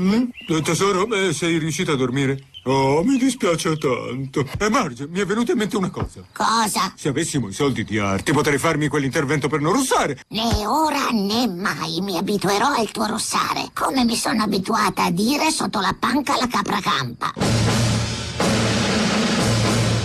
Mm? 0.00 0.24
Eh, 0.46 0.62
Tesoro, 0.62 1.12
eh, 1.12 1.32
sei 1.32 1.58
riuscita 1.58 1.92
a 1.92 1.96
dormire? 1.96 2.38
Oh, 2.64 3.02
mi 3.02 3.18
dispiace 3.18 3.76
tanto. 3.78 4.46
E 4.58 4.68
Marge, 4.68 5.08
mi 5.08 5.18
è 5.18 5.26
venuta 5.26 5.52
in 5.52 5.58
mente 5.58 5.76
una 5.76 5.90
cosa. 5.90 6.20
Cosa? 6.32 6.92
Se 6.94 7.08
avessimo 7.08 7.48
i 7.48 7.52
soldi 7.52 7.82
di 7.82 7.98
Arti, 7.98 8.32
potrei 8.32 8.58
farmi 8.58 8.88
quell'intervento 8.88 9.48
per 9.48 9.60
non 9.60 9.72
russare. 9.72 10.20
Né 10.28 10.66
ora 10.66 11.08
né 11.10 11.48
mai 11.48 12.00
mi 12.00 12.16
abituerò 12.16 12.74
al 12.74 12.90
tuo 12.90 13.06
russare, 13.06 13.70
come 13.72 14.04
mi 14.04 14.14
sono 14.16 14.42
abituata 14.42 15.04
a 15.04 15.10
dire 15.10 15.50
sotto 15.50 15.80
la 15.80 15.96
panca 15.98 16.34
alla 16.34 16.46
capra 16.46 16.78
campa. 16.80 17.32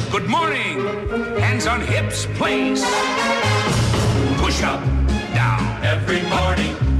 Good 0.09 0.25
morning. 0.27 0.79
Hands 1.39 1.65
on 1.65 1.81
hips, 1.81 2.27
please. 2.37 2.83
Push 4.37 4.61
up, 4.61 4.81
down. 5.33 5.59
Every 5.83 6.21
morning. 6.29 6.92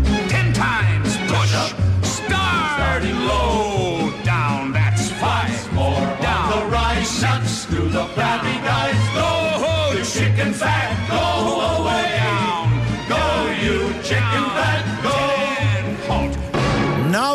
Starting 3.03 3.27
low, 3.27 4.11
down. 4.23 4.71
That's 4.71 5.11
five. 5.11 5.73
More 5.73 5.99
down. 6.21 6.51
the 6.51 6.65
rise. 6.67 7.21
Nuts 7.21 7.65
through 7.65 7.89
the 7.89 8.05
flabby 8.15 8.55
guys. 8.63 8.92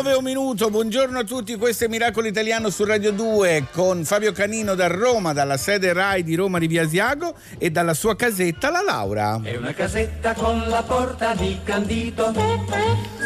9 0.01 0.13
un 0.13 0.23
minuto, 0.23 0.69
buongiorno 0.69 1.19
a 1.19 1.23
tutti, 1.25 1.57
questo 1.57 1.83
è 1.83 1.87
Miracolo 1.89 2.25
Italiano 2.25 2.69
su 2.69 2.85
Radio 2.85 3.11
2 3.11 3.65
con 3.73 4.05
Fabio 4.05 4.31
Canino 4.31 4.73
da 4.73 4.87
Roma, 4.87 5.33
dalla 5.33 5.57
sede 5.57 5.91
RAI 5.91 6.23
di 6.23 6.35
Roma 6.35 6.57
di 6.57 6.67
Via 6.67 6.83
Asiago 6.83 7.33
e 7.57 7.69
dalla 7.69 7.93
sua 7.93 8.15
casetta 8.15 8.71
la 8.71 8.81
Laura. 8.81 9.41
È 9.43 9.57
una 9.57 9.73
casetta 9.73 10.33
con 10.35 10.63
la 10.69 10.83
porta 10.83 11.33
di 11.35 11.59
candito. 11.65 12.31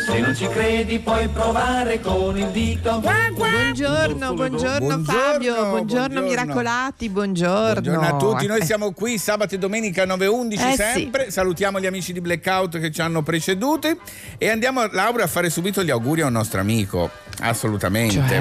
Se 0.08 0.20
non 0.20 0.36
ci 0.36 0.48
credi 0.48 0.98
puoi 1.00 1.28
provare 1.28 2.02
con 2.02 2.38
il 2.38 2.48
dito. 2.48 3.00
Buongiorno, 3.00 4.34
buongiorno, 4.34 4.34
Buongiorno, 4.34 5.04
Fabio, 5.04 5.54
buongiorno, 5.54 5.70
buongiorno. 5.70 6.22
miracolati, 6.22 7.10
buongiorno. 7.10 7.82
Buongiorno 7.82 8.08
a 8.08 8.18
tutti, 8.18 8.48
noi 8.48 8.66
siamo 8.66 8.92
qui 8.94 9.20
sabato 9.20 9.54
e 9.56 9.60
domenica 9.60 10.06
9.11 10.06 10.72
Eh, 10.72 10.76
sempre, 10.76 11.32
salutiamo 11.32 11.80
gli 11.80 11.86
amici 11.86 12.14
di 12.14 12.20
Blackout 12.20 12.80
che 12.80 12.92
ci 12.92 13.02
hanno 13.02 13.22
preceduti 13.22 13.96
e 14.38 14.50
andiamo 14.50 14.88
Laura 14.88 15.24
a 15.24 15.28
fare 15.28 15.50
subito 15.50 15.84
gli 15.84 15.92
auguri 15.92 16.22
a 16.22 16.26
un 16.26 16.34
nostro 16.34 16.60
amico, 16.60 16.63
assolutamente. 17.40 18.16
Cioè? 18.16 18.40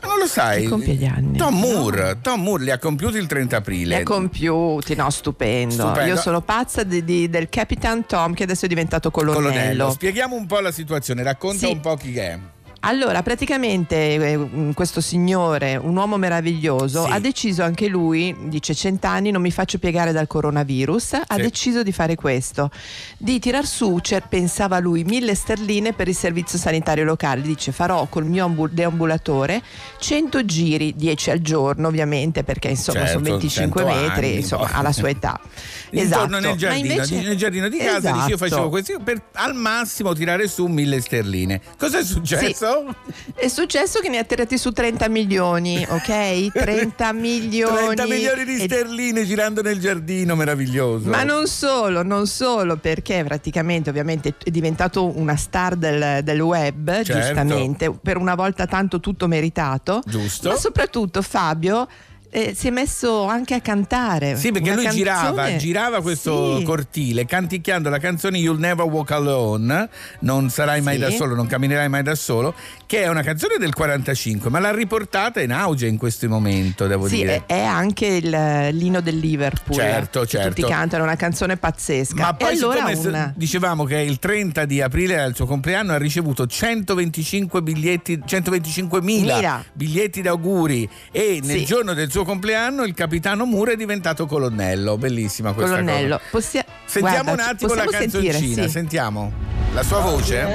Ma 0.00 0.06
non 0.08 0.18
lo 0.18 0.26
sai? 0.26 0.64
Compie 0.66 0.94
gli 0.94 1.04
anni? 1.04 1.36
Tom 1.36 1.58
Moore, 1.58 2.18
Tom 2.22 2.40
Moore 2.42 2.64
li 2.64 2.70
ha 2.70 2.78
compiuti 2.78 3.16
il 3.16 3.26
30 3.26 3.56
aprile. 3.56 3.96
Li 3.96 4.00
ha 4.00 4.04
compiuti, 4.04 4.94
no, 4.94 5.10
stupendo. 5.10 5.74
Stupendo. 5.74 6.14
Io 6.14 6.16
sono 6.16 6.40
pazza 6.40 6.84
di- 6.84 7.02
di- 7.04 7.28
del 7.28 7.48
Capitan 7.48 8.06
Tom 8.06 8.32
che 8.34 8.44
adesso 8.44 8.64
è 8.66 8.68
diventato 8.68 9.10
colonnello. 9.10 9.48
Colonnello, 9.48 9.90
spieghiamo 9.90 10.36
un 10.36 10.46
po' 10.46 10.60
la 10.60 10.70
situazione, 10.70 11.22
racconta 11.24 11.66
Sì. 11.66 11.72
un 11.72 11.80
po' 11.80 11.96
chi 11.96 12.16
è. 12.16 12.38
Allora, 12.82 13.22
praticamente 13.22 13.96
eh, 14.14 14.72
questo 14.72 15.00
signore, 15.00 15.74
un 15.76 15.96
uomo 15.96 16.16
meraviglioso, 16.16 17.04
Sì. 17.06 17.10
ha 17.10 17.18
deciso 17.18 17.64
anche 17.64 17.88
lui, 17.88 18.34
dice 18.44 18.72
cent'anni 18.72 19.32
non 19.32 19.42
mi 19.42 19.50
faccio 19.50 19.78
piegare 19.78 20.12
dal 20.12 20.28
coronavirus, 20.28 21.14
ha 21.26 21.34
Sì. 21.34 21.40
deciso 21.40 21.82
di 21.82 21.90
fare 21.90 22.14
questo, 22.14 22.70
di 23.18 23.40
tirar 23.40 23.66
su, 23.66 24.00
pensava 24.28 24.78
lui, 24.78 25.02
mille 25.02 25.34
sterline 25.34 25.92
per 25.92 26.06
il 26.06 26.14
servizio 26.14 26.56
sanitario 26.56 27.02
locale, 27.02 27.42
dice 27.42 27.72
farò 27.72 28.06
col 28.06 28.26
mio 28.26 28.44
ambu- 28.44 28.70
deambulatore 28.70 29.60
100 29.98 30.44
giri, 30.44 30.94
10 30.94 31.30
al 31.32 31.40
giorno 31.40 31.88
ovviamente 31.88 32.44
perché 32.44 32.68
insomma 32.68 33.00
Certo, 33.06 33.12
sono 33.14 33.24
25 33.24 33.82
100 33.82 34.00
metri, 34.00 34.26
anni, 34.28 34.36
insomma 34.36 34.66
poi. 34.66 34.74
alla 34.76 34.92
sua 34.92 35.08
età. 35.08 35.40
Intorno 35.90 36.36
Esatto. 36.36 36.46
nel 36.48 36.56
giardino, 36.56 36.92
invece- 36.92 37.22
nel 37.22 37.36
giardino 37.36 37.68
di 37.68 37.78
casa 37.78 38.12
dice, 38.12 38.28
io 38.28 38.34
Esatto. 38.34 38.36
facevo 38.36 38.68
questo 38.68 38.98
per 39.02 39.20
al 39.32 39.54
massimo 39.54 40.12
tirare 40.14 40.46
su 40.46 40.66
mille 40.66 41.00
sterline. 41.00 41.60
Cosa 41.76 41.98
è 41.98 42.04
successo? 42.04 42.67
È 43.34 43.48
successo 43.48 44.00
che 44.00 44.08
ne 44.08 44.18
ha 44.18 44.24
tirati 44.24 44.58
su 44.58 44.70
30 44.72 45.08
milioni, 45.08 45.84
ok? 45.88 46.50
30 46.52 47.12
milioni. 47.12 47.76
30 47.94 48.06
milioni 48.06 48.44
di 48.44 48.54
E- 48.62 48.64
sterline 48.64 49.24
girando 49.24 49.62
nel 49.62 49.78
giardino, 49.78 50.34
meraviglioso. 50.34 51.08
Ma 51.08 51.22
non 51.22 51.46
solo, 51.46 52.02
non 52.02 52.26
solo, 52.26 52.76
perché 52.76 53.22
praticamente 53.24 53.90
ovviamente 53.90 54.34
è 54.42 54.50
diventato 54.50 55.16
una 55.18 55.36
star 55.36 55.76
del, 55.76 56.22
del 56.22 56.40
web, 56.40 57.02
Certo. 57.02 57.12
giustamente, 57.12 57.90
per 57.92 58.16
una 58.16 58.34
volta 58.34 58.66
tanto 58.66 59.00
tutto 59.00 59.26
meritato. 59.26 60.02
Giusto. 60.06 60.48
Ma 60.50 60.56
soprattutto 60.56 61.22
Fabio 61.22 61.86
eh, 62.30 62.54
si 62.54 62.68
è 62.68 62.70
messo 62.70 63.24
anche 63.24 63.54
a 63.54 63.60
cantare. 63.60 64.36
Sì, 64.36 64.52
perché 64.52 64.74
lui 64.74 64.88
girava, 64.90 65.34
canzone- 65.42 65.56
girava 65.56 66.02
questo 66.02 66.58
Sì. 66.58 66.64
cortile 66.64 67.24
canticchiando 67.24 67.88
la 67.88 67.98
canzone 67.98 68.38
You'll 68.38 68.58
Never 68.58 68.84
Walk 68.86 69.10
Alone, 69.12 69.88
non 70.20 70.50
sarai 70.50 70.80
mai 70.80 70.94
Sì. 70.94 71.00
da 71.00 71.10
solo, 71.10 71.34
non 71.34 71.46
camminerai 71.46 71.88
mai 71.88 72.02
da 72.02 72.14
solo, 72.14 72.54
che 72.86 73.02
è 73.02 73.08
una 73.08 73.22
canzone 73.22 73.56
del 73.58 73.74
45, 73.74 74.50
ma 74.50 74.58
l'ha 74.58 74.72
riportata 74.72 75.40
in 75.40 75.52
auge 75.52 75.86
in 75.86 75.96
questo 75.96 76.28
momento, 76.28 76.86
devo 76.86 77.06
Sì, 77.08 77.16
dire. 77.16 77.44
è, 77.46 77.54
è 77.54 77.62
anche 77.64 78.06
il 78.06 78.68
lino 78.76 79.00
del 79.00 79.18
Liverpool. 79.18 79.76
Certo, 79.78 80.26
certo. 80.26 80.48
Tutti 80.48 80.62
cantano, 80.62 81.04
una 81.04 81.16
canzone 81.16 81.56
pazzesca. 81.56 82.14
Ma 82.22 82.34
poi 82.34 82.56
allora 82.56 82.84
una... 82.94 83.32
dicevamo 83.36 83.84
che 83.84 83.96
il 83.98 84.18
30 84.18 84.64
di 84.64 84.80
aprile 84.80 85.14
era 85.14 85.24
il 85.24 85.34
suo 85.34 85.46
compleanno, 85.46 85.92
ha 85.92 85.98
ricevuto 85.98 86.46
125 86.46 87.62
biglietti, 87.62 88.20
125 88.24 89.00
mila 89.02 89.64
biglietti 89.72 90.22
d'auguri 90.22 90.88
e 91.10 91.40
nel 91.42 91.64
giorno 91.64 91.94
del 91.94 92.10
suo 92.10 92.17
compleanno 92.24 92.84
il 92.84 92.94
capitano 92.94 93.44
Moore 93.44 93.72
è 93.72 93.76
diventato 93.76 94.26
colonnello. 94.26 94.96
Bellissima 94.96 95.52
questa 95.52 95.76
colonnello. 95.76 96.16
cosa. 96.18 96.30
Possia- 96.30 96.64
Sentiamo 96.84 97.22
Guarda, 97.24 97.42
un 97.42 97.48
attimo 97.48 97.74
la 97.74 97.84
canzoncina, 97.84 98.32
sentire, 98.32 98.62
sì. 98.64 98.68
sentiamo 98.70 99.32
la 99.74 99.82
sua 99.82 100.00
voce. 100.00 100.46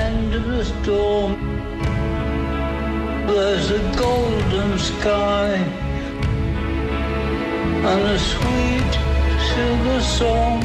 storm 0.81 1.35
there's 3.27 3.69
a 3.71 3.79
golden 3.95 4.77
sky 4.77 5.55
and 7.85 8.01
a 8.07 8.17
sweet 8.17 8.99
silver 9.53 10.01
song 10.01 10.63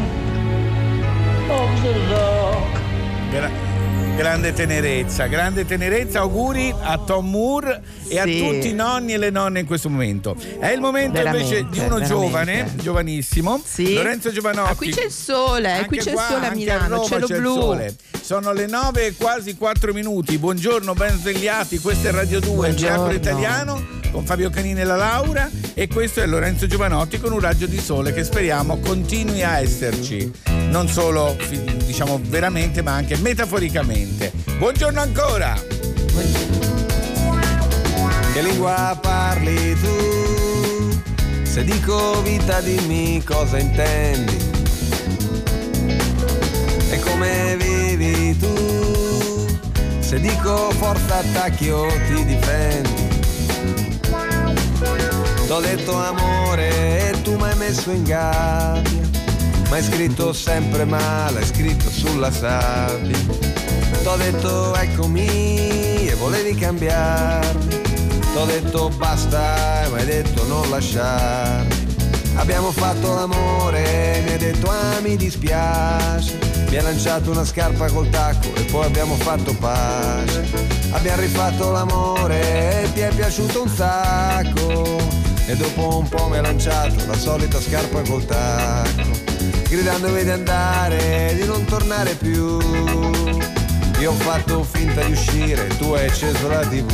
of 1.51 1.83
the 1.83 1.93
Gra- 2.09 2.48
grande 4.19 4.53
tenerezza, 4.53 5.27
grande 5.29 5.65
tenerezza, 5.65 6.19
auguri 6.19 6.75
a 6.83 6.99
Tom 6.99 7.31
Moore 7.31 7.81
e 8.09 8.19
a 8.19 8.25
Sì. 8.25 8.39
tutti 8.41 8.69
i 8.71 8.73
nonni 8.75 9.13
e 9.13 9.17
le 9.17 9.31
nonne 9.31 9.61
in 9.61 9.67
questo 9.67 9.89
momento. 9.89 10.35
È 10.59 10.67
il 10.73 10.81
momento 10.81 11.21
invece 11.21 11.63
Veramente, 11.63 11.71
di 11.71 11.79
uno 11.79 11.97
veramente. 11.99 12.09
giovane, 12.09 12.73
giovanissimo, 12.83 13.63
Sì. 13.65 13.95
Lorenzo 13.95 14.33
Giovanotti. 14.33 14.73
Ah, 14.73 14.75
qui 14.75 14.91
c'è 14.91 15.05
il 15.05 15.13
sole, 15.13 15.69
eh, 15.69 15.73
Anche 15.73 15.87
qui 15.87 15.99
c'è 15.99 16.09
il 16.11 16.15
qua, 16.17 16.27
sole 16.31 16.47
a 16.49 16.51
Milano, 16.51 17.05
cielo 17.05 17.27
c'è 17.29 17.35
il 17.37 17.41
blu. 17.41 17.55
sole. 17.61 17.97
Sono 18.21 18.53
le 18.53 18.67
9 18.67 19.07
e 19.07 19.15
quasi 19.15 19.55
4 19.57 19.93
minuti. 19.93 20.37
Buongiorno, 20.37 20.95
ben 20.95 21.17
svegliati. 21.17 21.79
Questo 21.79 22.09
è 22.09 22.11
Radio 22.11 22.41
2, 22.41 22.51
il 22.51 22.57
Buongiorno. 22.75 22.87
Miracolo 23.07 23.15
Italiano 23.15 23.87
con 24.11 24.25
Fabio 24.25 24.51
Canini 24.51 24.81
e 24.81 24.85
la 24.85 24.97
Laura 24.97 25.51
e 25.75 25.89
questo 25.89 26.21
è 26.21 26.27
Lorenzo 26.27 26.67
Giovanotti 26.67 27.19
con 27.19 27.33
un 27.33 27.41
raggio 27.41 27.67
di 27.67 27.79
sole 27.79 28.13
che 28.13 28.25
speriamo 28.25 28.79
continui 28.79 29.43
a 29.43 29.59
esserci. 29.59 30.31
Non 30.71 30.89
solo 30.89 31.37
diciamo 31.85 32.21
veramente, 32.25 32.83
ma 32.83 32.93
anche 32.93 33.17
metaforicamente. 33.17 34.33
Buongiorno 34.59 35.01
ancora. 35.01 35.55
Che 38.33 38.43
lingua 38.43 38.99
parli 39.01 39.77
tu? 39.81 41.01
Se 41.43 41.65
dico 41.65 42.23
vita 42.23 42.61
dimmi 42.61 43.23
cosa 43.25 43.59
intendi. 43.59 44.37
E 46.91 47.01
come 47.01 47.57
vivi 47.57 48.37
tu? 48.39 49.47
Se 50.01 50.21
dico 50.21 50.71
forza 50.73 51.19
attacchi 51.19 51.69
o 51.71 51.87
ti 51.87 52.25
difendi. 52.25 52.98
T'ho 55.49 55.61
detto 55.61 55.95
amore 55.95 57.09
e 57.09 57.23
tu 57.23 57.35
mi 57.37 57.45
hai 57.45 57.57
messo 57.57 57.91
in 57.91 58.03
gabbia. 58.03 59.01
Ma 59.71 59.77
hai 59.77 59.83
scritto 59.83 60.35
sempre 60.35 60.85
male, 60.85 61.39
hai 61.39 61.47
scritto 61.47 61.89
sulla 61.89 62.31
sabbia. 62.31 63.17
T'ho 64.03 64.17
detto 64.17 64.77
eccomi 64.77 66.07
e 66.07 66.15
volevi 66.19 66.55
cambiarmi. 66.55 67.81
T'ho 68.35 68.45
detto 68.45 68.91
basta 68.91 69.85
e 69.85 69.89
mi 69.89 70.01
hai 70.01 70.05
detto 70.05 70.47
non 70.47 70.69
lasciarmi. 70.69 71.87
Abbiamo 72.35 72.71
fatto 72.71 73.15
l'amore, 73.15 74.21
mi 74.27 74.33
hai 74.33 74.39
detto 74.39 74.69
ah 74.69 75.01
mi 75.01 75.17
dispiace. 75.17 76.39
Mi 76.69 76.77
hai 76.77 76.83
lanciato 76.83 77.31
una 77.31 77.47
scarpa 77.47 77.91
col 77.91 78.11
tacco 78.11 78.55
e 78.55 78.65
poi 78.65 78.85
abbiamo 78.85 79.15
fatto 79.15 79.55
pace. 79.55 80.47
Abbiamo 80.91 81.23
rifatto 81.23 81.71
l'amore 81.71 82.83
e 82.83 82.93
ti 82.93 83.01
è 83.01 83.09
piaciuto 83.15 83.63
un 83.63 83.69
sacco. 83.71 85.28
E 85.49 85.57
dopo 85.57 85.97
un 85.97 86.09
po' 86.11 86.29
mi 86.29 86.37
hai 86.37 86.43
lanciato 86.43 87.07
la 87.07 87.17
solita 87.17 87.59
scarpa 87.59 88.03
col 88.03 88.23
tacco. 88.27 89.01
Gridandomi 89.67 90.23
di 90.23 90.29
andare, 90.29 91.35
di 91.41 91.47
non 91.47 91.65
tornare 91.65 92.13
più. 92.17 92.59
Io 93.99 94.11
ho 94.11 94.15
fatto 94.15 94.63
finta 94.63 95.03
di 95.05 95.13
uscire, 95.13 95.67
tu 95.79 95.95
hai 95.95 96.05
acceso 96.05 96.49
la 96.49 96.61
tv. 96.67 96.91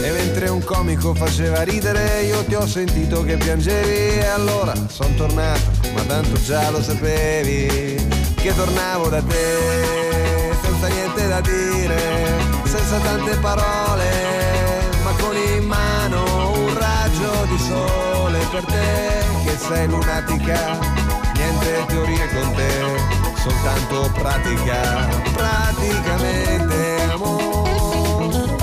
E 0.00 0.10
mentre 0.12 0.48
un 0.48 0.62
comico 0.62 1.12
faceva 1.12 1.62
ridere 1.62 2.22
io 2.22 2.44
ti 2.44 2.54
ho 2.54 2.64
sentito 2.68 3.24
che 3.24 3.36
piangevi 3.36 4.20
e 4.20 4.26
allora 4.26 4.72
son 4.88 5.12
tornato, 5.16 5.70
ma 5.94 6.02
tanto 6.02 6.40
già 6.42 6.70
lo 6.70 6.80
sapevi 6.80 7.96
che 8.36 8.54
tornavo 8.54 9.08
da 9.08 9.20
te 9.20 10.54
senza 10.62 10.86
niente 10.86 11.26
da 11.26 11.40
dire, 11.40 12.00
senza 12.62 12.98
tante 12.98 13.36
parole, 13.38 14.08
ma 15.02 15.10
con 15.20 15.36
in 15.36 15.64
mano 15.64 16.17
di 17.48 17.58
sole 17.58 18.38
per 18.50 18.64
te 18.64 19.24
che 19.44 19.56
sei 19.56 19.88
lunatica, 19.88 20.78
niente 21.34 21.84
teorie 21.86 22.28
con 22.28 22.52
te, 22.54 22.70
soltanto 23.36 24.10
pratica, 24.14 25.08
praticamente 25.32 27.02
amore. 27.10 28.56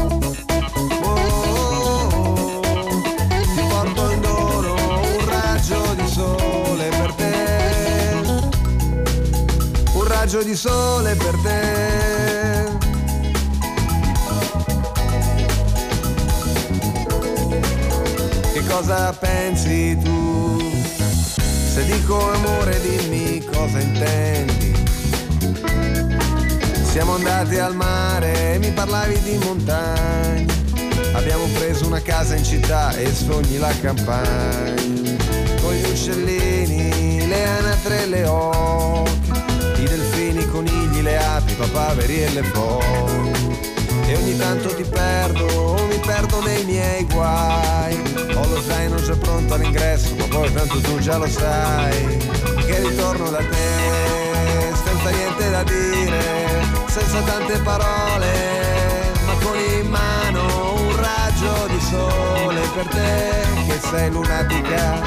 Oh, 1.02 2.62
ti 3.56 3.62
porto 3.70 4.12
in 4.12 4.22
dono 4.22 4.74
un 4.74 5.26
raggio 5.26 5.94
di 5.96 6.08
sole 6.08 6.90
per 6.90 7.14
te, 7.14 7.34
un 9.94 10.08
raggio 10.08 10.44
di 10.44 10.56
sole 10.56 11.16
per 11.16 11.36
te. 11.42 12.85
Cosa 18.68 19.14
pensi 19.14 19.98
tu? 20.04 20.60
Se 21.74 21.84
dico 21.86 22.32
amore 22.32 22.80
dimmi 22.82 23.44
cosa 23.52 23.80
intendi. 23.80 24.74
Siamo 26.84 27.16
andati 27.16 27.58
al 27.58 27.76
mare 27.76 28.54
e 28.54 28.60
mi 28.60 28.72
parlavi 28.72 29.20
di 29.22 29.38
montagne. 29.44 30.46
Abbiamo 31.14 31.46
preso 31.58 31.86
una 31.88 32.02
casa 32.02 32.36
in 32.36 32.44
città 32.44 32.96
e 32.96 33.14
sogni 33.14 33.58
la 33.58 33.74
campagna. 33.82 35.16
Con 35.62 35.74
gli 35.74 35.90
uccellini, 35.90 37.28
le 37.28 37.46
anatre 37.46 38.04
e 38.04 38.08
le 38.08 38.26
oche, 38.26 39.12
i 39.82 39.84
delfini, 39.84 40.42
i 40.42 40.50
conigli, 40.50 41.02
le 41.02 41.18
api, 41.18 41.52
i 41.52 41.56
papaveri 41.56 42.24
e 42.24 42.30
le 42.30 42.44
foche. 42.44 43.45
E 44.08 44.16
ogni 44.16 44.38
tanto 44.38 44.74
ti 44.76 44.84
perdo, 44.84 45.88
mi 45.90 45.98
perdo 45.98 46.40
nei 46.42 46.64
miei 46.64 47.06
guai. 47.06 48.00
Ho 48.36 48.48
lo 48.48 48.62
zaino 48.62 49.02
già 49.02 49.16
pronto 49.16 49.56
all'ingresso, 49.56 50.14
ma 50.18 50.26
poi 50.30 50.54
tanto 50.54 50.80
tu 50.80 51.00
già 51.00 51.18
lo 51.18 51.28
sai. 51.28 52.18
Che 52.66 52.80
ritorno 52.80 53.30
da 53.32 53.40
te, 53.40 54.74
senza 54.84 55.10
niente 55.10 55.50
da 55.50 55.64
dire, 55.64 56.24
senza 56.86 57.20
tante 57.22 57.58
parole, 57.60 58.32
ma 59.26 59.34
con 59.44 59.58
in 59.58 59.90
mano 59.90 60.74
un 60.76 60.96
raggio 60.96 61.68
di 61.68 61.80
sole 61.80 62.62
per 62.76 62.88
te, 62.88 63.44
che 63.68 63.80
sei 63.90 64.12
lunatica, 64.12 65.02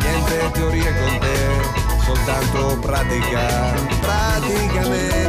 niente 0.00 0.50
teorie 0.52 0.92
con 0.98 1.18
te, 1.18 2.02
soltanto 2.02 2.78
pratica, 2.80 3.74
praticamente 4.00 5.27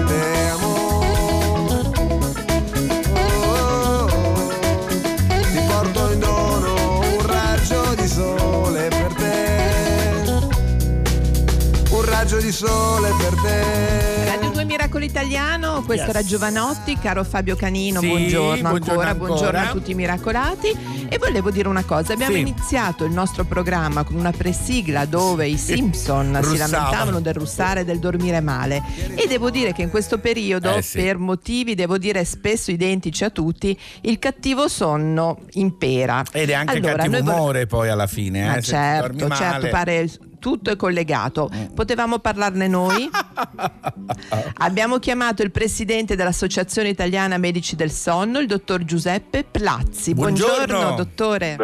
raggio 12.39 12.45
di 12.45 12.51
sole 12.51 13.09
per 13.17 13.33
te. 13.41 14.25
Radio 14.25 14.49
2 14.51 14.63
Miracolo 14.65 15.03
Italiano, 15.03 15.83
questo 15.83 16.05
Yes. 16.07 16.15
era 16.15 16.23
Giovanotti, 16.23 16.97
caro 16.97 17.23
Fabio 17.23 17.55
Canino, 17.55 17.99
Sì, 17.99 18.07
buongiorno, 18.07 18.69
buongiorno 18.69 19.01
ancora, 19.01 19.15
buongiorno 19.15 19.45
ancora. 19.57 19.69
a 19.69 19.71
tutti 19.73 19.91
i 19.91 19.93
miracolati. 19.95 20.77
E 21.09 21.17
volevo 21.17 21.49
dire 21.51 21.67
una 21.67 21.83
cosa, 21.83 22.13
abbiamo 22.13 22.33
Sì. 22.35 22.39
iniziato 22.39 23.03
il 23.03 23.11
nostro 23.11 23.43
programma 23.45 24.03
con 24.03 24.15
una 24.15 24.31
presigla 24.31 25.05
dove 25.05 25.47
i 25.47 25.57
Simpson 25.57 26.39
si 26.43 26.57
lamentavano 26.57 27.19
del 27.19 27.33
russare 27.33 27.81
e 27.81 27.85
del 27.85 27.99
dormire 27.99 28.39
male 28.41 28.81
e 29.15 29.27
devo 29.27 29.49
dire 29.49 29.73
che 29.73 29.81
in 29.81 29.89
questo 29.89 30.19
periodo, 30.19 30.75
Eh, 30.75 30.81
sì. 30.81 31.01
per 31.01 31.17
motivi, 31.17 31.75
devo 31.75 31.97
dire 31.97 32.23
spesso 32.25 32.71
identici 32.71 33.23
a 33.23 33.29
tutti, 33.31 33.77
il 34.01 34.19
cattivo 34.19 34.67
sonno 34.67 35.39
impera. 35.53 36.23
Ed 36.31 36.49
è 36.49 36.53
anche 36.53 36.77
Allora, 36.77 36.95
cattivo 36.95 37.17
umore 37.19 37.65
poi 37.65 37.89
alla 37.89 38.07
fine. 38.07 38.45
Ma 38.45 38.55
eh, 38.57 38.61
se 38.61 38.71
ti 38.71 38.99
dormi 39.01 39.19
certo, 39.19 39.35
certo, 39.35 39.53
male. 39.57 39.69
Pare 39.69 40.09
tutto 40.39 40.71
è 40.71 40.75
collegato. 40.75 41.49
Potevamo 41.75 42.19
parlarne 42.19 42.67
noi? 42.67 43.09
Abbiamo 44.57 44.97
chiamato 44.97 45.43
il 45.43 45.51
presidente 45.51 46.15
dell'Associazione 46.15 46.89
Italiana 46.89 47.37
Medici 47.37 47.75
del 47.75 47.91
Sonno, 47.91 48.39
il 48.39 48.47
dottor 48.47 48.83
Giuseppe 48.83 49.43
Plazzi. 49.43 50.13
Buongiorno. 50.13 50.95
dottore. 50.95 51.57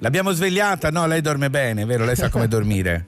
L'abbiamo 0.00 0.30
svegliata? 0.32 0.90
No, 0.90 1.06
lei 1.06 1.22
dorme 1.22 1.50
bene, 1.50 1.84
vero? 1.84 2.04
Lei 2.04 2.16
sa 2.16 2.28
come 2.28 2.46
dormire. 2.48 3.06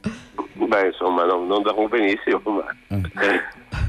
Beh, 0.54 0.86
insomma, 0.86 1.24
non, 1.24 1.46
non 1.46 1.62
dormo 1.62 1.86
benissimo, 1.88 2.40
ma 2.44 2.64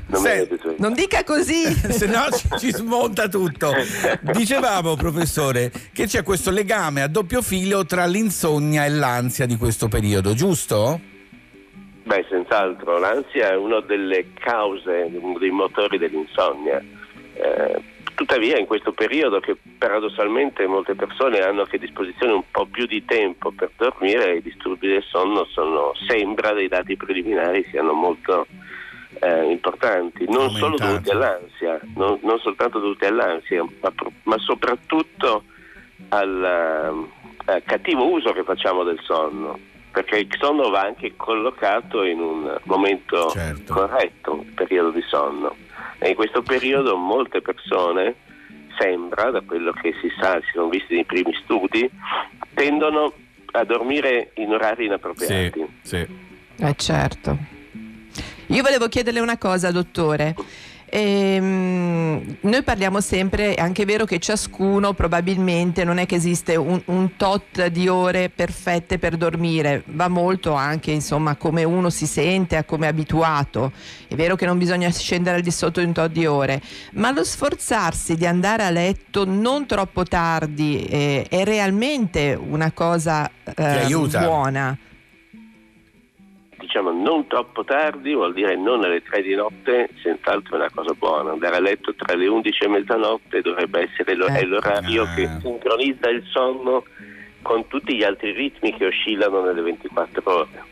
non 0.08 0.22
svegliato. 0.22 0.76
Non 0.78 0.94
dica 0.94 1.24
così. 1.24 1.66
Se 1.92 2.08
no 2.08 2.30
ci, 2.32 2.48
ci 2.58 2.72
smonta 2.72 3.28
tutto. 3.28 3.72
Dicevamo, 4.22 4.96
professore, 4.96 5.72
che 5.94 6.06
c'è 6.06 6.24
questo 6.24 6.52
legame 6.52 7.02
a 7.02 7.08
doppio 7.08 7.42
filo 7.42 7.86
tra 7.86 8.06
l'insonnia 8.06 8.86
e 8.86 8.90
l'ansia 8.90 9.46
di 9.46 9.58
questo 9.58 9.88
periodo, 9.88 10.34
giusto? 10.34 11.00
Beh, 12.04 12.26
senz'altro, 12.28 12.98
l'ansia 12.98 13.52
è 13.52 13.56
una 13.56 13.82
delle 13.82 14.34
cause, 14.34 15.10
uno 15.12 15.38
dei 15.38 15.52
motori 15.52 16.00
dell'insonnia. 16.00 16.84
Eh, 17.34 17.84
tuttavia, 18.16 18.58
in 18.58 18.66
questo 18.66 18.94
periodo 18.94 19.40
che 19.40 19.56
paradossalmente 19.78 20.66
molte 20.66 20.96
persone 20.96 21.40
hanno 21.40 21.62
anche 21.62 21.76
a 21.76 21.80
disposizione 21.80 22.34
un 22.34 22.44
po' 22.50 22.66
più 22.66 22.88
di 22.88 23.06
tempo 23.06 23.52
per 23.52 23.70
dormire, 23.78 24.38
i 24.38 24.42
disturbi 24.42 24.88
del 24.88 25.04
sonno 25.04 25.46
sono, 25.46 25.94
sembra, 26.08 26.52
dei 26.54 26.68
dati 26.68 26.98
preliminari 26.98 27.64
siano 27.70 27.94
molto 27.94 28.48
eh, 29.20 29.52
importanti, 29.52 30.26
non 30.30 30.50
solo 30.52 30.76
Aumentati. 30.78 30.92
dovuti 30.92 31.10
all'ansia, 31.12 31.80
non, 31.96 32.20
non 32.24 32.40
soltanto 32.40 32.80
dovuti 32.80 33.06
all'ansia, 33.06 33.64
ma, 33.82 33.94
ma 34.24 34.38
soprattutto 34.40 35.44
al 36.10 37.08
eh, 37.46 37.64
cattivo 37.66 38.10
uso 38.12 38.32
che 38.32 38.44
facciamo 38.44 38.84
del 38.84 39.00
sonno, 39.04 39.60
perché 39.92 40.18
il 40.20 40.28
sonno 40.40 40.70
va 40.70 40.82
anche 40.82 41.14
collocato 41.16 42.04
in 42.04 42.20
un 42.20 42.58
momento 42.64 43.30
Certo. 43.30 43.74
corretto, 43.74 44.44
il 44.46 44.54
periodo 44.54 44.92
di 44.92 45.04
sonno. 45.08 45.56
E 45.98 46.10
in 46.10 46.16
questo 46.16 46.42
periodo 46.42 46.96
molte 46.96 47.42
persone, 47.42 48.16
sembra, 48.78 49.32
da 49.32 49.42
quello 49.42 49.72
che 49.74 49.94
si 50.00 50.10
sa, 50.20 50.40
si 50.42 50.52
sono 50.54 50.70
visti 50.70 50.94
nei 50.96 51.04
primi 51.06 51.34
studi, 51.44 51.90
tendono 52.54 53.12
a 53.52 53.64
dormire 53.66 54.32
in 54.36 54.52
orari 54.54 54.86
inappropriati. 54.86 55.66
sì. 55.82 56.28
Eh 56.62 56.76
certo. 56.76 57.38
Io 58.52 58.64
volevo 58.64 58.88
chiederle 58.88 59.20
una 59.20 59.38
cosa, 59.38 59.70
dottore. 59.70 60.36
Ehm, 60.92 62.38
noi 62.42 62.64
parliamo 62.64 63.00
sempre, 63.00 63.54
è 63.54 63.62
anche 63.62 63.86
vero 63.86 64.06
che 64.06 64.18
ciascuno 64.18 64.94
probabilmente 64.94 65.84
non 65.84 66.00
è 66.00 66.08
che 66.08 66.16
esiste 66.16 66.56
un, 66.56 66.82
un 66.86 67.16
tot 67.16 67.68
di 67.68 67.88
ore 67.88 68.32
perfette 68.34 68.98
per 68.98 69.18
dormire, 69.18 69.84
va 69.86 70.08
molto 70.08 70.54
anche 70.54 70.90
insomma 70.90 71.36
come 71.36 71.64
uno 71.64 71.92
si 71.92 72.08
sente, 72.08 72.56
a 72.56 72.64
come 72.64 72.88
è 72.88 72.90
abituato. 72.90 73.72
È 74.08 74.16
vero 74.16 74.36
che 74.36 74.48
non 74.48 74.58
bisogna 74.58 74.90
scendere 74.90 75.38
al 75.38 75.44
di 75.44 75.52
sotto 75.52 75.80
di 75.80 75.86
un 75.86 75.94
tot 75.94 76.10
di 76.12 76.26
ore, 76.26 76.60
ma 76.94 77.12
lo 77.12 77.24
sforzarsi 77.24 78.16
di 78.16 78.26
andare 78.26 78.64
a 78.64 78.72
letto 78.72 79.26
non 79.26 79.68
troppo 79.68 80.04
tardi 80.04 80.86
eh, 80.86 81.28
è 81.30 81.44
realmente 81.44 82.34
una 82.34 82.72
cosa 82.72 83.30
eh, 83.44 83.96
buona. 84.18 84.76
Diciamo 86.72 86.92
non 86.92 87.26
troppo 87.26 87.64
tardi 87.64 88.14
vuol 88.14 88.32
dire 88.32 88.56
non 88.56 88.84
alle 88.84 89.02
3 89.02 89.24
di 89.24 89.34
notte, 89.34 89.90
senz'altro 90.04 90.54
è 90.54 90.60
una 90.60 90.70
cosa 90.72 90.94
buona. 90.94 91.32
Andare 91.32 91.56
a 91.56 91.60
letto 91.60 91.96
tra 91.96 92.14
le 92.16 92.28
11 92.28 92.64
e 92.64 92.68
mezzanotte 92.68 93.42
dovrebbe 93.42 93.90
essere 93.90 94.14
lo- 94.14 94.28
è 94.28 94.42
Eh. 94.42 94.46
l'orario 94.46 95.02
Ah. 95.02 95.14
che 95.16 95.28
sincronizza 95.42 96.10
il 96.12 96.24
sonno 96.30 96.84
con 97.42 97.66
tutti 97.66 97.96
gli 97.96 98.04
altri 98.04 98.34
ritmi 98.34 98.72
che 98.78 98.86
oscillano 98.86 99.42
nelle 99.42 99.62
24 99.64 100.22
ore. 100.32 100.64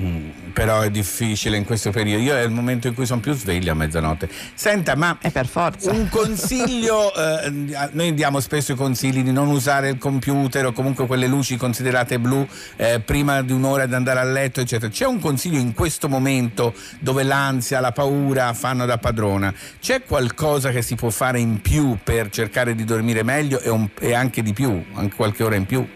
Mm, 0.00 0.27
però 0.58 0.80
è 0.80 0.90
difficile 0.90 1.56
in 1.56 1.64
questo 1.64 1.92
periodo. 1.92 2.20
Io 2.20 2.34
è 2.34 2.42
il 2.42 2.50
momento 2.50 2.88
in 2.88 2.94
cui 2.94 3.06
sono 3.06 3.20
più 3.20 3.32
sveglio 3.32 3.70
a 3.70 3.74
mezzanotte. 3.76 4.28
Senta, 4.54 4.96
ma 4.96 5.16
È 5.20 5.30
per 5.30 5.46
forza. 5.46 5.92
un 5.92 6.08
consiglio, 6.08 7.14
eh, 7.14 7.88
noi 7.92 8.12
diamo 8.12 8.40
spesso 8.40 8.72
i 8.72 8.74
consigli 8.74 9.22
di 9.22 9.30
non 9.30 9.46
usare 9.46 9.90
il 9.90 9.98
computer 9.98 10.66
o 10.66 10.72
comunque 10.72 11.06
quelle 11.06 11.28
luci 11.28 11.56
considerate 11.56 12.18
blu 12.18 12.44
eh, 12.74 12.98
prima 12.98 13.40
di 13.42 13.52
un'ora 13.52 13.86
di 13.86 13.94
andare 13.94 14.18
a 14.18 14.24
letto, 14.24 14.60
eccetera. 14.60 14.90
C'è 14.90 15.06
un 15.06 15.20
consiglio 15.20 15.60
in 15.60 15.74
questo 15.74 16.08
momento 16.08 16.74
dove 16.98 17.22
l'ansia, 17.22 17.78
la 17.78 17.92
paura 17.92 18.52
fanno 18.52 18.84
da 18.84 18.98
padrona? 18.98 19.54
C'è 19.80 20.02
qualcosa 20.02 20.70
che 20.72 20.82
si 20.82 20.96
può 20.96 21.10
fare 21.10 21.38
in 21.38 21.60
più 21.60 21.98
per 22.02 22.30
cercare 22.30 22.74
di 22.74 22.82
dormire 22.82 23.22
meglio 23.22 23.60
e, 23.60 23.70
un- 23.70 23.88
e 24.00 24.12
anche 24.12 24.42
di 24.42 24.52
più, 24.52 24.84
anche 24.94 25.14
qualche 25.14 25.44
ora 25.44 25.54
in 25.54 25.66
più? 25.66 25.86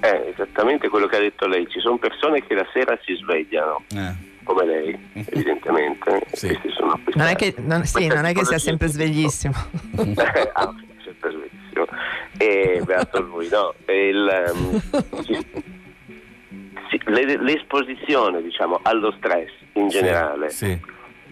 È 0.00 0.32
esattamente 0.34 0.88
quello 0.88 1.06
che 1.06 1.16
ha 1.16 1.20
detto 1.20 1.46
lei. 1.46 1.66
Ci 1.68 1.80
sono 1.80 1.96
persone 1.96 2.44
che 2.44 2.54
la 2.54 2.66
sera 2.72 2.98
si 3.04 3.14
svegliano, 3.14 3.84
Eh. 3.94 4.12
come 4.44 4.64
lei, 4.66 4.98
evidentemente. 5.14 6.20
Sì. 6.32 6.48
Questi 6.48 6.70
sono 6.72 6.98
Non 7.14 7.26
è 7.28 7.34
che, 7.36 7.54
non- 7.58 7.84
sì, 7.84 8.06
non 8.08 8.24
è 8.24 8.32
che 8.32 8.44
sia 8.44 8.58
sempre 8.58 8.88
sveglissimo. 8.88 9.54
ah, 10.52 10.74
sempre 11.04 11.30
sveglissimo. 11.30 11.86
E 12.38 12.82
beato 12.84 13.20
lui, 13.22 13.48
no? 13.48 13.74
Il, 13.86 14.28
ehm, 14.28 14.80
sì, 15.22 15.46
sì, 16.90 17.00
le- 17.04 17.38
l'esposizione, 17.42 18.42
diciamo, 18.42 18.80
allo 18.82 19.12
stress 19.18 19.50
in 19.74 19.88
generale 19.88 20.50
Sì. 20.50 20.78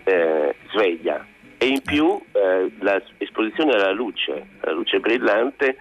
eh, 0.05 0.55
sveglia 0.71 1.27
e 1.59 1.67
in 1.67 1.83
più 1.83 2.19
eh, 2.33 2.71
la 2.79 3.03
esposizione 3.19 3.73
alla 3.75 3.91
luce, 3.93 4.47
la 4.61 4.73
luce 4.73 4.99
brillante 5.01 5.77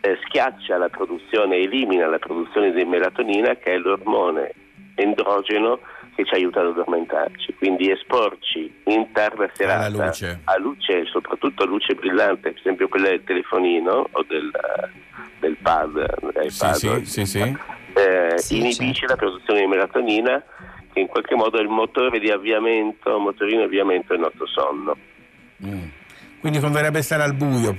eh, 0.00 0.18
schiaccia 0.24 0.76
la 0.78 0.88
produzione, 0.88 1.56
elimina 1.56 2.06
la 2.06 2.18
produzione 2.18 2.72
di 2.72 2.84
melatonina 2.84 3.54
che 3.56 3.74
è 3.74 3.76
l'ormone 3.78 4.52
endrogeno 4.94 5.80
che 6.14 6.24
ci 6.24 6.34
aiuta 6.34 6.60
ad 6.60 6.68
addormentarci. 6.68 7.54
Quindi 7.58 7.90
esporci 7.90 8.72
in 8.84 9.12
tarda 9.12 9.48
serata 9.52 9.88
luce. 10.06 10.40
a 10.44 10.58
luce, 10.58 11.04
soprattutto 11.06 11.62
a 11.62 11.66
luce 11.66 11.94
brillante, 11.94 12.50
per 12.50 12.58
esempio 12.58 12.88
quella 12.88 13.08
del 13.08 13.22
telefonino 13.24 14.08
o 14.10 14.24
del, 14.26 14.50
del 15.40 15.56
pad, 15.60 16.48
Sì, 16.48 16.72
sì, 16.74 17.04
sì, 17.04 17.26
sì. 17.26 17.56
eh, 17.94 18.38
Sì, 18.38 18.56
inibisce 18.58 19.06
certo. 19.06 19.06
la 19.06 19.16
produzione 19.16 19.60
di 19.60 19.66
melatonina 19.66 20.42
che 20.92 21.00
in 21.00 21.06
qualche 21.08 21.34
modo 21.34 21.58
è 21.58 21.60
il 21.60 21.68
motore 21.68 22.18
di 22.18 22.30
avviamento, 22.30 23.18
motorino 23.18 23.60
di 23.60 23.64
avviamento 23.66 24.14
del 24.14 24.20
nostro 24.20 24.46
sonno. 24.46 24.96
Mm. 25.66 25.88
Quindi 26.40 26.58
converrebbe 26.58 27.02
stare 27.02 27.22
al 27.22 27.34
buio. 27.34 27.76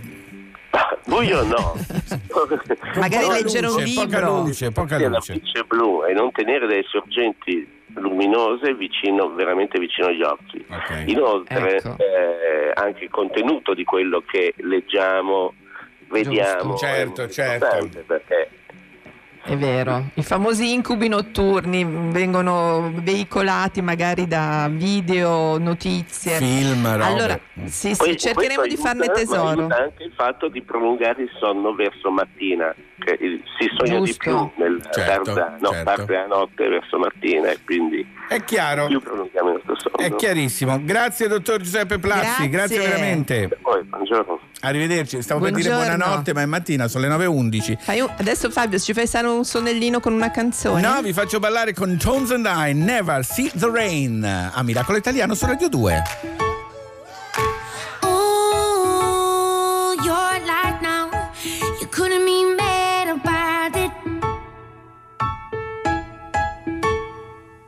Buio 1.05 1.43
no. 1.43 1.73
Magari 2.97 3.27
leggere 3.29 3.67
un 3.67 3.73
luce, 3.81 3.93
Poca 3.95 4.17
libro. 4.17 4.41
luce, 4.41 4.71
poca 4.71 4.99
la 4.99 5.07
luce. 5.07 5.33
luce 5.33 5.63
blu 5.63 6.03
e 6.05 6.13
non 6.13 6.31
tenere 6.31 6.67
delle 6.67 6.83
sorgenti 6.87 7.75
luminose 7.95 8.73
vicino, 8.75 9.33
veramente 9.33 9.79
vicino 9.79 10.07
agli 10.07 10.21
occhi. 10.21 10.63
Ok. 10.69 11.03
Inoltre 11.07 11.77
Ecco. 11.77 11.95
eh, 11.97 12.71
anche 12.73 13.05
il 13.05 13.09
contenuto 13.09 13.73
di 13.73 13.83
quello 13.83 14.21
che 14.25 14.53
leggiamo, 14.57 15.53
vediamo, 16.09 16.71
Giusto. 16.73 16.77
Certo, 16.85 17.21
molto 17.21 17.29
certo. 17.33 17.89
perché 18.05 18.49
È 19.49 19.55
vero, 19.55 20.09
i 20.15 20.23
famosi 20.23 20.73
incubi 20.73 21.07
notturni 21.07 21.85
vengono 22.11 22.91
veicolati 22.95 23.81
magari 23.81 24.27
da 24.27 24.67
video, 24.69 25.57
notizie. 25.57 26.35
Film, 26.35 26.85
robe. 26.85 27.03
Allora, 27.05 27.39
sì, 27.63 27.93
sì, 27.93 27.95
Questo- 27.95 28.15
cercheremo 28.27 28.63
di 28.63 28.67
questo 28.75 28.85
farne 28.85 29.03
aiuta, 29.05 29.13
ma 29.13 29.19
tesoro. 29.19 29.59
aiuta 29.61 29.75
anche 29.77 30.03
il 30.03 30.11
fatto 30.13 30.49
di 30.49 30.61
prolungare 30.61 31.21
il 31.23 31.29
sonno 31.39 31.73
verso 31.75 32.11
mattina, 32.11 32.75
che 32.99 33.17
si 33.57 33.69
sogna 33.77 33.99
di 33.99 34.05
Giusto. 34.07 34.51
più 34.53 34.63
nel 34.65 34.81
Certo, 34.91 35.33
tarda, 35.33 35.57
no, 35.61 35.69
certo. 35.69 35.83
parte 35.85 36.05
della 36.05 36.25
notte 36.27 36.67
verso 36.67 36.97
mattina 36.97 37.49
e 37.49 37.59
quindi 37.63 38.05
È 38.27 38.43
chiaro. 38.43 38.87
più 38.87 38.99
prolungiamo 39.01 39.49
il 39.53 39.61
nostro 39.65 39.91
sonno. 39.95 40.05
È 40.05 40.13
chiarissimo. 40.17 40.77
Grazie, 40.83 41.29
dottor 41.29 41.61
Giuseppe 41.61 41.99
Plassi. 41.99 42.49
Grazie. 42.49 42.77
Grazie 42.77 42.79
veramente. 42.79 43.57
Poi, 43.61 43.81
buongiorno. 43.83 44.39
Arrivederci. 44.61 45.21
Stavo 45.21 45.39
per 45.41 45.51
dire 45.53 45.69
Buongiorno. 45.69 45.97
buonanotte, 45.97 46.33
ma 46.33 46.41
è 46.41 46.45
mattina, 46.45 46.87
sono 46.87 47.07
le 47.07 47.15
9.11. 47.15 47.77
Fai 47.79 47.99
un- 47.99 48.11
Adesso 48.17 48.49
Fabio 48.49 48.79
ci 48.79 48.93
fai 48.93 49.05
stare 49.07 49.27
un 49.27 49.45
sonnellino 49.45 49.99
con 49.99 50.13
una 50.13 50.31
canzone? 50.31 50.81
No, 50.81 50.99
vi 51.01 51.13
faccio 51.13 51.39
ballare 51.39 51.73
con 51.73 51.95
Tones 51.97 52.31
and 52.31 52.45
I, 52.49 52.73
Never 52.73 53.23
See 53.23 53.51
the 53.55 53.69
Rain, 53.69 54.23
a 54.23 54.61
Miracolo 54.63 54.97
Italiano 54.97 55.35
su 55.35 55.45
Radio 55.45 55.69
2. 55.69 56.03
Ooh, 58.03 59.93
your 60.03 60.39
life 60.45 60.79
now. 60.81 61.09
You 61.79 61.87
couldn't 61.89 62.23
mean 62.23 62.55
bad 62.57 63.09
about 63.09 63.75
it. 63.75 63.91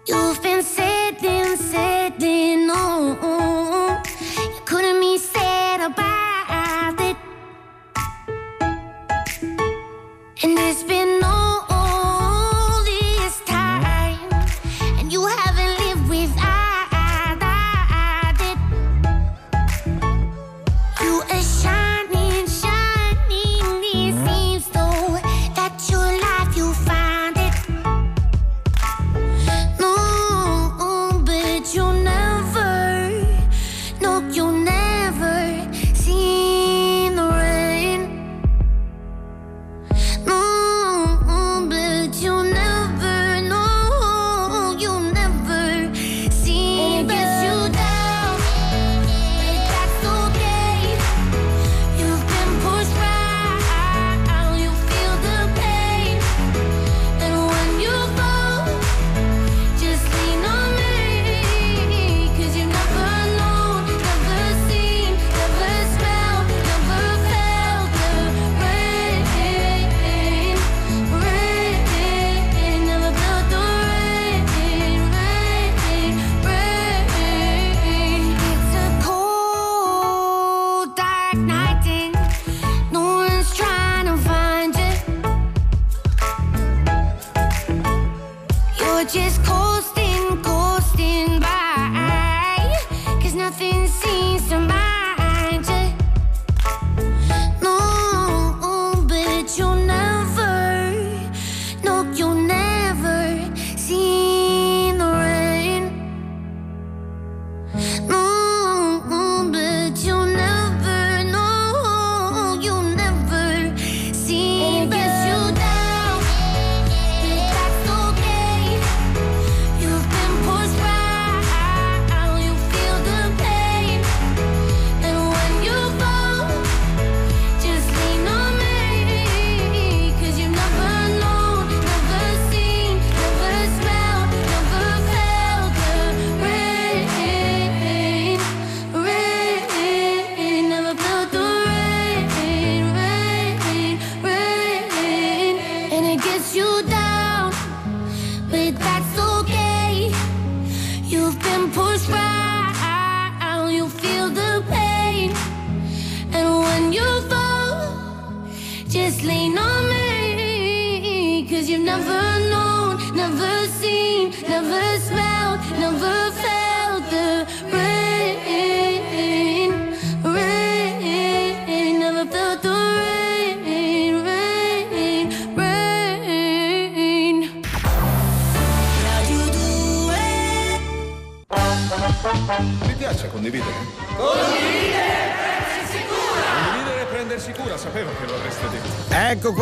You've 0.08 0.42
been 0.42 0.64
sitting, 0.64 1.56
sitting, 1.56 2.68
oh, 2.72 3.16
And 10.42 10.58
it's 10.58 10.84
been 10.84 11.20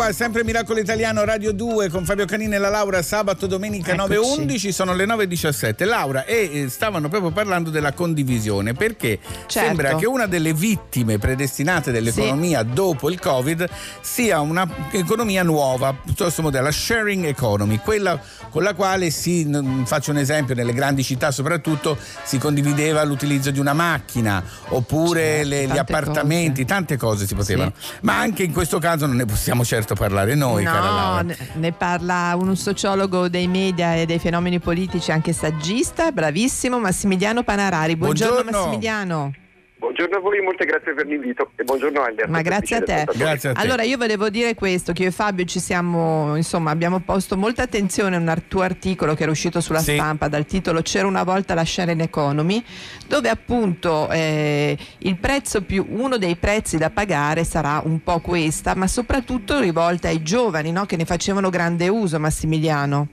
Qua, 0.08 0.16
sempre 0.16 0.46
Miracolo 0.46 0.80
Italiano 0.80 1.26
Radio 1.26 1.52
2 1.52 1.90
con 1.90 2.06
Fabio 2.06 2.24
Canini 2.26 2.56
e 2.56 2.60
la 2.60 2.70
Laura 2.70 3.02
sabato, 3.02 3.46
domenica 3.46 3.92
Eccoci. 3.92 4.14
9.11, 4.46 4.70
sono 4.70 4.94
le 4.94 5.06
9.17. 5.06 5.86
Laura, 5.86 6.24
e 6.24 6.50
eh, 6.54 6.70
stavano 6.70 7.10
proprio 7.10 7.32
parlando 7.32 7.70
della 7.70 7.92
condivisione 7.92 8.72
perché 8.74 9.20
Certo. 9.48 9.50
sembra 9.68 9.96
che 9.96 10.06
una 10.06 10.26
delle 10.26 10.54
vittime 10.54 11.18
predestinate 11.18 11.92
dell'economia 11.92 12.64
dopo 12.64 13.10
il 13.10 13.20
Covid 13.20 13.68
sia 14.00 14.40
un'economia 14.40 15.44
nuova, 15.44 15.94
piuttosto 15.94 16.42
moderna, 16.42 16.68
la 16.68 16.74
sharing 16.74 17.26
economy, 17.26 17.80
quella 17.84 18.18
con 18.50 18.64
la 18.64 18.74
quale 18.76 19.10
si, 19.10 19.44
n- 19.44 19.84
faccio 19.86 20.12
un 20.12 20.18
esempio, 20.20 20.56
nelle 20.56 20.72
grandi 20.74 21.04
città 21.04 21.32
soprattutto 21.32 21.98
si 22.24 22.38
condivideva 22.38 23.04
l'utilizzo 23.04 23.52
di 23.52 23.60
una 23.60 23.74
macchina 23.74 24.42
oppure 24.70 25.20
Certo, 25.20 25.50
le- 25.50 25.68
gli 25.68 25.78
appartamenti, 25.78 26.64
tante 26.64 26.96
cose 26.96 27.28
si 27.28 27.36
potevano. 27.36 27.74
Ma 28.04 28.18
anche 28.20 28.44
in 28.44 28.54
questo 28.54 28.80
caso 28.80 29.06
non 29.06 29.18
ne 29.18 29.26
possiamo 29.26 29.66
certo 29.66 29.96
parlare 29.98 30.36
noi, 30.36 30.64
No, 30.64 31.22
ne 31.54 31.72
parla 31.72 32.36
un 32.40 32.56
sociologo 32.56 33.28
dei 33.28 33.48
media 33.48 33.96
e 33.96 34.06
dei 34.06 34.20
fenomeni 34.20 34.60
politici, 34.60 35.12
anche 35.12 35.34
saggista, 35.34 36.12
bravissimo, 36.12 36.80
Massimiliano 36.80 37.44
Panarari. 37.44 37.96
Buongiorno, 37.96 38.44
Buongiorno. 38.44 38.60
Massimiliano. 38.60 39.34
Buongiorno 39.80 40.18
a 40.18 40.20
voi, 40.20 40.42
molte 40.42 40.66
grazie 40.66 40.96
per 40.96 41.06
l'invito 41.06 41.52
e 41.56 41.64
buongiorno 41.64 42.02
agli 42.02 42.16
Ma 42.28 42.42
grazie 42.42 42.78
a 42.78 42.82
te. 42.82 43.06
Grazie 43.16 43.50
a 43.50 43.54
te. 43.54 43.62
Allora 43.62 43.84
io 43.84 43.96
volevo 43.98 44.28
dire 44.30 44.56
questo, 44.56 44.92
che 44.92 45.04
io 45.04 45.10
e 45.10 45.12
Fabio 45.12 45.46
ci 45.46 45.60
siamo, 45.60 46.36
insomma, 46.36 46.72
abbiamo 46.72 47.00
posto 47.02 47.38
molta 47.38 47.62
attenzione 47.62 48.16
a 48.16 48.20
un 48.20 48.42
tuo 48.48 48.62
articolo 48.62 49.14
che 49.14 49.22
era 49.22 49.32
uscito 49.32 49.62
sulla 49.62 49.78
Sì. 49.80 49.94
stampa 49.94 50.30
dal 50.30 50.48
titolo 50.48 50.82
C'era 50.82 51.06
una 51.06 51.24
volta 51.24 51.54
la 51.54 51.64
sharing 51.64 52.02
economy, 52.02 52.64
dove 53.08 53.30
appunto 53.30 54.10
eh, 54.10 54.76
il 55.00 55.18
prezzo 55.18 55.62
più, 55.62 55.86
uno 55.90 56.18
dei 56.18 56.38
prezzi 56.38 56.78
da 56.78 56.90
pagare 56.90 57.44
sarà 57.44 57.80
un 57.86 58.02
po' 58.02 58.20
questa, 58.20 58.74
ma 58.74 58.88
soprattutto 58.88 59.60
rivolta 59.60 60.08
ai 60.08 60.24
giovani 60.24 60.72
no? 60.72 60.86
che 60.86 60.96
ne 60.98 61.06
facevano 61.06 61.52
grande 61.52 61.88
uso, 61.88 62.20
Massimiliano. 62.20 63.10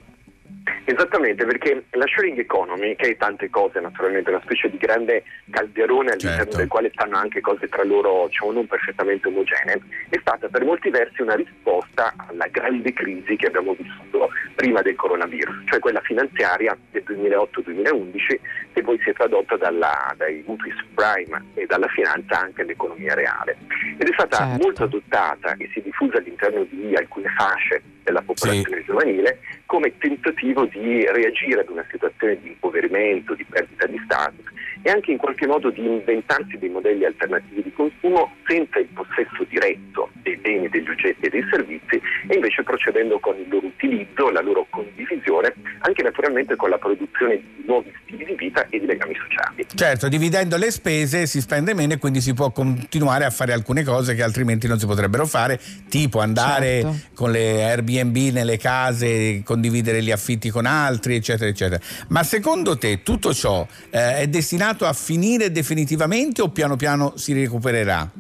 Esattamente, 0.87 1.45
perché 1.45 1.85
la 1.91 2.07
sharing 2.07 2.39
economy, 2.39 2.97
che 2.97 3.09
è 3.11 3.17
tante 3.17 3.51
cose, 3.51 3.81
naturalmente 3.81 4.31
una 4.31 4.41
specie 4.45 4.71
di 4.71 4.79
grande 4.79 5.23
calderone 5.51 6.11
all'interno 6.13 6.43
Certo. 6.45 6.57
del 6.57 6.69
quale 6.69 6.91
stanno 6.93 7.17
anche 7.17 7.41
cose 7.41 7.69
tra 7.69 7.85
loro 7.85 8.27
diciamo, 8.29 8.53
non 8.53 8.67
perfettamente 8.67 9.29
omogenee, 9.29 9.81
è 10.09 10.19
stata 10.21 10.49
per 10.49 10.65
molti 10.65 10.91
versi 10.91 11.23
una 11.23 11.35
risposta 11.35 12.15
alla 12.29 12.47
grande 12.49 12.93
crisi 12.93 13.37
che 13.37 13.47
abbiamo 13.47 13.75
vissuto 13.75 14.31
prima 14.55 14.81
del 14.83 14.95
coronavirus, 14.95 15.65
cioè 15.67 15.79
quella 15.79 16.01
finanziaria 16.01 16.77
del 16.91 17.03
2008-2011 17.07 18.41
che 18.73 18.83
poi 18.83 18.99
si 19.03 19.11
è 19.11 19.13
tradotta 19.13 19.57
dalla- 19.57 20.15
dai 20.17 20.43
mutui 20.47 20.73
subprime 20.77 21.45
e 21.55 21.67
dalla 21.67 21.89
finanza 21.89 22.41
anche 22.41 22.63
all'economia 22.63 23.15
reale. 23.15 23.57
Ed 23.99 24.09
è 24.09 24.13
stata 24.13 24.37
Certo. 24.39 24.63
molto 24.63 24.85
adottata 24.85 25.55
e 25.59 25.69
si 25.73 25.79
è 25.81 25.83
diffusa 25.83 26.19
all'interno 26.19 26.65
di 26.69 26.95
alcune 26.95 27.29
fasce 27.37 27.83
della 28.03 28.21
popolazione 28.23 28.85
giovanile 28.85 29.39
come 29.75 29.93
tentativo 29.99 30.67
di 30.67 31.05
reagire 31.05 31.63
ad 31.63 31.69
una 31.69 31.85
situazione 31.91 32.39
di 32.41 32.51
impoverimento, 32.51 33.35
di 33.35 33.45
perdita 33.45 33.87
di 33.87 34.01
status 34.05 34.45
e 34.83 34.91
anche 34.91 35.11
in 35.11 35.17
qualche 35.17 35.49
modo 35.49 35.71
di 35.71 35.85
inventarsi 35.85 36.59
dei 36.59 36.69
modelli 36.69 37.05
alternativi 37.05 37.63
di 37.63 37.73
consumo 37.73 38.37
senza 38.47 38.79
il 38.79 38.87
possesso 38.95 39.43
diretto 39.49 40.11
dei 40.23 40.37
beni, 40.37 40.69
degli 40.69 40.89
oggetti 40.89 41.27
e 41.27 41.31
dei 41.31 41.45
servizi 41.51 42.01
e 42.29 42.35
invece 42.35 42.63
procedendo 42.63 43.19
con 43.19 43.35
il 43.37 43.49
loro 43.49 43.67
utilizzo, 43.67 44.31
la 44.31 44.43
loro 44.43 44.67
condivisione, 44.71 45.55
anche 45.81 46.03
naturalmente 46.03 46.55
con 46.55 46.71
la 46.71 46.79
produzione 46.79 47.37
di 47.37 47.65
nuovi 47.67 47.91
stili 48.05 48.27
di 48.27 48.35
vita 48.35 48.69
e 48.69 48.79
di 48.79 48.87
legami 48.87 49.15
sociali. 49.15 49.67
Certo, 49.75 50.09
dividendo 50.09 50.57
le 50.57 50.71
spese 50.71 51.27
si 51.27 51.41
spende 51.41 51.75
meno 51.75 51.95
e 51.95 51.99
quindi 51.99 52.21
si 52.21 52.35
può 52.35 52.53
continuare 52.53 53.25
a 53.25 53.31
fare 53.31 53.53
alcune 53.53 53.83
cose 53.83 54.15
che 54.15 54.23
altrimenti 54.23 54.69
non 54.69 54.79
si 54.79 54.87
potrebbero 54.87 55.27
fare, 55.27 55.59
tipo 55.89 56.21
andare 56.21 56.81
Certo. 56.83 56.97
con 57.15 57.31
le 57.31 57.65
Airbnb 57.65 58.33
nelle 58.33 58.59
case, 58.59 59.43
condividere 59.65 60.03
gli 60.03 60.11
affitti 60.11 60.51
con 60.51 60.67
altri, 60.67 61.17
eccetera, 61.17 61.49
eccetera. 61.49 61.81
Ma 62.09 62.23
secondo 62.23 62.77
te 62.77 63.03
tutto 63.03 63.33
ciò 63.33 63.67
eh, 63.91 64.19
è 64.19 64.29
destinato 64.29 64.85
a 64.85 64.93
finire 64.93 65.51
definitivamente 65.51 66.43
o 66.43 66.51
piano 66.51 66.77
piano 66.77 67.15
si 67.17 67.33
recupererà? 67.33 68.11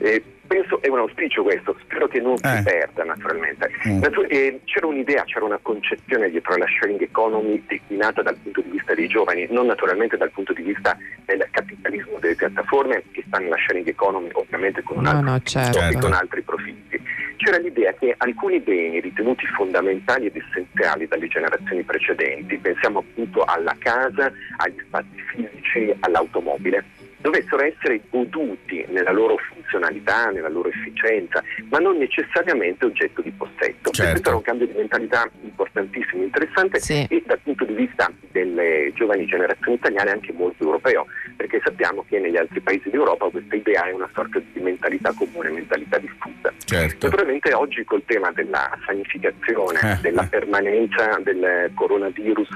Eh, 0.00 0.22
penso 0.48 0.80
è 0.82 0.88
un 0.88 0.98
auspicio 0.98 1.42
questo, 1.44 1.76
spero 1.82 2.08
che 2.08 2.20
non 2.20 2.34
Eh. 2.42 2.56
si 2.56 2.62
perda 2.64 3.04
naturalmente. 3.04 3.70
Mm. 3.86 3.98
Natu- 4.00 4.26
eh, 4.28 4.60
c'era 4.64 4.86
un'idea, 4.86 5.22
c'era 5.24 5.44
una 5.44 5.58
concezione 5.62 6.30
dietro 6.30 6.54
alla 6.54 6.66
sharing 6.66 7.00
economy 7.02 7.62
declinata 7.68 8.22
dal 8.22 8.36
punto 8.42 8.60
di 8.62 8.70
vista 8.70 8.94
dei 8.94 9.06
giovani, 9.06 9.46
non 9.50 9.66
naturalmente 9.66 10.16
dal 10.16 10.30
punto 10.30 10.52
di 10.54 10.62
vista 10.62 10.96
del 11.26 11.46
capitalismo 11.50 12.18
delle 12.18 12.34
piattaforme 12.34 13.04
che 13.12 13.22
sta 13.28 13.38
nella 13.38 13.56
sharing 13.56 13.86
economy 13.86 14.30
ovviamente 14.32 14.82
con, 14.82 14.96
un 14.96 15.02
No, 15.04 15.10
altro 15.10 15.30
no, 15.30 15.40
certo. 15.44 15.78
e 15.78 16.00
con 16.00 16.12
altri 16.12 16.42
profitti. 16.42 17.00
C'era 17.36 17.58
l'idea 17.58 17.92
che 17.92 18.14
alcuni 18.16 18.58
beni 18.58 19.00
ritenuti 19.00 19.46
fondamentali 19.46 20.26
ed 20.26 20.36
essenziali 20.36 21.06
dalle 21.06 21.28
generazioni 21.28 21.82
precedenti, 21.84 22.56
pensiamo 22.58 22.98
appunto 22.98 23.44
alla 23.44 23.76
casa, 23.78 24.32
agli 24.56 24.80
spazi 24.86 25.22
fisici, 25.30 25.94
all'automobile, 26.00 26.84
dovessero 27.18 27.62
essere 27.62 28.00
goduti 28.10 28.84
nella 28.88 29.12
loro 29.12 29.36
funzionalità, 29.36 30.30
nella 30.30 30.48
loro 30.48 30.68
efficienza, 30.68 31.42
ma 31.68 31.78
non 31.78 31.98
necessariamente 31.98 32.84
oggetto 32.84 33.22
di 33.22 33.30
possesso. 33.30 33.90
Certo. 33.90 34.10
Questo 34.10 34.28
era 34.28 34.36
un 34.36 34.42
cambio 34.42 34.66
di 34.66 34.74
mentalità 34.74 35.28
importantissimo, 35.42 36.22
interessante 36.22 36.80
Sì. 36.80 37.06
e 37.08 37.22
dal 37.26 37.38
punto 37.40 37.64
di 37.64 37.74
vista 37.74 38.10
delle 38.30 38.92
giovani 38.94 39.26
generazioni 39.26 39.74
italiane 39.74 40.10
anche 40.10 40.32
molto 40.32 40.64
europeo, 40.64 41.06
perché 41.36 41.60
sappiamo 41.62 42.04
che 42.08 42.18
negli 42.18 42.36
altri 42.36 42.60
paesi 42.60 42.88
d'Europa 42.90 43.28
questa 43.28 43.56
idea 43.56 43.84
è 43.84 43.92
una 43.92 44.08
sorta 44.14 44.38
di 44.38 44.60
mentalità 44.60 45.12
comune, 45.12 45.50
mentalità 45.50 45.98
diffusa. 45.98 46.52
Certo. 46.64 47.06
Naturalmente 47.08 47.52
oggi 47.52 47.84
col 47.84 48.02
tema 48.04 48.30
della 48.32 48.76
sanificazione, 48.86 49.78
Eh, 49.82 49.98
della 50.00 50.24
permanenza 50.24 51.18
del 51.22 51.70
coronavirus 51.74 52.48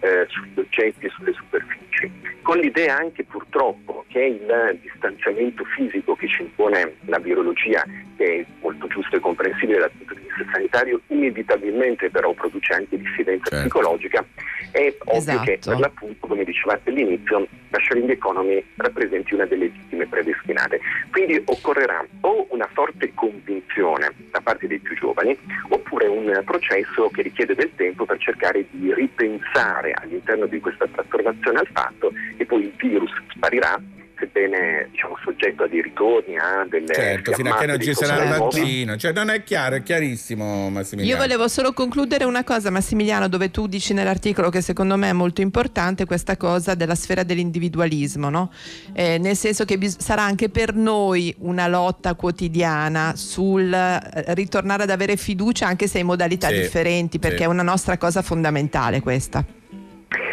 eh, 0.00 0.26
sugli 0.28 0.58
oggetti 0.58 1.06
e 1.06 1.10
sulle 1.10 1.32
superfici, 1.32 2.10
con 2.42 2.58
l'idea 2.58 2.96
anche 2.96 3.24
purtroppo 3.24 4.04
che 4.10 4.24
il 4.24 4.78
distanziamento 4.82 5.64
fisico 5.64 6.16
che 6.16 6.26
ci 6.26 6.42
impone 6.42 6.96
la 7.06 7.18
virologia, 7.20 7.84
che 8.16 8.40
è 8.40 8.44
molto 8.60 8.88
giusto 8.88 9.16
e 9.16 9.20
comprensibile 9.20 9.78
dal 9.78 9.90
punto 9.92 10.14
di 10.14 10.20
vista 10.22 10.44
sanitario, 10.52 11.00
inevitabilmente 11.08 12.10
però 12.10 12.32
produce 12.32 12.72
anche 12.74 12.98
diffidenza 12.98 13.48
Certo. 13.50 13.68
psicologica, 13.68 14.24
è 14.72 14.92
ovvio 15.04 15.40
che 15.42 15.52
Esatto. 15.52 15.70
per 15.70 15.78
l'appunto, 15.78 16.26
come 16.26 16.44
dicevate 16.44 16.90
all'inizio, 16.90 17.46
la 17.70 17.78
sharing 17.80 18.10
economy 18.10 18.62
rappresenti 18.76 19.34
una 19.34 19.46
delle 19.46 19.68
vittime 19.68 20.06
predestinate. 20.06 20.80
Quindi 21.12 21.40
occorrerà 21.44 22.04
o 22.22 22.46
una 22.50 22.68
forte 22.72 23.12
convinzione 23.14 24.12
da 24.32 24.40
parte 24.40 24.66
dei 24.66 24.80
più 24.80 24.96
giovani, 24.96 25.38
oppure 25.68 26.08
un 26.08 26.42
processo 26.44 27.08
che 27.10 27.22
richiede 27.22 27.54
del 27.54 27.70
tempo 27.76 28.04
per 28.04 28.18
cercare 28.18 28.64
di 28.70 28.92
ripensare 28.92 29.92
all'interno 29.92 30.46
di 30.46 30.58
questa 30.60 30.86
trasformazione 30.88 31.58
al 31.60 31.68
fatto 31.72 32.12
che 32.36 32.44
poi 32.44 32.62
il 32.62 32.72
virus 32.76 33.12
sparirà, 33.34 33.80
sebbene 34.20 34.88
diciamo, 34.90 35.16
soggetto 35.24 35.64
a 35.64 35.68
dei 35.68 35.82
ritorni, 35.82 36.36
a 36.36 36.64
delle 36.68 36.94
Certo, 36.94 37.32
fino 37.32 37.52
a 37.52 37.56
che 37.58 37.66
non 37.66 37.80
ci 37.80 37.94
sarà 37.94 38.36
nuove. 38.36 38.38
vaccino. 38.60 38.96
Cioè, 38.96 39.12
non 39.12 39.30
è 39.30 39.42
chiaro, 39.42 39.76
è 39.76 39.82
chiarissimo, 39.82 40.70
Massimiliano. 40.70 41.16
Io 41.16 41.26
volevo 41.26 41.48
solo 41.48 41.72
concludere 41.72 42.24
una 42.24 42.44
cosa, 42.44 42.70
Massimiliano, 42.70 43.28
dove 43.28 43.50
tu 43.50 43.66
dici 43.66 43.94
nell'articolo 43.94 44.50
che 44.50 44.60
secondo 44.60 44.96
me 44.96 45.08
è 45.08 45.12
molto 45.12 45.40
importante 45.40 46.04
questa 46.04 46.36
cosa 46.36 46.74
della 46.74 46.94
sfera 46.94 47.22
dell'individualismo, 47.22 48.28
no? 48.28 48.52
Eh, 48.92 49.18
nel 49.18 49.36
senso 49.36 49.64
che 49.64 49.78
bis- 49.78 49.98
sarà 49.98 50.22
anche 50.22 50.50
per 50.50 50.74
noi 50.74 51.34
una 51.38 51.66
lotta 51.66 52.14
quotidiana 52.14 53.14
sul 53.16 53.72
eh, 53.72 54.34
ritornare 54.34 54.82
ad 54.82 54.90
avere 54.90 55.16
fiducia 55.16 55.66
anche 55.66 55.86
se 55.86 55.98
in 55.98 56.06
modalità 56.06 56.48
Sì, 56.48 56.54
differenti, 56.54 57.18
perché 57.18 57.38
sì. 57.38 57.42
è 57.44 57.46
una 57.46 57.62
nostra 57.62 57.96
cosa 57.96 58.22
fondamentale 58.22 59.00
questa. 59.00 59.44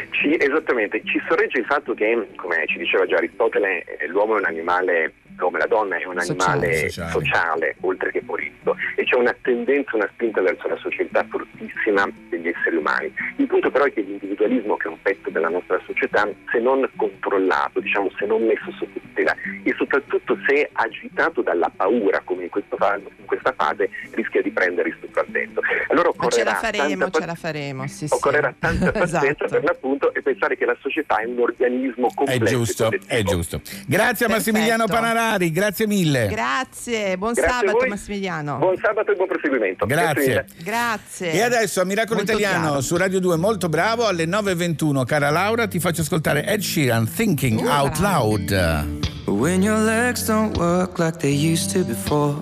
Ci, 0.10 0.36
esattamente, 0.40 1.02
ci 1.04 1.22
sorregge 1.28 1.60
il 1.60 1.66
fatto 1.66 1.94
che, 1.94 2.28
come 2.36 2.66
ci 2.66 2.80
diceva 2.80 3.06
già 3.06 3.18
Aristotele, 3.18 3.84
eh, 3.84 4.08
l'uomo 4.08 4.36
è 4.36 4.40
un 4.40 4.46
animale, 4.46 5.13
l'uomo 5.38 5.58
e 5.58 5.60
la 5.60 5.67
donna 5.67 5.97
è 5.97 6.06
un 6.06 6.19
animale 6.19 6.89
Sociale. 6.89 7.12
sociale, 7.12 7.76
oltre 7.82 8.12
che 8.12 8.21
politico, 8.21 8.76
e 8.95 9.04
c'è 9.04 9.15
una 9.15 9.36
tendenza, 9.41 9.95
una 9.95 10.10
spinta 10.13 10.41
verso 10.41 10.67
la 10.67 10.78
società 10.78 11.26
fortissima 11.30 12.08
degli 12.30 12.47
esseri 12.47 12.76
umani. 12.76 13.13
Il 13.38 13.47
punto 13.47 13.71
però 13.71 13.86
è 13.86 13.93
che 13.93 14.02
l'individualismo, 14.02 14.78
che 14.78 14.88
è 14.88 14.91
un 14.91 15.02
pezzo 15.02 15.30
della 15.30 15.50
nostra 15.50 15.80
società, 15.86 16.28
se 16.52 16.60
non 16.60 16.88
controllato, 16.95 17.80
diciamo 17.80 18.10
se 18.17 18.26
non 18.26 18.43
messo 18.43 18.71
sotto 18.78 19.00
tutela 19.00 19.36
e 19.63 19.73
soprattutto 19.78 20.38
se 20.47 20.69
agitato 20.73 21.41
dalla 21.41 21.71
paura, 21.76 22.21
come 22.23 22.43
in, 22.43 22.50
fa- 22.50 22.95
in 22.95 23.26
questa 23.26 23.54
fase, 23.56 23.89
rischia 24.12 24.41
di 24.41 24.52
prendere 24.52 24.89
il 24.89 24.97
sopravvento. 25.00 25.62
Allora 25.89 26.12
ce 26.12 26.17
occorrerà 26.17 26.52
la 26.52 26.58
faremo, 26.58 27.10
ce 27.10 27.26
la 27.26 27.36
faremo, 27.36 27.88
sì, 27.88 28.08
sì. 28.08 28.13
occorrerà 28.13 28.54
tanta 28.58 28.91
pazienza 28.91 29.45
Esatto. 29.45 29.52
per 29.52 29.63
l'appunto 29.63 30.13
e 30.13 30.21
pensare 30.21 30.58
che 30.58 30.65
la 30.65 30.76
società 30.80 31.17
è 31.17 31.26
un 31.26 31.39
organismo 31.39 32.08
È 32.08 32.13
complesso 32.13 32.43
e 32.43 32.47
giusto, 32.47 32.91
è 33.08 33.23
giusto. 33.23 33.62
Grazie 33.86 34.26
a 34.26 34.30
Massimiliano 34.30 34.86
Perfetto. 34.86 35.06
Panarari, 35.28 35.52
grazie 35.52 35.88
mille. 35.88 36.28
Grazie, 36.28 37.18
buon 37.18 37.34
Grazie 37.34 37.68
sabato. 37.68 37.86
Massimiliano. 37.88 38.58
Buon 38.58 38.78
sabato 38.82 39.12
e 39.12 39.16
buon 39.16 39.28
proseguimento. 39.28 39.86
Grazie. 39.86 40.26
mille. 40.28 40.46
Grazie. 40.63 41.32
E 41.34 41.42
adesso 41.42 41.82
a 41.82 41.84
Miracolo 41.84 42.18
Molto 42.20 42.32
Italiano 42.32 42.66
chiaro. 42.66 42.82
su 42.82 42.96
Radio 42.98 43.20
2, 43.20 43.36
molto 43.38 43.70
bravo, 43.70 44.06
alle 44.08 44.26
9.21, 44.26 45.04
cara 45.06 45.30
Laura, 45.30 45.68
ti 45.68 45.80
faccio 45.80 46.02
ascoltare 46.02 46.46
Ed 46.46 46.62
Sheeran, 46.62 47.10
Thinking 47.13 47.60
Uh, 47.60 47.68
Out 47.68 48.00
bravo. 48.00 48.38
Loud. 48.38 48.86
When 49.28 49.62
your 49.62 49.80
legs 49.80 50.26
don't 50.26 50.56
work 50.58 50.98
like 50.98 51.18
they 51.18 51.34
used 51.34 51.72
to 51.74 51.84
before. 51.84 52.42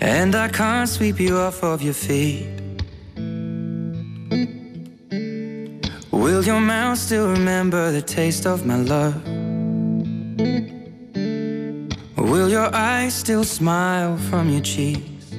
And 0.00 0.34
I 0.34 0.48
can't 0.48 0.88
sweep 0.88 1.20
you 1.20 1.36
off 1.36 1.62
of 1.62 1.82
your 1.82 1.94
feet. 1.94 2.48
Will 6.10 6.42
your 6.44 6.60
mouth 6.60 6.98
still 6.98 7.28
remember 7.30 7.92
the 7.92 8.00
taste 8.02 8.46
of 8.46 8.64
my 8.64 8.76
love? 8.76 9.14
Will 12.16 12.48
your 12.48 12.74
eyes 12.74 13.14
still 13.14 13.44
smile 13.44 14.16
from 14.16 14.48
your 14.48 14.62
cheeks? 14.62 15.30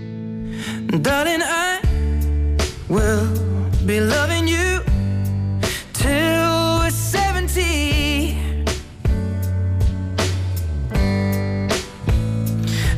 Darling, 1.01 1.41
I 1.41 1.81
will 2.87 3.27
be 3.85 3.99
loving 3.99 4.47
you 4.47 4.79
till 5.93 6.79
we're 6.79 6.89
70. 6.89 8.37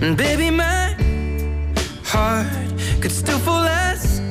And 0.01 0.17
baby, 0.17 0.49
my 0.51 0.93
heart 2.03 2.47
could 3.01 3.11
still 3.11 3.39
fall 3.39 3.63
as 3.63 4.21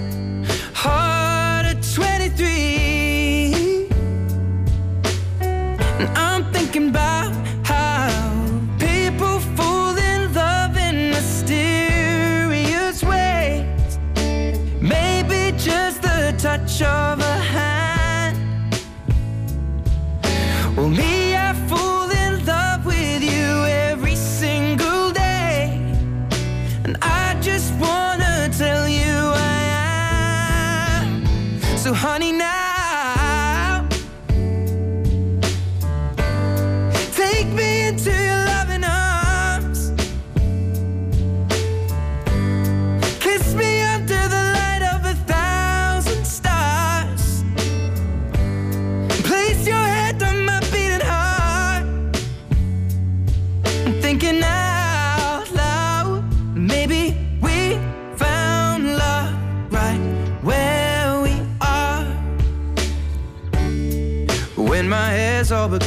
hard 0.74 1.13
touch 16.78 16.82
of 16.82 17.20
a 17.20 17.36
hand. 17.36 18.36
Well, 20.76 20.88
me, 20.88 21.13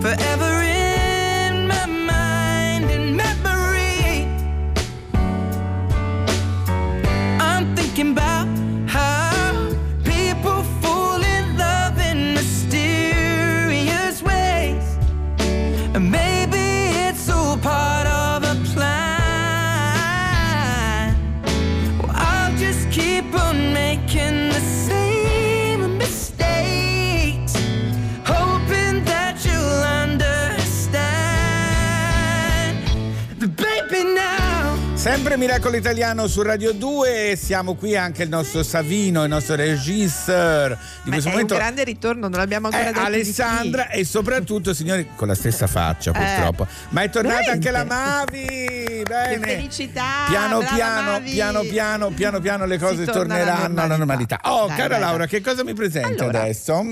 forever 0.00 0.57
Sempre 35.18 35.36
Miracolo 35.36 35.76
Italiano 35.76 36.28
su 36.28 36.42
Radio 36.42 36.72
2 36.72 37.30
e 37.32 37.36
siamo 37.36 37.74
qui 37.74 37.96
anche 37.96 38.22
il 38.22 38.28
nostro 38.28 38.62
Savino, 38.62 39.24
il 39.24 39.28
nostro 39.28 39.56
regisseur. 39.56 40.78
Di 41.02 41.10
Ma 41.10 41.14
questo 41.14 41.28
è 41.28 41.32
momento. 41.32 41.54
un 41.54 41.58
grande 41.58 41.82
ritorno, 41.82 42.28
non 42.28 42.38
l'abbiamo 42.38 42.68
ancora 42.68 42.92
detto 42.92 43.00
Alessandra 43.00 43.88
e 43.90 44.04
soprattutto 44.04 44.72
signori 44.72 45.08
con 45.16 45.26
la 45.26 45.34
stessa 45.34 45.66
faccia 45.66 46.12
purtroppo. 46.12 46.68
Ma 46.90 47.02
è 47.02 47.10
tornata 47.10 47.50
anche 47.50 47.72
la 47.72 47.82
Mavi. 47.82 48.46
Che 48.46 49.04
bene 49.08 49.46
felicità! 49.56 50.26
piano 50.28 50.60
piano 50.60 51.10
Mavi. 51.10 51.32
piano 51.32 51.60
piano 51.62 52.10
piano 52.10 52.38
piano 52.38 52.64
le 52.66 52.78
cose 52.78 53.04
torna 53.04 53.34
alla 53.34 53.44
torneranno 53.44 53.82
alla 53.82 53.96
normalità. 53.96 54.38
oh 54.44 54.68
Dai, 54.68 54.76
cara 54.76 54.88
dai, 54.88 55.00
Laura 55.00 55.26
che 55.26 55.40
cosa 55.40 55.64
mi 55.64 55.74
presenti 55.74 56.20
Allora, 56.22 56.42
adesso? 56.42 56.84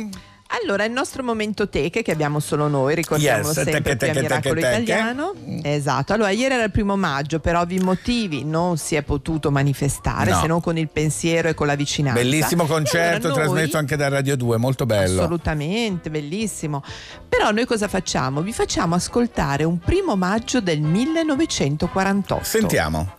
Allora, 0.62 0.85
il 0.85 0.92
nostro 0.92 1.23
momento 1.23 1.69
teche 1.69 2.03
che 2.03 2.11
abbiamo 2.12 2.40
solo 2.40 2.66
noi, 2.69 2.95
ricordiamolo 2.95 3.49
Yes, 3.49 3.55
sempre 3.62 3.97
teche, 3.97 4.12
teche, 4.12 4.21
Miracolo 4.21 4.55
teche. 4.61 4.66
Italiano. 4.83 5.33
Esatto. 5.62 6.12
Allora, 6.12 6.31
ieri 6.31 6.55
era 6.55 6.64
il 6.64 6.71
primo 6.71 6.97
maggio, 6.97 7.40
per 7.40 7.57
ovvi 7.57 7.79
motivi 7.79 8.45
non 8.45 8.77
si 8.79 8.95
è 8.95 9.03
potuto 9.03 9.51
manifestare 9.51 10.31
No. 10.31 10.40
se 10.40 10.47
non 10.47 10.61
con 10.61 10.79
il 10.79 10.88
pensiero 10.88 11.49
e 11.49 11.55
con 11.55 11.66
la 11.66 11.75
vicinanza. 11.75 12.21
bellissimo 12.21 12.64
concerto 12.66 13.27
allora 13.29 13.45
noi- 13.45 13.53
trasmesso 13.55 13.77
anche 13.79 13.97
da 13.97 14.09
Radio 14.09 14.37
2 14.37 14.57
molto 14.57 14.87
bello 14.87 15.21
Assolutamente, 15.23 16.11
bellissimo. 16.11 16.83
Però 17.29 17.51
noi 17.51 17.64
cosa 17.66 17.87
facciamo? 17.88 18.40
Vi 18.40 18.53
facciamo 18.53 18.95
ascoltare 18.95 19.64
un 19.64 19.79
primo 19.79 20.16
maggio 20.16 20.61
del 20.61 20.81
1948. 20.81 22.45
sentiamo 22.45 23.14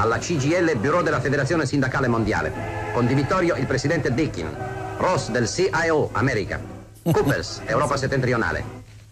alla 0.00 0.18
CGL 0.18 0.76
Bureau 0.78 1.02
della 1.02 1.20
Federazione 1.20 1.66
Sindacale 1.66 2.08
Mondiale. 2.08 2.52
Con 2.94 3.06
Di 3.06 3.12
Vittorio 3.12 3.54
il 3.56 3.66
presidente 3.66 4.12
Dickin, 4.12 4.48
Ross 4.96 5.28
del 5.28 5.46
CIO 5.46 6.08
America, 6.12 6.58
Coopers 7.02 7.60
Europa 7.66 7.98
Settentrionale, 7.98 8.64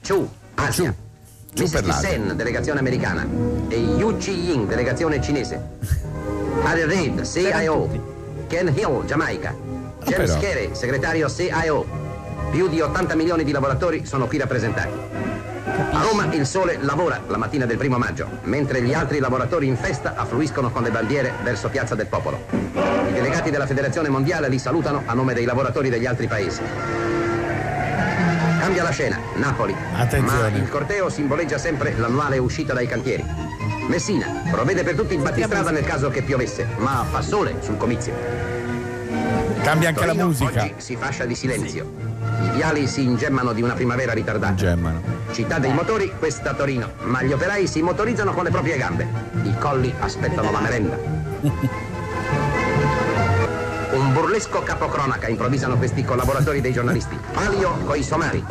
Chu 0.06 0.28
Asia, 0.54 0.94
Mrs. 1.56 1.98
Sen 1.98 2.32
delegazione 2.36 2.80
americana 2.80 3.26
e 3.68 3.76
Yu 3.76 4.16
Chi-ying 4.16 4.66
delegazione 4.66 5.20
cinese. 5.20 5.60
Harry 6.64 6.84
Reid 6.84 7.22
CIO, 7.22 8.46
Ken 8.46 8.68
Hill 8.68 9.04
Giamaica, 9.04 9.54
James 10.04 10.30
però. 10.30 10.40
Carey 10.40 10.70
segretario 10.72 11.28
CIO. 11.28 12.06
Più 12.50 12.66
di 12.68 12.80
80 12.80 13.14
milioni 13.14 13.44
di 13.44 13.52
lavoratori 13.52 14.06
sono 14.06 14.26
qui 14.26 14.38
rappresentati. 14.38 15.37
A 15.90 16.02
Roma 16.02 16.32
il 16.32 16.46
sole 16.46 16.78
lavora 16.80 17.20
la 17.26 17.36
mattina 17.36 17.66
del 17.66 17.76
primo 17.76 17.98
maggio, 17.98 18.28
mentre 18.42 18.82
gli 18.82 18.94
altri 18.94 19.18
lavoratori 19.18 19.66
in 19.66 19.76
festa 19.76 20.14
affluiscono 20.16 20.70
con 20.70 20.82
le 20.82 20.90
bandiere 20.90 21.32
verso 21.42 21.68
Piazza 21.68 21.94
del 21.94 22.06
Popolo. 22.06 22.44
I 23.08 23.12
delegati 23.12 23.50
della 23.50 23.66
Federazione 23.66 24.08
Mondiale 24.08 24.48
li 24.48 24.58
salutano 24.58 25.02
a 25.04 25.12
nome 25.14 25.34
dei 25.34 25.44
lavoratori 25.44 25.88
degli 25.88 26.06
altri 26.06 26.26
paesi. 26.26 26.62
Cambia 28.60 28.82
la 28.82 28.90
scena, 28.90 29.18
Napoli. 29.36 29.74
Attenzione. 29.94 30.50
Ma 30.50 30.56
il 30.56 30.68
corteo 30.68 31.08
simboleggia 31.08 31.58
sempre 31.58 31.94
l'annuale 31.96 32.38
uscita 32.38 32.72
dai 32.74 32.86
cantieri. 32.86 33.24
Messina 33.86 34.42
provvede 34.50 34.82
per 34.82 34.94
tutti 34.94 35.14
il 35.14 35.20
battistrada 35.20 35.70
nel 35.70 35.84
caso 35.84 36.10
che 36.10 36.22
piovesse, 36.22 36.66
ma 36.76 37.04
fa 37.10 37.22
sole 37.22 37.56
sul 37.60 37.76
comizio. 37.76 38.57
Cambia 39.68 39.88
anche 39.90 40.06
la 40.06 40.14
musica 40.14 40.62
Oggi 40.62 40.74
si 40.78 40.96
fascia 40.96 41.26
di 41.26 41.34
silenzio. 41.34 41.92
I 42.42 42.48
viali 42.54 42.86
si 42.86 43.02
ingemmano 43.02 43.52
di 43.52 43.60
una 43.60 43.74
primavera 43.74 44.14
ritardata. 44.14 44.54
Gemmano. 44.54 45.02
Città 45.32 45.58
dei 45.58 45.74
motori, 45.74 46.10
questa 46.18 46.54
Torino, 46.54 46.92
ma 47.02 47.22
gli 47.22 47.32
operai 47.32 47.66
si 47.66 47.82
motorizzano 47.82 48.32
con 48.32 48.44
le 48.44 48.50
proprie 48.50 48.78
gambe. 48.78 49.06
I 49.42 49.54
colli 49.58 49.92
aspettano 50.00 50.50
la 50.50 50.60
merenda. 50.60 50.96
Un 53.92 54.12
burlesco 54.14 54.62
capocronaca 54.62 55.28
improvvisano 55.28 55.76
questi 55.76 56.02
collaboratori 56.02 56.62
dei 56.62 56.72
giornalisti. 56.72 57.18
Palio 57.32 57.72
coi 57.84 58.02
somari. 58.02 58.42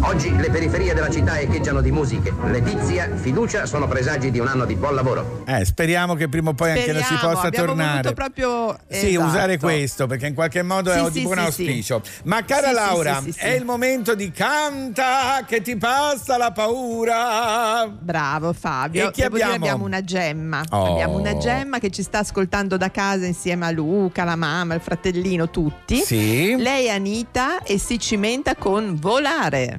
Oggi 0.00 0.34
le 0.36 0.48
periferie 0.50 0.94
della 0.94 1.10
città 1.10 1.38
echeggiano 1.40 1.80
di 1.80 1.90
musiche. 1.90 2.32
Letizia, 2.44 3.10
fiducia 3.16 3.66
sono 3.66 3.86
presagi 3.88 4.30
di 4.30 4.38
un 4.38 4.46
anno 4.46 4.64
di 4.64 4.74
buon 4.74 4.94
lavoro. 4.94 5.42
Eh, 5.46 5.64
speriamo 5.64 6.14
che 6.14 6.28
prima 6.28 6.50
o 6.50 6.54
poi 6.54 6.70
anche 6.70 6.92
non 6.92 7.02
si 7.02 7.08
Speriamo, 7.14 7.32
possa 7.34 7.46
abbiamo 7.48 7.66
tornare. 7.66 7.90
voluto 8.02 8.12
proprio 8.14 8.78
Sì, 8.88 9.08
esatto. 9.08 9.26
usare 9.26 9.58
questo 9.58 10.06
perché 10.06 10.26
in 10.28 10.34
qualche 10.34 10.62
modo 10.62 10.92
Sì, 10.92 10.98
è 10.98 11.10
di 11.10 11.18
sì, 11.18 11.22
buon 11.24 11.36
sì, 11.38 11.42
auspicio. 11.44 12.00
sì. 12.04 12.10
Ma 12.24 12.44
cara 12.44 12.70
Laura, 12.72 13.18
sì, 13.18 13.32
sì, 13.32 13.32
sì. 13.32 13.44
è 13.44 13.48
il 13.50 13.64
momento 13.64 14.14
di 14.14 14.30
canta 14.30 15.44
che 15.46 15.60
ti 15.62 15.76
passa 15.76 16.36
la 16.36 16.52
paura. 16.52 17.86
Bravo 17.88 18.52
Fabio. 18.52 19.08
E 19.08 19.10
chi 19.10 19.22
Devo 19.22 19.34
dire, 19.36 19.46
abbiamo? 19.48 19.64
abbiamo 19.64 19.84
una 19.84 20.02
gemma. 20.04 20.62
Oh. 20.70 20.92
Abbiamo 20.92 21.18
una 21.18 21.36
gemma 21.36 21.78
che 21.80 21.90
ci 21.90 22.02
sta 22.02 22.20
ascoltando 22.20 22.76
da 22.76 22.90
casa 22.90 23.26
insieme 23.26 23.66
a 23.66 23.70
Luca, 23.70 24.24
la 24.24 24.36
mamma, 24.36 24.74
il 24.74 24.80
fratellino, 24.80 25.50
tutti. 25.50 25.96
Sì. 26.02 26.56
Lei 26.56 26.86
è 26.86 26.90
Anita 26.90 27.62
e 27.62 27.78
si 27.78 27.98
cimenta 27.98 28.54
con 28.54 28.96
volare. 28.98 29.78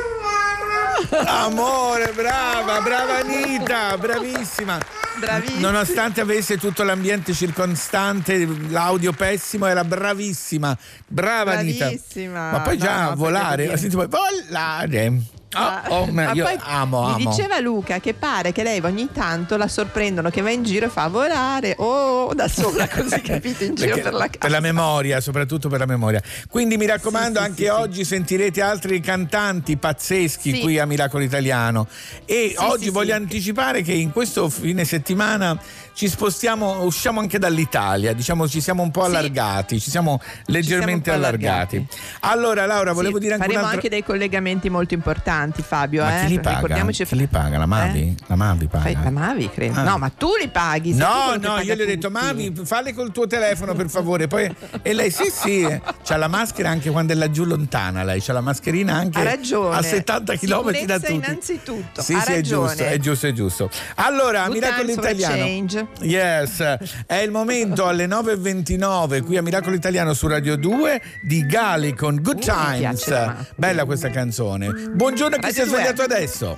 Amore, 1.25 2.11
brava, 2.13 2.81
brava 2.81 3.17
Anita, 3.17 3.97
bravissima. 3.97 4.79
Bravissima. 5.19 5.59
Nonostante 5.59 6.21
avesse 6.21 6.57
tutto 6.57 6.83
l'ambiente 6.83 7.33
circostante, 7.33 8.47
l'audio 8.69 9.11
pessimo, 9.11 9.65
era 9.65 9.83
bravissima. 9.83 10.77
Brava 11.05 11.57
Anita. 11.57 11.85
Bravissima. 11.85 12.51
Ma 12.51 12.59
poi 12.61 12.77
No, 12.77 12.83
già 12.83 13.09
no, 13.09 13.15
volare, 13.15 13.77
senti 13.77 13.95
poi 13.95 14.07
volare. 14.07 15.39
Oh, 15.53 15.81
oh, 15.95 16.05
ma 16.11 16.31
io 16.31 16.45
poi 16.45 16.57
amo, 16.61 17.07
mi 17.07 17.23
amo. 17.23 17.29
diceva 17.29 17.59
Luca 17.59 17.99
che 17.99 18.13
pare 18.13 18.51
che 18.53 18.63
lei 18.63 18.79
ogni 18.83 19.09
tanto 19.11 19.57
la 19.57 19.67
sorprendono 19.67 20.29
che 20.29 20.41
va 20.41 20.49
in 20.49 20.63
giro 20.63 20.85
e 20.85 20.89
fa 20.89 21.07
volare 21.07 21.75
o 21.77 22.33
da 22.33 22.47
sola 22.47 22.87
così 22.89 23.19
capito 23.21 23.63
in 23.65 23.75
giro 23.75 23.95
per 23.95 24.13
la 24.13 24.25
casa. 24.27 24.37
per 24.39 24.49
la 24.51 24.59
memoria, 24.61 25.19
soprattutto 25.19 25.67
per 25.67 25.79
la 25.79 25.85
memoria. 25.85 26.21
Quindi 26.49 26.77
mi 26.77 26.85
raccomando, 26.85 27.39
Sì, 27.39 27.43
sì, 27.45 27.49
anche 27.49 27.63
sì, 27.63 27.69
oggi 27.69 28.05
sentirete 28.05 28.61
altri 28.61 28.99
cantanti 29.01 29.75
pazzeschi 29.75 30.53
Sì. 30.53 30.59
qui 30.61 30.79
a 30.79 30.85
Miracolo 30.85 31.23
Italiano. 31.23 31.87
E 32.25 32.53
Sì, 32.57 32.63
oggi 32.63 32.83
sì, 32.85 32.89
voglio 32.89 33.13
sì. 33.15 33.19
anticipare 33.21 33.81
che 33.81 33.91
in 33.93 34.11
questo 34.11 34.47
fine 34.49 34.85
settimana 34.85 35.59
ci 35.93 36.07
spostiamo, 36.07 36.83
usciamo 36.83 37.19
anche 37.19 37.37
dall'Italia, 37.37 38.13
diciamo 38.13 38.47
ci 38.47 38.61
siamo 38.61 38.81
un 38.83 38.91
po' 38.91 39.01
Sì. 39.01 39.07
allargati, 39.07 39.79
ci 39.81 39.89
siamo 39.89 40.21
leggermente 40.45 41.09
un 41.09 41.19
po' 41.19 41.25
allargati. 41.25 41.75
allargati. 41.75 41.87
Allora 42.21 42.65
Laura, 42.65 42.91
Sì, 42.91 42.95
volevo 42.95 43.19
dire 43.19 43.33
anche 43.33 43.43
faremo 43.45 43.59
un'altra... 43.65 43.81
anche 43.81 43.89
dei 43.89 44.03
collegamenti 44.05 44.69
molto 44.69 44.93
importanti 44.93 45.39
Fabio 45.61 46.03
Ma 46.03 46.21
eh? 46.21 46.25
chi 46.25 46.27
li 46.33 46.39
paga? 46.39 46.55
ricordiamoci 46.55 47.05
Chi 47.05 47.15
li 47.15 47.27
paga? 47.27 47.57
La 47.57 47.65
Mavi? 47.65 48.15
La 48.27 48.35
Mavi 48.35 48.67
paga? 48.67 48.83
Fai- 48.83 48.97
la 49.03 49.09
Mavi 49.09 49.49
credo 49.49 49.79
Ah. 49.79 49.83
no 49.83 49.97
ma 49.97 50.09
tu 50.09 50.29
li 50.39 50.47
paghi 50.49 50.93
No, 50.93 51.35
no, 51.39 51.59
io 51.59 51.75
gli 51.75 51.81
ho 51.81 51.85
detto. 51.85 52.09
Mavi, 52.09 52.53
falle 52.63 52.93
col 52.93 53.11
tuo 53.11 53.25
telefono 53.27 53.73
per 53.73 53.89
favore. 53.89 54.27
Poi, 54.27 54.53
e 54.81 54.93
lei, 54.93 55.09
sì, 55.11 55.29
sì, 55.31 55.61
eh, 55.61 55.81
c'ha 56.03 56.17
la 56.17 56.27
maschera 56.27 56.69
anche 56.69 56.89
quando 56.91 57.13
è 57.13 57.15
laggiù 57.15 57.43
lontana. 57.45 58.03
Lei 58.03 58.21
c'ha 58.21 58.33
la 58.33 58.41
mascherina 58.41 58.93
anche 58.95 59.19
a 59.19 59.81
70 59.81 60.35
km 60.35 60.71
da 60.85 60.99
Sicurezza 60.99 60.99
tutti. 60.99 61.13
innanzitutto, 61.13 62.01
Sì, 62.01 62.13
ha 62.13 62.21
sì, 62.21 62.31
è 62.31 62.35
ragione. 62.35 62.67
giusto, 62.67 62.83
è 62.83 62.99
giusto, 62.99 63.27
è 63.27 63.31
giusto. 63.33 63.69
Allora, 63.95 64.43
Good 64.45 64.53
Miracolo 64.55 64.91
Italiano. 64.91 65.35
change. 65.37 65.87
Yes, 66.01 66.59
è 67.05 67.15
il 67.15 67.31
momento 67.31 67.87
alle 67.87 68.05
9.29 68.07 69.21
qui 69.23 69.37
a 69.37 69.41
Miracolo 69.41 69.75
Italiano 69.75 70.13
su 70.13 70.27
Radio 70.27 70.55
2 70.57 71.01
di 71.21 71.45
Gali 71.45 71.93
con 71.93 72.19
Good 72.21 72.37
Uh, 72.37 72.39
Times. 72.41 73.33
Bella 73.55 73.85
questa 73.85 74.09
canzone. 74.09 74.71
Buongiorno 74.93 75.30
a 75.35 75.39
chi 75.39 75.53
si 75.53 75.61
è 75.61 75.65
Radio 75.65 75.65
2. 75.65 75.65
svegliato 75.65 76.01
adesso. 76.01 76.57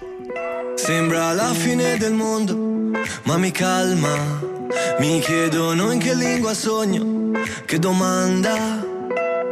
Sembra 0.76 1.34
la 1.34 1.54
fine 1.54 1.98
del 1.98 2.14
mondo, 2.14 3.00
ma 3.24 3.38
mi 3.38 3.52
calma. 3.52 4.52
Mi 5.00 5.20
chiedono 5.20 5.92
in 5.92 6.00
che 6.00 6.16
lingua 6.16 6.54
sogno, 6.54 7.32
che 7.66 7.80
domanda. 7.80 8.84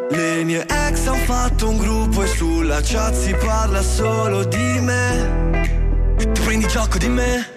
Le 0.10 0.44
mie 0.44 0.66
ex 0.68 1.06
han 1.06 1.20
fatto 1.26 1.70
un 1.70 1.78
gruppo 1.78 2.24
e 2.24 2.28
sulla 2.28 2.82
chat 2.82 3.14
si 3.14 3.34
parla 3.36 3.82
solo 3.82 4.44
di 4.44 4.80
me. 4.82 6.16
Tu 6.18 6.42
prendi 6.44 6.68
gioco 6.68 6.98
di 6.98 7.08
me, 7.08 7.48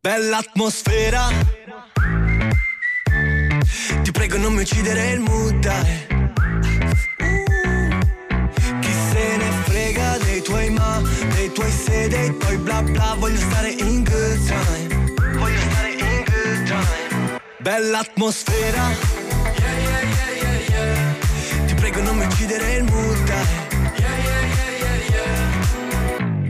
bella 0.00 0.38
atmosfera. 0.38 1.28
Ti 4.02 4.10
prego 4.10 4.36
non 4.36 4.52
mi 4.52 4.62
uccidere 4.62 5.10
il 5.10 5.20
mood, 5.20 5.58
dai. 5.58 6.17
Tuoi 11.58 11.72
se, 11.72 12.08
dei 12.08 12.36
tuoi 12.36 12.56
bla 12.58 12.82
bla 12.82 13.16
Voglio 13.18 13.38
stare 13.38 13.70
in 13.70 14.04
good 14.04 14.46
time. 14.46 15.12
Voglio 15.38 15.60
stare 15.70 15.90
in 15.90 16.24
good 16.24 16.66
time. 16.66 17.40
Bella 17.58 17.98
atmosfera. 17.98 18.84
Yeah, 19.58 19.78
yeah, 19.82 20.68
yeah 20.68 21.66
Ti 21.66 21.74
prego 21.74 22.00
non 22.02 22.16
mi 22.16 22.24
uccidere 22.26 22.74
il 22.74 22.84
mood, 22.84 23.32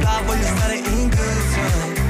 bla 0.00 0.20
Voglio 0.24 0.42
stare 0.44 0.76
in 0.76 1.08
good 1.08 1.52
time 1.52 2.00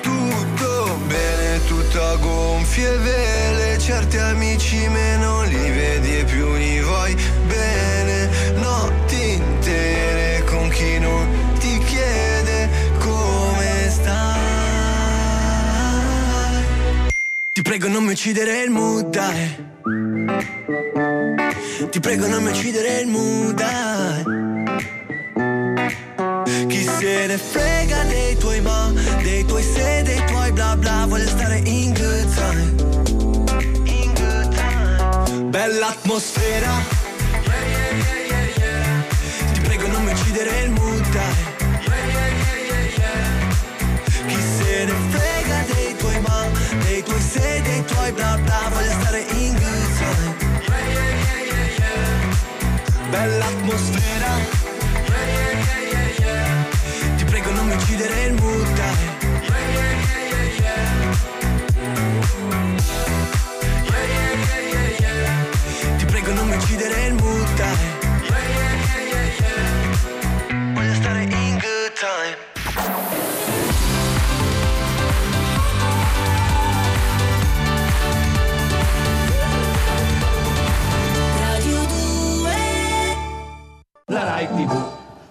Tutto 0.00 0.98
bene, 1.06 1.64
tutto 1.66 2.02
a 2.02 2.16
gonfie 2.16 2.96
vele. 2.98 3.78
Certi 3.78 4.16
amici 4.18 4.88
meno 4.88 5.42
li 5.44 5.70
vedi 5.70 6.18
e 6.18 6.24
più 6.24 6.54
li 6.54 6.80
vuoi 6.80 7.14
bene. 7.46 8.28
Notti 8.54 9.32
intere 9.32 10.44
con 10.44 10.68
chi 10.68 10.98
non 10.98 11.28
ti 11.58 11.78
chiede 11.78 12.68
come 12.98 13.88
stai. 13.90 14.38
Ti 17.52 17.62
prego 17.62 17.88
non 17.88 18.04
mi 18.04 18.12
uccidere 18.12 18.62
il 18.62 18.70
dai. 19.10 19.68
Ti 21.90 22.00
prego 22.00 22.26
non 22.26 22.42
mi 22.42 22.50
uccidere 22.50 23.00
il 23.00 23.06
mood 23.08 23.54
dai. 23.54 25.09
Chi 26.68 26.84
se 26.84 27.26
ne 27.26 27.38
frega 27.38 28.04
dei 28.04 28.36
tuoi 28.36 28.60
ma 28.60 28.92
Dei 29.22 29.44
tuoi 29.44 29.62
se, 29.62 30.02
dei 30.02 30.22
tuoi 30.26 30.52
bla 30.52 30.76
bla 30.76 31.06
Voglio 31.08 31.28
stare 31.28 31.58
in 31.64 31.92
good 31.92 32.34
time. 32.34 32.74
In 33.84 34.12
good 34.14 34.54
time. 34.54 35.50
Bella 35.50 35.88
atmosfera. 35.88 36.72
Yeah 37.44 38.26
yeah 38.28 38.58
yeah 38.58 39.04
Ti 39.52 39.60
prego 39.60 39.86
non 39.88 40.04
mi 40.04 40.12
uccidere 40.12 40.62
il 40.64 40.70
mood 40.70 41.08
Chi 44.26 44.40
se 44.56 44.84
ne 44.84 44.94
frega 45.10 45.64
dei 45.72 45.96
tuoi 45.96 46.20
ma 46.20 46.46
Dei 46.84 47.02
tuoi 47.02 47.20
se, 47.20 47.60
dei 47.62 47.84
tuoi 47.84 48.12
bla 48.12 48.38
bla 48.42 48.70
Voglio 48.72 48.92
stare 49.00 49.24
in 49.38 49.52
good 49.54 49.96
time. 49.98 50.48
Bella 53.10 53.46
atmosfera 53.46 54.19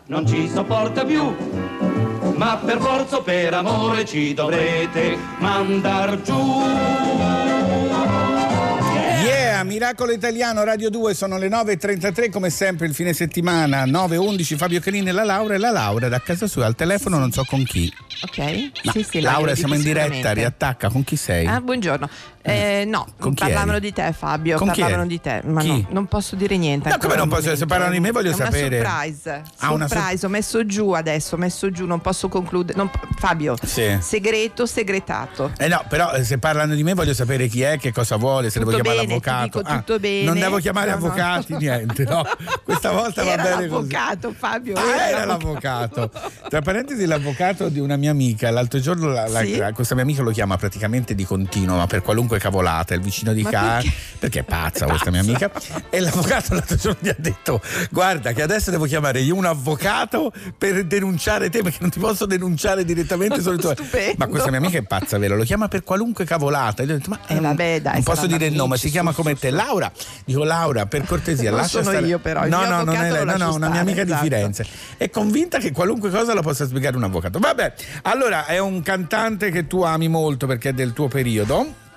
non 0.10 0.26
ci 0.28 0.50
sopporta 0.50 1.06
più. 1.06 1.36
Ma 2.36 2.58
per 2.63 2.80
forza 2.80 3.17
o 3.17 3.22
per 3.22 3.54
amore 3.54 4.06
ci 4.06 4.34
dovrete 4.34 5.17
mandar 5.39 6.22
giù. 6.22 7.49
Miracolo 9.80 10.12
Italiano, 10.12 10.65
Radio 10.65 10.89
2, 10.89 11.13
sono 11.13 11.38
le 11.38 11.48
9.33 11.48 12.30
come 12.32 12.50
sempre 12.50 12.86
il 12.86 12.94
fine 12.94 13.13
settimana, 13.13 13.86
9.11 13.86 14.58
Fabio 14.58 14.82
Canini 14.82 15.08
e 15.08 15.12
la 15.13 15.24
Laura 15.24 15.54
e 15.54 15.58
la 15.58 15.72
Laura 15.72 16.10
da 16.10 16.20
casa 16.20 16.48
sua 16.48 16.65
al 16.65 16.76
telefono 16.76 17.18
non 17.18 17.32
so 17.32 17.46
con 17.46 17.63
chi. 17.63 17.89
Ok? 18.24 18.38
No, 18.84 18.92
sì, 18.92 19.04
sì, 19.10 19.22
Laura 19.22 19.56
siamo 19.56 19.76
in 19.76 19.82
diretta, 19.82 20.34
riattacca, 20.34 20.89
con 20.89 21.06
chi 21.06 21.15
sei? 21.15 21.46
Ah, 21.46 21.62
buongiorno. 21.62 22.10
Eh, 22.42 22.84
no, 22.88 23.06
Con 23.20 23.34
parlavano 23.36 23.74
eri? 23.74 23.82
di 23.82 23.94
te 23.94 24.12
Fabio, 24.18 24.58
Con 24.58 24.68
parlavano 24.68 25.06
di 25.06 25.20
te, 25.22 25.42
ma 25.46 25.62
Chi? 25.62 25.68
no, 25.68 25.88
non 25.92 26.08
posso 26.08 26.36
dire 26.36 26.58
niente. 26.58 26.89
No, 26.89 26.98
come 26.98 27.15
non 27.15 27.28
posso- 27.30 27.56
se 27.56 27.65
parlano 27.65 27.92
di 27.92 28.00
me 28.00 28.12
voglio 28.12 28.34
sapere. 28.34 28.82
surprise. 28.82 29.44
Ah, 29.60 29.72
una 29.72 29.88
surprise, 29.88 30.26
ho 30.26 30.30
messo 30.30 30.65
giù 30.65 30.92
adesso, 30.92 31.36
ho 31.36 31.38
messo 31.38 31.70
giù, 31.72 31.86
non 31.86 32.02
posso 32.02 32.28
concludere. 32.28 32.78
non- 32.78 32.89
Fabio, 33.18 33.56
Sì. 33.63 33.98
segreto, 34.02 34.65
segretato. 34.65 35.52
Eh 35.58 35.68
no, 35.68 35.84
però 35.88 36.12
eh, 36.13 36.24
se 36.24 36.38
parlano 36.38 36.76
di 36.76 36.84
me 36.84 36.94
voglio 36.94 37.13
sapere 37.13 37.48
chi 37.48 37.62
è, 37.62 37.78
che 37.78 37.92
cosa 37.94 38.15
vuole, 38.18 38.50
se 38.50 38.60
Tutto 38.60 38.72
devo 38.72 38.82
chiamare 38.84 39.06
bene, 39.06 39.20
ti 39.20 39.26
l'avvocato. 39.28 39.60
dico 39.60 39.68
tutto 39.77 39.99
bene. 39.99 40.23
Non 40.25 40.39
devo 40.39 40.58
chiamare 40.58 40.91
No, 40.91 40.97
no. 40.97 41.05
avvocati, 41.05 41.55
niente, 41.58 42.03
no. 42.03 42.23
Questa 42.63 42.91
volta 42.91 43.23
va 43.23 43.32
Era 43.32 43.43
bene 43.43 43.67
così. 43.67 43.91
l'avvocato, 43.91 44.34
Fabio. 44.38 44.75
Ah, 44.75 45.08
era 45.10 45.25
l'avvocato. 45.25 46.12
Tra 46.49 46.62
parentesi, 46.62 47.05
l'avvocato 47.05 47.69
di 47.69 47.79
una 47.79 47.95
mia 47.95 48.12
amica. 48.12 48.49
L'altro 48.51 48.79
giorno 48.79 49.08
la- 49.08 49.27
la- 49.27 49.41
Sì? 49.41 49.62
questa 49.73 49.93
mia 49.95 50.03
amica 50.03 50.21
lo 50.21 50.32
chiama 50.32 50.58
praticamente 50.58 51.15
di 51.15 51.23
continuo, 51.25 51.77
ma 51.77 51.88
per 51.88 52.01
qualunque 52.01 52.39
cavolata, 52.39 52.93
il 52.93 53.01
vicino 53.01 53.34
di 53.34 53.43
casa. 53.43 53.58
perché? 53.82 53.91
Perché 54.19 54.39
è 54.39 54.43
pazza 54.43 54.86
questa 54.86 55.12
mia 55.12 55.21
amica. 55.21 55.51
E 55.89 55.99
l'avvocato 55.99 56.53
l'altro 56.53 56.75
giorno 56.75 56.99
gli 57.01 57.10
ha 57.10 57.15
detto: 57.17 57.62
Guarda, 57.91 58.32
che 58.34 58.41
adesso 58.41 58.71
devo 58.71 58.86
chiamare 58.86 59.19
io 59.21 59.36
un 59.36 59.45
avvocato 59.45 60.32
per 60.58 60.86
denunciare 60.86 61.49
te, 61.49 61.62
perché 61.62 61.77
non 61.82 61.89
ti 61.89 61.99
posso 61.99 62.25
denunciare 62.25 62.84
direttamente 62.86 63.41
solo 63.41 63.58
tu. 63.58 63.73
Ma 64.17 64.27
questa 64.27 64.49
mia 64.49 64.60
amica 64.60 64.77
è 64.77 64.84
pazza, 64.84 65.17
vero? 65.17 65.36
Lo 65.36 65.43
chiama 65.43 65.67
per 65.67 65.84
qualunque 65.84 66.25
cavolata. 66.25 66.84
E 66.84 66.86
gli 66.86 66.91
ho 66.91 66.97
detto: 66.97 67.10
Ma 67.10 67.19
Eh, 67.27 67.39
vabbè, 67.39 67.82
dai, 67.82 67.93
non 67.95 68.03
posso 68.03 68.27
dire 68.27 68.45
il 68.47 68.53
nome, 68.53 68.77
si 68.77 68.89
chiama 68.89 69.12
come 69.13 69.36
te. 69.36 69.51
Laura. 69.63 69.91
Dico 70.26 70.43
Laura, 70.43 70.86
per 70.86 71.04
cortesia, 71.06 71.50
Non 71.50 71.60
lascia 71.60 71.80
sono 71.84 71.91
stare. 71.95 72.08
io, 72.08 72.19
però, 72.19 72.45
no, 72.48 72.65
no, 72.65 72.84
non 72.84 72.95
è 72.95 73.12
lei, 73.12 73.26
no, 73.26 73.36
no, 73.38 73.54
una 73.56 73.69
mia 73.69 73.82
amica 73.82 74.04
esatto. 74.04 74.24
di 74.24 74.30
Firenze. 74.30 74.65
È 74.98 75.10
convinta 75.10 75.58
che 75.60 75.72
qualunque 75.72 76.10
cosa 76.10 76.34
la 76.34 76.41
possa 76.41 76.65
spiegare 76.65 76.95
un 76.95 77.04
avvocato. 77.04 77.39
Vabbè, 77.39 77.74
allora 78.04 78.45
è 78.45 78.58
un 78.60 78.82
cantante 78.82 79.52
che 79.52 79.67
tu 79.67 79.82
ami 79.82 80.08
molto 80.08 80.48
perché 80.48 80.69
è 80.69 80.74
del 80.74 80.93
tuo 80.93 81.08
periodo. 81.08 81.88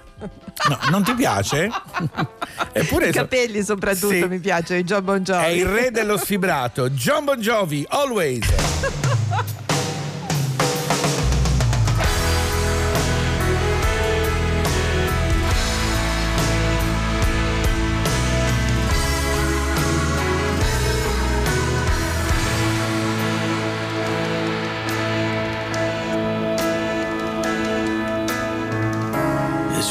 No, 0.69 0.79
non 0.91 1.03
ti 1.03 1.15
piace? 1.15 1.69
Eppure 2.73 3.09
I 3.09 3.13
so- 3.13 3.19
capelli 3.21 3.63
soprattutto 3.65 4.13
Sì. 4.15 4.25
mi 4.29 4.39
piace, 4.39 4.85
John 4.85 5.05
Bon 5.05 5.19
Jovi. 5.23 5.45
è 5.45 5.49
il 5.49 5.67
re 5.67 5.91
dello 5.91 6.17
sfibrato, 6.17 6.91
John 6.91 7.25
Bon 7.25 7.41
Jovi, 7.41 7.85
always. 7.89 8.47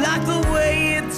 like 0.00 0.24
the 0.26 0.40
way 0.52 0.94
it's 0.94 1.17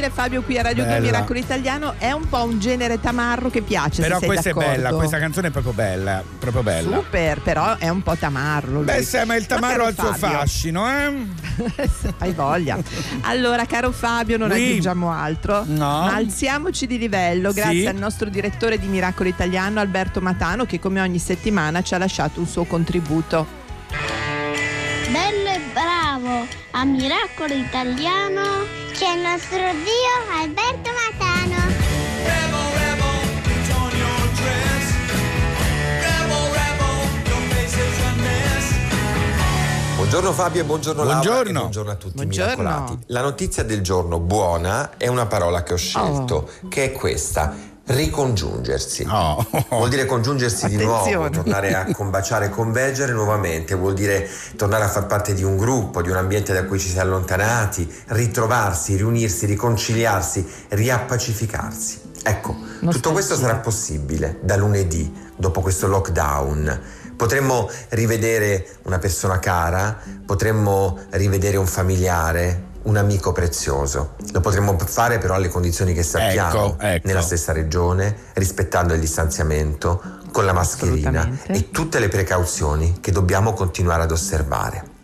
dire 0.00 0.10
Fabio 0.10 0.40
qui 0.42 0.56
a 0.58 0.62
Radio 0.62 0.84
2 0.84 0.92
Bella. 0.94 1.04
Miracolo 1.04 1.38
Italiano 1.38 1.94
è 1.98 2.10
un 2.12 2.26
po' 2.26 2.42
un 2.44 2.58
genere 2.58 2.98
tamarro 3.00 3.50
che 3.50 3.60
piace. 3.60 4.00
Però 4.00 4.18
questa 4.18 4.48
è 4.48 4.52
d'accordo. 4.54 4.70
bella, 4.76 4.92
questa 4.92 5.18
canzone 5.18 5.48
è 5.48 5.50
proprio 5.50 5.72
bella, 5.74 6.22
proprio 6.38 6.62
bella. 6.62 6.96
Super, 6.96 7.40
però 7.40 7.76
è 7.76 7.88
un 7.90 8.02
po' 8.02 8.16
tamarro. 8.16 8.72
lui. 8.72 8.84
Beh, 8.84 9.02
sì, 9.02 9.18
ma 9.26 9.36
il 9.36 9.44
tamarro 9.46 9.84
ha 9.84 9.88
il 9.90 9.94
suo 9.98 10.14
fascino, 10.14 10.88
eh? 10.88 11.12
Hai 12.18 12.32
voglia. 12.32 12.78
Allora, 13.22 13.66
caro 13.66 13.92
Fabio, 13.92 14.38
non 14.38 14.50
Oui. 14.50 14.64
aggiungiamo 14.68 15.10
altro. 15.12 15.64
No. 15.66 15.76
Ma 16.04 16.14
alziamoci 16.14 16.86
di 16.86 16.96
livello 16.96 17.52
grazie 17.52 17.80
Sì. 17.80 17.86
al 17.86 17.96
nostro 17.96 18.30
direttore 18.30 18.78
di 18.78 18.86
Miracolo 18.86 19.28
Italiano, 19.28 19.80
Alberto 19.80 20.20
Matano, 20.22 20.64
che 20.64 20.78
come 20.78 21.00
ogni 21.02 21.18
settimana 21.18 21.82
ci 21.82 21.94
ha 21.94 21.98
lasciato 21.98 22.40
un 22.40 22.46
suo 22.46 22.64
contributo. 22.64 23.46
Bello 25.10 25.48
e 25.50 25.60
bravo 25.72 26.46
a 26.70 26.84
Miracolo 26.84 27.52
Italiano 27.52 28.78
c'è 29.00 29.14
il 29.14 29.22
nostro 29.22 29.56
zio 29.56 30.42
Alberto 30.42 30.90
Matano. 30.92 32.70
Buongiorno 39.96 40.32
Fabio 40.32 40.60
e 40.60 40.64
buongiorno, 40.64 41.04
Laura 41.04 41.20
Buongiorno. 41.20 41.50
e 41.50 41.60
buongiorno 41.60 41.90
a 41.90 41.94
tutti 41.94 42.14
Buongiorno. 42.14 42.52
i 42.52 42.56
miracolati. 42.56 42.98
La 43.06 43.22
notizia 43.22 43.62
del 43.62 43.80
giorno 43.80 44.18
buona 44.18 44.90
è 44.96 45.06
una 45.06 45.26
parola 45.26 45.62
che 45.62 45.72
ho 45.72 45.76
scelto, 45.76 46.50
che 46.68 46.84
è 46.84 46.92
questa. 46.92 47.54
Ricongiungersi. 47.94 49.04
Vuol 49.04 49.88
dire 49.88 50.06
congiungersi 50.06 50.68
di 50.68 50.76
nuovo, 50.76 50.98
Attenzione. 50.98 51.30
tornare 51.30 51.74
a 51.74 51.84
combaciare 51.92 52.48
convergere 52.48 53.12
nuovamente, 53.12 53.74
vuol 53.74 53.94
dire 53.94 54.28
tornare 54.56 54.84
a 54.84 54.88
far 54.88 55.06
parte 55.06 55.34
di 55.34 55.42
un 55.42 55.56
gruppo, 55.56 56.00
di 56.00 56.08
un 56.08 56.16
ambiente 56.16 56.52
da 56.52 56.64
cui 56.64 56.78
ci 56.78 56.88
si 56.88 56.96
è 56.96 57.00
allontanati, 57.00 57.92
ritrovarsi, 58.08 58.96
riunirsi, 58.96 59.46
riconciliarsi, 59.46 60.46
riappacificarsi. 60.68 62.08
Ecco, 62.22 62.54
tutto 62.90 63.12
questo 63.12 63.34
sarà 63.34 63.56
possibile 63.56 64.38
da 64.42 64.56
lunedì, 64.56 65.12
dopo 65.36 65.60
questo 65.60 65.86
lockdown. 65.86 66.80
Potremmo 67.16 67.68
rivedere 67.90 68.76
una 68.84 68.98
persona 68.98 69.38
cara, 69.38 69.98
potremmo 70.24 70.98
rivedere 71.10 71.56
un 71.56 71.66
familiare, 71.66 72.68
un 72.82 72.96
amico 72.96 73.32
prezioso. 73.32 74.14
Lo 74.32 74.40
potremmo 74.40 74.76
fare 74.78 75.18
però 75.18 75.34
alle 75.34 75.48
condizioni 75.48 75.92
che 75.92 76.02
sappiamo, 76.02 76.74
Ecco, 76.74 76.76
ecco. 76.80 77.06
nella 77.06 77.22
stessa 77.22 77.52
regione, 77.52 78.14
rispettando 78.34 78.94
il 78.94 79.00
distanziamento, 79.00 80.18
con 80.30 80.44
la 80.44 80.52
mascherina 80.52 81.28
e 81.46 81.70
tutte 81.70 81.98
le 81.98 82.08
precauzioni 82.08 82.98
che 83.00 83.10
dobbiamo 83.12 83.52
continuare 83.52 84.04
ad 84.04 84.10
osservare. 84.12 84.98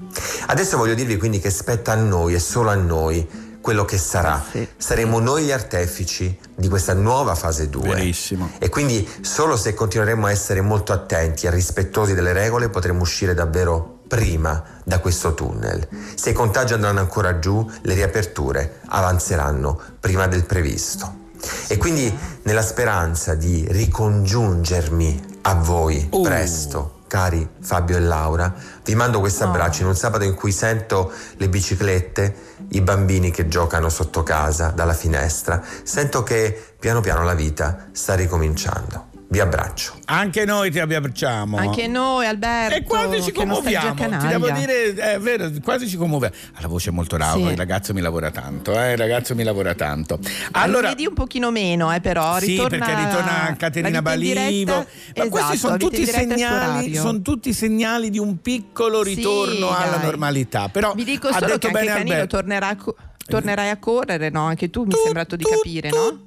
Adesso 0.46 0.76
voglio 0.76 0.94
dirvi 0.94 1.16
quindi 1.16 1.40
che 1.40 1.50
spetta 1.50 1.92
a 1.92 1.96
noi 1.96 2.34
e 2.34 2.38
solo 2.38 2.70
a 2.70 2.74
noi 2.74 3.44
quello 3.60 3.84
che 3.84 3.98
sarà. 3.98 4.44
Saremo 4.76 5.18
noi 5.18 5.42
gli 5.44 5.50
artefici 5.50 6.38
di 6.54 6.68
questa 6.68 6.94
nuova 6.94 7.34
fase 7.34 7.68
2. 7.68 7.88
Verissimo. 7.88 8.50
E 8.58 8.68
quindi 8.68 9.06
solo 9.22 9.56
se 9.56 9.74
continueremo 9.74 10.26
a 10.26 10.30
essere 10.30 10.60
molto 10.60 10.92
attenti 10.92 11.46
e 11.46 11.50
rispettosi 11.50 12.14
delle 12.14 12.32
regole 12.32 12.68
potremo 12.68 13.00
uscire 13.00 13.34
davvero 13.34 13.95
prima 14.06 14.62
da 14.84 15.00
questo 15.00 15.34
tunnel. 15.34 15.86
Se 16.14 16.30
i 16.30 16.32
contagi 16.32 16.74
andranno 16.74 17.00
ancora 17.00 17.38
giù, 17.38 17.68
le 17.82 17.94
riaperture 17.94 18.80
avanzeranno 18.86 19.80
prima 20.00 20.26
del 20.26 20.44
previsto. 20.44 21.24
E 21.68 21.76
quindi 21.76 22.12
nella 22.42 22.62
speranza 22.62 23.34
di 23.34 23.66
ricongiungermi 23.68 25.38
a 25.42 25.54
voi 25.54 26.08
presto, 26.22 27.02
cari 27.06 27.48
Fabio 27.60 27.96
e 27.96 28.00
Laura, 28.00 28.52
vi 28.84 28.94
mando 28.94 29.20
questo 29.20 29.44
abbraccio 29.44 29.82
in 29.82 29.88
un 29.88 29.96
sabato 29.96 30.24
in 30.24 30.34
cui 30.34 30.52
sento 30.52 31.12
le 31.36 31.48
biciclette, 31.48 32.36
i 32.70 32.80
bambini 32.80 33.30
che 33.30 33.48
giocano 33.48 33.88
sotto 33.88 34.22
casa 34.22 34.68
dalla 34.68 34.94
finestra, 34.94 35.62
sento 35.82 36.22
che 36.22 36.74
piano 36.78 37.00
piano 37.00 37.22
la 37.22 37.34
vita 37.34 37.88
sta 37.92 38.14
ricominciando. 38.14 39.15
Vi 39.36 39.42
abbraccio. 39.42 39.98
Anche 40.06 40.46
noi 40.46 40.70
ti 40.70 40.78
abbracciamo. 40.80 41.58
Anche 41.58 41.86
noi, 41.88 42.24
Alberto. 42.26 42.74
E 42.74 42.82
quasi 42.84 43.22
ci 43.22 43.32
commuoviamo, 43.32 43.92
ti 43.94 44.26
devo 44.28 44.48
dire, 44.50 44.94
è 44.94 45.18
vero, 45.18 45.50
quasi 45.62 45.86
ci 45.90 45.98
commuoviamo. 45.98 46.34
Ha 46.54 46.62
la 46.62 46.68
voce 46.68 46.90
molto 46.90 47.18
rauca, 47.18 47.44
Sì. 47.44 47.50
il 47.50 47.56
ragazzo 47.58 47.92
mi 47.92 48.00
lavora 48.00 48.30
tanto, 48.30 48.72
eh, 48.80 48.92
il 48.92 48.96
ragazzo 48.96 49.34
mi 49.34 49.42
lavora 49.42 49.74
tanto. 49.74 50.18
Allora, 50.52 50.80
lunedì 50.88 51.04
un 51.04 51.12
pochino 51.12 51.50
meno, 51.50 51.92
eh, 51.94 52.00
però. 52.00 52.38
sì, 52.38 52.46
ritorna 52.52 52.78
perché 52.78 52.94
ritorna 52.94 53.54
Caterina 53.58 54.00
Balivo. 54.00 54.40
diretta. 54.40 54.72
Ma 54.74 54.86
Esatto, 55.12 55.28
questi 55.28 55.56
sono 55.58 55.76
tutti, 55.76 56.00
è 56.02 56.06
segnali, 56.06 56.94
sono 56.94 57.20
tutti 57.20 57.52
segnali 57.52 58.08
di 58.08 58.18
un 58.18 58.40
piccolo 58.40 59.04
Sì, 59.04 59.16
ritorno 59.16 59.68
alla 59.76 59.96
dai. 59.96 60.04
normalità. 60.06 60.68
Però 60.70 60.94
Vi 60.94 61.04
dico 61.04 61.28
ha 61.28 61.32
solo 61.34 61.44
detto 61.44 61.66
che 61.66 61.72
bene 61.74 61.86
Canino 61.88 62.10
Alberto. 62.12 62.36
tornerà 62.38 62.74
co- 62.74 62.96
tornerai 63.26 63.70
a 63.70 63.76
correre, 63.78 64.30
no? 64.30 64.44
Anche 64.46 64.70
tu 64.70 64.84
mi 64.84 64.92
è 64.92 64.96
sembrato 65.02 65.36
di 65.36 65.44
capire, 65.44 65.90
no? 65.90 66.24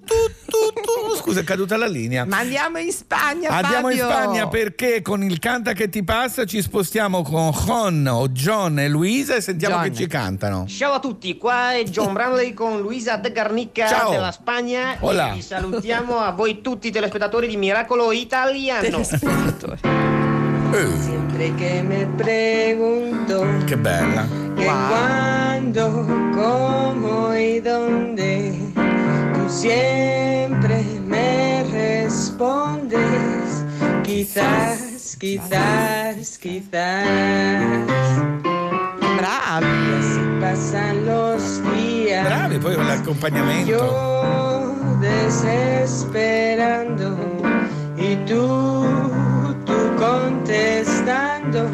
Scusa, 1.16 1.42
è 1.42 1.44
caduta 1.44 1.76
la 1.78 1.88
linea. 1.88 2.26
Ma 2.26 2.40
andiamo 2.40 2.78
in 2.78 2.92
Spagna, 2.92 3.50
Andiamo 3.50 3.90
in 3.90 3.98
Fabio. 3.98 4.12
Spagna 4.14 4.48
perché 4.48 5.02
con 5.02 5.24
il 5.24 5.40
canta 5.40 5.74
che 5.74 5.90
ti 5.90 6.04
passa 6.04 6.46
ci 6.46 6.62
spostiamo 6.62 7.22
con 7.24 7.52
John 7.52 8.08
o 8.08 8.28
John 8.30 8.80
e 8.80 8.88
Luisa 8.88 9.36
e 9.36 9.42
sentiamo 9.42 9.76
John. 9.76 9.84
che 9.90 9.96
ci 9.96 10.08
cantano. 10.08 10.66
Ciao 10.68 10.94
a 10.94 11.00
tutti, 11.00 11.38
qua 11.38 11.74
è 11.74 11.84
John 11.84 12.14
Bradley 12.14 12.54
con 12.54 12.80
Luisa 12.82 13.18
De 13.18 13.32
Garnica 13.32 13.88
Ciao. 13.88 14.12
della 14.12 14.32
Spagna 14.32 14.98
Hola. 15.00 15.32
e 15.32 15.36
vi 15.36 15.42
salutiamo 15.42 16.20
a 16.20 16.32
voi 16.32 16.62
tutti 16.62 16.92
telespettatori 16.92 17.48
di 17.48 17.58
Miracolo 17.58 18.12
Italiano. 18.12 19.04
Siempre 20.72 21.52
que 21.58 21.82
me 21.82 22.06
pregunto 22.16 23.44
Che 23.66 23.78
bella. 23.78 24.49
Que 24.60 24.66
cuándo, 24.66 26.06
cómo 26.36 27.34
y 27.36 27.60
dónde, 27.60 28.54
tú 29.34 29.50
siempre 29.50 30.84
me 31.06 31.64
respondes, 31.72 33.66
quizás, 34.04 35.18
quizás, 35.20 36.38
quizás. 36.38 37.04
Bravi. 39.18 39.68
Y 39.68 39.94
así 40.00 40.22
pasan 40.40 41.06
los 41.06 41.62
días. 41.74 42.26
Bravi, 42.26 42.58
poi 42.60 42.76
con 42.76 42.88
l'accompagnamento. 42.88 43.72
Yo 43.72 44.76
desesperando 45.02 47.18
y 47.98 48.16
tú, 48.28 48.86
tú 49.66 49.74
contestando. 49.98 51.68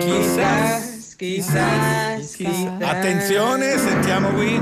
Quizás, 0.00 0.79
quizás, 1.20 2.34
quizás. 2.34 2.80
Attenzione, 2.82 3.76
sentiamo 3.78 4.30
qui. 4.30 4.56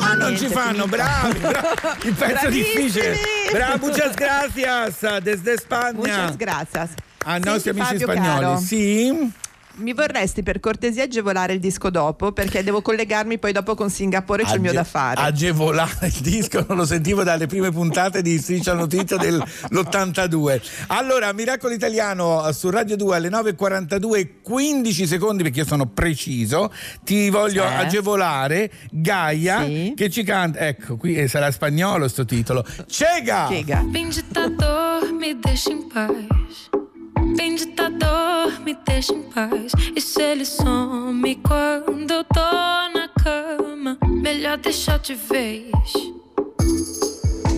Ah, 0.00 0.14
non 0.14 0.36
ci 0.36 0.48
fanno, 0.48 0.86
bravi, 0.86 1.38
bravi. 1.38 2.08
Il 2.08 2.14
pezzo 2.14 2.48
difficile. 2.48 3.16
Bravo, 3.52 3.86
muchas 3.86 4.14
gracias 4.16 5.22
desde 5.22 5.56
Spagna. 5.56 5.98
Muchas 5.98 6.36
gracias. 6.36 6.90
A 7.24 7.38
nostri 7.38 7.72
Senti, 7.72 7.80
amici 7.80 8.04
Fabio, 8.04 8.12
spagnoli. 8.12 8.40
caro. 8.40 8.58
Sì. 8.58 9.32
Mi 9.78 9.92
vorresti 9.94 10.42
per 10.42 10.58
cortesia 10.58 11.04
agevolare 11.04 11.52
il 11.52 11.60
disco 11.60 11.88
dopo 11.88 12.32
perché 12.32 12.64
devo 12.64 12.82
collegarmi 12.82 13.38
poi 13.38 13.52
dopo 13.52 13.74
con 13.76 13.90
Singapore, 13.90 14.42
c'è 14.44 14.54
il 14.54 14.60
mio 14.60 14.70
Age- 14.70 14.78
da 14.78 14.84
fare. 14.84 15.20
Agevolare 15.20 16.06
il 16.08 16.20
disco, 16.20 16.64
non 16.66 16.78
lo 16.78 16.84
sentivo 16.84 17.22
dalle 17.22 17.46
prime 17.46 17.70
puntate 17.70 18.20
di 18.20 18.38
Striscia 18.38 18.74
Notizia 18.74 19.16
dell'82. 19.16 20.60
Allora, 20.88 21.32
Miracolo 21.32 21.74
Italiano 21.74 22.50
su 22.52 22.70
Radio 22.70 22.96
2 22.96 23.16
alle 23.16 23.28
9.42, 23.28 24.28
15 24.42 25.06
secondi 25.06 25.42
perché 25.44 25.60
io 25.60 25.66
sono 25.66 25.86
preciso. 25.86 26.72
Ti 27.04 27.30
voglio 27.30 27.62
Sì. 27.66 27.72
agevolare 27.74 28.70
Gaia 28.90 29.64
che 29.94 30.10
ci 30.10 30.24
canta. 30.24 30.58
Ecco, 30.58 30.96
qui 30.96 31.14
eh, 31.14 31.28
sarà 31.28 31.50
spagnolo 31.52 32.08
sto 32.08 32.24
titolo. 32.24 32.64
Cega! 32.88 33.48
Ditador, 33.48 35.12
me 35.12 35.36
deixa 35.40 35.70
em 35.70 35.86
paz. 35.88 36.68
Vem 37.36 37.54
ditador, 37.54 38.60
me 38.60 38.74
deixa 38.86 39.12
em 39.12 39.22
paz. 39.22 39.72
E 39.94 40.00
se 40.00 40.22
ele 40.22 40.44
some 40.44 41.36
quando 41.36 42.10
eu 42.10 42.24
tô 42.24 42.40
na 42.94 43.08
cama? 43.22 43.98
Melhor 44.06 44.56
deixar 44.58 44.98
de 44.98 45.14
vez. 45.14 45.72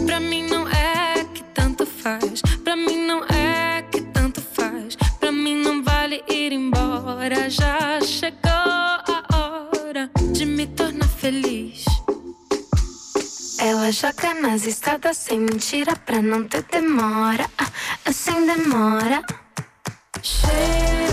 Pra 0.06 0.20
mim 0.20 0.44
não 0.48 0.68
é 0.68 1.24
que 1.34 1.42
tanto 1.54 1.86
faz. 1.86 2.42
Pra 2.64 2.76
mim 2.76 3.06
não 3.06 3.24
é 3.24 3.82
que 3.90 4.00
tanto 4.02 4.40
faz. 4.40 4.96
Pra 5.18 5.32
mim 5.32 5.56
não 5.62 5.82
vale 5.82 6.22
ir 6.28 6.52
embora. 6.52 7.48
Já 7.48 8.00
chegou 8.00 8.40
a 8.50 9.24
hora 9.34 10.10
de 10.32 10.44
me 10.44 10.66
tornar 10.66 11.08
feliz. 11.08 11.84
Ela 13.58 13.92
joga 13.92 14.34
nas 14.34 14.66
estradas 14.66 15.16
sem 15.18 15.38
mentira 15.38 15.94
pra 15.94 16.22
não 16.22 16.44
ter 16.44 16.62
demora. 16.62 17.48
Ah, 17.58 18.12
Sem 18.12 18.46
demora. 18.46 19.22
Shame. 20.22 21.09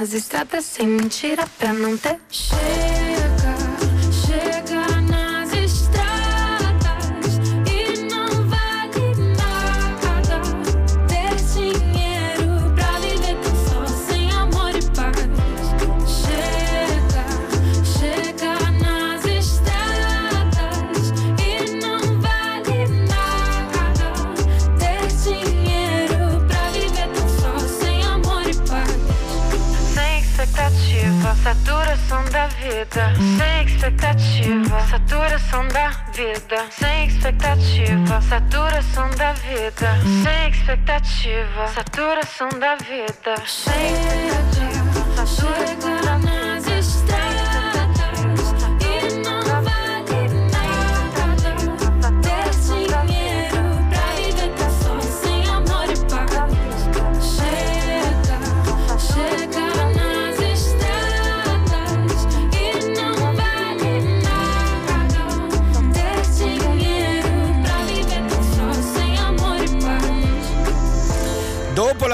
Nas 0.00 0.14
estradas 0.14 0.64
sem 0.64 0.86
mentira 0.86 1.46
pra 1.58 1.74
não 1.74 1.94
ter. 1.94 2.18
Vida. 32.90 33.14
Sem 33.38 33.64
expectativa, 33.66 34.80
saturação 34.80 35.68
da 35.68 35.90
vida. 36.12 36.66
Sem 36.70 37.06
expectativa, 37.06 38.20
saturação 38.20 39.10
da 39.10 39.32
vida. 39.32 39.98
Sem 40.22 40.50
expectativa, 40.50 41.68
saturação 41.68 42.48
da 42.58 42.74
vida. 42.76 43.34
Sem 43.46 43.92
expectativa, 43.92 45.26
chega 45.26 45.89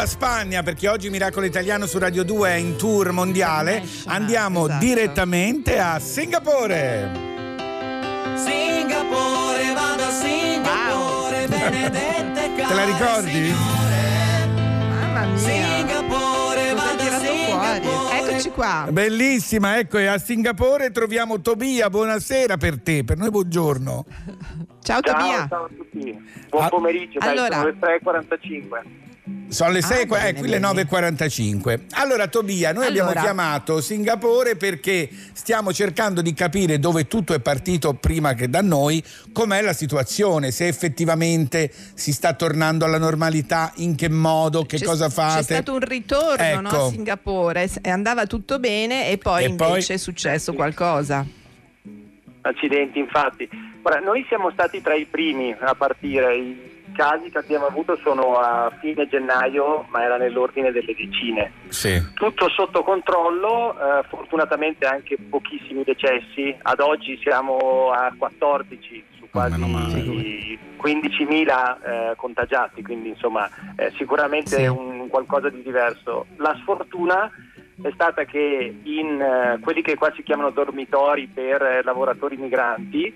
Spagna, 0.06 0.62
perché 0.62 0.88
oggi 0.88 1.10
Miracolo 1.10 1.46
Italiano 1.46 1.86
su 1.86 1.98
Radio 1.98 2.22
2 2.22 2.48
è 2.48 2.54
in 2.54 2.76
tour 2.76 3.10
mondiale, 3.12 3.82
andiamo 4.06 4.66
esatto. 4.66 4.84
direttamente 4.84 5.78
a 5.78 5.98
Singapore. 5.98 7.10
Singapore, 8.36 9.72
vado 9.74 10.04
a 10.04 10.10
Singapore, 10.10 11.46
benedette 11.48 12.54
Te 12.66 12.74
la 12.74 12.84
ricordi? 12.84 13.52
Mamma 14.88 15.24
mia. 15.26 15.36
Singapore, 15.38 16.74
vado 16.74 17.02
a? 17.02 17.18
Singapore. 17.18 18.18
Eccoci 18.18 18.50
qua. 18.50 18.86
Bellissima, 18.90 19.78
ecco, 19.78 19.98
e 19.98 20.06
a 20.06 20.18
Singapore 20.18 20.90
troviamo 20.90 21.40
Tobia. 21.40 21.90
Buonasera 21.90 22.56
per 22.56 22.80
te, 22.80 23.04
per 23.04 23.16
noi 23.18 23.30
buongiorno. 23.30 24.04
Ciao, 24.82 25.00
Tobia. 25.00 25.46
ciao 25.48 25.64
a 25.64 25.68
tutti. 25.68 26.16
Buon 26.48 26.68
pomeriggio, 26.68 27.18
dai, 27.18 27.30
allora- 27.30 27.56
sono 27.56 27.66
le 27.66 27.76
3.45. 27.78 29.04
Sono 29.48 29.70
le 29.72 29.82
6, 29.82 30.06
bene, 30.06 30.28
eh, 30.28 30.34
qui 30.34 30.48
le 30.48 30.60
bene. 30.60 30.82
9.45. 30.84 31.80
Allora, 31.94 32.28
Tobia, 32.28 32.72
noi 32.72 32.86
abbiamo 32.86 33.08
Allora. 33.10 33.24
chiamato 33.24 33.80
Singapore 33.80 34.54
perché 34.56 35.08
stiamo 35.32 35.72
cercando 35.72 36.22
di 36.22 36.32
capire 36.32 36.78
dove 36.78 37.08
tutto 37.08 37.34
è 37.34 37.40
partito 37.40 37.94
prima 37.94 38.34
che 38.34 38.48
da 38.48 38.60
noi, 38.60 39.02
com'è 39.32 39.62
la 39.62 39.72
situazione, 39.72 40.52
se 40.52 40.68
effettivamente 40.68 41.72
si 41.94 42.12
sta 42.12 42.34
tornando 42.34 42.84
alla 42.84 42.98
normalità, 42.98 43.72
in 43.76 43.96
che 43.96 44.08
modo, 44.08 44.64
che 44.64 44.78
C'è- 44.78 44.84
cosa 44.84 45.08
fate. 45.08 45.38
C'è 45.38 45.42
stato 45.42 45.72
un 45.72 45.80
ritorno 45.80 46.60
no, 46.60 46.68
Ecco. 46.68 46.86
a 46.86 46.90
Singapore 46.90 47.70
e 47.82 47.90
andava 47.90 48.26
tutto 48.26 48.60
bene 48.60 49.10
e 49.10 49.18
poi 49.18 49.42
E 49.44 49.48
invece 49.48 49.86
poi? 49.86 49.96
è 49.96 49.98
successo 49.98 50.52
qualcosa. 50.52 51.26
Accidenti, 52.42 53.00
infatti. 53.00 53.48
Ora, 53.82 53.98
noi 53.98 54.24
siamo 54.28 54.50
stati 54.52 54.80
tra 54.80 54.94
i 54.94 55.04
primi 55.04 55.54
a 55.58 55.74
partire. 55.74 56.74
Casi 56.94 57.30
che 57.30 57.38
abbiamo 57.38 57.66
avuto 57.66 57.96
sono 57.96 58.36
a 58.38 58.70
fine 58.80 59.06
gennaio, 59.08 59.84
ma 59.90 60.02
era 60.02 60.16
nell'ordine 60.16 60.72
delle 60.72 60.94
decine. 60.94 61.52
Sì. 61.68 62.02
Tutto 62.14 62.48
sotto 62.48 62.82
controllo, 62.82 63.76
eh, 63.78 64.02
fortunatamente 64.08 64.86
anche 64.86 65.16
pochissimi 65.28 65.82
decessi. 65.84 66.56
Ad 66.62 66.80
oggi 66.80 67.18
siamo 67.22 67.90
a 67.90 68.12
14 68.16 69.04
su 69.18 69.28
quasi 69.30 69.60
15.000 69.60 72.10
eh, 72.10 72.14
contagiati, 72.16 72.82
quindi 72.82 73.10
insomma 73.10 73.48
eh, 73.76 73.92
sicuramente 73.96 74.56
Sì. 74.56 74.66
un 74.66 75.08
qualcosa 75.08 75.48
di 75.50 75.62
diverso. 75.62 76.26
La 76.36 76.56
sfortuna 76.60 77.30
è 77.82 77.90
stata 77.92 78.24
che 78.24 78.74
in 78.82 79.20
eh, 79.20 79.58
quelli 79.60 79.82
che 79.82 79.96
qua 79.96 80.10
si 80.14 80.22
chiamano 80.22 80.50
dormitori 80.50 81.26
per 81.26 81.62
eh, 81.62 81.82
lavoratori 81.82 82.36
migranti 82.36 83.14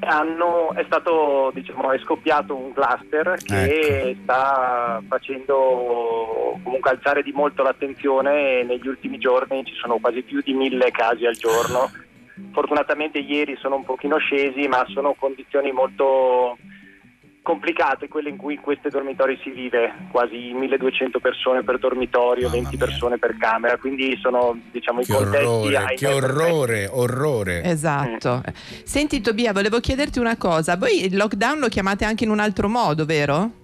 hanno, 0.00 0.72
è 0.74 0.82
stato 0.84 1.50
diciamo 1.54 1.92
è 1.92 1.98
scoppiato 1.98 2.56
un 2.56 2.72
cluster 2.72 3.36
che 3.42 4.16
sta 4.22 5.02
facendo 5.08 6.58
comunque 6.62 6.90
alzare 6.90 7.22
di 7.22 7.32
molto 7.32 7.62
l'attenzione 7.62 8.60
e 8.60 8.64
negli 8.64 8.88
ultimi 8.88 9.18
giorni 9.18 9.64
ci 9.64 9.74
sono 9.74 9.98
quasi 9.98 10.22
più 10.22 10.40
di 10.42 10.52
mille 10.52 10.90
casi 10.90 11.26
al 11.26 11.36
giorno. 11.36 11.90
Fortunatamente 12.52 13.18
ieri 13.18 13.56
sono 13.56 13.76
un 13.76 13.84
pochino 13.84 14.18
scesi 14.18 14.66
ma 14.68 14.84
sono 14.88 15.14
condizioni 15.14 15.72
molto 15.72 16.56
complicate 17.42 18.08
quelle 18.08 18.28
in 18.28 18.36
cui 18.36 18.54
in 18.54 18.60
questi 18.60 18.88
dormitori 18.88 19.38
si 19.42 19.50
vive, 19.50 19.92
quasi 20.10 20.52
1200 20.54 21.18
persone 21.18 21.62
per 21.64 21.78
dormitorio, 21.78 22.48
20 22.48 22.76
persone 22.76 23.18
per 23.18 23.36
camera, 23.36 23.76
quindi 23.76 24.16
sono 24.20 24.58
diciamo 24.70 25.00
i 25.00 25.04
Che 25.04 25.12
contesti 25.12 25.44
orrore, 25.44 25.94
che 25.96 26.06
orrore, 26.06 26.88
orrore. 26.90 27.62
Esatto. 27.64 28.42
Senti 28.84 29.20
Tobia, 29.20 29.52
volevo 29.52 29.80
chiederti 29.80 30.18
una 30.18 30.36
cosa. 30.36 30.76
Voi 30.76 31.04
il 31.04 31.16
lockdown 31.16 31.58
lo 31.58 31.68
chiamate 31.68 32.04
anche 32.04 32.24
in 32.24 32.30
un 32.30 32.38
altro 32.38 32.68
modo, 32.68 33.04
vero? 33.04 33.60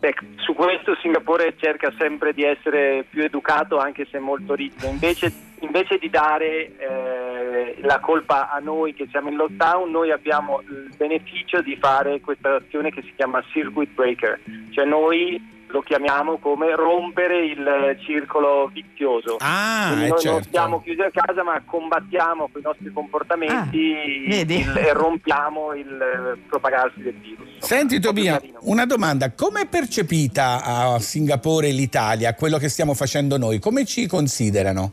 Beh, 0.00 0.14
su 0.36 0.54
questo 0.54 0.94
Singapore 1.00 1.56
cerca 1.58 1.92
sempre 1.98 2.32
di 2.32 2.44
essere 2.44 3.04
più 3.10 3.24
educato 3.24 3.78
anche 3.78 4.06
se 4.08 4.20
molto 4.20 4.54
rigido, 4.54 4.86
invece, 4.86 5.32
invece 5.58 5.98
di 5.98 6.08
dare 6.08 6.76
eh, 6.78 7.76
la 7.80 7.98
colpa 7.98 8.48
a 8.48 8.60
noi 8.60 8.94
che 8.94 9.08
siamo 9.10 9.28
in 9.28 9.34
lockdown, 9.34 9.90
noi 9.90 10.12
abbiamo 10.12 10.60
il 10.60 10.94
beneficio 10.96 11.60
di 11.62 11.76
fare 11.76 12.20
questa 12.20 12.54
azione 12.54 12.92
che 12.92 13.02
si 13.02 13.12
chiama 13.16 13.42
circuit 13.50 13.90
breaker, 13.90 14.38
cioè 14.70 14.84
noi 14.84 15.56
lo 15.70 15.80
chiamiamo 15.82 16.38
come 16.38 16.74
rompere 16.74 17.44
il 17.44 17.96
circolo 18.04 18.70
vizioso. 18.72 19.36
Ah, 19.40 19.88
Quindi 19.88 20.04
eh, 20.04 20.08
noi 20.08 20.08
non 20.08 20.18
certo. 20.20 20.42
stiamo 20.48 20.80
chiusi 20.82 21.00
a 21.02 21.10
casa 21.12 21.42
ma 21.42 21.60
combattiamo 21.64 22.48
con 22.50 22.60
i 22.60 22.64
nostri 22.64 22.90
comportamenti 22.92 24.24
vedi? 24.26 24.60
il- 24.60 24.76
e 24.76 24.92
rompiamo 24.94 25.74
il 25.74 25.86
eh, 26.00 26.38
propagarsi 26.48 27.02
del 27.02 27.14
virus. 27.14 27.48
Senti 27.58 28.00
Tobia, 28.00 28.40
una 28.60 28.86
domanda, 28.86 29.32
come 29.32 29.62
è 29.62 29.66
percepita 29.66 30.62
a 30.64 30.98
Singapore 31.00 31.70
l'Italia, 31.70 32.34
quello 32.34 32.56
che 32.58 32.68
stiamo 32.68 32.94
facendo 32.94 33.36
noi? 33.36 33.58
Come 33.58 33.84
ci 33.84 34.06
considerano? 34.06 34.92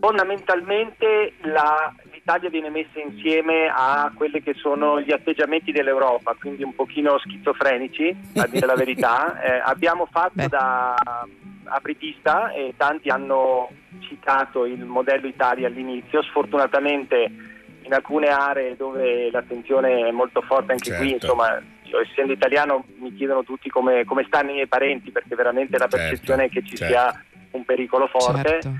Fondamentalmente 0.00 1.32
la- 1.42 1.92
l'Italia 2.28 2.50
viene 2.50 2.68
messa 2.68 3.00
insieme 3.00 3.72
a 3.74 4.12
quelli 4.14 4.42
che 4.42 4.52
sono 4.52 5.00
gli 5.00 5.12
atteggiamenti 5.12 5.72
dell'Europa, 5.72 6.36
quindi 6.38 6.62
un 6.62 6.74
pochino 6.74 7.18
schizofrenici, 7.18 8.14
a 8.36 8.46
dire 8.46 8.66
la 8.66 8.74
verità. 8.74 9.06
Eh, 9.48 9.62
abbiamo 9.64 10.06
fatto 10.10 10.46
da 10.48 10.94
apripista 11.64 12.50
e 12.52 12.74
tanti 12.76 13.08
hanno 13.08 13.70
citato 14.00 14.66
il 14.66 14.84
modello 14.84 15.26
Italia 15.26 15.68
all'inizio, 15.68 16.22
sfortunatamente 16.22 17.30
in 17.82 17.94
alcune 17.94 18.28
aree 18.28 18.76
dove 18.76 19.30
l'attenzione 19.30 20.08
è 20.08 20.10
molto 20.10 20.42
forte 20.42 20.72
anche 20.72 20.94
qui, 20.96 21.10
Certo. 21.10 21.26
insomma, 21.26 21.62
io 21.84 22.00
essendo 22.00 22.32
italiano 22.32 22.84
mi 22.98 23.14
chiedono 23.14 23.44
tutti 23.44 23.70
come, 23.70 24.04
come 24.04 24.24
stanno 24.26 24.50
i 24.50 24.54
miei 24.54 24.66
parenti 24.66 25.10
perché 25.10 25.34
veramente 25.34 25.78
la 25.78 25.88
percezione 25.88 26.44
è 26.44 26.48
che 26.48 26.62
ci 26.64 26.76
certo. 26.76 26.92
sia 26.92 27.24
un 27.52 27.64
pericolo 27.64 28.08
forte. 28.08 28.60
Certo. 28.60 28.72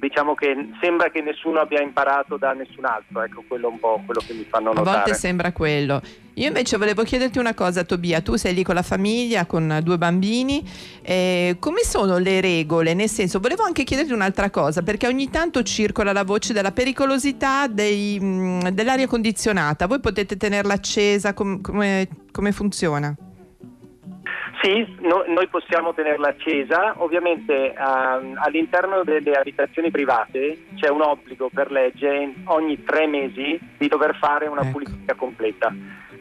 Diciamo 0.00 0.34
che 0.34 0.54
sembra 0.80 1.10
che 1.10 1.20
nessuno 1.22 1.58
abbia 1.58 1.82
imparato 1.82 2.36
da 2.36 2.52
nessun 2.52 2.84
altro, 2.84 3.20
ecco 3.22 3.42
quello 3.48 3.66
un 3.68 3.80
po' 3.80 4.00
quello 4.06 4.20
che 4.24 4.32
mi 4.32 4.44
fanno 4.48 4.70
A 4.70 4.74
notare. 4.74 4.96
volte 4.98 5.14
sembra 5.14 5.50
quello. 5.50 6.00
Io 6.34 6.46
invece 6.46 6.76
volevo 6.76 7.02
chiederti 7.02 7.38
una 7.40 7.52
cosa, 7.52 7.82
Tobia. 7.82 8.20
Tu 8.20 8.36
sei 8.36 8.54
lì 8.54 8.62
con 8.62 8.76
la 8.76 8.82
famiglia, 8.82 9.44
con 9.46 9.80
due 9.82 9.98
bambini. 9.98 10.62
eh, 11.02 11.56
come 11.58 11.80
sono 11.82 12.18
le 12.18 12.40
regole? 12.40 12.94
Nel 12.94 13.08
senso, 13.08 13.40
volevo 13.40 13.64
anche 13.64 13.82
chiederti 13.82 14.12
un'altra 14.12 14.50
cosa, 14.50 14.82
perché 14.82 15.08
ogni 15.08 15.30
tanto 15.30 15.64
circola 15.64 16.12
la 16.12 16.22
voce 16.22 16.52
della 16.52 16.70
pericolosità 16.70 17.66
dei, 17.66 18.20
mh, 18.20 18.68
dell'aria 18.70 19.08
condizionata. 19.08 19.86
Voi 19.88 19.98
potete 19.98 20.36
tenerla 20.36 20.74
accesa? 20.74 21.34
Com- 21.34 21.60
come, 21.60 22.06
come 22.30 22.52
funziona? 22.52 23.12
Sì, 24.60 24.96
no- 25.02 25.24
noi 25.28 25.46
possiamo 25.48 25.94
tenerla 25.94 26.28
accesa, 26.28 26.94
ovviamente 26.96 27.72
ehm, 27.72 28.38
all'interno 28.42 29.04
delle 29.04 29.32
abitazioni 29.32 29.90
private 29.90 30.64
c'è 30.74 30.88
un 30.88 31.02
obbligo 31.02 31.48
per 31.52 31.70
legge 31.70 32.34
ogni 32.46 32.82
tre 32.82 33.06
mesi 33.06 33.58
di 33.76 33.86
dover 33.86 34.16
fare 34.16 34.48
una 34.48 34.64
pulizia 34.64 35.14
completa. 35.14 35.72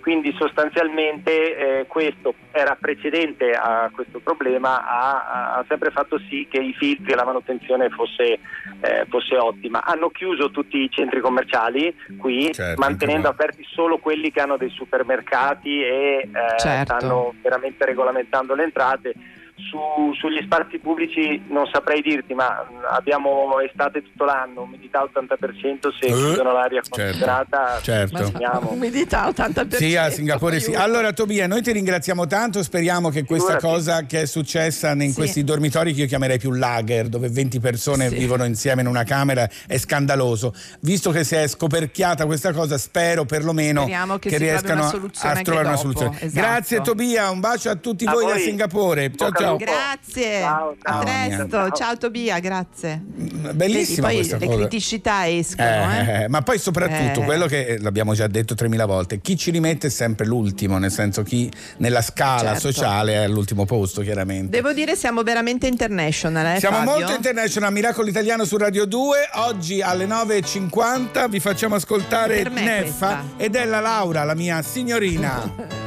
Quindi 0.08 0.34
sostanzialmente 0.38 1.58
eh, 1.82 1.86
questo 1.86 2.34
era 2.52 2.78
precedente 2.80 3.52
a 3.52 3.92
questo 3.94 4.20
problema, 4.20 4.88
ha, 4.88 5.58
ha 5.58 5.66
sempre 5.68 5.92
fatto 5.92 6.18
sì 6.30 6.48
che 6.50 6.60
i 6.60 6.74
filtri 6.74 7.12
e 7.12 7.16
la 7.16 7.26
manutenzione 7.26 7.90
fosse, 7.90 8.40
eh, 8.80 9.06
fosse 9.10 9.36
ottima. 9.36 9.84
Hanno 9.84 10.08
chiuso 10.08 10.50
tutti 10.50 10.78
i 10.78 10.90
centri 10.90 11.20
commerciali 11.20 11.94
qui, 12.18 12.54
Certo, 12.54 12.80
mantenendo 12.80 13.28
aperti 13.28 13.66
solo 13.70 13.98
quelli 13.98 14.32
che 14.32 14.40
hanno 14.40 14.56
dei 14.56 14.70
supermercati 14.70 15.84
e 15.84 16.20
eh, 16.20 16.58
Certo. 16.58 16.96
stanno 16.96 17.34
veramente 17.42 17.84
regolamentando 17.84 18.56
le 18.56 18.64
entrate. 18.64 19.14
Su- 19.60 20.14
sugli 20.14 20.40
spazi 20.44 20.78
pubblici 20.78 21.42
non 21.50 21.66
saprei 21.72 22.02
dirti, 22.04 22.36
ma 22.36 22.64
abbiamo 22.92 23.60
estate 23.60 24.04
tutto 24.04 24.24
l'anno, 24.24 24.62
umidità 24.62 25.02
80%, 25.02 25.90
se 26.00 26.06
Eh, 26.06 26.14
chiudono 26.14 26.52
l'aria 26.54 26.80
certo, 26.82 27.02
condizionata 27.02 27.80
certo. 27.82 28.18
immaginiamo. 28.20 28.70
Umidità 28.72 29.28
80%. 29.28 29.76
Sì, 29.78 29.96
a 29.96 30.12
Singapore 30.12 30.60
sì. 30.60 30.76
Allora 30.76 31.12
Tobia, 31.12 31.48
noi 31.48 31.64
ti 31.64 31.72
ringraziamo 31.72 32.28
tanto, 32.28 32.62
speriamo 32.62 33.10
che 33.10 33.26
questa 33.26 33.58
Figurati. 33.58 33.74
cosa 33.76 34.06
che 34.06 34.22
è 34.22 34.26
successa 34.28 34.92
in 34.92 35.10
Sì. 35.10 35.14
questi 35.16 35.44
dormitori 35.44 35.92
che 35.94 36.02
io 36.02 36.08
chiamerei 36.08 36.38
più 36.38 36.52
lager, 36.52 37.08
dove 37.08 37.28
20 37.28 37.60
persone 37.60 38.10
Sì. 38.10 38.16
vivono 38.16 38.46
insieme 38.46 38.82
in 38.82 38.88
una 38.88 39.04
camera, 39.06 39.50
è 39.66 39.78
scandaloso. 39.80 40.54
Visto 40.82 41.10
che 41.10 41.24
si 41.24 41.34
è 41.34 41.48
scoperchiata 41.48 42.28
questa 42.28 42.54
cosa, 42.54 42.78
spero 42.78 43.26
perlomeno 43.26 43.82
Speriamo 43.82 44.20
che 44.20 44.30
trovi 44.30 44.44
riescano 44.44 44.86
a 44.86 45.42
trovare 45.42 45.68
una 45.68 45.76
soluzione. 45.78 46.16
esatto. 46.22 46.32
Grazie 46.48 46.82
Tobia, 46.82 47.32
un 47.32 47.40
bacio 47.40 47.72
a 47.72 47.76
tutti 47.76 48.06
A 48.06 48.12
voi, 48.12 48.26
da 48.28 48.34
voi. 48.34 48.42
Singapore. 48.42 49.12
Ciao 49.16 49.28
al 49.30 49.34
ciao. 49.48 49.58
Grazie. 49.58 50.40
Ciao, 50.42 50.76
a 50.82 50.92
ciao. 50.92 51.00
presto. 51.00 51.48
Ciao. 51.50 51.72
Ciao 51.72 51.98
Tobia, 51.98 52.40
grazie. 52.40 53.02
Bellissima 53.04 54.08
Vedi, 54.08 54.20
poi 54.20 54.28
questa 54.28 54.38
le 54.38 54.46
cosa. 54.46 54.58
criticità 54.60 55.28
escono, 55.30 55.68
eh. 55.68 56.24
Eh, 56.24 56.28
ma 56.28 56.42
poi 56.42 56.60
soprattutto 56.60 57.22
Eh. 57.22 57.26
quello 57.26 57.46
che 57.48 57.66
eh, 57.66 57.80
l'abbiamo 57.80 58.14
già 58.14 58.28
detto 58.28 58.56
3000 58.56 58.86
volte, 58.86 59.20
chi 59.22 59.38
ci 59.38 59.52
rimette 59.52 59.88
è 59.88 59.90
sempre 59.90 60.26
l'ultimo, 60.26 60.78
nel 60.78 60.92
senso 60.92 61.24
chi 61.24 61.50
nella 61.78 62.02
scala 62.02 62.52
Certo. 62.54 62.72
sociale 62.72 63.14
è 63.14 63.18
all'ultimo 63.24 63.66
posto, 63.66 64.02
chiaramente. 64.02 64.50
Devo 64.50 64.74
dire 64.74 64.96
siamo 64.96 65.24
veramente 65.24 65.68
international, 65.68 66.56
eh, 66.56 66.60
Siamo 66.60 66.78
Fabio? 66.78 66.92
molto 66.92 67.14
international, 67.14 67.72
Miracolo 67.72 68.08
Italiano 68.10 68.46
su 68.46 68.58
Radio 68.58 68.86
2. 68.86 69.30
Oggi 69.34 69.82
alle 69.82 70.06
9.50 70.06 71.28
vi 71.30 71.40
facciamo 71.40 71.76
ascoltare 71.76 72.44
Neffa 72.44 72.82
questa. 72.82 73.24
ed 73.38 73.56
è 73.56 73.66
la 73.66 73.80
Laura, 73.80 74.24
la 74.24 74.36
mia 74.36 74.62
signorina. 74.62 75.86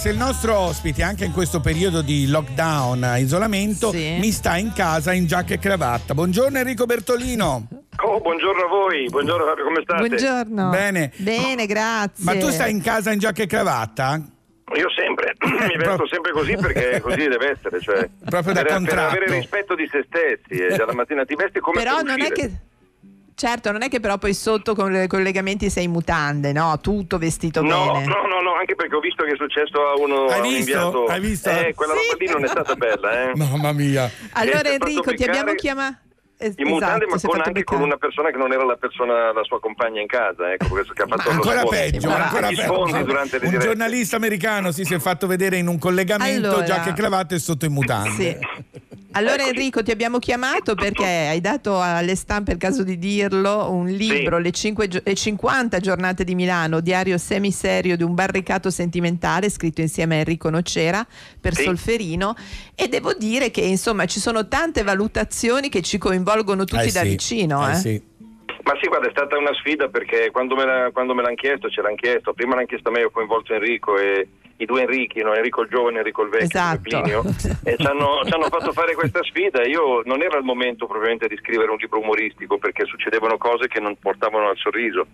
se 0.00 0.08
il 0.08 0.16
nostro 0.16 0.56
ospite, 0.56 1.02
anche 1.02 1.26
in 1.26 1.32
questo 1.32 1.60
periodo 1.60 2.00
di 2.00 2.26
lockdown, 2.26 3.16
isolamento, 3.18 3.90
Sì. 3.90 4.16
mi 4.18 4.30
sta 4.30 4.56
in 4.56 4.72
casa 4.72 5.12
in 5.12 5.26
giacca 5.26 5.52
e 5.52 5.58
cravatta. 5.58 6.14
Buongiorno 6.14 6.56
Enrico 6.58 6.86
Bertolino. 6.86 7.68
Oh, 8.02 8.18
buongiorno 8.20 8.62
a 8.64 8.68
voi, 8.68 9.04
buongiorno 9.10 9.44
Fabio, 9.44 9.64
come 9.64 9.80
state? 9.82 10.06
Buongiorno. 10.08 10.70
Bene. 10.70 11.12
Bene, 11.16 11.66
grazie. 11.66 12.24
Ma 12.24 12.34
tu 12.38 12.48
stai 12.48 12.70
in 12.70 12.80
casa 12.80 13.12
in 13.12 13.18
giacca 13.18 13.42
e 13.42 13.46
cravatta? 13.46 14.22
Io 14.74 14.88
sempre, 14.90 15.34
mi 15.68 15.76
vesto 15.76 16.06
sempre 16.06 16.30
così 16.32 16.54
perché 16.56 17.00
così 17.02 17.26
deve 17.28 17.50
essere, 17.50 17.78
cioè 17.80 18.08
Proprio 18.24 18.54
da 18.54 18.62
per, 18.62 18.68
per 18.68 18.76
contratto. 18.78 19.16
avere 19.16 19.34
rispetto 19.34 19.74
di 19.74 19.86
se 19.90 20.06
stessi 20.06 20.62
e 20.62 20.76
dalla 20.76 20.94
mattina 20.94 21.24
ti 21.26 21.34
vesti 21.34 21.58
come 21.60 21.82
Però 21.82 21.96
per 21.96 22.04
non 22.04 22.20
è 22.20 22.22
uscire. 22.30 22.34
che. 22.48 22.52
Certo, 23.40 23.72
non 23.72 23.80
è 23.80 23.88
che 23.88 24.00
però 24.00 24.18
poi 24.18 24.34
sotto 24.34 24.74
con 24.74 24.94
i 24.94 25.06
collegamenti 25.06 25.70
sei 25.70 25.84
in 25.84 25.92
mutande, 25.92 26.52
no? 26.52 26.78
Tutto 26.78 27.16
vestito 27.16 27.62
No, 27.62 27.92
bene. 27.92 28.04
no, 28.04 28.26
no, 28.26 28.42
no, 28.42 28.52
anche 28.54 28.74
perché 28.74 28.94
ho 28.96 29.00
visto 29.00 29.24
che 29.24 29.30
è 29.32 29.36
successo 29.36 29.80
a 29.80 29.98
uno 29.98 30.26
Hai 30.26 30.42
visto? 30.42 30.58
inviato. 30.58 31.04
Hai 31.06 31.20
visto? 31.20 31.48
Eh, 31.48 31.72
quella 31.74 31.94
roba 31.94 32.16
lì 32.18 32.26
non 32.26 32.44
è 32.44 32.48
stata 32.48 32.74
bella, 32.74 33.30
eh. 33.30 33.32
Mamma 33.40 33.72
mia. 33.72 34.10
Allora 34.32 34.58
fatto 34.58 34.68
Enrico, 34.68 35.14
ti 35.14 35.22
abbiamo 35.22 35.52
beccare 35.52 35.56
chiamato. 35.56 35.98
In 36.56 36.68
mutande, 36.68 37.06
ma 37.06 37.16
con, 37.22 37.40
anche 37.42 37.64
con 37.64 37.80
una 37.80 37.96
persona 37.96 38.30
che 38.30 38.36
non 38.36 38.52
era 38.52 38.64
la 38.64 38.76
persona, 38.76 39.32
la 39.32 39.42
sua 39.44 39.58
compagna 39.58 40.02
in 40.02 40.06
casa, 40.06 40.52
ecco, 40.52 40.68
questo 40.68 40.92
che 40.92 41.02
ha 41.02 41.06
fatto 41.06 41.24
lo 41.28 41.34
Ancora 41.36 41.64
peggio, 41.64 42.08
ancora 42.10 42.46
peggio. 42.48 43.02
durante 43.04 43.38
le 43.38 43.44
Un 43.44 43.50
dirette. 43.52 43.66
giornalista 43.66 44.16
americano 44.16 44.70
si, 44.70 44.84
si 44.84 44.92
è 44.94 44.98
fatto 44.98 45.26
vedere 45.26 45.56
in 45.56 45.66
un 45.66 45.78
collegamento, 45.78 46.48
Allora- 46.48 46.64
giacca 46.64 46.90
e 46.90 46.92
cravatta 46.92 47.34
e 47.34 47.38
sotto 47.38 47.64
in 47.64 47.72
mutande. 47.72 48.10
Sì. 48.10 48.36
Allora 49.12 49.44
Enrico 49.46 49.82
ti 49.82 49.90
abbiamo 49.90 50.18
chiamato 50.18 50.74
perché 50.76 51.04
hai 51.04 51.40
dato 51.40 51.80
alle 51.80 52.14
stampe, 52.14 52.52
è 52.52 52.54
il 52.54 52.60
caso 52.60 52.84
di 52.84 52.96
dirlo, 52.96 53.70
un 53.72 53.86
libro, 53.88 54.38
le, 54.38 54.52
cinque 54.52 54.86
gio- 54.86 55.00
le 55.04 55.14
50 55.14 55.80
giornate 55.80 56.22
di 56.22 56.34
Milano, 56.36 56.80
diario 56.80 57.18
semiserio 57.18 57.96
di 57.96 58.04
un 58.04 58.14
barricato 58.14 58.70
sentimentale, 58.70 59.50
scritto 59.50 59.80
insieme 59.80 60.16
a 60.16 60.18
Enrico 60.18 60.48
Nocera 60.48 61.04
per 61.40 61.54
Sì. 61.54 61.64
Solferino 61.64 62.34
e 62.76 62.86
devo 62.88 63.12
dire 63.14 63.50
che 63.50 63.62
insomma 63.62 64.04
ci 64.06 64.20
sono 64.20 64.46
tante 64.46 64.82
valutazioni 64.84 65.68
che 65.68 65.82
ci 65.82 65.98
coinvolgono 65.98 66.64
tutti 66.64 66.86
Eh 66.88 66.92
da 66.92 67.00
sì, 67.02 67.08
vicino. 67.08 67.68
eh 67.68 67.72
eh. 67.72 67.74
sì. 67.74 68.02
Ma 68.62 68.74
sì, 68.80 68.86
guarda, 68.88 69.08
è 69.08 69.10
stata 69.10 69.36
una 69.38 69.52
sfida 69.54 69.88
perché 69.88 70.30
quando 70.30 70.54
me, 70.54 70.64
la- 70.64 70.90
quando 70.92 71.14
me 71.14 71.22
l'hanno 71.22 71.34
chiesto, 71.34 71.68
ce 71.68 71.82
l'hanno 71.82 71.96
chiesto. 71.96 72.32
Prima 72.32 72.54
l'hanno 72.54 72.66
chiesto 72.66 72.90
a 72.90 72.92
me, 72.92 73.02
ho 73.02 73.10
coinvolto 73.10 73.54
Enrico 73.54 73.98
e 73.98 74.28
i 74.60 74.66
due 74.66 74.82
Enrichi, 74.82 75.22
no? 75.22 75.34
Enrico 75.34 75.62
il 75.62 75.68
giovane 75.68 75.96
e 75.96 75.98
Enrico 76.00 76.22
il 76.22 76.28
vecchio, 76.28 76.46
Esatto. 76.46 76.80
Plinio, 76.82 77.22
e 77.64 77.76
ci 77.78 77.86
hanno, 77.86 78.20
ci 78.24 78.32
hanno 78.32 78.48
fatto 78.48 78.72
fare 78.72 78.94
questa 78.94 79.22
sfida. 79.22 79.64
Io 79.64 80.02
non 80.04 80.22
era 80.22 80.36
il 80.36 80.44
momento 80.44 80.86
probabilmente 80.86 81.28
di 81.28 81.36
scrivere 81.38 81.70
un 81.70 81.78
libro 81.78 82.00
umoristico 82.00 82.58
perché 82.58 82.84
succedevano 82.84 83.38
cose 83.38 83.68
che 83.68 83.80
non 83.80 83.96
portavano 83.98 84.48
al 84.48 84.56
sorriso. 84.56 85.06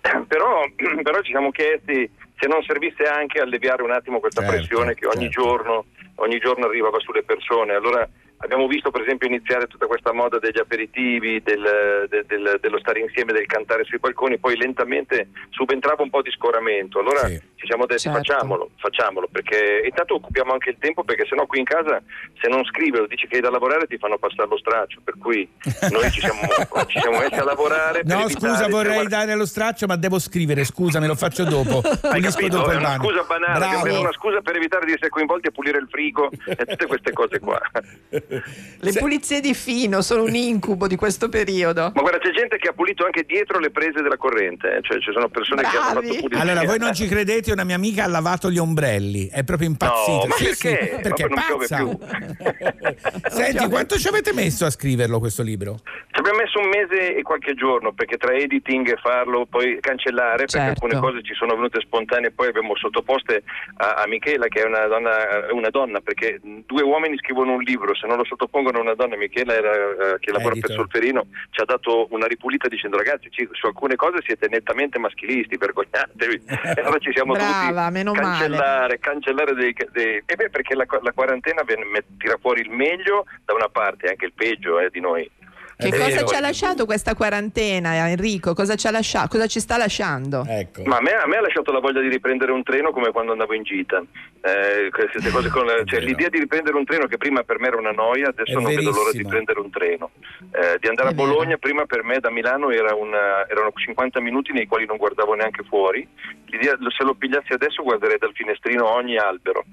Però, 0.26 0.64
però 1.02 1.20
ci 1.22 1.32
siamo 1.32 1.50
chiesti 1.50 2.08
se 2.38 2.46
non 2.46 2.62
servisse 2.62 3.04
anche 3.04 3.40
alleviare 3.40 3.82
un 3.82 3.90
attimo 3.90 4.20
questa 4.20 4.42
Certo, 4.42 4.56
pressione 4.56 4.94
che 4.94 5.06
ogni 5.06 5.30
certo. 5.30 5.42
giorno, 5.42 5.84
ogni 6.16 6.38
giorno 6.38 6.66
arrivava 6.66 6.98
sulle 7.00 7.22
persone. 7.24 7.74
Allora 7.74 8.08
abbiamo 8.38 8.66
visto 8.66 8.90
per 8.90 9.02
esempio 9.02 9.26
iniziare 9.28 9.66
tutta 9.66 9.86
questa 9.86 10.12
moda 10.12 10.38
degli 10.38 10.58
aperitivi, 10.58 11.42
del- 11.42 12.06
del- 12.08 12.24
del- 12.26 12.58
dello 12.60 12.78
stare 12.78 13.00
insieme, 13.00 13.32
del 13.32 13.46
cantare 13.46 13.84
sui 13.84 13.98
balconi, 13.98 14.38
poi 14.38 14.56
lentamente 14.56 15.28
subentrava 15.50 16.02
un 16.02 16.10
po' 16.10 16.22
di 16.22 16.30
scoramento. 16.30 16.98
Allora 17.00 17.26
Sì. 17.26 17.40
ci 17.56 17.66
siamo 17.66 17.86
detti 17.86 18.02
Certo. 18.02 18.18
facciamolo, 18.18 18.70
facciamolo, 18.76 19.28
perché 19.30 19.82
intanto 19.84 20.14
occupiamo 20.14 20.52
anche 20.52 20.70
il 20.70 20.76
tempo 20.78 21.02
perché 21.04 21.26
sennò 21.26 21.46
qui 21.46 21.58
in 21.60 21.64
casa 21.64 22.00
se 22.40 22.48
non 22.48 22.64
scrivi 22.64 22.98
o 22.98 23.06
dici 23.06 23.26
che 23.26 23.36
hai 23.36 23.42
da 23.42 23.50
lavorare 23.50 23.86
ti 23.86 23.96
fanno 23.98 24.18
passare 24.18 24.48
lo 24.48 24.58
straccio, 24.58 25.00
per 25.02 25.14
cui 25.18 25.48
noi 25.90 26.10
ci 26.10 26.20
siamo, 26.20 26.40
ci 26.88 27.00
siamo 27.00 27.18
messi 27.18 27.34
a 27.34 27.44
lavorare. 27.44 28.02
No, 28.04 28.28
scusa, 28.28 28.68
vorrei 28.68 28.94
guarda- 28.94 29.24
dare 29.24 29.34
lo 29.34 29.46
straccio, 29.46 29.86
ma 29.86 29.96
devo 29.96 30.18
scrivere. 30.18 30.64
Scusa, 30.64 31.00
me 31.00 31.06
lo 31.06 31.14
faccio 31.14 31.44
dopo. 31.44 31.80
Hai 32.08 32.20
capito? 32.20 32.58
dopo 32.58 32.70
È 32.70 32.76
una 32.76 32.94
scusa 32.96 33.22
banale, 33.24 33.98
una 33.98 34.12
scusa 34.12 34.40
per 34.40 34.56
evitare 34.56 34.84
di 34.86 34.92
essere 34.92 35.08
coinvolti 35.08 35.48
a 35.48 35.50
pulire 35.50 35.78
il 35.78 35.88
frigo 35.90 36.30
e 36.46 36.56
tutte 36.64 36.86
queste 36.86 37.12
cose 37.12 37.38
qua. 37.40 37.60
Le 38.28 38.92
pulizie 38.92 39.40
di 39.40 39.54
fino 39.54 40.02
sono 40.02 40.22
un 40.24 40.34
incubo 40.34 40.86
di 40.86 40.96
questo 40.96 41.28
periodo. 41.28 41.92
Ma 41.94 42.00
guarda, 42.00 42.18
c'è 42.18 42.30
gente 42.30 42.56
che 42.58 42.68
ha 42.68 42.72
pulito 42.72 43.04
anche 43.04 43.22
dietro 43.24 43.58
le 43.58 43.70
prese 43.70 44.02
della 44.02 44.16
corrente, 44.16 44.76
eh, 44.76 44.82
cioè 44.82 44.98
ci 45.00 45.10
sono 45.12 45.28
persone 45.28 45.62
che 45.62 45.76
hanno 45.76 45.92
Bravi. 46.00 46.06
fatto 46.08 46.20
pulizia. 46.20 46.40
Allora, 46.42 46.64
voi 46.64 46.78
non 46.78 46.94
ci 46.94 47.06
credete, 47.08 47.52
una 47.52 47.64
mia 47.64 47.76
amica 47.76 48.04
ha 48.04 48.08
lavato 48.08 48.50
gli 48.50 48.58
ombrelli, 48.58 49.28
è 49.28 49.44
proprio 49.44 49.68
impazzita. 49.68 50.10
No, 50.18 50.26
ma 50.26 50.34
Sì, 50.36 50.44
perché? 50.44 50.90
sì, 50.96 51.00
perché 51.02 51.26
non 51.26 51.42
piove 51.46 51.66
pazza. 51.68 53.30
Senti, 53.30 53.68
quanto 53.68 53.96
ci 53.98 54.08
avete 54.08 54.32
messo 54.32 54.64
a 54.64 54.70
scriverlo 54.70 55.18
questo 55.18 55.42
libro? 55.42 55.76
Ci 56.10 56.20
abbiamo 56.20 56.38
messo 56.38 56.58
un 56.58 56.68
mese 56.68 57.14
e 57.16 57.22
qualche 57.22 57.54
giorno 57.54 57.92
perché 57.92 58.16
tra 58.16 58.32
editing 58.32 58.88
e 58.90 58.96
farlo, 58.96 59.46
poi 59.46 59.78
cancellare, 59.80 60.44
perché 60.46 60.52
Certo. 60.56 60.84
alcune 60.84 60.98
cose 61.00 61.22
ci 61.22 61.34
sono 61.34 61.54
venute 61.54 61.80
spontanee, 61.80 62.30
poi 62.30 62.48
abbiamo 62.48 62.74
sottoposte 62.76 63.42
a, 63.76 63.94
a 64.02 64.06
Michela 64.06 64.46
che 64.48 64.62
è 64.62 64.64
una 64.66 64.86
donna, 64.86 65.12
una 65.52 65.68
donna, 65.70 66.00
perché 66.00 66.40
due 66.42 66.82
uomini 66.82 67.16
scrivono 67.18 67.52
un 67.52 67.62
libro, 67.62 67.94
se 67.94 68.06
non 68.06 68.15
lo 68.16 68.24
sottopongono 68.24 68.78
a 68.78 68.80
una 68.82 68.94
donna, 68.94 69.16
Michela 69.16 69.54
era, 69.54 69.70
eh, 69.72 70.18
che 70.18 70.32
lavora 70.32 70.52
Editor. 70.52 70.68
per 70.68 70.76
Solferino, 70.78 71.26
ci 71.50 71.60
ha 71.60 71.64
dato 71.64 72.06
una 72.10 72.26
ripulita 72.26 72.68
dicendo 72.68 72.96
ragazzi 72.96 73.28
ci- 73.30 73.48
su 73.52 73.66
alcune 73.66 73.96
cose 73.96 74.18
siete 74.24 74.48
nettamente 74.48 74.98
maschilisti, 74.98 75.56
vergognatevi. 75.56 76.42
E 76.76 76.80
allora 76.80 76.98
ci 76.98 77.12
siamo 77.12 77.32
Brava, 77.34 77.72
dovuti 77.72 77.92
meno 77.92 78.12
male. 78.12 78.22
cancellare, 78.28 78.98
cancellare 78.98 79.54
dei, 79.54 79.74
dei- 79.92 80.22
eh 80.26 80.34
beh, 80.36 80.50
perché 80.50 80.74
la, 80.74 80.84
la 81.02 81.12
quarantena 81.12 81.62
ven- 81.62 81.84
tira 82.18 82.36
fuori 82.40 82.60
il 82.62 82.70
meglio 82.70 83.24
da 83.44 83.54
una 83.54 83.68
parte 83.68 84.06
e 84.06 84.10
anche 84.10 84.26
il 84.26 84.32
peggio 84.34 84.78
eh, 84.80 84.90
di 84.90 85.00
noi. 85.00 85.30
Che 85.78 85.88
È 85.88 85.90
cosa 85.90 86.06
vero. 86.06 86.26
ci 86.26 86.34
ha 86.34 86.40
lasciato 86.40 86.86
questa 86.86 87.14
quarantena, 87.14 88.08
Enrico? 88.08 88.54
Cosa 88.54 88.76
ci 88.76 88.86
ha 88.86 88.90
lasciato? 88.90 89.28
Cosa 89.28 89.46
ci 89.46 89.60
sta 89.60 89.76
lasciando? 89.76 90.42
Ecco. 90.48 90.82
Ma 90.86 90.96
a 90.96 91.00
me, 91.02 91.10
a 91.12 91.26
me 91.26 91.36
ha 91.36 91.42
lasciato 91.42 91.70
la 91.70 91.80
voglia 91.80 92.00
di 92.00 92.08
riprendere 92.08 92.50
un 92.50 92.62
treno 92.62 92.92
come 92.92 93.10
quando 93.12 93.32
andavo 93.32 93.52
in 93.52 93.62
gita. 93.62 94.02
Eh, 94.46 94.90
queste 94.90 95.30
cose 95.30 95.48
con- 95.48 95.66
cioè, 95.86 96.00
l'idea 96.00 96.28
di 96.28 96.38
riprendere 96.38 96.76
un 96.76 96.84
treno 96.84 97.06
che 97.06 97.16
prima 97.16 97.42
per 97.42 97.58
me 97.58 97.66
era 97.68 97.78
una 97.78 97.90
noia, 97.90 98.28
adesso 98.28 98.50
È 98.52 98.54
non 98.54 98.64
vedo 98.64 98.90
l'ora 98.90 99.10
di 99.10 99.22
verissimo. 99.22 99.28
prendere 99.30 99.60
un 99.60 99.70
treno. 99.70 100.10
Eh, 100.52 100.78
di 100.78 100.88
andare 100.88 101.08
È 101.08 101.12
a 101.12 101.14
Bologna, 101.14 101.44
vero. 101.46 101.58
prima 101.58 101.84
per 101.86 102.04
me 102.04 102.18
da 102.20 102.30
Milano 102.30 102.70
era 102.70 102.94
una- 102.94 103.46
erano 103.48 103.72
50 103.74 104.20
minuti 104.20 104.52
nei 104.52 104.66
quali 104.66 104.86
non 104.86 104.98
guardavo 104.98 105.34
neanche 105.34 105.64
fuori. 105.64 106.06
L'idea, 106.46 106.76
se 106.96 107.02
lo 107.04 107.14
pigliassi 107.14 107.52
adesso 107.52 107.82
guarderei 107.82 108.18
dal 108.18 108.32
finestrino 108.34 108.88
ogni 108.88 109.16
albero. 109.18 109.64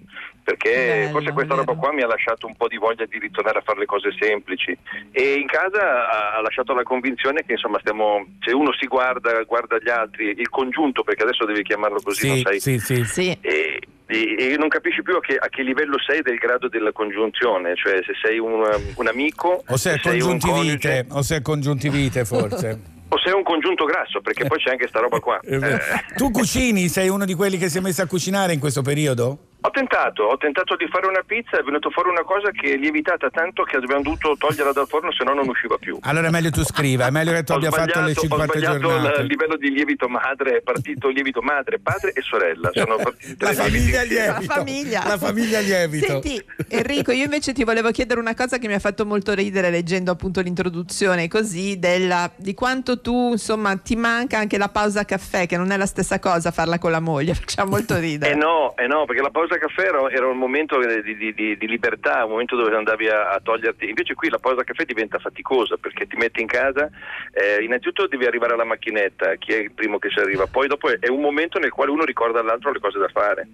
Perché 0.44 0.72
Bello, 0.72 1.10
forse 1.12 1.32
questa 1.32 1.56
roba 1.56 1.74
qua 1.76 1.94
mi 1.94 2.02
ha 2.02 2.08
lasciato 2.08 2.48
un 2.48 2.56
po' 2.58 2.68
di 2.68 2.78
voglia 2.78 3.06
di 3.06 3.18
ritornare 3.18 3.60
a 3.60 3.62
fare 3.62 3.80
le 3.80 3.86
cose 3.86 4.10
semplici. 4.20 4.76
E 5.12 5.34
in 5.36 5.48
casa 5.48 6.10
ha, 6.10 6.36
ha 6.38 6.42
lasciato 6.42 6.74
la 6.74 6.84
convinzione 6.84 7.44
che 7.46 7.54
insomma 7.54 7.80
stiamo. 7.80 8.26
Se 8.42 8.52
uno 8.54 8.74
si 8.74 8.88
guarda, 8.88 9.42
guarda 9.44 9.78
gli 9.80 9.90
altri, 9.90 10.34
il 10.38 10.50
congiunto, 10.50 11.04
perché 11.04 11.24
adesso 11.24 11.46
devi 11.46 11.64
chiamarlo 11.64 12.02
così, 12.04 12.28
non 12.28 12.36
Sì, 12.38 12.42
sai. 12.44 12.60
sì, 12.60 12.80
sì. 12.80 13.04
Sì. 13.06 13.38
E, 13.40 13.80
e- 14.08 14.36
e 14.38 14.54
non 14.64 14.70
capisci 14.70 15.04
più 15.04 15.16
a 15.16 15.20
che, 15.20 15.36
a 15.36 15.50
che 15.50 15.62
livello 15.62 16.00
sei 16.00 16.22
del 16.22 16.38
grado 16.38 16.70
della 16.70 16.94
congiunzione, 16.94 17.76
cioè 17.76 18.02
se 18.06 18.14
sei 18.22 18.40
un, 18.40 18.64
un 18.96 19.08
amico 19.08 19.62
O 19.68 19.76
se 19.76 19.94
è 19.94 19.98
se 19.98 20.10
sei 20.10 20.22
un 20.22 20.40
congiuntivite, 20.40 21.06
o 21.10 21.22
se 21.22 21.36
è 21.36 21.42
congiuntivite 21.42 22.24
forse. 22.24 22.80
o 23.10 23.20
sei 23.20 23.34
un 23.34 23.44
congiunto 23.44 23.84
grasso, 23.84 24.22
perché 24.22 24.46
poi 24.46 24.58
c'è 24.60 24.72
anche 24.72 24.88
sta 24.88 25.00
roba 25.02 25.20
qua. 25.20 25.40
È 25.42 25.58
vero. 25.58 25.76
Eh, 25.76 26.16
Tu 26.16 26.32
cucini? 26.32 26.88
Sei 26.88 27.10
uno 27.10 27.26
di 27.26 27.34
quelli 27.34 27.58
che 27.58 27.68
si 27.70 27.78
è 27.78 27.82
messo 27.82 28.02
a 28.02 28.08
cucinare 28.08 28.54
in 28.54 28.60
questo 28.60 28.82
periodo? 28.82 29.38
Ho 29.66 29.70
tentato, 29.70 30.24
ho 30.24 30.36
tentato 30.36 30.76
di 30.76 30.86
fare 30.88 31.08
una 31.08 31.24
pizza, 31.26 31.58
è 31.58 31.64
venuto 31.64 31.90
fuori 31.90 32.10
una 32.10 32.24
cosa 32.24 32.52
che 32.52 32.74
è 32.74 32.76
lievitata 32.76 33.30
tanto 33.30 33.64
che 33.64 33.78
abbiamo 33.78 34.02
dovuto 34.02 34.36
toglierla 34.38 34.74
dal 34.74 34.88
forno, 34.88 35.10
se 35.14 35.24
no 35.24 35.34
non 35.34 35.48
usciva 35.48 35.78
più. 35.78 35.98
Allora 36.02 36.28
è 36.28 36.32
meglio 36.32 36.50
tu 36.50 36.66
scriva, 36.66 37.08
è 37.08 37.12
meglio 37.12 37.32
che 37.32 37.44
tu 37.44 37.54
abbia 37.54 37.72
fatto 37.72 38.02
le 38.02 38.12
sbagliato, 38.12 38.20
50 38.20 38.44
ho 38.44 38.48
sbagliato 38.48 38.80
giornate. 38.80 39.22
il 39.22 39.28
livello 39.28 39.56
di 39.56 39.70
lievito 39.72 40.10
madre, 40.10 40.58
è 40.58 40.62
partito 40.62 41.08
lievito 41.08 41.42
madre, 41.42 41.80
padre 41.80 42.12
e 42.12 42.22
sorella. 42.22 42.72
Sono 42.74 42.98
partite 43.02 43.46
La 43.46 43.54
famiglia 43.54 44.02
lievito. 44.04 44.34
La 44.34 44.54
famiglia. 44.54 45.04
La 45.08 45.18
famiglia 45.18 45.60
lievito. 45.62 46.06
Senti, 46.08 46.46
Enrico, 46.68 47.14
io 47.14 47.24
invece 47.24 47.54
ti 47.54 47.64
volevo 47.64 47.92
chiedere 47.92 48.20
una 48.20 48.36
cosa 48.36 48.58
che 48.58 48.68
mi 48.68 48.74
ha 48.74 48.80
fatto 48.80 49.06
molto 49.06 49.34
ridere 49.34 49.70
leggendo 49.70 50.12
appunto 50.12 50.42
l'introduzione 50.42 51.30
così 51.30 51.80
della, 51.80 52.30
di 52.36 52.54
quanto 52.54 53.00
tu 53.00 53.30
insomma 53.32 53.78
ti 53.78 53.96
manca 53.96 54.38
anche 54.40 54.58
la 54.58 54.68
pausa 54.68 55.06
caffè, 55.06 55.48
che 55.48 55.56
non 55.56 55.72
è 55.72 55.78
la 55.78 55.86
stessa 55.86 56.20
cosa 56.20 56.52
farla 56.52 56.80
con 56.80 56.92
la 56.92 57.00
moglie, 57.00 57.34
faccia 57.40 57.64
molto 57.64 57.98
ridere. 57.98 58.34
Eh 58.34 58.36
no, 58.36 58.76
eh 58.76 58.88
no, 58.88 59.06
perché 59.06 59.22
la 59.22 59.30
pausa 59.30 59.52
caffè 59.58 59.88
era, 59.88 60.10
era 60.10 60.28
un 60.28 60.38
momento 60.38 60.80
di, 60.80 61.16
di- 61.16 61.34
di- 61.34 61.58
di 61.58 61.68
libertà, 61.68 62.24
un 62.26 62.32
momento 62.32 62.56
dove 62.56 62.76
andavi 62.76 63.08
a, 63.08 63.30
a 63.30 63.40
toglierti. 63.40 63.88
Invece 63.90 64.14
qui 64.14 64.30
la 64.30 64.40
pausa 64.40 64.64
caffè 64.64 64.86
diventa 64.86 65.20
faticosa 65.20 65.78
perché 65.78 66.08
ti 66.08 66.16
metti 66.16 66.42
in 66.42 66.48
casa, 66.48 66.90
eh, 67.32 67.64
innanzitutto 67.64 68.08
devi 68.08 68.26
arrivare 68.26 68.54
alla 68.54 68.64
macchinetta, 68.66 69.36
chi 69.36 69.54
è 69.54 69.58
il 69.58 69.72
primo 69.72 70.00
che 70.00 70.10
ci 70.10 70.20
arriva, 70.20 70.48
poi 70.48 70.68
dopo 70.68 70.90
è, 70.90 71.00
è 71.00 71.10
un 71.10 71.22
momento 71.22 71.60
nel 71.60 71.72
quale 71.72 71.92
uno 71.92 72.04
ricorda 72.04 72.40
all'altro 72.40 72.72
le 72.72 72.80
cose 72.80 73.00
da 73.00 73.10
fare. 73.10 73.48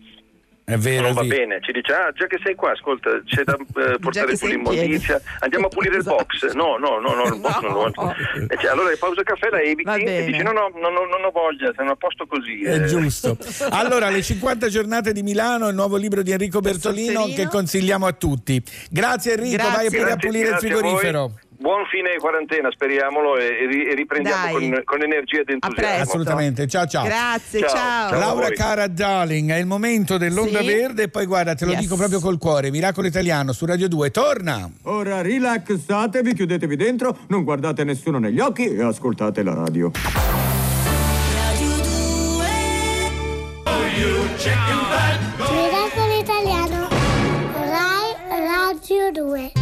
È 0.70 0.78
vero, 0.78 1.04
non 1.04 1.14
va 1.14 1.22
sì. 1.22 1.28
bene, 1.28 1.60
ci 1.62 1.72
dice 1.72 1.94
ah 1.94 2.12
già 2.12 2.28
che 2.28 2.40
sei 2.44 2.56
qua, 2.56 2.72
ascolta, 2.72 3.10
c'è 3.26 3.44
da 3.44 3.56
eh, 3.56 3.98
portare 4.00 4.34
in 4.40 4.48
l'immondizia, 4.48 5.22
andiamo 5.40 5.66
a 5.66 5.70
pulire 5.70 5.98
il 5.98 6.04
box. 6.08 6.52
No, 6.54 6.78
no, 6.78 7.00
no, 7.00 7.16
no, 7.16 7.24
il 7.24 7.40
box 7.40 7.60
non 7.62 7.74
lo 7.74 7.92
voglio. 7.94 8.16
E 8.48 8.58
cioè, 8.58 8.72
allora 8.72 8.90
pausa 9.00 9.24
caffè 9.24 9.50
la 9.50 9.60
eviti 9.62 9.90
e 9.90 10.26
dici 10.26 10.44
no, 10.44 10.52
no, 10.52 10.72
no, 10.76 10.90
no, 10.90 11.06
non 11.06 11.24
ho 11.26 11.32
voglia, 11.32 11.72
sono 11.76 11.92
a 11.92 11.96
posto 11.96 12.26
così. 12.28 12.64
È 12.64 12.76
eh. 12.76 12.86
giusto. 12.86 13.38
Allora, 13.72 14.10
le 14.10 14.22
50 14.22 14.68
giornate 14.68 15.12
di 15.14 15.22
Milano, 15.22 15.68
il 15.70 15.76
nuovo 15.76 15.96
libro 15.96 16.22
di 16.22 16.32
Enrico 16.32 16.60
Bertolino 16.60 17.20
Solferino. 17.20 17.44
che 17.44 17.50
consigliamo 17.50 18.06
a 18.06 18.14
tutti. 18.14 18.62
Grazie 18.90 19.34
Enrico, 19.34 19.56
Grazie. 19.58 19.76
vai 19.76 19.86
a 19.86 19.90
pure 19.90 20.02
a 20.02 20.06
Grazie- 20.06 20.28
pulire 20.28 20.48
il 20.48 20.54
a 20.54 20.58
frigorifero 20.58 21.34
buon 21.60 21.86
fine 21.86 22.16
quarantena, 22.18 22.72
speriamolo, 22.72 23.38
e, 23.38 23.68
e 23.92 23.94
riprendiamo 23.94 24.52
con, 24.52 24.82
con, 24.86 25.02
energia 25.04 25.42
ed 25.42 25.50
entusiasmo. 25.50 26.02
Assolutamente, 26.02 26.68
ciao 26.68 26.88
ciao. 26.88 27.04
Grazie, 27.04 27.60
ciao. 27.60 27.70
ciao. 27.70 28.10
ciao 28.10 28.20
Laura 28.20 28.50
cara 28.52 28.88
darling, 28.88 29.52
è 29.52 29.58
il 29.58 29.66
momento 29.66 30.18
dell'onda 30.18 30.60
sì. 30.62 30.68
verde 30.68 31.04
e 31.04 31.10
poi 31.10 31.26
guarda, 31.26 31.56
te 31.56 31.66
lo 31.66 31.72
yes. 31.72 31.82
dico 31.82 31.96
proprio 31.96 32.20
col 32.20 32.38
cuore, 32.38 32.72
Miracolo 32.72 33.08
Italiano 33.08 33.52
su 33.52 33.66
Radio 33.66 33.88
2, 33.88 34.12
torna. 34.12 34.70
Ora 34.84 35.22
rilassatevi, 35.22 36.34
chiudetevi 36.34 36.76
dentro, 36.76 37.18
non 37.28 37.44
guardate 37.44 37.84
nessuno 37.84 38.20
negli 38.20 38.40
occhi 38.40 38.74
e 38.74 38.82
ascoltate 38.82 39.44
la 39.44 39.54
radio. 39.54 39.92
Radio 41.34 41.76
2 41.76 42.46
oh, 43.66 43.86
you 43.98 44.28
chicken 44.38 44.80
fat, 44.90 45.20
Miracolo 45.52 46.20
Italiano 46.20 46.88
Rai 47.52 48.16
Radio 48.30 49.12
2 49.12 49.59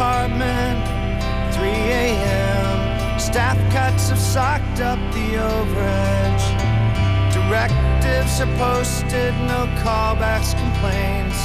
apartment, 0.00 0.80
3 1.52 1.68
a.m. 1.68 3.20
Staff 3.20 3.58
cuts 3.70 4.08
have 4.08 4.18
socked 4.18 4.80
up 4.80 4.98
the 5.12 5.36
overage. 5.36 6.46
Directives 7.34 8.40
are 8.40 8.52
posted, 8.56 9.34
no 9.44 9.66
callbacks, 9.84 10.56
complaints. 10.56 11.40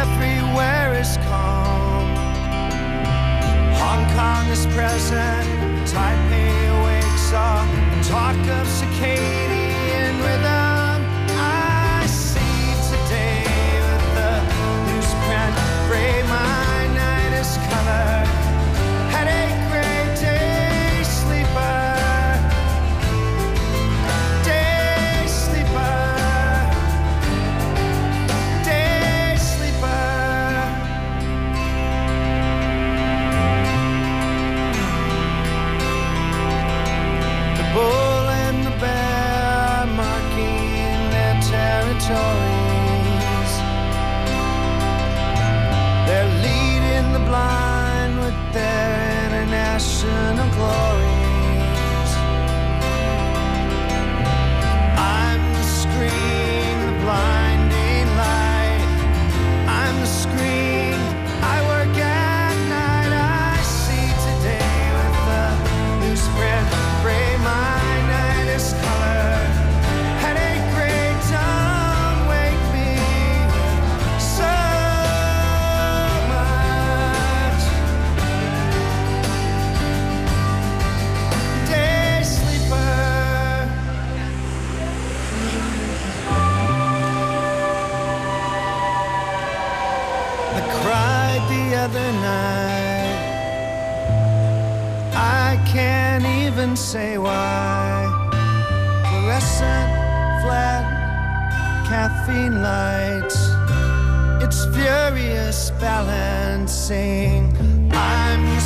Everywhere 0.00 0.94
is 0.94 1.16
calm. 1.26 2.06
Hong 3.82 4.04
Kong 4.14 4.46
is 4.46 4.64
present, 4.66 5.44
Taipei 5.90 6.84
wakes 6.84 7.32
up. 7.32 7.66
Talk 8.06 8.38
of 8.58 8.66
circadian 8.78 10.14
rhythm. 10.22 10.98
I 11.34 12.06
see 12.06 12.62
today 12.94 13.42
with 13.86 14.06
the 14.14 14.34
newsprint 14.86 15.54
phrase. 15.88 16.19
Say 96.90 97.16
why. 97.18 98.02
Fluorescent, 99.06 99.90
flat, 100.42 100.84
caffeine 101.88 102.60
lights. 102.62 103.38
It's 104.42 104.64
furious 104.74 105.70
balancing. 105.78 107.56
I'm 107.92 108.42
the 108.44 108.60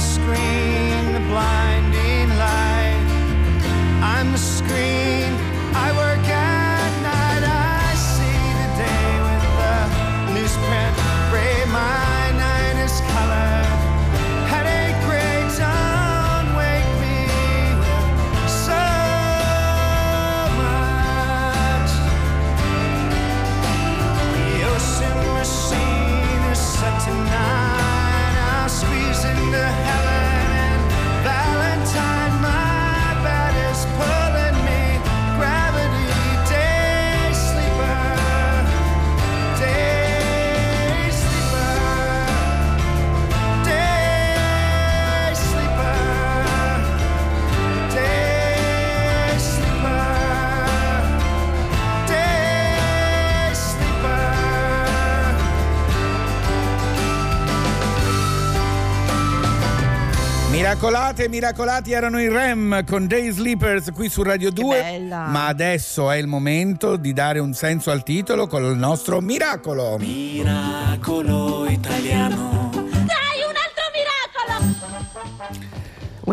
Miracolate 60.74 61.24
e 61.24 61.28
miracolati 61.28 61.92
erano 61.92 62.20
i 62.20 62.28
Rem 62.28 62.84
con 62.84 63.06
Day 63.06 63.30
Sleepers 63.30 63.92
qui 63.92 64.08
su 64.08 64.24
Radio 64.24 64.50
2. 64.50 64.80
bella. 64.82 65.26
Ma 65.28 65.46
adesso 65.46 66.10
è 66.10 66.16
il 66.16 66.26
momento 66.26 66.96
di 66.96 67.12
dare 67.12 67.38
un 67.38 67.54
senso 67.54 67.92
al 67.92 68.02
titolo 68.02 68.48
con 68.48 68.64
il 68.64 68.76
nostro 68.76 69.20
miracolo. 69.20 69.98
Miracolo 69.98 71.64
italiano. 71.68 72.53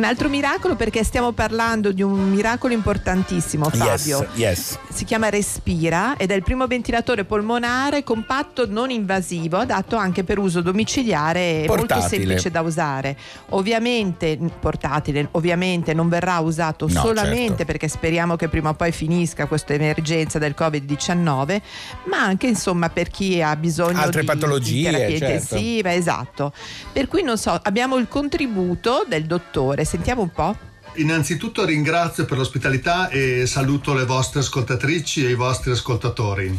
Un 0.02 0.08
altro 0.08 0.30
miracolo 0.30 0.76
perché 0.76 1.04
stiamo 1.04 1.32
parlando 1.32 1.92
di 1.92 2.02
un 2.02 2.32
miracolo 2.32 2.74
importantissimo, 2.74 3.66
Fabio. 3.66 4.28
Yes, 4.34 4.80
yes. 4.80 4.80
Si 4.90 5.06
chiama 5.06 5.30
Respira 5.30 6.18
ed 6.18 6.32
è 6.32 6.34
il 6.34 6.42
primo 6.42 6.66
ventilatore 6.66 7.24
polmonare 7.24 8.04
compatto 8.04 8.66
non 8.68 8.90
invasivo 8.90 9.58
adatto 9.58 9.98
anche 9.98 10.24
per 10.24 10.40
uso 10.40 10.62
domiciliare 10.62 11.66
e 11.66 11.68
molto 11.68 12.02
semplice 12.02 12.50
da 12.50 12.62
usare. 12.62 13.16
Ovviamente 13.50 14.40
portatile, 14.60 15.28
ovviamente 15.34 15.94
non 15.94 16.10
verrà 16.10 16.40
usato 16.40 16.88
No, 16.88 17.00
solamente 17.00 17.50
certo. 17.50 17.66
perché 17.66 17.88
speriamo 17.88 18.36
che 18.36 18.48
prima 18.48 18.70
o 18.70 18.74
poi 18.74 18.92
finisca 18.92 19.46
questa 19.46 19.76
emergenza 19.76 20.40
del 20.40 20.56
Covid-19, 20.58 21.62
ma 22.06 22.24
anche 22.24 22.48
insomma 22.48 22.90
per 22.90 23.10
chi 23.10 23.40
ha 23.40 23.56
bisogno 23.56 24.00
Altre 24.00 24.22
di, 24.22 24.26
patologie, 24.26 24.74
di 24.74 24.84
terapia 24.96 25.18
certo. 25.20 25.26
intensiva, 25.26 25.94
esatto. 25.94 26.54
Per 26.92 27.08
cui 27.08 27.22
non 27.22 27.38
so, 27.38 27.52
abbiamo 27.62 27.98
il 27.98 28.08
contributo 28.08 29.06
del 29.08 29.26
dottore, 29.26 29.90
sentiamo 29.92 30.22
un 30.22 30.32
po'. 30.32 30.58
Innanzitutto 30.96 31.66
ringrazio 31.66 32.24
per 32.24 32.38
l'ospitalità 32.38 33.10
e 33.10 33.46
saluto 33.46 33.94
le 33.94 34.06
vostre 34.06 34.40
ascoltatrici 34.40 35.26
e 35.26 35.32
i 35.32 35.36
vostri 35.36 35.72
ascoltatori. 35.72 36.58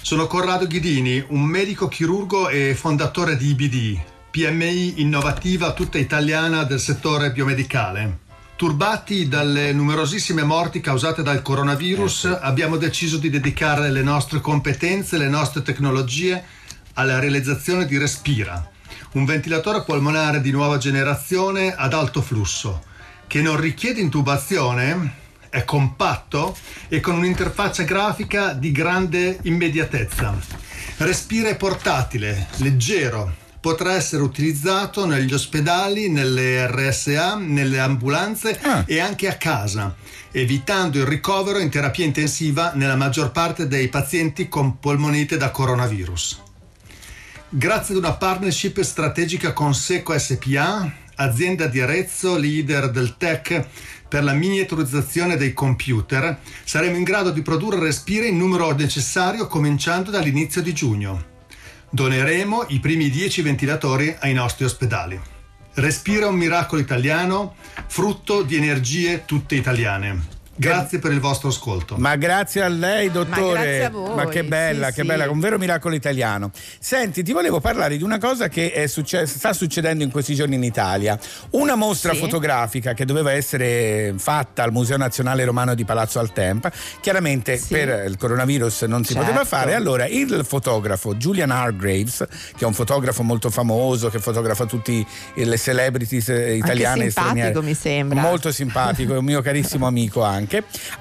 Sono 0.00 0.28
Corrado 0.28 0.68
Ghidini, 0.68 1.24
un 1.30 1.42
medico 1.42 1.88
chirurgo 1.88 2.48
e 2.48 2.76
fondatore 2.76 3.36
di 3.36 3.48
IBD, 3.48 4.00
PMI 4.30 5.00
innovativa 5.00 5.72
tutta 5.72 5.98
italiana 5.98 6.62
del 6.62 6.78
settore 6.78 7.32
biomedicale. 7.32 8.26
Turbati 8.54 9.26
dalle 9.26 9.72
numerosissime 9.72 10.44
morti 10.44 10.80
causate 10.80 11.22
dal 11.22 11.42
coronavirus, 11.42 12.38
abbiamo 12.40 12.76
deciso 12.76 13.18
di 13.18 13.28
dedicare 13.28 13.90
le 13.90 14.02
nostre 14.02 14.40
competenze, 14.40 15.18
le 15.18 15.28
nostre 15.28 15.62
tecnologie 15.62 16.44
alla 16.94 17.18
realizzazione 17.18 17.86
di 17.86 17.98
Respira, 17.98 18.70
un 19.12 19.24
ventilatore 19.24 19.82
polmonare 19.84 20.40
di 20.40 20.50
nuova 20.50 20.76
generazione 20.76 21.74
ad 21.74 21.94
alto 21.94 22.20
flusso, 22.22 22.82
che 23.26 23.40
non 23.40 23.58
richiede 23.58 24.00
intubazione, 24.00 25.26
è 25.50 25.64
compatto 25.64 26.56
e 26.88 27.00
con 27.00 27.16
un'interfaccia 27.16 27.84
grafica 27.84 28.52
di 28.52 28.70
grande 28.70 29.38
immediatezza. 29.42 30.36
Respira 30.98 31.54
portatile, 31.54 32.48
leggero, 32.56 33.34
potrà 33.60 33.94
essere 33.94 34.22
utilizzato 34.22 35.06
negli 35.06 35.32
ospedali, 35.32 36.08
nelle 36.08 36.66
RSA, 36.66 37.36
nelle 37.36 37.78
ambulanze 37.78 38.84
e 38.86 39.00
anche 39.00 39.28
a 39.28 39.36
casa, 39.36 39.94
evitando 40.30 40.98
il 40.98 41.06
ricovero 41.06 41.58
in 41.58 41.70
terapia 41.70 42.04
intensiva 42.04 42.72
nella 42.74 42.96
maggior 42.96 43.30
parte 43.30 43.66
dei 43.66 43.88
pazienti 43.88 44.48
con 44.48 44.78
polmonite 44.78 45.36
da 45.36 45.50
coronavirus. 45.50 46.46
Grazie 47.50 47.94
ad 47.94 48.00
una 48.00 48.12
partnership 48.12 48.78
strategica 48.82 49.54
con 49.54 49.74
Seco 49.74 50.16
SPA, 50.18 50.92
azienda 51.14 51.66
di 51.66 51.80
Arezzo, 51.80 52.36
leader 52.36 52.90
del 52.90 53.16
tech 53.16 53.66
per 54.06 54.22
la 54.22 54.34
miniaturizzazione 54.34 55.38
dei 55.38 55.54
computer, 55.54 56.40
saremo 56.64 56.96
in 56.96 57.04
grado 57.04 57.30
di 57.30 57.40
produrre 57.40 57.80
respire 57.80 58.26
in 58.26 58.36
numero 58.36 58.70
necessario 58.74 59.46
cominciando 59.46 60.10
dall'inizio 60.10 60.60
di 60.60 60.74
giugno. 60.74 61.24
Doneremo 61.88 62.66
i 62.68 62.80
primi 62.80 63.08
10 63.08 63.40
ventilatori 63.40 64.14
ai 64.18 64.34
nostri 64.34 64.66
ospedali. 64.66 65.18
Respira 65.72 66.28
un 66.28 66.36
miracolo 66.36 66.82
italiano, 66.82 67.54
frutto 67.86 68.42
di 68.42 68.56
energie 68.56 69.24
tutte 69.24 69.54
italiane. 69.54 70.36
Grazie 70.58 70.98
per 70.98 71.12
il 71.12 71.20
vostro 71.20 71.48
ascolto. 71.48 71.94
Ma 71.98 72.16
grazie 72.16 72.62
a 72.62 72.68
lei, 72.68 73.10
dottore. 73.10 73.52
grazie 73.60 73.84
a 73.84 73.90
voi, 73.90 74.14
Ma 74.14 74.26
che 74.26 74.44
bella, 74.44 74.88
sì, 74.88 74.94
che 74.94 75.00
sì. 75.02 75.06
bella, 75.06 75.30
un 75.30 75.38
vero 75.40 75.56
miracolo 75.58 75.94
italiano. 75.94 76.50
Senti, 76.78 77.22
ti 77.22 77.32
volevo 77.32 77.60
parlare 77.60 77.96
di 77.96 78.02
una 78.02 78.18
cosa 78.18 78.48
che 78.48 78.72
è 78.72 78.86
successa, 78.86 79.38
sta 79.38 79.52
succedendo 79.52 80.02
in 80.02 80.10
questi 80.10 80.34
giorni 80.34 80.56
in 80.56 80.64
Italia. 80.64 81.18
Una 81.50 81.74
mostra 81.76 82.12
Sì. 82.12 82.18
fotografica 82.18 82.92
che 82.94 83.04
doveva 83.04 83.30
essere 83.32 84.14
fatta 84.16 84.62
al 84.64 84.72
Museo 84.72 84.96
Nazionale 84.96 85.44
Romano 85.44 85.74
di 85.74 85.84
Palazzo 85.84 86.18
Altempa, 86.18 86.72
chiaramente 87.00 87.60
per 87.68 88.04
il 88.06 88.16
coronavirus 88.16 88.82
non 88.82 89.04
si 89.04 89.12
Certo. 89.12 89.26
poteva 89.28 89.44
fare. 89.44 89.74
Allora, 89.74 90.06
il 90.06 90.44
fotografo 90.46 91.14
Julian 91.14 91.50
Hargraves, 91.52 92.26
che 92.56 92.64
è 92.64 92.66
un 92.66 92.74
fotografo 92.74 93.22
molto 93.22 93.50
famoso, 93.50 94.08
che 94.10 94.18
fotografa 94.18 94.64
tutte 94.66 95.04
le 95.34 95.56
celebrities 95.58 96.28
eh, 96.30 96.56
italiane 96.56 97.04
e 97.04 97.10
simpatico, 97.10 97.36
straniere. 97.36 97.60
mi 97.62 97.74
sembra. 97.74 98.20
Molto 98.20 98.50
simpatico, 98.50 99.14
è 99.14 99.18
un 99.18 99.24
mio 99.24 99.40
carissimo 99.40 99.86
amico 99.86 100.22
anche. 100.24 100.47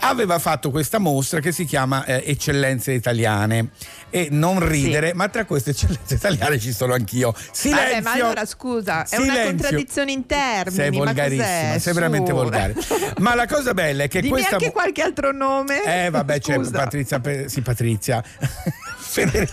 Aveva 0.01 0.39
fatto 0.39 0.69
questa 0.71 0.97
mostra 0.99 1.39
che 1.39 1.51
si 1.51 1.65
chiama 1.65 2.03
eh, 2.05 2.23
Eccellenze 2.25 2.91
Italiane. 2.91 3.69
E 4.09 4.29
non 4.31 4.65
ridere, 4.65 5.13
ma 5.13 5.27
tra 5.27 5.43
queste 5.43 5.71
eccellenze 5.71 6.15
italiane 6.15 6.59
ci 6.59 6.71
sono 6.71 6.93
anch'io. 6.93 7.33
Silenzio! 7.51 7.89
Vabbè, 7.89 8.01
ma 8.01 8.11
allora 8.13 8.45
scusa, 8.45 9.05
è 9.05 9.17
una 9.17 9.25
Silenzio. 9.33 9.43
contraddizione 9.49 10.11
in 10.13 10.25
termini. 10.25 10.75
Sei 10.75 10.89
ma 10.91 10.97
volgarissima, 11.03 11.77
sei 11.79 11.93
veramente 11.93 12.31
volgare. 12.31 12.73
Ma 13.19 13.35
la 13.35 13.45
cosa 13.47 13.73
bella 13.73 14.03
è 14.03 14.07
che 14.07 14.21
Dimmi 14.21 14.33
questa 14.33 14.55
anche 14.55 14.71
qualche 14.71 15.01
altro 15.01 15.31
nome. 15.33 15.83
eh 16.05 16.09
vabbè 16.09 16.39
c'è 16.39 16.53
Scusa. 16.55 16.71
Patrizia 16.71 17.19
Pe- 17.19 17.49
sì 17.49 17.61
Patrizia 17.61 18.23
Feder- 18.97 19.49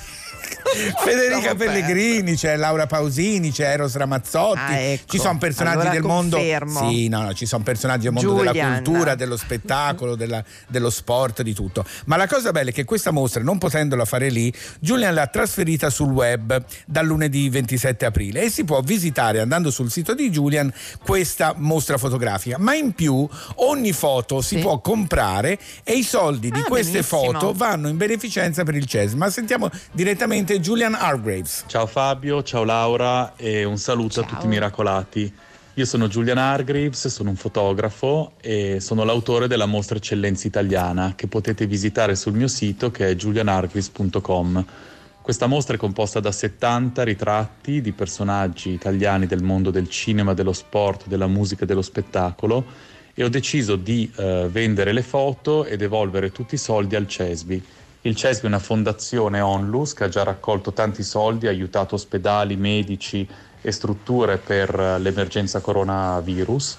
Federica 0.96 1.54
Pellegrini, 1.54 2.34
c'è 2.36 2.56
Laura 2.56 2.86
Pausini, 2.86 3.50
c'è 3.52 3.70
Eros 3.70 3.94
Ramazzotti, 3.96 4.58
Ah, 4.58 4.76
ecco. 4.78 5.12
ci 5.12 5.18
sono 5.18 5.38
personaggi 5.38 5.76
Allora 5.78 5.90
del 5.90 6.02
confermo. 6.02 6.72
mondo. 6.80 6.90
Sì, 6.96 7.08
no, 7.08 7.22
no, 7.22 7.32
ci 7.34 7.46
sono 7.46 7.62
personaggi 7.62 8.02
del 8.04 8.12
mondo 8.12 8.34
della 8.34 8.50
Julian. 8.52 8.82
cultura, 8.82 9.14
dello 9.14 9.36
spettacolo, 9.36 10.14
della- 10.16 10.42
dello 10.68 10.90
sport, 10.90 11.42
di 11.42 11.54
tutto. 11.54 11.84
Ma 12.06 12.16
la 12.16 12.26
cosa 12.26 12.50
bella 12.50 12.70
è 12.70 12.72
che 12.72 12.84
questa 12.84 13.10
mostra, 13.10 13.42
non 13.42 13.58
potendola 13.58 14.04
fare 14.04 14.28
lì, 14.30 14.52
Julian 14.80 15.14
l'ha 15.14 15.26
trasferita 15.26 15.90
sul 15.90 16.10
web 16.10 16.62
dal 16.86 17.06
lunedì 17.06 17.48
27 17.48 18.04
aprile 18.04 18.42
e 18.42 18.50
si 18.50 18.64
può 18.64 18.80
visitare 18.80 19.40
andando 19.40 19.70
sul 19.70 19.90
sito 19.90 20.14
di 20.14 20.30
Julian 20.30 20.72
questa 21.04 21.54
mostra 21.56 21.98
fotografica. 21.98 22.56
Ma 22.58 22.74
in 22.74 22.92
più 22.92 23.26
ogni 23.56 23.92
foto 23.92 24.40
si 24.40 24.58
può 24.58 24.80
comprare 24.80 25.58
e 25.82 25.94
i 25.94 26.02
soldi 26.02 26.50
di 26.50 26.60
Ah, 26.60 26.64
queste 26.64 26.92
benissimo. 27.00 27.22
foto 27.32 27.52
vanno 27.52 27.88
in 27.88 27.96
beneficenza 27.96 28.64
per 28.64 28.74
il 28.74 28.86
CES. 28.86 29.12
Ma 29.14 29.30
sentiamo 29.30 29.70
direttamente 29.92 30.60
Julian 30.64 30.94
Hargraves. 30.94 31.64
Ciao 31.66 31.84
Fabio, 31.84 32.42
ciao 32.42 32.64
Laura 32.64 33.36
e 33.36 33.64
un 33.64 33.76
saluto 33.76 34.20
a 34.20 34.24
tutti 34.24 34.46
i 34.46 34.48
miracolati. 34.48 35.30
Io 35.74 35.84
sono 35.84 36.08
Julian 36.08 36.38
Hargreaves, 36.38 37.08
sono 37.08 37.28
un 37.28 37.36
fotografo 37.36 38.32
e 38.40 38.80
sono 38.80 39.04
l'autore 39.04 39.46
della 39.46 39.66
mostra 39.66 39.98
Eccellenza 39.98 40.46
Italiana 40.46 41.12
che 41.14 41.26
potete 41.26 41.66
visitare 41.66 42.16
sul 42.16 42.32
mio 42.32 42.48
sito 42.48 42.90
che 42.90 43.10
è 43.10 43.14
julianhargreaves.com. 43.14 44.64
Questa 45.20 45.46
mostra 45.46 45.74
è 45.74 45.78
composta 45.78 46.18
da 46.20 46.32
70 46.32 47.02
ritratti 47.02 47.82
di 47.82 47.92
personaggi 47.92 48.70
italiani 48.70 49.26
del 49.26 49.42
mondo 49.42 49.70
del 49.70 49.90
cinema, 49.90 50.32
dello 50.32 50.54
sport, 50.54 51.08
della 51.08 51.26
musica 51.26 51.64
e 51.64 51.66
dello 51.66 51.82
spettacolo 51.82 52.64
e 53.12 53.22
ho 53.22 53.28
deciso 53.28 53.76
di 53.76 54.10
eh, 54.16 54.48
vendere 54.50 54.92
le 54.92 55.02
foto 55.02 55.66
e 55.66 55.76
devolvere 55.76 56.32
tutti 56.32 56.54
i 56.54 56.58
soldi 56.58 56.96
al 56.96 57.06
CESBI. 57.06 57.62
Il 58.06 58.14
CESBI 58.16 58.44
è 58.44 58.48
una 58.48 58.58
fondazione 58.58 59.40
onlus 59.40 59.94
che 59.94 60.04
ha 60.04 60.08
già 60.08 60.22
raccolto 60.24 60.74
tanti 60.74 61.02
soldi, 61.02 61.46
ha 61.46 61.50
aiutato 61.50 61.94
ospedali, 61.94 62.54
medici 62.54 63.26
e 63.62 63.72
strutture 63.72 64.36
per 64.36 64.78
eh, 64.78 64.98
l'emergenza 64.98 65.62
coronavirus. 65.62 66.76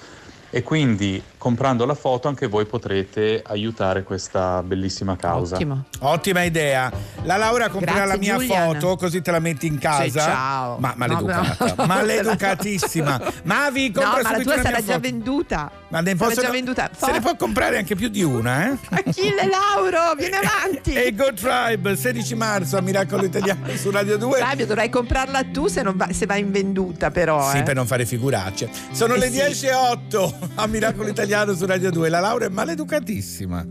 E 0.51 0.61
quindi 0.61 1.19
comprando 1.45 1.85
la 1.85 1.93
foto 1.93 2.27
anche 2.27 2.47
voi 2.47 2.65
potrete 2.65 3.43
aiutare 3.45 4.01
questa 4.01 4.63
bellissima 4.63 5.15
causa. 5.15 5.59
Ottima 5.99 6.41
idea. 6.41 6.91
La 7.21 7.37
Laura 7.37 7.69
comprerà 7.69 8.05
Grazie, 8.05 8.13
la 8.13 8.17
mia 8.19 8.35
Julian. 8.37 8.73
foto 8.73 8.95
così 8.95 9.21
te 9.21 9.29
la 9.29 9.37
metti 9.37 9.67
in 9.67 9.77
casa. 9.77 10.01
Sì, 10.05 10.09
ciao. 10.11 10.77
Ma 10.79 10.89
No, 10.89 10.93
maleducata. 10.97 11.73
no. 11.77 11.85
Maleducatissima. 11.85 13.21
Mavi, 13.43 13.91
No, 13.93 14.01
compra 14.01 14.21
ma 14.23 14.37
la 14.37 14.43
tua 14.43 14.59
sarà 14.59 14.83
già 14.83 14.97
venduta. 14.97 15.69
Ma 15.89 16.01
ne 16.01 16.15
possono- 16.15 16.41
già 16.41 16.49
venduta. 16.49 16.89
Se 16.97 17.11
ne 17.11 17.19
può 17.21 17.35
comprare 17.35 17.77
anche 17.77 17.93
più 17.93 18.07
di 18.09 18.23
una, 18.23 18.71
eh? 18.71 18.77
Achille 18.89 19.45
Lauro, 19.47 20.15
vieni 20.17 20.33
avanti. 20.37 20.93
E 21.05 21.13
Go 21.13 21.31
Tribe, 21.31 21.95
16 21.95 22.33
marzo 22.33 22.77
a 22.77 22.81
Miracolo 22.81 23.23
Italiano 23.23 23.67
su 23.75 23.91
Radio 23.91 24.17
2. 24.17 24.39
Fabio, 24.39 24.65
dovrai 24.65 24.89
comprarla 24.89 25.43
tu 25.51 25.67
se, 25.67 25.83
non 25.83 25.95
va, 25.95 26.07
se 26.11 26.25
va 26.25 26.37
in 26.37 26.49
venduta, 26.51 27.11
però. 27.11 27.51
Sì, 27.51 27.57
eh. 27.57 27.63
per 27.63 27.75
non 27.75 27.85
fare 27.85 28.03
figuracce. 28.07 28.67
Sono 28.93 29.13
Eh 29.13 29.19
le 29.19 29.25
sì. 29.27 29.31
10 29.33 29.65
e 29.67 29.73
8 29.75 30.37
a 30.55 30.65
Miracolo 30.65 31.07
Italiano 31.09 31.33
su 31.55 31.65
Radio 31.65 31.91
2. 31.91 32.07
La 32.09 32.21
Laura 32.21 32.45
è 32.45 32.49
maleducatissima. 32.49 33.65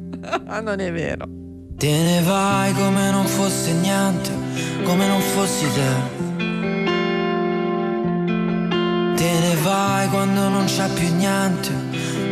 Ah, 0.46 0.60
non 0.60 0.80
è 0.80 0.92
vero. 0.92 1.26
Te 1.76 1.88
ne 1.88 2.20
vai 2.22 2.72
come 2.74 3.10
non 3.10 3.26
fosse 3.26 3.72
niente, 3.72 4.30
come 4.84 5.06
non 5.06 5.20
fossi 5.20 5.66
te. 5.72 5.92
Te 9.16 9.38
ne 9.40 9.56
vai 9.62 10.08
quando 10.08 10.48
non 10.48 10.66
c'è 10.66 10.88
più 10.92 11.14
niente, 11.14 11.70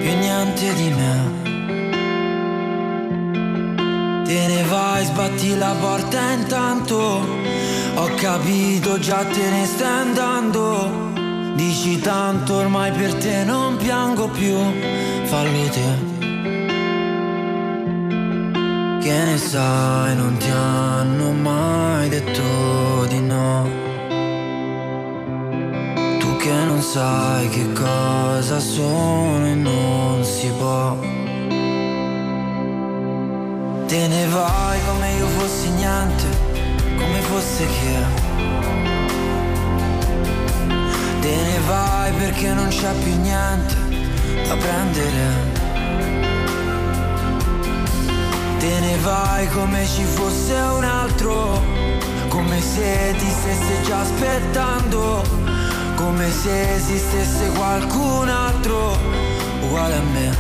più 0.01 0.17
niente 0.19 0.75
di 0.75 0.91
me. 0.91 1.41
Te 4.25 4.47
ne 4.47 4.63
vai, 4.69 5.05
sbatti 5.05 5.57
la 5.57 5.75
porta 5.81 6.31
intanto. 6.33 6.97
Ho 7.95 8.09
capito, 8.17 8.99
già 8.99 9.25
te 9.25 9.51
ne 9.51 9.65
stai 9.67 10.01
andando. 10.09 11.13
Dici 11.55 11.99
tanto, 12.01 12.55
ormai 12.55 12.91
per 12.93 13.15
te 13.15 13.45
non 13.45 13.77
piango 13.77 14.29
più. 14.29 14.57
Fallo 15.25 15.69
te. 15.71 16.21
Che 19.01 19.25
ne 19.25 19.37
sai, 19.37 20.17
non 20.17 20.37
ti 20.39 20.49
hanno 20.49 21.33
mai 21.33 22.09
detto 22.09 23.05
di 23.09 23.21
no. 23.21 23.69
Tu 26.19 26.37
che 26.37 26.53
non 26.53 26.81
sai 26.81 27.49
che 27.49 27.73
cosa 27.73 28.59
sono 28.61 29.45
e 29.47 29.55
non 29.55 30.25
si 30.25 30.49
può. 30.57 30.97
Te 33.87 34.09
ne 34.09 34.27
vai 34.29 34.79
come 34.87 35.13
io 35.19 35.27
fossi 35.27 35.69
niente, 35.71 36.25
come 36.97 37.21
fosse 37.21 37.67
che. 37.67 38.22
Te 41.23 41.37
ne 41.37 41.59
vai 41.69 42.13
perché 42.15 42.53
non 42.53 42.67
c'è 42.67 42.93
più 43.05 43.17
niente 43.21 43.77
da 44.49 44.57
prendere. 44.57 45.61
Te 48.59 48.81
ne 48.81 48.97
vai 48.99 49.49
come 49.51 49.87
ci 49.87 50.03
fosse 50.03 50.53
un 50.53 50.83
altro, 50.83 51.63
come 52.29 52.61
se 52.61 53.15
ti 53.17 53.31
stesse 53.31 53.83
già 53.85 54.01
aspettando, 54.01 55.23
come 55.95 56.29
se 56.29 56.75
esistesse 56.75 57.53
qualcun 57.55 58.29
altro 58.29 58.97
uguale 59.63 59.95
a 59.95 60.03
me. 60.03 60.37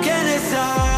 Che 0.00 0.22
ne 0.22 0.38
sai, 0.50 0.95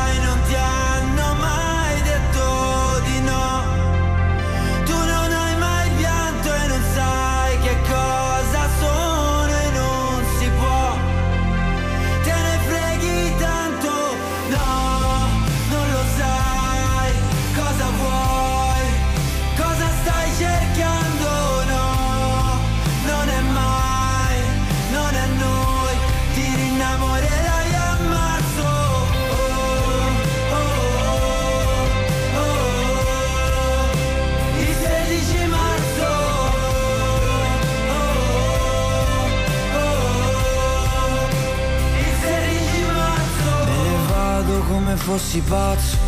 come 44.88 45.00
fossi 45.00 45.40
pazzo, 45.40 45.98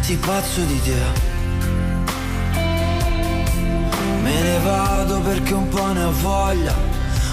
sì 0.00 0.16
pazzo 0.16 0.60
di 0.62 0.82
te. 0.82 0.96
Me 4.20 4.42
ne 4.42 4.58
vado 4.64 5.20
perché 5.20 5.54
un 5.54 5.68
po' 5.68 5.92
ne 5.92 6.02
ho 6.02 6.12
voglia, 6.22 6.74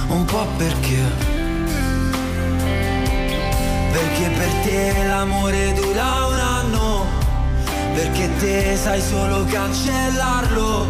un 0.10 0.24
po' 0.26 0.46
perché. 0.56 1.02
Perché 3.92 4.30
per 4.38 4.52
te 4.64 5.04
l'amore 5.08 5.74
dura 5.74 6.28
un 6.28 6.40
anno, 6.40 7.06
perché 7.96 8.30
te 8.38 8.78
sai 8.78 9.02
solo 9.02 9.46
cancellarlo. 9.46 10.86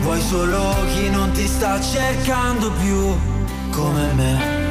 Vuoi 0.00 0.22
solo 0.22 0.74
chi 0.94 1.10
non 1.10 1.30
ti 1.32 1.46
sta 1.46 1.78
cercando 1.78 2.70
più 2.72 3.14
come 3.70 4.12
me. 4.14 4.64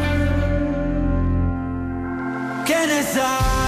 Che 2.63 2.86
ne 2.88 3.03
sai, 3.03 3.64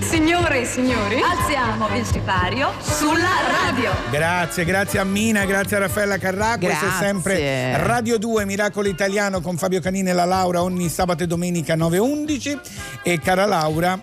Signore 0.00 0.60
e 0.60 0.64
signori, 0.64 1.20
alziamo 1.20 1.88
il 1.96 2.04
sipario 2.04 2.72
sulla 2.80 3.28
radio. 3.50 3.90
Grazie, 4.10 4.64
grazie 4.64 4.98
a 5.00 5.04
Mina, 5.04 5.44
grazie 5.44 5.76
a 5.76 5.80
Raffaella 5.80 6.18
Carrà. 6.18 6.56
Questo 6.58 6.84
è 6.84 6.88
Grazie. 6.88 7.04
sempre 7.06 7.76
Radio 7.84 8.18
2 8.18 8.44
Miracolo 8.44 8.88
Italiano 8.88 9.40
con 9.40 9.56
Fabio 9.56 9.80
Canini 9.80 10.10
e 10.10 10.12
la 10.12 10.24
Laura 10.24 10.62
ogni 10.62 10.88
sabato 10.88 11.24
e 11.24 11.26
domenica 11.26 11.74
9.11. 11.74 12.58
E 13.02 13.18
cara 13.18 13.44
Laura, 13.44 14.00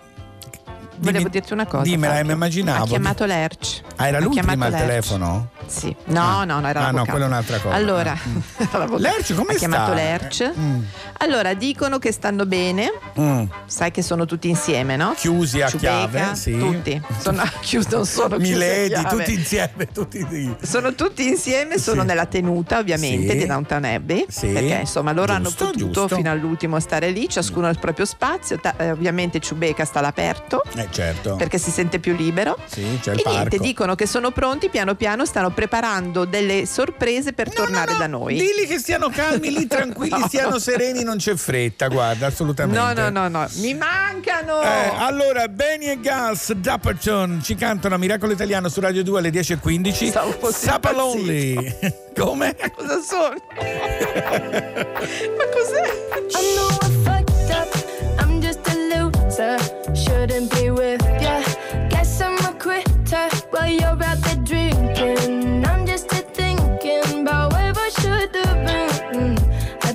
Volevo 0.98 1.30
dirti 1.30 1.54
una 1.54 1.66
cosa. 1.66 1.84
dimmela, 1.84 2.14
Fabio. 2.14 2.28
mi 2.28 2.34
immaginavo. 2.34 2.84
Ha 2.84 2.88
chiamato 2.88 3.26
Lerch. 3.26 3.82
Ah, 3.96 4.08
era 4.08 4.20
lui 4.20 4.38
prima 4.42 4.66
al 4.66 4.74
telefono? 4.76 5.50
Sì. 5.70 5.96
No, 6.06 6.44
no, 6.46 6.60
no, 6.60 6.68
era 6.68 6.88
Ah, 6.88 6.92
no, 6.92 7.06
quella 7.06 7.26
è 7.26 7.28
un'altra 7.28 7.60
cosa. 7.60 7.76
Allora, 7.76 8.16
Lerch 8.98 9.34
come 9.36 9.54
ha 9.54 9.56
chiamato 9.56 9.92
sta? 9.92 9.94
Lerch. 9.94 10.52
Mm. 10.58 10.82
Allora, 11.20 11.54
dicono 11.54 12.00
che 12.00 12.12
stanno 12.12 12.46
bene. 12.46 12.92
Mm. 13.20 13.44
Sai 13.66 13.92
che 13.92 14.02
sono 14.02 14.26
tutti 14.26 14.50
insieme, 14.50 14.96
no? 14.96 15.14
Chiusi 15.16 15.62
a 15.62 15.68
Ciubeca, 15.68 16.08
chiave, 16.10 16.36
sì. 16.36 16.58
Tutti. 16.58 17.02
Sono 17.20 17.44
chiusi, 17.62 17.88
non 17.92 18.06
sono 18.06 18.36
chiusi 18.38 18.52
Miledi, 18.54 18.94
chiave. 18.94 19.10
tutti 19.18 19.34
insieme, 19.34 19.88
tutti. 19.92 20.56
Sono 20.62 20.94
tutti 20.96 21.28
insieme, 21.28 21.78
sono 21.78 22.02
Sì. 22.02 22.08
nella 22.08 22.26
tenuta 22.26 22.78
ovviamente 22.80 23.32
Sì. 23.32 23.38
di 23.38 23.46
Downtown 23.46 23.84
Abbey, 23.86 24.26
Sì. 24.28 24.48
perché 24.48 24.78
insomma 24.82 25.12
loro 25.12 25.36
Giusto, 25.38 25.64
hanno 25.64 25.72
potuto 25.74 25.92
giusto. 26.02 26.16
fino 26.16 26.32
all'ultimo 26.32 26.80
stare 26.80 27.10
lì, 27.12 27.28
ciascuno 27.30 27.68
ha 27.68 27.70
il 27.70 27.80
proprio 27.80 28.06
spazio, 28.06 28.60
ta- 28.60 28.76
eh, 28.78 28.92
ovviamente 28.92 29.40
Ciubeca 29.40 29.86
sta 29.86 30.00
all'aperto 30.00 30.64
Eh 30.76 30.88
certo. 30.90 31.36
perché 31.36 31.58
si 31.58 31.70
sente 31.72 32.00
più 32.00 32.16
libero. 32.16 32.58
Sì, 32.66 32.98
c'è 33.02 33.14
il 33.14 33.20
e 33.20 33.22
parco. 33.24 33.38
niente, 33.38 33.58
dicono 33.60 33.96
che 33.96 34.06
sono 34.08 34.32
pronti, 34.32 34.70
piano 34.70 34.96
piano 34.96 35.26
stanno 35.26 35.52
preparando 35.60 36.24
delle 36.24 36.66
sorprese 36.66 37.34
per 37.34 37.54
tornare 37.54 37.98
da 37.98 38.08
noi. 38.08 38.36
Dilli 38.36 38.66
che 38.66 38.78
stiano 38.80 39.10
calmi 39.10 39.52
lì, 39.52 39.68
tranquilli, 39.68 40.18
No. 40.18 40.26
stiano 40.28 40.58
sereni, 40.58 41.04
non 41.04 41.18
c'è 41.18 41.36
fretta, 41.36 41.90
guarda, 41.90 42.28
assolutamente. 42.28 42.80
No, 42.80 42.94
no, 42.94 43.10
no, 43.10 43.28
no, 43.28 43.46
mi 43.56 43.74
mancano! 43.74 44.62
Eh, 44.62 44.94
allora, 45.00 45.50
Benny 45.50 45.88
e 45.88 45.98
Gus 45.98 46.54
Dapperton 46.54 47.42
ci 47.44 47.56
cantano 47.56 47.96
a 47.96 47.98
Miracolo 47.98 48.32
Italiano 48.32 48.70
su 48.70 48.80
Radio 48.80 49.04
2 49.04 49.20
alle 49.20 49.30
10.15. 49.32 50.50
Sapa 50.54 50.94
Lonely. 50.94 51.56
Come? 52.16 52.56
Cosa 52.74 53.02
sono? 53.02 53.36
Ma 53.50 55.46
cos'è? 55.54 55.84
I 56.16 56.56
know 56.56 56.70
I 56.82 56.90
fucked 57.04 57.50
up. 57.52 58.22
I'm 58.22 58.40
just 58.40 58.60
a 58.66 58.76
loser. 58.96 59.58
Shouldn't 59.94 60.54
be 60.56 60.70
with 60.70 61.04
ya. 61.20 61.42
Guess 61.90 62.22
I'm 62.22 62.38
a 62.46 62.54
quitter 62.58 63.28
while 63.52 63.68
you're 63.70 64.02
out 64.04 64.09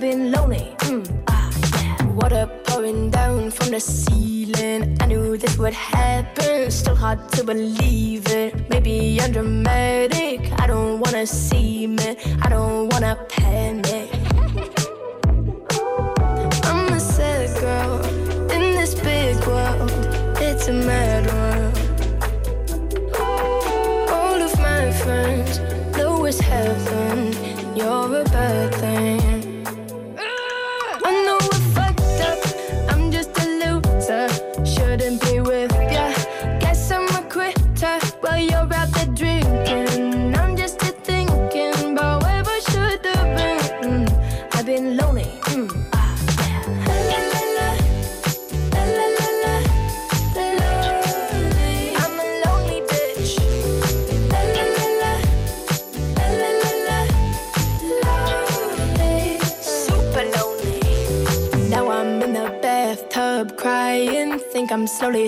been 0.04 0.32
lonely. 0.32 0.76
Mm, 0.80 1.02
ah, 1.28 1.50
yeah. 1.72 2.04
Water 2.12 2.46
pouring 2.64 3.08
down 3.08 3.50
from 3.50 3.68
the 3.70 3.80
ceiling. 3.80 4.98
I 5.00 5.06
knew 5.06 5.38
this 5.38 5.56
would 5.56 5.72
happen. 5.72 6.70
Still 6.70 6.94
hard 6.94 7.20
to 7.32 7.42
believe 7.42 8.28
it. 8.28 8.68
Maybe 8.68 9.18
I'm 9.22 9.32
dramatic. 9.32 10.40
I 10.60 10.66
don't 10.66 11.00
wanna 11.00 11.26
see 11.26 11.86
me. 11.86 12.16
I 12.44 12.50
don't 12.50 12.92
wanna 12.92 13.16
panic. 13.30 14.03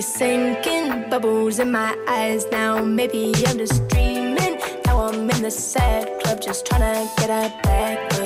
Sinking. 0.07 1.09
Bubbles 1.09 1.59
in 1.59 1.71
my 1.71 1.95
eyes 2.07 2.45
now. 2.51 2.83
Maybe 2.83 3.33
I'm 3.45 3.57
just 3.57 3.87
dreaming. 3.89 4.59
Now 4.85 5.07
I'm 5.07 5.29
in 5.29 5.41
the 5.41 5.51
sad 5.51 6.21
club 6.21 6.41
just 6.41 6.65
trying 6.65 6.81
to 6.81 7.11
get 7.17 7.29
a 7.29 7.49
back 7.63 8.16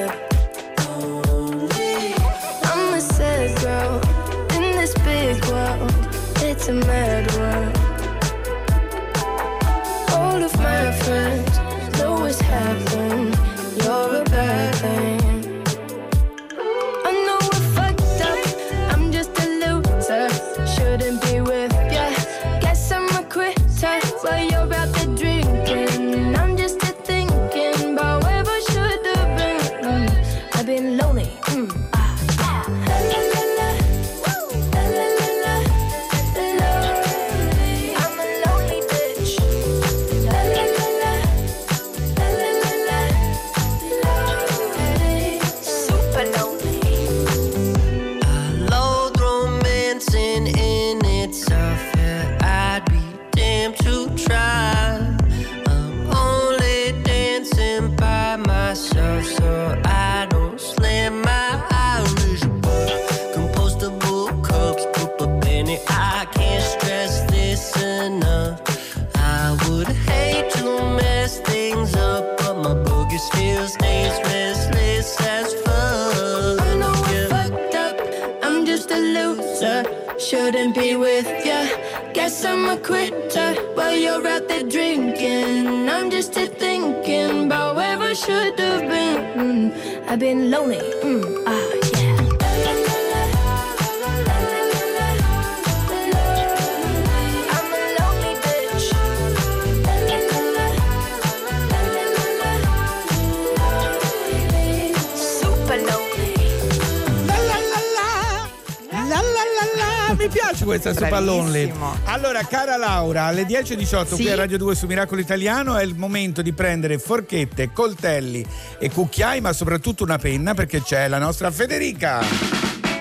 Laura, 113.11 113.23
alle 113.25 113.43
10.18 113.43 114.07
Sì. 114.07 114.15
qui 114.15 114.29
a 114.29 114.35
Radio 114.35 114.57
2 114.57 114.73
su 114.73 114.85
Miracolo 114.85 115.19
Italiano 115.19 115.75
è 115.75 115.83
il 115.83 115.95
momento 115.95 116.41
di 116.41 116.53
prendere 116.53 116.97
forchette, 116.97 117.71
coltelli 117.73 118.45
e 118.79 118.89
cucchiai, 118.89 119.41
ma 119.41 119.51
soprattutto 119.51 120.03
una 120.03 120.17
penna 120.17 120.53
perché 120.53 120.81
c'è 120.81 121.09
la 121.09 121.17
nostra 121.17 121.51
Federica. 121.51 122.21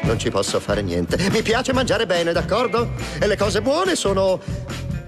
Non 0.03 0.19
ci 0.19 0.31
posso 0.31 0.59
fare 0.59 0.83
niente. 0.83 1.17
Mi 1.31 1.43
piace 1.43 1.73
mangiare 1.73 2.07
bene, 2.07 2.33
d'accordo? 2.33 2.91
E 3.21 3.27
le 3.29 3.37
cose 3.37 3.63
buone 3.63 3.95
sono 3.95 4.41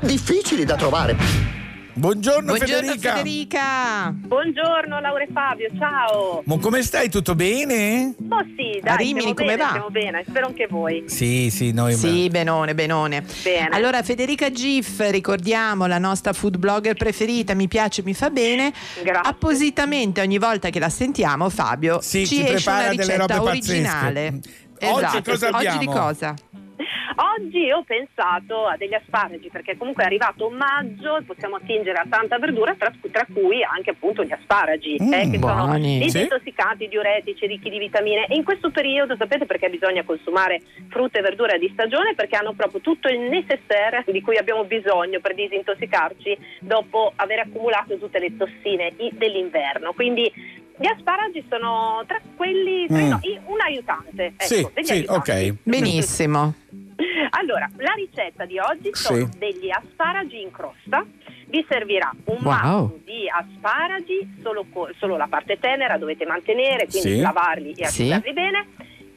difficili 0.03 0.65
da 0.65 0.77
trovare. 0.77 1.42
Buongiorno, 1.95 2.55
Buongiorno 2.55 2.75
Federica. 2.93 3.17
Federica. 3.17 4.11
Buongiorno 4.15 4.99
Laura 5.01 5.25
e 5.25 5.29
Fabio, 5.31 5.69
ciao. 5.79 6.43
Ma 6.47 6.59
come 6.59 6.83
stai? 6.83 7.11
Tutto 7.11 7.35
bene? 7.35 8.15
Oh 8.31 8.43
sì, 8.57 8.81
dai, 8.81 8.95
A 8.95 8.97
Rimini 8.97 9.35
come 9.35 9.57
bene, 9.57 9.57
va? 9.63 9.69
stiamo 9.69 9.91
bene, 9.91 10.25
spero 10.27 10.47
anche 10.47 10.67
voi. 10.71 11.05
Sì, 11.07 11.51
sì, 11.51 11.73
noi 11.73 11.93
Sì, 11.95 12.29
benone, 12.31 12.75
benone. 12.75 13.23
Bene. 13.43 13.69
Allora, 13.73 14.03
Federica 14.03 14.51
Gif, 14.51 15.07
ricordiamo 15.11 15.85
la 15.87 15.99
nostra 15.99 16.33
food 16.33 16.57
blogger 16.57 16.95
preferita, 16.95 17.53
mi 17.55 17.69
piace, 17.69 18.03
mi 18.03 18.15
fa 18.15 18.31
bene. 18.31 18.73
Grazie. 19.03 19.31
Appositamente 19.31 20.23
ogni 20.23 20.39
volta 20.39 20.71
che 20.71 20.79
la 20.79 20.89
sentiamo, 20.89 21.51
Fabio 21.51 22.01
Sì, 22.01 22.27
ci 22.27 22.37
ci 22.37 22.49
esce 22.49 22.71
una 22.71 22.79
delle 22.89 23.03
ricetta 23.03 23.37
robe 23.37 23.49
originale. 23.51 24.31
pazzesche. 24.41 24.61
Oggi 24.85 25.05
Esatto. 25.05 25.31
cosa 25.31 25.49
Oggi 25.51 25.61
di 25.61 25.67
abbiamo? 25.69 25.93
cosa? 25.93 26.35
Oggi 27.17 27.71
ho 27.71 27.83
pensato 27.83 28.67
a 28.67 28.77
degli 28.77 28.95
asparagi 28.95 29.49
perché 29.51 29.77
comunque 29.77 30.03
è 30.03 30.07
arrivato 30.07 30.49
maggio 30.51 31.17
e 31.19 31.23
possiamo 31.23 31.57
attingere 31.57 31.99
a 31.99 32.07
tanta 32.09 32.39
verdura, 32.39 32.75
tra, 32.75 32.93
tra 33.11 33.27
cui 33.33 33.63
anche 33.63 33.91
appunto 33.91 34.25
gli 34.25 34.33
asparagi, 34.33 34.97
Mm, 35.03 35.13
eh, 35.13 35.31
che 35.31 35.39
sono 35.39 35.67
buoni. 35.67 35.99
disintossicanti, 35.99 36.89
diuretici, 36.89 37.47
ricchi 37.47 37.71
di 37.71 37.79
vitamine. 37.79 38.27
E 38.27 38.37
in 38.37 38.45
questo 38.45 38.71
periodo 38.71 39.17
sapete 39.17 39.47
perché 39.47 39.69
bisogna 39.69 40.03
consumare 40.05 40.61
frutta 40.89 41.19
e 41.19 41.23
verdura 41.23 41.57
di 41.59 41.69
stagione? 41.73 42.15
Perché 42.15 42.37
hanno 42.37 42.53
proprio 42.55 42.81
tutto 42.81 43.09
il 43.09 43.21
necessaire 43.21 44.05
di 44.07 44.21
cui 44.21 44.37
abbiamo 44.37 44.65
bisogno 44.65 45.21
per 45.21 45.35
disintossicarci 45.35 46.37
dopo 46.61 47.13
aver 47.17 47.41
accumulato 47.41 47.99
tutte 47.99 48.19
le 48.19 48.37
tossine 48.37 48.93
dell'inverno. 49.13 49.93
Quindi 49.93 50.61
gli 50.79 50.87
asparagi 50.87 51.45
sono 51.49 52.03
tra 52.07 52.21
quelli, 52.37 52.87
Mm. 52.91 53.09
no, 53.09 53.21
un 53.47 53.61
aiutante. 53.61 54.25
Ecco, 54.37 54.45
Sì, 54.45 54.67
sì, 54.83 54.93
aiutanti. 54.93 55.31
ok. 55.31 55.55
Benissimo. 55.63 56.55
Allora, 57.35 57.69
la 57.79 57.93
ricetta 57.95 58.45
di 58.45 58.59
oggi 58.59 58.91
sono 58.93 59.17
Sì. 59.31 59.39
degli 59.39 59.71
asparagi 59.71 60.41
in 60.43 60.51
crosta. 60.51 61.05
Vi 61.47 61.65
servirà 61.69 62.11
un 62.27 62.39
Wow. 62.43 62.53
mazzo 62.53 63.01
di 63.05 63.29
asparagi, 63.29 64.35
solo, 64.43 64.67
co- 64.73 64.91
solo 64.99 65.17
la 65.17 65.27
parte 65.29 65.59
tenera 65.59 65.97
dovete 65.99 66.25
mantenere, 66.27 66.87
quindi 66.89 67.15
Sì. 67.15 67.21
lavarli 67.21 67.71
e 67.73 67.75
Sì. 67.87 68.03
asciugarli 68.03 68.33
bene. 68.33 68.67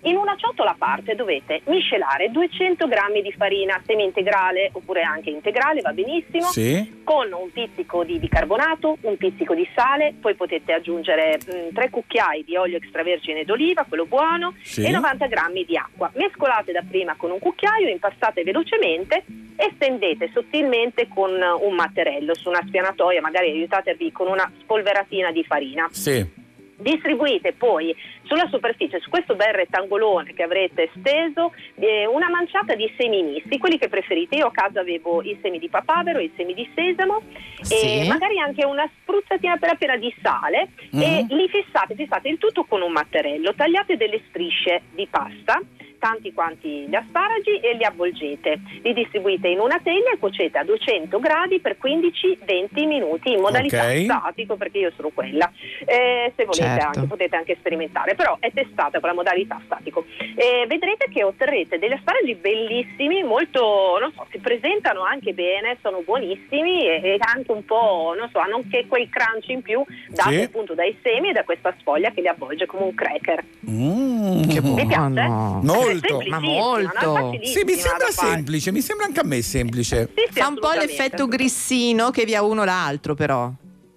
In 0.06 0.18
una 0.18 0.36
ciotola 0.38 0.72
a 0.72 0.76
parte 0.77 1.15
dovete 1.15 1.61
miscelare 1.65 2.30
200 2.30 2.88
grammi 2.88 3.23
di 3.23 3.32
farina 3.32 3.82
semi-integrale 3.84 4.69
oppure 4.73 5.02
anche 5.02 5.32
integrale, 5.32 5.82
va 5.82 5.94
benissimo, 5.94 6.44
Sì. 6.45 7.02
con 7.03 7.32
un 7.34 7.52
pizzico 7.52 8.03
di 8.03 8.19
bicarbonato, 8.19 8.98
un 9.02 9.18
pizzico 9.18 9.56
di 9.56 9.68
sale, 9.76 10.14
poi 10.22 10.36
potete 10.36 10.73
aggiungere 10.73 11.40
3 11.73 11.90
cucchiai 11.90 12.44
di 12.44 12.56
olio 12.56 12.77
extravergine 12.77 13.45
d'oliva, 13.45 13.84
quello 13.90 14.06
buono, 14.06 14.53
Sì. 14.61 14.86
e 14.86 14.91
90 14.91 15.26
grammi 15.26 15.65
di 15.65 15.76
acqua. 15.76 16.11
Mescolate 16.14 16.72
dapprima 16.72 17.15
con 17.18 17.32
un 17.32 17.40
cucchiaio, 17.40 17.90
impastate 17.90 18.44
velocemente 18.44 19.23
e 19.56 19.72
stendete 19.73 20.30
sottilmente 20.32 21.07
con 21.07 21.32
un 21.32 21.73
matterello 21.73 22.36
su 22.36 22.49
una 22.49 22.61
spianatoia, 22.68 23.22
magari 23.22 23.49
aiutatevi 23.49 24.11
con 24.11 24.27
una 24.27 24.52
spolveratina 24.60 25.32
di 25.32 25.44
farina. 25.44 25.88
Sì. 25.90 26.44
Distribuite 26.77 27.53
poi 27.53 27.95
sulla 28.23 28.47
superficie, 28.49 28.99
su 28.99 29.10
questo 29.10 29.35
bel 29.35 29.53
rettangolone 29.53 30.34
che 30.34 30.43
avrete 30.43 30.89
steso, 30.99 31.53
eh, 31.76 32.06
una 32.06 32.30
manciata 32.30 32.76
di 32.76 32.91
semi 32.97 33.23
misti, 33.23 33.57
quelli 33.57 33.77
che 33.77 33.88
preferite. 33.88 34.35
Io 34.35 34.47
a 34.47 34.52
casa 34.52 34.81
avevo 34.81 35.22
i 35.22 35.38
semi 35.41 35.57
di 35.60 35.69
papavero, 35.69 36.19
i 36.19 36.31
semi 36.35 36.53
di 36.53 36.69
sesamo 36.76 37.22
e 37.60 37.64
Sì. 37.64 38.07
magari 38.07 38.39
anche 38.39 38.65
una 38.65 38.89
spruzzatina 39.02 39.53
appena 39.53 39.72
appena 39.73 39.95
di 39.97 40.14
sale 40.22 40.68
e 40.91 41.23
Mhm. 41.23 41.27
li 41.35 41.47
fissate, 41.49 41.95
fissate 41.95 42.27
il 42.30 42.38
tutto 42.38 42.65
con 42.65 42.81
un 42.81 42.91
matterello, 42.91 43.53
tagliate 43.56 43.95
delle 43.97 44.22
strisce 44.27 44.81
di 44.93 45.07
pasta 45.10 45.61
tanti 46.06 46.32
quanti 46.34 46.86
gli 46.88 46.94
asparagi 46.94 47.57
e 47.61 47.73
li 47.76 47.84
avvolgete. 47.84 48.60
Li 48.84 48.94
distribuite 48.94 49.48
in 49.48 49.60
una 49.60 49.80
teglia 49.82 50.11
e 50.14 50.19
cuocete 50.19 50.60
a 50.60 50.64
200 50.64 51.18
gradi 51.19 51.60
per 51.60 51.77
15-20 51.82 52.86
minuti 52.86 53.32
in 53.32 53.40
modalità 53.40 53.86
Ok. 53.86 54.03
statico 54.03 54.56
perché 54.56 54.77
io 54.77 54.91
sono 54.95 55.10
quella. 55.11 55.52
Eh, 55.84 56.32
se 56.36 56.45
volete 56.45 56.64
Certo. 56.65 56.86
anche, 56.86 57.07
potete 57.07 57.36
anche 57.36 57.56
sperimentare, 57.57 58.14
però 58.14 58.38
è 58.40 58.52
testata 58.53 58.99
con 58.99 59.10
la 59.10 59.15
modalità 59.15 59.60
statico. 59.65 60.06
Eh, 60.36 60.65
vedrete 60.68 61.07
che 61.11 61.23
otterrete 61.23 61.80
degli 61.80 61.94
asparagi 61.94 62.36
bellissimi, 62.36 63.23
molto, 63.23 63.98
non 63.99 64.11
so, 64.14 64.27
si 64.30 64.38
presentano 64.38 65.02
anche 65.03 65.34
bene, 65.34 65.77
sono 65.82 66.02
buonissimi 66.06 66.86
e, 66.86 67.02
e 67.03 67.18
anche 67.19 67.52
un 67.52 67.65
po', 67.65 68.14
non 68.15 68.30
so, 68.32 68.38
hanno 68.38 68.57
anche 68.57 68.86
quel 68.88 69.10
crunch 69.10 69.48
in 69.49 69.64
più 69.64 69.84
dato 70.10 70.30
Sì. 70.30 70.41
appunto 70.41 70.76
dai 70.76 70.95
semi 71.02 71.30
e 71.30 71.34
da 71.34 71.44
questa 71.44 71.73
sfoglia 71.80 72.11
che 72.11 72.22
li 72.22 72.27
avvolge 72.27 72.68
come 72.68 72.84
un 72.84 72.94
cracker. 72.94 73.44
Mm. 73.69 74.41
Che 74.44 74.61
Vi 74.61 74.86
piace? 74.86 75.10
buono. 75.10 75.60
Molto. 76.01 76.30
Ma 76.30 76.39
molto. 76.39 77.39
Sì, 77.43 77.63
mi 77.63 77.73
sembra 77.73 78.09
semplice, 78.11 78.72
mi 78.72 78.81
sembra 78.81 79.05
anche 79.05 79.19
a 79.19 79.26
me 79.26 79.41
semplice. 79.41 80.09
Sì, 80.15 80.23
sì, 80.31 80.39
Fa 80.39 80.47
un 80.47 80.59
po' 80.59 80.72
l'effetto 80.72 81.27
grissino 81.27 82.11
che 82.11 82.26
via 82.26 82.41
uno 82.43 82.63
l'altro, 82.63 83.13
però. 83.13 83.51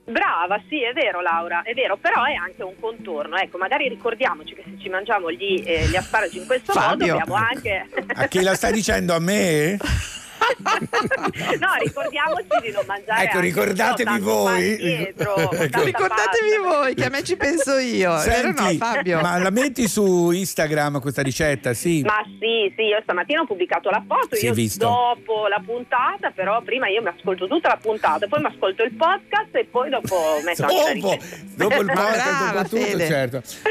Brava, 0.04 0.58
sì, 0.70 0.82
è 0.82 0.94
vero 0.94 1.20
Laura, 1.20 1.62
è 1.62 1.74
vero, 1.74 1.98
però 1.98 2.24
è 2.24 2.32
anche 2.32 2.62
un 2.62 2.74
contorno. 2.80 3.36
Ecco, 3.36 3.58
magari 3.58 3.88
ricordiamoci 3.88 4.54
che 4.54 4.62
se 4.64 4.78
ci 4.80 4.88
mangiamo 4.88 5.30
gli, 5.30 5.62
eh, 5.64 5.86
gli 5.86 5.96
asparagi 5.96 6.38
in 6.38 6.46
questo 6.46 6.72
Fabio. 6.72 7.06
modo 7.06 7.18
abbiamo 7.18 7.34
anche... 7.34 7.88
A 8.14 8.26
chi 8.26 8.42
la 8.42 8.54
stai 8.54 8.72
dicendo 8.72 9.14
a 9.14 9.18
me? 9.18 9.76
no, 11.58 11.68
ricordiamoci 11.80 12.46
di 12.62 12.70
non 12.72 12.84
mangiare 12.86 13.24
Ecco, 13.24 13.40
ricordatevi 13.40 14.18
voi. 14.18 14.76
dietro, 14.76 15.34
Ecco. 15.52 15.82
Ricordatevi 15.82 16.50
pasta. 16.62 16.68
voi 16.80 16.94
che 16.94 17.04
a 17.04 17.08
me 17.10 17.22
ci 17.22 17.36
penso 17.36 17.76
io. 17.78 18.16
Senti, 18.18 18.62
no, 18.78 18.84
Fabio? 18.84 19.20
ma 19.20 19.38
la 19.38 19.50
metti 19.50 19.88
su 19.88 20.30
Instagram 20.30 21.00
questa 21.00 21.22
ricetta, 21.22 21.72
sì? 21.74 22.02
Ma 22.02 22.22
sì, 22.38 22.72
sì, 22.76 22.82
io 22.82 23.00
stamattina 23.02 23.40
ho 23.42 23.46
pubblicato 23.46 23.90
la 23.90 24.02
foto, 24.06 24.36
Si 24.36 24.46
io 24.46 24.52
visto. 24.54 24.86
dopo 24.86 25.46
la 25.48 25.60
puntata, 25.64 26.30
però 26.30 26.60
prima 26.62 26.88
io 26.88 27.02
mi 27.02 27.08
ascolto 27.08 27.46
tutta 27.46 27.68
la 27.68 27.78
puntata, 27.80 28.26
poi 28.26 28.40
mi 28.40 28.46
ascolto 28.48 28.82
il 28.82 28.92
podcast 28.94 29.54
e 29.54 29.64
poi 29.64 29.90
dopo 29.90 30.16
metto 30.44 30.62
anche 30.64 30.74
la 30.76 30.92
Dopo, 30.94 31.10
ricetta. 31.12 31.36
dopo 31.56 31.80
il 31.80 31.86
Ma 31.86 31.92
podcast, 31.92 32.52
dopo 32.52 32.68
tutto, 32.68 32.76
Fede. 32.84 33.06
certo. 33.06 33.40
Sì, 33.44 33.62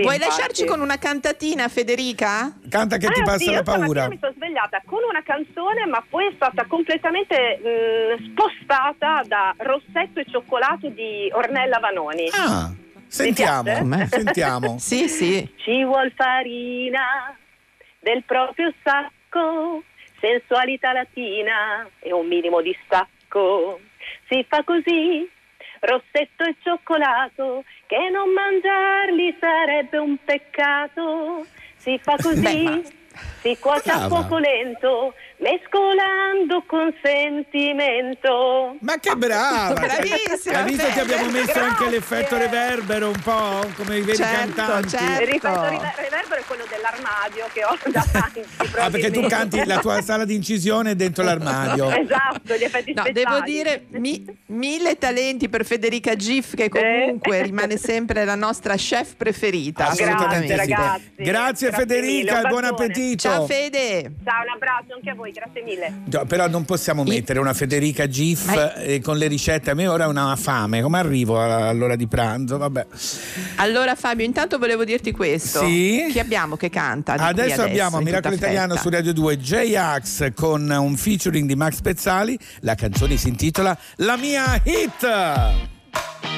Vuoi 0.00 0.14
infatti. 0.16 0.18
lasciarci 0.18 0.64
con 0.64 0.80
una 0.80 0.98
cantatina, 0.98 1.68
Federica? 1.68 2.52
Canta 2.68 2.96
che 2.96 3.08
ti 3.10 3.20
Ah, 3.20 3.24
passa 3.24 3.38
sì, 3.38 3.46
la 3.46 3.52
io 3.56 3.62
paura. 3.62 3.84
stamattina 3.84 4.08
mi 4.08 4.18
sono 4.20 4.32
svegliata 4.36 4.82
con 4.86 4.98
una 5.08 5.22
canzone, 5.22 5.86
ma 5.86 6.02
poi 6.08 6.23
è 6.28 6.32
stata 6.34 6.64
completamente 6.66 7.58
mh, 8.18 8.30
spostata 8.30 9.22
da 9.26 9.54
Rossetto 9.56 10.20
e 10.20 10.26
Cioccolato 10.28 10.88
di 10.88 11.28
Ornella 11.32 11.78
Vanoni. 11.78 12.28
Ah, 12.32 12.72
sentiamo? 13.06 13.72
Com'è? 13.72 14.06
sentiamo. 14.10 14.78
Sì, 14.78 15.08
sì. 15.08 15.48
Ci 15.56 15.84
vuol 15.84 16.12
farina 16.14 17.36
del 18.00 18.22
proprio 18.24 18.72
sacco, 18.82 19.82
sensualità 20.20 20.92
latina 20.92 21.88
e 21.98 22.12
un 22.12 22.26
minimo 22.26 22.60
di 22.60 22.76
stacco. 22.84 23.80
Si 24.28 24.44
fa 24.48 24.62
così, 24.64 25.28
rossetto 25.80 26.44
e 26.44 26.56
cioccolato, 26.62 27.64
che 27.86 28.10
non 28.10 28.30
mangiarli 28.30 29.36
sarebbe 29.40 29.98
un 29.98 30.16
peccato. 30.22 31.46
Si 31.76 31.98
fa 32.02 32.16
così, 32.16 32.40
Beh, 32.40 32.62
ma- 32.62 32.80
si 33.42 33.56
cuoce 33.58 33.90
a 33.90 34.06
fuoco 34.08 34.38
lento, 34.38 35.14
mescolando 35.38 36.62
con 36.66 36.92
sentimento. 37.02 38.76
Ma 38.80 38.98
che 38.98 39.14
brava! 39.16 39.72
Bravissima, 39.74 40.58
Hai 40.58 40.64
visto 40.64 40.86
che 40.92 41.00
abbiamo 41.00 41.30
messo 41.30 41.44
grazie. 41.52 41.60
anche 41.62 41.90
l'effetto 41.90 42.36
reverbero 42.36 43.08
un 43.08 43.20
po', 43.22 43.60
come 43.76 43.98
i 43.98 44.02
veri 44.02 44.16
Certo, 44.16 44.54
cantanti. 44.54 44.88
certo. 44.88 45.22
Il 45.22 45.26
river- 45.28 45.94
reverbero 45.96 46.40
è 46.40 46.44
quello 46.46 46.64
dell'armadio 46.68 47.46
che 47.52 47.64
ho 47.64 47.76
davanti. 47.90 48.42
Ah, 48.76 48.90
perché 48.90 49.10
tu 49.10 49.26
canti 49.26 49.64
la 49.64 49.78
tua 49.78 50.00
sala 50.02 50.24
di 50.24 50.34
incisione 50.34 50.94
dentro 50.96 51.22
l'armadio. 51.24 51.90
Esatto, 51.90 52.54
gli 52.56 52.62
effetti 52.64 52.92
No, 52.94 53.02
speciali. 53.02 53.12
devo 53.12 53.40
dire 53.40 53.84
mi- 53.90 54.24
mille 54.46 54.96
talenti 54.98 55.48
per 55.48 55.64
Federica 55.64 56.14
Gif 56.16 56.54
che 56.54 56.68
comunque 56.68 57.42
rimane 57.42 57.76
sempre 57.76 58.24
la 58.24 58.34
nostra 58.34 58.74
chef 58.76 59.14
preferita. 59.16 59.84
Grazie, 59.84 60.04
assolutamente. 60.06 60.56
ragazzi. 60.56 61.02
Grazie, 61.16 61.24
Grazie 61.24 61.72
Federica 61.72 62.40
buon 62.42 62.60
bacione. 62.62 62.76
Appetito. 63.12 63.28
Ciao 63.28 63.46
Fede. 63.46 64.12
Ciao, 64.24 64.42
un 64.42 64.50
abbraccio 64.54 64.94
anche 64.94 65.10
a 65.10 65.14
voi, 65.14 65.32
grazie 65.32 65.62
mille. 65.62 66.02
No, 66.10 66.24
Però 66.24 66.48
non 66.48 66.64
possiamo 66.64 67.04
mettere 67.04 67.38
una 67.38 67.54
Federica 67.54 68.06
GIF 68.08 68.46
Ma- 68.46 68.74
eh, 68.74 69.00
con 69.00 69.16
le 69.16 69.26
ricette. 69.26 69.70
A 69.70 69.74
me 69.74 69.86
ora 69.86 70.04
è 70.04 70.06
una 70.06 70.34
fame. 70.36 70.82
Come 70.82 70.98
arrivo 70.98 71.40
all'ora 71.40 71.96
di 71.96 72.06
pranzo? 72.06 72.58
Vabbè. 72.58 72.86
Allora 73.56 73.94
Fabio, 73.94 74.24
intanto 74.24 74.58
volevo 74.58 74.84
dirti 74.84 75.12
questo. 75.12 75.64
Sì? 75.64 76.06
Chi 76.10 76.18
abbiamo 76.18 76.56
che 76.56 76.70
canta? 76.70 77.14
qui 77.14 77.24
Adesso 77.24 77.62
abbiamo 77.62 78.00
Miracolo 78.00 78.34
Italiano 78.34 78.76
su 78.76 78.88
Radio 78.88 79.12
2 79.12 79.38
J-Ax 79.38 80.32
con 80.34 80.68
un 80.70 80.96
featuring 80.96 81.46
di 81.46 81.54
Max 81.56 81.80
Pezzali. 81.80 82.38
La 82.60 82.74
canzone 82.74 83.16
si 83.16 83.28
intitola 83.28 83.76
La 83.96 84.16
mia 84.16 84.60
hit. 84.64 86.33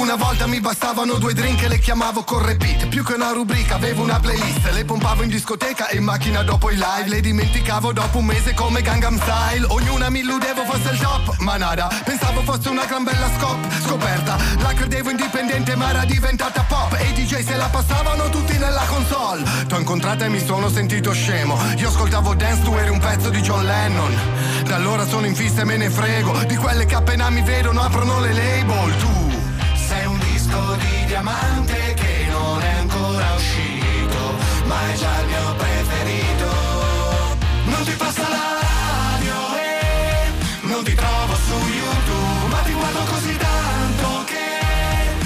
Una 0.00 0.16
volta 0.16 0.46
mi 0.46 0.60
bastavano 0.60 1.18
due 1.18 1.34
drink 1.34 1.62
e 1.62 1.68
le 1.68 1.78
chiamavo 1.78 2.24
con 2.24 2.42
repeat 2.42 2.88
Più 2.88 3.04
che 3.04 3.12
una 3.12 3.32
rubrica 3.32 3.74
avevo 3.74 4.02
una 4.02 4.18
playlist. 4.18 4.70
Le 4.70 4.86
pompavo 4.86 5.22
in 5.22 5.28
discoteca 5.28 5.88
e 5.88 5.98
in 5.98 6.04
macchina 6.04 6.42
dopo 6.42 6.70
i 6.70 6.74
live. 6.74 7.06
Le 7.06 7.20
dimenticavo 7.20 7.92
dopo 7.92 8.16
un 8.16 8.24
mese 8.24 8.54
come 8.54 8.80
Gangnam 8.80 9.20
Style. 9.20 9.66
Ognuna 9.68 10.08
mi 10.08 10.20
illudevo 10.20 10.64
fosse 10.64 10.94
il 10.94 10.98
top, 10.98 11.36
ma 11.40 11.58
nada. 11.58 11.90
Pensavo 12.02 12.40
fosse 12.40 12.70
una 12.70 12.86
gran 12.86 13.04
bella 13.04 13.28
scop, 13.36 13.58
scoperta. 13.84 14.38
La 14.62 14.72
credevo 14.72 15.10
indipendente 15.10 15.76
ma 15.76 15.90
era 15.90 16.04
diventata 16.06 16.62
pop. 16.62 16.96
E 16.98 17.10
i 17.10 17.12
DJ 17.12 17.44
se 17.44 17.56
la 17.56 17.66
passavano 17.66 18.30
tutti 18.30 18.56
nella 18.56 18.86
console. 18.86 19.44
T'ho 19.68 19.76
incontrata 19.76 20.24
e 20.24 20.30
mi 20.30 20.42
sono 20.42 20.70
sentito 20.70 21.12
scemo. 21.12 21.58
Io 21.76 21.88
ascoltavo 21.88 22.34
Dance, 22.34 22.62
tu 22.62 22.74
eri 22.74 22.88
un 22.88 23.00
pezzo 23.00 23.28
di 23.28 23.42
John 23.42 23.66
Lennon. 23.66 24.16
Da 24.64 24.76
allora 24.76 25.06
sono 25.06 25.26
in 25.26 25.34
fissa 25.34 25.60
e 25.60 25.64
me 25.64 25.76
ne 25.76 25.90
frego. 25.90 26.42
Di 26.46 26.56
quelle 26.56 26.86
che 26.86 26.94
appena 26.94 27.28
mi 27.28 27.42
vedono 27.42 27.82
aprono 27.82 28.18
le 28.18 28.32
label. 28.32 28.96
Tu 28.96 29.29
disco 30.50 30.74
di 30.76 31.04
diamante 31.06 31.94
che 31.94 32.26
non 32.28 32.60
è 32.60 32.72
ancora 32.78 33.34
uscito, 33.34 34.34
ma 34.64 34.90
è 34.90 34.94
già 34.96 35.20
il 35.20 35.26
mio 35.26 35.54
preferito. 35.54 36.48
Non 37.64 37.84
ti 37.84 37.92
passa 37.92 38.28
la 38.28 38.48
radio 38.60 39.36
e 39.56 40.32
non 40.62 40.82
ti 40.82 40.94
trovo 40.94 41.34
su 41.34 41.54
YouTube, 41.54 42.48
ma 42.48 42.58
ti 42.64 42.72
guardo 42.72 43.02
così 43.12 43.36
tanto 43.36 44.24
che 44.24 44.48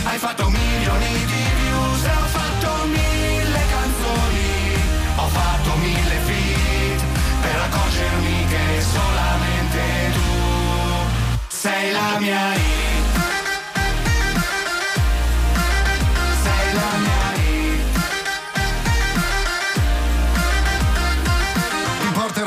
hai 0.04 0.18
fatto 0.18 0.48
milioni 0.50 1.12
di 1.24 1.44
views 1.58 2.04
e 2.04 2.14
ho 2.22 2.28
fatto 2.38 2.84
mille 2.86 3.62
canzoni, 3.74 4.74
ho 5.16 5.28
fatto 5.28 5.74
mille 5.76 6.18
feat 6.26 7.02
per 7.40 7.60
accorgermi 7.66 8.46
che 8.46 8.82
solamente 8.92 10.12
tu 10.12 11.46
sei 11.48 11.92
la 11.92 12.18
mia 12.18 12.54
hit. 12.54 12.73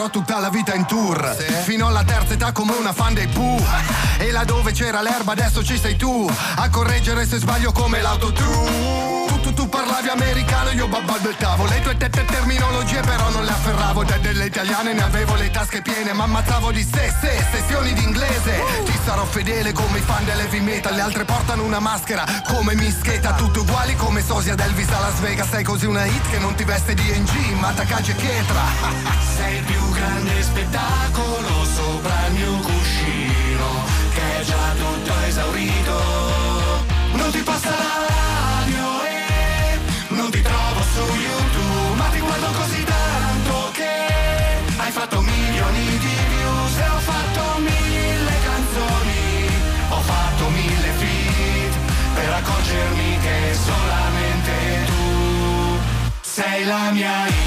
Tutta 0.10 0.40
la 0.40 0.50
vita 0.50 0.74
in 0.74 0.86
tour. 0.86 1.36
Fino 1.64 1.88
alla 1.88 2.04
terza 2.04 2.34
età 2.34 2.52
come 2.52 2.74
una 2.74 2.92
fan 2.94 3.14
dei 3.14 3.28
Pooh. 3.28 3.62
E 4.18 4.32
là 4.32 4.44
dove 4.46 4.72
c'era 4.72 5.02
l'erba 5.02 5.34
adesso 5.34 5.64
ci 5.64 5.78
sei 5.78 5.96
tu 5.96 6.28
A 6.56 6.70
correggere 6.70 7.26
se 7.26 7.38
sbaglio 7.38 7.72
come 7.72 8.02
l'autotune 8.02 9.37
parlavi 9.68 10.10
americano, 10.10 10.72
io 10.72 10.88
babbalbettavo 10.88 11.66
Le 11.66 11.82
tue 11.82 11.98
tette 11.98 12.26
terminologie 12.26 13.00
però 13.02 13.30
non 13.30 13.44
le 13.44 13.52
afferravo. 13.52 14.04
Da 14.04 14.18
delle 14.18 14.46
italiane 14.46 14.94
ne 14.94 15.04
avevo 15.04 15.36
le 15.36 15.50
tasche 15.50 15.82
piene 15.82 16.14
Ma 16.14 16.24
ammazzavo 16.24 16.72
di 16.72 16.84
sé, 16.84 17.14
sessioni 17.52 17.94
d'inglese 17.94 18.62
Ti 18.86 19.00
sarò 19.06 19.26
fedele 19.26 19.74
come 19.74 20.00
i 20.00 20.02
fan 20.02 20.26
dell'heavy 20.26 20.60
metal 20.60 20.94
Le 20.94 21.02
altre 21.02 21.26
portano 21.26 21.64
una 21.64 21.80
maschera 21.80 22.24
come 22.48 22.76
mischeta 22.76 23.34
Tutti 23.34 23.60
uguali 23.60 23.96
come 23.96 24.24
sosia 24.24 24.56
d'Elvis 24.56 24.90
a 24.90 25.00
Las 25.00 25.20
Vegas. 25.20 25.50
Sei 25.50 25.64
così 25.64 25.86
una 25.86 26.06
hit 26.06 26.30
che 26.30 26.40
non 26.40 26.56
ti 26.56 26.64
veste 26.64 26.94
di 26.94 27.04
NG 27.04 27.58
Ma 27.60 27.72
Takagi 27.72 28.12
e 28.12 28.16
Chetra 28.16 28.64
Sei 29.36 29.58
il 29.58 29.64
più 29.64 29.92
grande 29.92 30.42
spettacolo 30.42 31.66
sopra 31.66 32.28
il 32.28 32.34
mio 32.34 32.54
cuscino 32.58 33.84
Che 34.14 34.40
è 34.40 34.44
già 34.44 34.74
tutto 34.78 35.14
esaurito. 35.26 36.86
Non 37.14 37.32
ti 37.32 37.40
passa 37.40 38.27
sei 56.68 57.47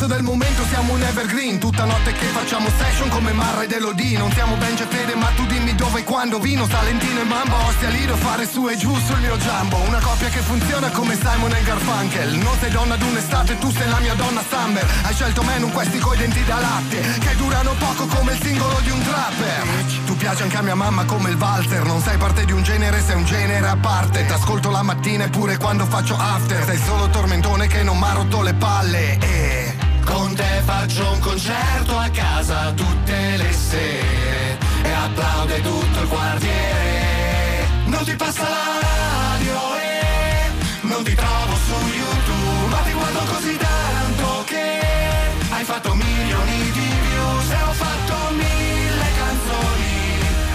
pezzo 0.00 0.06
del 0.06 0.22
momento, 0.22 0.64
siamo 0.66 0.94
un 0.94 1.02
evergreen. 1.02 1.58
Tutta 1.58 1.84
notte 1.84 2.12
che 2.12 2.24
facciamo 2.26 2.68
session 2.78 3.08
come 3.10 3.32
Marra 3.32 3.62
ed 3.62 3.72
Elodie. 3.72 4.16
Non 4.16 4.32
siamo 4.32 4.56
Benji 4.56 4.82
e 4.82 4.86
Fede 4.86 5.14
ma 5.14 5.26
tu 5.36 5.44
dimmi 5.44 5.74
dove 5.74 6.00
e 6.00 6.04
quando. 6.04 6.38
Vino, 6.38 6.66
Salentino 6.66 7.20
e 7.20 7.24
Mambo 7.24 7.56
Ostia 7.66 7.88
Lido 7.90 8.16
fare 8.16 8.48
su 8.48 8.66
e 8.68 8.76
giù 8.76 8.94
sul 8.96 9.18
mio 9.18 9.36
jumbo 9.36 9.76
Una 9.86 10.00
coppia 10.00 10.28
che 10.28 10.40
funziona 10.40 10.88
come 10.90 11.18
Simon 11.20 11.52
e 11.54 11.62
Garfunkel. 11.62 12.34
Non 12.38 12.56
sei 12.60 12.70
donna 12.70 12.96
d'un'estate, 12.96 13.58
tu 13.58 13.70
sei 13.70 13.88
la 13.90 13.98
mia 14.00 14.14
donna 14.14 14.42
Summer. 14.48 14.86
Hai 15.02 15.14
scelto 15.14 15.42
me 15.42 15.58
non 15.58 15.70
questi 15.70 15.98
coi 15.98 16.16
denti 16.16 16.44
da 16.44 16.58
latte 16.58 17.00
Che 17.18 17.36
durano 17.36 17.74
poco 17.78 18.06
come 18.06 18.32
il 18.32 18.40
singolo 18.42 18.80
di 18.82 18.90
un 18.90 19.02
trapper. 19.02 19.64
Tu 20.06 20.16
piaci 20.16 20.42
anche 20.42 20.56
a 20.56 20.62
mia 20.62 20.74
mamma 20.74 21.04
come 21.04 21.28
il 21.30 21.36
valzer. 21.36 21.84
Non 21.84 22.00
sei 22.00 22.16
parte 22.16 22.46
di 22.46 22.52
un 22.52 22.62
genere, 22.62 23.02
sei 23.02 23.16
un 23.16 23.24
genere 23.24 23.66
a 23.66 23.76
parte. 23.76 24.24
T'ascolto 24.24 24.70
la 24.70 24.82
mattina 24.82 25.24
e 25.24 25.28
pure 25.28 25.58
quando 25.58 25.84
faccio 25.84 26.16
after. 26.16 26.64
Sei 26.64 26.78
solo 26.78 27.10
tormentone 27.10 27.66
che 27.66 27.82
non 27.82 27.98
m'ha 27.98 28.12
rotto 28.12 28.40
le 28.40 28.54
palle. 28.54 29.18
E 29.18 29.79
con 30.10 30.34
te 30.34 30.62
faccio 30.64 31.12
un 31.12 31.18
concerto 31.20 31.96
a 31.96 32.08
casa 32.10 32.72
tutte 32.72 33.36
le 33.36 33.52
sere 33.52 34.58
E 34.82 34.90
applaude 34.90 35.60
tutto 35.62 36.00
il 36.02 36.08
quartiere. 36.08 37.66
Non 37.86 38.04
ti 38.04 38.14
passa 38.16 38.42
la 38.42 38.66
radio 38.86 39.58
e 39.76 40.50
non 40.82 41.02
ti 41.04 41.14
trovo 41.14 41.54
su 41.66 41.76
YouTube 42.00 42.68
Ma 42.68 42.80
ti 42.86 42.92
guardo 42.92 43.20
così 43.32 43.56
tanto 43.56 44.44
che 44.46 44.80
hai 45.50 45.64
fatto 45.64 45.94
milioni 45.94 46.58
di 46.76 46.88
views 47.06 47.50
E 47.50 47.62
ho 47.68 47.72
fatto 47.72 48.14
mille 48.34 49.08
canzoni. 49.20 49.94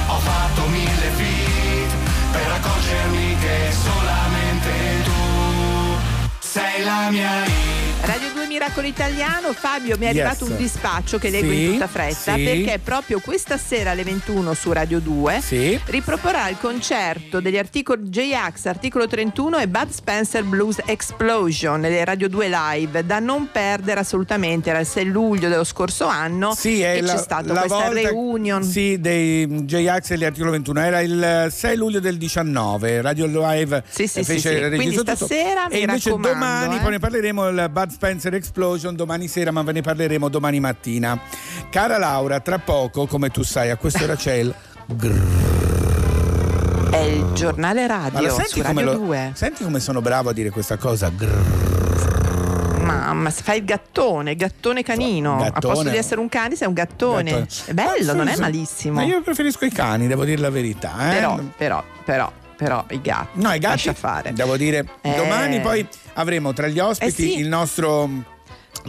Ho 0.07 0.19
fatto 0.19 0.61
mille 0.67 1.09
feat 1.17 1.91
Per 2.31 2.51
accorgermi 2.57 3.37
che 3.43 3.57
solamente 3.83 4.71
tu 5.03 5.97
sei 6.39 6.83
la 6.83 7.09
mia 7.09 7.45
hit 7.45 7.64
Radio 8.05 8.29
2 8.33 8.45
Miracolo 8.47 8.85
Italiano, 8.85 9.51
Fabio 9.53 9.97
mi 9.97 10.05
è 10.05 10.09
Yes. 10.13 10.19
arrivato 10.25 10.45
un 10.45 10.55
dispaccio 10.57 11.17
che 11.17 11.29
leggo 11.31 11.49
Sì, 11.49 11.63
in 11.63 11.71
tutta 11.71 11.87
fretta 11.87 12.35
sì. 12.35 12.43
perché 12.43 12.79
proprio 12.83 13.19
questa 13.19 13.57
sera 13.57 13.91
alle 13.91 14.03
21 14.03 14.53
su 14.53 14.71
Radio 14.71 14.99
2 14.99 15.41
riproporrà 15.85 16.47
il 16.49 16.57
concerto 16.59 17.39
degli 17.41 17.57
articoli 17.57 18.03
J-Ax, 18.03 18.65
articolo 18.67 19.07
31 19.07 19.57
e 19.57 19.67
Bud 19.67 19.89
Spencer 19.89 20.43
Blues 20.43 20.77
Explosion 20.85 21.79
nelle 21.79 22.05
Radio 22.05 22.29
2 22.29 22.47
live 22.49 23.05
da 23.05 23.17
non 23.19 23.49
perdere 23.51 24.01
assolutamente, 24.01 24.69
era 24.69 24.79
il 24.79 24.85
6 24.85 25.05
luglio 25.05 25.49
dello 25.49 25.63
scorso 25.63 26.05
anno 26.05 26.53
Sì, 26.55 26.81
è 26.81 26.97
e 26.97 27.01
la, 27.01 27.13
c'è 27.13 27.17
stata 27.19 27.53
la 27.53 27.59
questa 27.61 27.85
volta, 27.85 28.01
reunion. 28.01 28.63
Sì, 28.63 28.99
dei 28.99 29.47
J-Ax 29.47 30.11
e 30.11 30.17
gli 30.17 30.25
articolo 30.25 30.51
21. 30.51 30.79
Era 30.79 30.99
il 31.01 31.47
6 31.49 31.75
luglio 31.75 31.99
del 31.99 32.17
19. 32.17 33.01
Radio 33.01 33.25
Live 33.25 33.83
Sì, 33.89 34.05
sì, 34.07 34.23
sì, 34.23 34.23
fece 34.23 34.39
sì. 34.39 34.47
registrò 34.59 34.75
Quindi 34.75 34.95
tutto. 34.95 35.15
stasera, 35.15 35.65
E 35.67 35.73
mi 35.75 35.79
invece 35.81 36.09
raccomando, 36.09 36.27
domani 36.39 36.75
eh. 36.75 36.79
poi 36.81 36.91
ne 36.91 36.99
parleremo 36.99 37.47
il 37.49 37.69
Bud 37.71 37.93
Spencer 37.95 38.33
Explosion 38.33 38.93
domani 38.93 39.29
sera, 39.29 39.51
ma 39.51 39.63
ve 39.63 39.71
ne 39.71 39.79
parleremo 39.81 40.27
domani 40.27 40.59
mattina. 40.59 41.17
Cara 41.69 41.97
Laura, 41.97 42.41
tra 42.41 42.59
poco, 42.59 43.07
come 43.07 43.29
tu 43.29 43.41
sai, 43.41 43.69
a 43.69 43.77
quest'ora 43.77 44.17
c'è 44.17 44.33
il 44.33 44.53
È 46.91 46.97
il 46.97 47.31
giornale 47.33 47.87
radio 47.87 48.27
lo 48.27 48.33
senti 48.33 48.61
come, 48.61 48.83
Radio 48.83 48.99
lo- 48.99 49.05
2. 49.05 49.31
senti 49.33 49.63
come 49.63 49.79
sono 49.79 50.01
bravo 50.01 50.29
a 50.29 50.33
dire 50.33 50.49
questa 50.49 50.75
cosa? 50.77 51.09
Grrr. 51.09 52.83
Mamma, 52.83 53.29
fai 53.31 53.59
il 53.59 53.65
gattone, 53.65 54.35
gattone 54.35 54.83
canino. 54.83 55.37
A 55.37 55.43
Gattone. 55.49 55.73
posto 55.73 55.89
di 55.89 55.95
essere 55.97 56.19
un 56.19 56.27
cane, 56.27 56.55
sei 56.57 56.67
un 56.67 56.73
gattone. 56.73 57.31
Gattone. 57.31 57.47
È 57.65 57.73
bello, 57.73 58.11
Ma 58.11 58.17
non 58.17 58.27
è 58.27 58.33
sì, 58.35 58.39
malissimo. 58.41 58.93
Ma 58.95 59.03
io 59.05 59.21
preferisco 59.21 59.63
i 59.65 59.71
cani, 59.71 60.07
devo 60.07 60.25
dire 60.25 60.41
la 60.41 60.49
verità. 60.49 61.11
eh. 61.11 61.15
Però, 61.15 61.39
però, 61.57 61.83
però, 62.03 62.31
però, 62.55 62.85
i 62.89 63.01
gatti. 63.01 63.41
No, 63.41 63.49
i 63.53 63.59
gatti, 63.59 63.85
Lascia 63.87 63.93
fare. 63.93 64.33
devo 64.33 64.57
dire, 64.57 64.85
Eh. 65.01 65.15
domani 65.15 65.59
poi 65.61 65.87
avremo 66.13 66.53
tra 66.53 66.67
gli 66.67 66.79
ospiti 66.79 67.09
Eh 67.11 67.11
sì. 67.33 67.39
il 67.39 67.47
nostro 67.47 68.09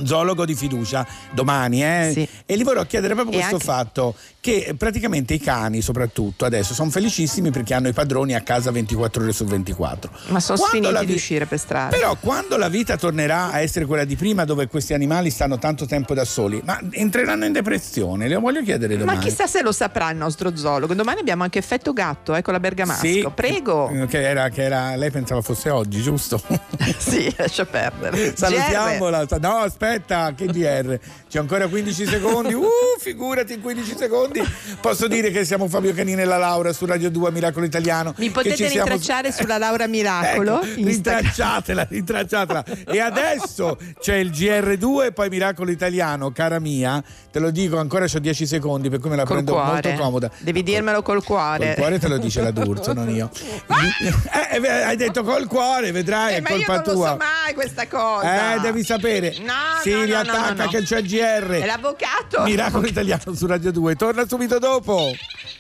zoologo 0.05 0.45
di 0.45 0.55
fiducia 0.55 1.07
domani 1.33 1.83
eh? 1.83 2.29
e 2.47 2.57
gli 2.57 2.65
vorrò 2.65 2.85
chiedere 2.85 3.15
proprio 3.15 3.35
E 3.39 3.41
questo 3.41 3.55
anche- 3.57 3.65
fatto 3.67 4.15
che 4.41 4.75
praticamente 4.79 5.35
i 5.35 5.41
cani 5.41 5.81
soprattutto 5.81 6.45
adesso 6.45 6.73
sono 6.75 6.91
felicissimi 6.91 7.51
perché 7.51 7.75
hanno 7.75 7.89
i 7.89 7.93
padroni 7.93 8.35
a 8.35 8.41
casa 8.43 8.71
24 8.71 9.23
ore 9.23 9.33
su 9.33 9.45
24 9.45 10.11
Ma 10.29 10.41
sono 10.41 10.59
Quando 10.59 10.65
sfiniti 10.67 10.93
la 10.93 11.01
di 11.01 11.07
vi- 11.07 11.13
uscire 11.15 11.47
per 11.47 11.59
strada. 11.59 11.97
però 11.97 12.17
quando 12.21 12.57
la 12.57 12.69
vita 12.69 12.97
tornerà 12.97 13.51
a 13.51 13.61
essere 13.61 13.87
quella 13.87 14.05
di 14.05 14.17
prima 14.17 14.45
dove 14.45 14.69
questi 14.69 14.95
animali 14.95 15.31
stanno 15.31 15.59
tanto 15.59 15.87
tempo 15.87 16.15
da 16.15 16.25
soli 16.25 16.61
ma 16.65 16.79
entreranno 16.91 17.45
in 17.45 17.53
depressione 17.53 18.29
le 18.29 18.37
voglio 18.37 18.63
chiedere 18.63 18.97
domani 18.97 19.19
Ma 19.19 19.23
chissà 19.25 19.47
se 19.47 19.63
lo 19.63 19.73
saprà 19.73 20.11
il 20.11 20.17
nostro 20.17 20.57
zoologo. 20.57 20.95
Domani 20.95 21.21
abbiamo 21.21 21.43
anche 21.43 21.59
effetto 21.59 21.93
gatto, 21.93 22.35
eh, 22.35 22.43
con 22.43 22.53
la 22.53 22.61
bergamasco. 22.61 23.05
Sì, 23.07 23.27
Prego. 23.35 23.89
eh, 23.91 24.07
Che 24.07 24.21
era, 24.23 24.49
che 24.49 24.63
era- 24.63 24.95
lei 24.97 25.11
pensava 25.11 25.41
fosse 25.41 25.71
oggi, 25.71 26.01
giusto? 26.03 26.41
sì, 26.99 27.33
lascia 27.37 27.65
perdere. 27.65 28.35
Salutiamola. 28.37 29.25
No, 29.41 29.57
aspetta, 29.57 29.86
che 30.35 30.97
C'è 31.37 31.43
ancora 31.43 31.67
15 31.69 32.07
secondi. 32.07 32.55
Uh, 32.55 32.67
figurati 32.99 33.53
in 33.53 33.61
15 33.61 33.95
secondi. 33.99 34.43
Posso 34.81 35.07
dire 35.07 35.31
che 35.31 35.45
siamo 35.45 35.69
Fabio 35.69 35.93
Canini 35.93 36.23
e 36.23 36.25
la 36.25 36.39
Laura 36.39 36.73
su 36.73 36.87
Radio 36.87 37.11
2 37.11 37.31
Miracolo 37.31 37.67
Italiano. 37.67 38.15
Mi 38.17 38.29
che 38.29 38.33
potete 38.33 38.57
ci 38.57 38.69
siamo- 38.71 38.89
rintracciare 38.89 39.31
sulla 39.33 39.59
Laura 39.59 39.87
Miracolo? 39.87 40.63
Ecco, 40.63 40.83
rintracciatela, 40.83 41.89
rintracciatela. 41.91 42.65
E 42.87 43.01
adesso 43.01 43.77
c'è 44.01 44.15
il 44.15 44.31
GR2 44.31 45.05
e 45.05 45.13
poi 45.13 45.29
Miracolo 45.29 45.71
Italiano, 45.71 46.33
cara 46.33 46.59
mia. 46.59 47.05
Te 47.31 47.39
lo 47.39 47.51
dico, 47.51 47.77
ancora 47.77 48.07
ho 48.07 48.19
10 48.19 48.47
secondi, 48.47 48.89
per 48.89 48.99
cui 49.01 49.11
me 49.11 49.17
la 49.17 49.25
Col 49.25 49.33
prendo 49.35 49.53
cuore. 49.53 49.71
molto 49.73 50.03
comoda. 50.03 50.31
Devi 50.39 50.63
dirmelo 50.63 51.03
col 51.03 51.23
cuore. 51.23 51.67
Col 51.67 51.75
cuore 51.75 51.99
te 51.99 52.09
lo 52.09 52.17
dice 52.17 52.41
la 52.41 52.51
D'Urso, 52.51 52.95
non 52.95 53.11
io. 53.11 53.29
Eh, 54.49 54.61
eh, 54.63 54.69
hai 54.69 54.97
detto 54.97 55.23
col 55.23 55.47
cuore, 55.47 55.91
vedrai, 55.93 56.35
Eh, 56.35 56.37
è 56.37 56.41
ma 56.41 56.49
io 56.51 56.57
colpa 56.65 56.75
non 56.77 56.83
lo 56.87 56.93
tua. 56.93 57.09
so 57.11 57.17
mai 57.17 57.53
questa 57.55 57.87
cosa. 57.87 58.55
Eh, 58.55 58.61
devi 58.61 58.83
sapere. 58.85 59.35
No, 59.41 59.53
si 59.83 59.91
no, 59.91 59.99
no, 59.99 60.05
riattacca 60.05 60.53
no, 60.55 60.63
no. 60.65 60.69
che 60.71 60.83
c'è 60.83 60.99
il 60.99 61.07
GR. 61.07 61.26
È 61.27 61.67
l'avvocato. 61.67 62.43
Miracolo 62.43 62.87
Italiano 62.89 63.35
su 63.35 63.47
Radio 63.47 63.73
2. 63.73 63.97
Torna 63.97 64.27
subito 64.27 64.59
dopo. 64.59 65.11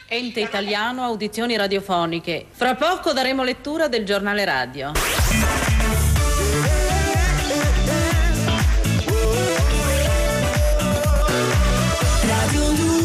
Ente 0.08 0.40
italiano 0.40 1.02
audizioni 1.02 1.56
radiofoniche. 1.56 2.46
Fra 2.52 2.76
poco 2.76 3.12
daremo 3.12 3.42
lettura 3.42 3.88
del 3.88 4.04
giornale 4.04 4.44
radio. 4.44 4.92
Radio 12.22 12.70
2 12.70 12.96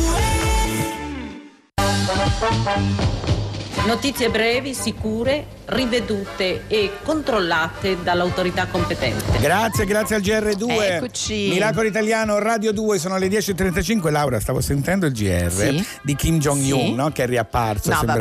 Notizie 3.85 4.29
brevi, 4.29 4.75
sicure, 4.75 5.43
rivedute 5.65 6.65
e 6.67 6.91
controllate 7.03 7.97
dall'autorità 8.03 8.67
competente. 8.67 9.39
Grazie, 9.39 9.85
grazie 9.85 10.15
al 10.17 10.21
GR2. 10.21 10.65
Eccoci. 10.69 11.47
Miracolo 11.49 11.87
Italiano, 11.87 12.37
Radio 12.37 12.71
2, 12.73 12.99
sono 12.99 13.17
le 13.17 13.27
10.35. 13.27 14.11
Laura, 14.11 14.39
stavo 14.39 14.61
sentendo 14.61 15.07
il 15.07 15.13
GR 15.13 15.51
Sì. 15.51 15.85
di 16.03 16.15
Kim 16.15 16.37
Jong-un, 16.37 16.79
Sì. 16.79 16.93
no? 16.93 17.09
che 17.11 17.23
è 17.23 17.25
riapparso. 17.25 17.89
No. 17.89 18.15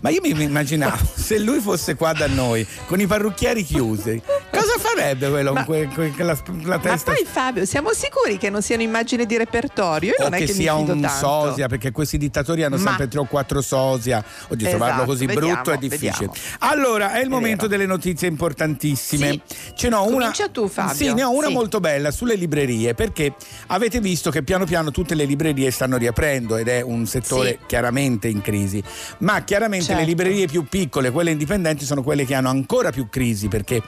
Ma 0.00 0.10
io 0.10 0.20
mi 0.22 0.42
immaginavo, 0.42 0.98
se 1.16 1.38
lui 1.38 1.60
fosse 1.60 1.94
qua 1.94 2.12
da 2.12 2.26
noi, 2.26 2.66
con 2.86 3.00
i 3.00 3.06
parrucchieri 3.06 3.62
chiusi, 3.64 4.20
cosa 4.50 4.74
farebbe 4.78 5.30
quello 5.30 5.54
con 5.54 5.64
que- 5.64 5.88
que- 5.88 6.12
la, 6.22 6.36
la 6.64 6.76
Ma 6.76 6.78
testa 6.78 7.12
poi 7.12 7.24
Fabio, 7.24 7.64
siamo 7.64 7.92
sicuri 7.94 8.36
che 8.36 8.50
non 8.50 8.60
siano 8.60 8.82
immagini 8.82 9.24
di 9.24 9.38
repertorio? 9.38 10.10
Io 10.10 10.16
o 10.18 10.24
non 10.24 10.34
è 10.34 10.38
che 10.38 10.44
che 10.46 10.52
sia 10.52 10.74
mi 10.74 10.80
fido 10.80 10.92
un 10.92 11.00
tanto. 11.00 11.16
sosia, 11.16 11.66
perché 11.66 11.92
questi 11.92 12.18
dittatori 12.18 12.62
hanno 12.62 12.76
Ma- 12.76 12.88
sempre 12.88 13.08
tre 13.08 13.20
o 13.20 13.24
quattro 13.24 13.62
sosia. 13.62 14.22
Oggi 14.48 14.66
trovarlo 14.68 14.96
Esatto, 15.02 15.10
così 15.12 15.26
vediamo, 15.26 15.52
brutto 15.54 15.70
è 15.72 15.76
difficile. 15.78 16.10
vediamo. 16.10 16.32
Allora, 16.60 17.12
è 17.14 17.18
il 17.20 17.26
È 17.26 17.28
momento 17.28 17.66
vero. 17.66 17.68
delle 17.68 17.86
notizie 17.86 18.28
importantissime. 18.28 19.30
Sì. 19.46 19.56
Ce 19.74 19.88
n'ho 19.88 20.02
una. 20.04 20.16
Comincia 20.18 20.48
tu, 20.48 20.68
Fabio. 20.68 20.94
Sì, 20.94 21.12
ne 21.12 21.22
ho 21.24 21.30
una 21.32 21.48
Sì. 21.48 21.52
molto 21.52 21.80
bella 21.80 22.10
sulle 22.10 22.34
librerie, 22.34 22.94
perché 22.94 23.34
avete 23.68 24.00
visto 24.00 24.30
che 24.30 24.42
piano 24.42 24.64
piano 24.64 24.90
tutte 24.90 25.14
le 25.14 25.24
librerie 25.24 25.70
stanno 25.70 25.96
riaprendo 25.96 26.56
ed 26.56 26.68
è 26.68 26.80
un 26.80 27.06
settore 27.06 27.50
Sì. 27.50 27.58
chiaramente 27.66 28.28
in 28.28 28.40
crisi. 28.40 28.82
Ma 29.18 29.42
chiaramente 29.44 29.86
Certo. 29.86 30.00
le 30.00 30.06
librerie 30.06 30.46
più 30.46 30.64
piccole, 30.68 31.10
quelle 31.10 31.30
indipendenti, 31.30 31.84
sono 31.84 32.02
quelle 32.02 32.24
che 32.24 32.34
hanno 32.34 32.48
ancora 32.48 32.90
più 32.90 33.08
crisi 33.08 33.48
perché 33.48 33.82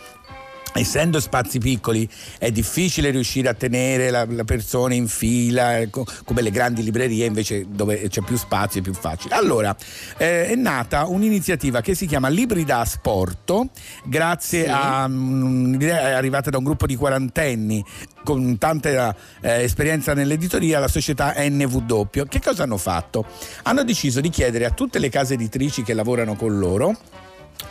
Essendo 0.73 1.19
spazi 1.19 1.59
piccoli 1.59 2.09
è 2.39 2.51
difficile 2.53 3.11
riuscire 3.11 3.49
a 3.49 3.55
tenere 3.55 4.11
la, 4.11 4.25
la 4.29 4.45
persona 4.45 4.95
in 4.95 5.09
fila, 5.09 5.79
eh, 5.79 5.91
co- 5.91 6.07
come 6.25 6.43
le 6.43 6.51
grandi 6.51 6.83
librerie 6.85 7.27
invece 7.27 7.67
dove 7.69 8.09
c'è 8.09 8.23
più 8.23 8.37
spazio 8.37 8.81
è 8.81 8.83
più 8.83 8.95
facile. 8.95 9.35
Allora, 9.35 9.75
eh, 10.17 10.47
è 10.47 10.55
nata 10.55 11.07
un'iniziativa 11.07 11.81
che 11.81 11.95
si 11.95 12.07
chiama 12.07 12.29
Libri 12.29 12.65
da 12.65 12.81
Asporto, 12.81 13.71
grazie 14.05 14.65
Sì. 14.65 14.71
a 14.71 15.09
mm, 15.09 15.65
un'idea 15.65 16.09
è 16.09 16.13
arrivata 16.13 16.51
da 16.51 16.59
un 16.59 16.65
gruppo 16.65 16.87
di 16.87 16.95
quarantenni 16.95 17.85
con 18.23 18.57
tanta 18.59 19.15
eh, 19.41 19.63
esperienza 19.63 20.15
nell'editoria, 20.15 20.79
la 20.79 20.89
società 20.89 21.35
NW. 21.37 22.27
Che 22.29 22.41
cosa 22.41 22.63
hanno 22.63 22.77
fatto? 22.77 23.27
Hanno 23.65 23.83
deciso 23.83 24.21
di 24.21 24.31
chiedere 24.31 24.67
a 24.67 24.71
tutte 24.71 24.99
le 25.01 25.09
case 25.09 25.35
editrici 25.35 25.83
che 25.83 25.95
lavorano 25.95 26.37
con 26.37 26.59
loro 26.59 26.97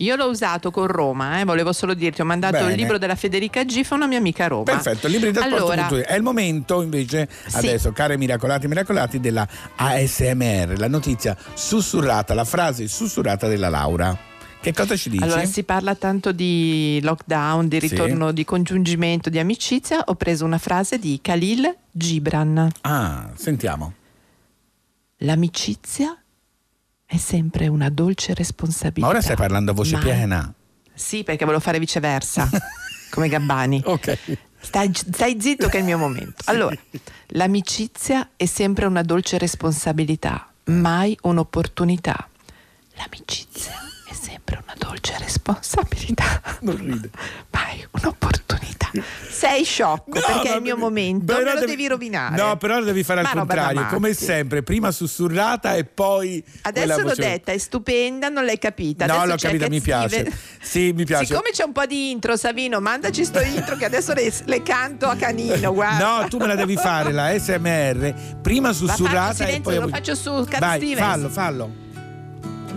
Io 0.00 0.14
l'ho 0.16 0.26
usato 0.26 0.70
con 0.70 0.86
Roma, 0.88 1.40
eh, 1.40 1.44
volevo 1.44 1.72
solo 1.72 1.94
dirti, 1.94 2.20
ho 2.20 2.24
mandato 2.24 2.58
Bene. 2.58 2.72
il 2.72 2.76
libro 2.78 2.98
della 2.98 3.14
Federica 3.14 3.64
Giffa 3.64 3.94
a 3.94 3.96
una 3.96 4.06
mia 4.06 4.18
amica 4.18 4.44
a 4.44 4.48
Roma. 4.48 4.64
Perfetto, 4.64 5.08
libri 5.08 5.30
da 5.30 5.44
allora. 5.44 5.88
È 5.88 6.14
il 6.14 6.22
momento 6.22 6.82
invece 6.82 7.26
Sì. 7.46 7.56
adesso, 7.56 7.92
care 7.92 8.18
miracolati 8.18 8.68
miracolati, 8.68 9.20
della 9.20 9.48
ASMR, 9.76 10.74
la 10.76 10.88
notizia 10.88 11.34
sussurrata, 11.54 12.34
la 12.34 12.44
frase 12.44 12.88
sussurrata 12.88 13.48
della 13.48 13.70
Laura. 13.70 14.34
Che 14.66 14.72
cosa 14.72 14.96
ci 14.96 15.10
dici? 15.10 15.22
Allora, 15.22 15.44
si 15.44 15.62
parla 15.62 15.94
tanto 15.94 16.32
di 16.32 16.98
lockdown, 17.00 17.68
di 17.68 17.78
Sì. 17.78 17.86
ritorno, 17.86 18.32
di 18.32 18.44
congiungimento, 18.44 19.30
di 19.30 19.38
amicizia. 19.38 20.02
Ho 20.06 20.16
preso 20.16 20.44
una 20.44 20.58
frase 20.58 20.98
di 20.98 21.20
Khalil 21.22 21.72
Gibran. 21.92 22.68
Ah, 22.80 23.30
sentiamo. 23.36 23.92
L'amicizia 25.18 26.20
è 27.04 27.16
sempre 27.16 27.68
una 27.68 27.90
dolce 27.90 28.34
responsabilità. 28.34 29.06
Ma 29.06 29.12
ora 29.12 29.22
stai 29.22 29.36
parlando 29.36 29.70
a 29.70 29.74
voce 29.74 29.94
Ma- 29.94 30.02
piena. 30.02 30.52
Sì, 30.92 31.22
perché 31.22 31.44
volevo 31.44 31.62
fare 31.62 31.78
viceversa, 31.78 32.48
come 33.10 33.28
Gabbani. 33.28 33.80
Ok. 33.84 34.18
Stai, 34.58 34.90
stai 34.92 35.40
zitto 35.40 35.68
che 35.68 35.76
è 35.76 35.80
il 35.80 35.86
mio 35.86 35.98
momento. 35.98 36.42
Allora, 36.46 36.76
l'amicizia 37.28 38.30
è 38.34 38.46
sempre 38.46 38.86
una 38.86 39.02
dolce 39.02 39.38
responsabilità, 39.38 40.52
mai 40.64 41.16
un'opportunità. 41.22 42.28
L'amicizia 42.96 43.74
è 44.08 44.12
sempre 44.14 44.60
una 44.62 44.74
dolce 44.78 45.16
responsabilità. 45.18 46.40
Non 46.60 46.76
ride. 46.76 47.10
Mai 47.50 47.84
un'opportunità. 47.90 48.90
Sei 49.28 49.64
sciocco 49.64 50.12
perché 50.12 50.52
è 50.52 50.56
il 50.56 50.62
mio 50.62 50.76
momento, 50.76 51.26
però 51.26 51.44
me 51.44 51.52
lo 51.54 51.60
devi- 51.60 51.72
devi 51.72 51.88
rovinare. 51.88 52.36
No, 52.36 52.56
però 52.56 52.80
devi 52.80 53.02
fare 53.02 53.20
al 53.20 53.28
contrario, 53.30 53.86
come 53.86 54.14
sempre, 54.14 54.62
prima 54.62 54.90
sussurrata 54.90 55.74
e 55.74 55.84
poi 55.84 56.42
Adesso 56.62 57.00
l'ho 57.02 57.14
detta, 57.14 57.52
è 57.52 57.58
stupenda, 57.58 58.28
non 58.28 58.44
l'hai 58.44 58.58
capita. 58.58 59.06
No, 59.06 59.12
Adesso 59.14 59.26
l'ho 59.26 59.36
c'è 59.36 59.46
capita, 59.48 59.68
mi 59.68 59.80
piace. 59.80 60.32
Sì, 60.60 60.92
mi 60.92 61.04
piace. 61.04 61.26
Siccome 61.26 61.50
c'è 61.50 61.64
un 61.64 61.72
po' 61.72 61.84
di 61.84 62.10
intro, 62.10 62.36
Savino, 62.36 62.80
mandaci 62.80 63.24
sto 63.24 63.40
intro 63.40 63.76
che 63.76 63.84
adesso 63.84 64.14
le, 64.14 64.32
le 64.44 64.62
canto 64.62 65.06
a 65.06 65.16
canino, 65.16 65.72
guarda. 65.74 66.20
No, 66.22 66.28
tu 66.28 66.38
me 66.38 66.46
la 66.46 66.54
devi 66.54 66.76
fare 66.76 67.12
la 67.12 67.36
SMR, 67.38 68.38
prima 68.40 68.72
sussurrata 68.72 69.32
e 69.44 69.46
silenzio, 69.46 69.60
poi 69.62 69.78
lo 69.80 69.88
faccio 69.88 70.14
su 70.14 70.46
Cat 70.48 70.60
Vai, 70.60 70.78
Stevens. 70.78 70.98
fallo, 71.00 71.28
fallo. 71.28 71.70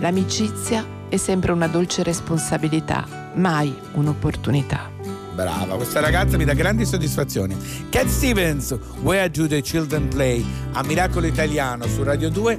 L'amicizia 0.00 0.98
è 1.10 1.16
sempre 1.16 1.50
una 1.52 1.66
dolce 1.66 2.02
responsabilità, 2.04 3.04
mai 3.34 3.76
un'opportunità. 3.94 4.88
Brava, 5.34 5.74
questa 5.74 6.00
ragazza 6.00 6.36
mi 6.36 6.44
dà 6.44 6.54
grandi 6.54 6.86
soddisfazioni. 6.86 7.56
Cat 7.88 8.06
Stevens, 8.06 8.76
Where 9.02 9.28
Do 9.28 9.48
the 9.48 9.60
Children 9.60 10.08
Play? 10.08 10.44
A 10.72 10.82
Miracolo 10.84 11.26
Italiano 11.26 11.86
su 11.86 12.02
Radio 12.04 12.30
2 12.30 12.58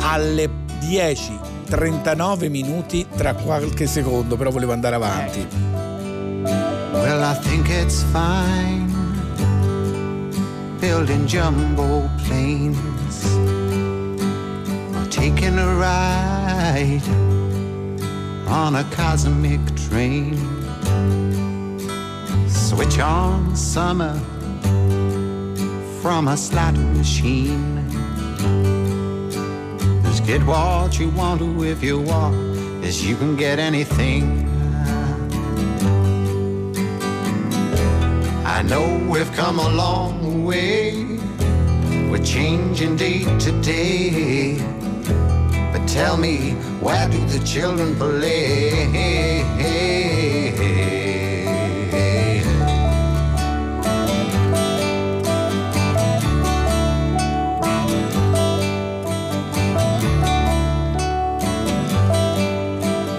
alle 0.00 0.48
10.39 0.80 2.48
minuti 2.48 3.06
tra 3.16 3.34
qualche 3.34 3.86
secondo, 3.86 4.36
però 4.36 4.50
volevo 4.50 4.72
andare 4.72 4.94
avanti. 4.94 5.46
Well, 6.92 7.22
I 7.22 7.38
think 7.42 7.68
it's 7.68 8.02
fine 8.12 8.88
building 10.80 11.26
jumbo 11.26 12.08
planes 12.24 13.24
or 14.94 15.06
taking 15.08 15.58
a 15.58 15.74
ride 15.74 17.02
on 18.50 18.74
a 18.74 18.84
cosmic 18.90 19.60
train. 19.76 20.36
Switch 22.48 22.98
on 22.98 23.54
summer 23.54 24.18
from 26.02 26.26
a 26.26 26.36
slot 26.36 26.74
machine. 26.74 27.76
Just 30.02 30.26
get 30.26 30.44
what 30.44 30.98
you 30.98 31.10
want 31.10 31.40
to 31.40 31.64
if 31.64 31.82
you 31.82 32.00
want, 32.00 32.34
as 32.84 33.06
you 33.06 33.16
can 33.16 33.36
get 33.36 33.60
anything. 33.60 34.48
I 38.44 38.62
know 38.62 39.00
we've 39.08 39.32
come 39.32 39.60
a 39.60 39.68
long 39.68 40.44
way. 40.44 41.18
We're 42.10 42.24
changing 42.24 42.96
day 42.96 43.24
to 43.38 43.62
day. 43.62 44.79
Tell 45.92 46.16
me, 46.16 46.52
where 46.80 47.08
do 47.08 47.18
the 47.26 47.40
children 47.44 47.96
play? 47.96 49.42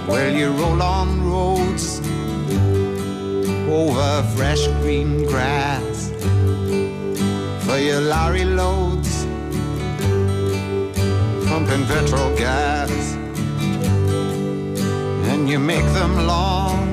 Well, 0.07 0.33
you 0.33 0.51
roll 0.51 0.81
on 0.81 1.25
roads 1.29 1.99
over 3.69 4.23
fresh 4.35 4.65
green 4.81 5.25
grass 5.25 6.09
for 7.65 7.77
your 7.77 8.01
lorry 8.01 8.45
loads, 8.45 8.90
pumping 11.71 11.87
petrol 11.87 12.35
gas, 12.35 12.91
and 15.29 15.49
you 15.49 15.57
make 15.59 15.85
them 15.93 16.27
long 16.27 16.87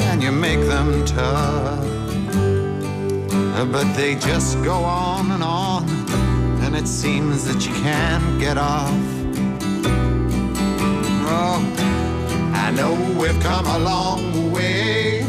and 0.00 0.22
you 0.22 0.32
make 0.32 0.60
them 0.60 1.04
tough, 1.04 1.84
but 3.70 3.92
they 3.94 4.14
just 4.14 4.62
go 4.64 4.76
on 4.84 5.30
and 5.32 5.42
on, 5.42 5.84
and 6.62 6.74
it 6.74 6.88
seems 6.88 7.44
that 7.44 7.66
you 7.66 7.74
can't 7.82 8.40
get 8.40 8.56
off. 8.56 8.90
Oh, 11.26 11.60
I 12.54 12.70
know 12.70 12.94
we've 13.18 13.40
come 13.40 13.66
a 13.66 13.78
long 13.78 14.52
way. 14.52 15.24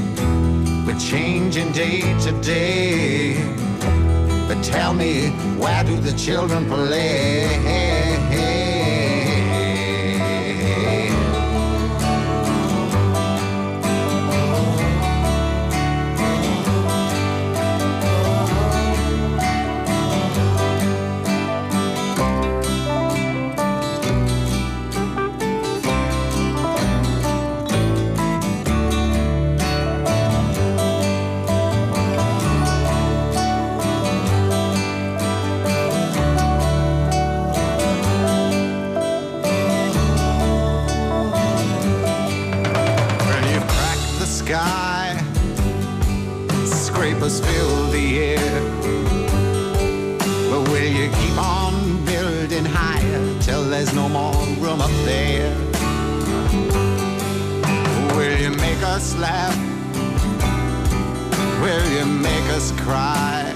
We're 0.86 1.00
changing 1.00 1.72
day 1.74 2.02
to 2.20 2.32
day. 2.42 3.65
But 4.56 4.64
tell 4.64 4.94
me, 4.94 5.30
where 5.58 5.84
do 5.84 5.98
the 5.98 6.14
children 6.14 6.66
play? 6.66 7.95
Us 58.96 59.16
laugh? 59.18 59.56
Will 61.62 61.86
you 61.92 62.06
make 62.06 62.48
us 62.58 62.72
cry? 62.84 63.54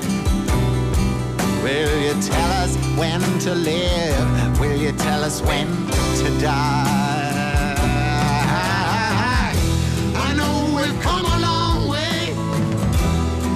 Will 1.63 1.97
you 2.05 2.13
tell 2.21 2.51
us 2.61 2.75
when 2.97 3.21
to 3.45 3.55
live? 3.55 4.59
Will 4.59 4.75
you 4.75 4.91
tell 4.91 5.23
us 5.23 5.41
when 5.41 5.67
to 6.21 6.39
die? 6.41 7.29
I 10.27 10.33
know 10.39 10.55
we've 10.75 11.01
come 11.01 11.25
a 11.25 11.39
long 11.39 11.87
way. 11.87 12.33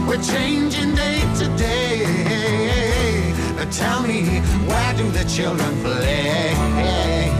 We're 0.07 0.23
changing 0.23 0.95
day 0.95 1.19
to 1.39 1.47
day. 1.57 3.33
But 3.57 3.73
tell 3.73 4.01
me, 4.03 4.39
where 4.69 4.93
do 4.93 5.11
the 5.11 5.25
children 5.25 5.71
play? 5.81 7.32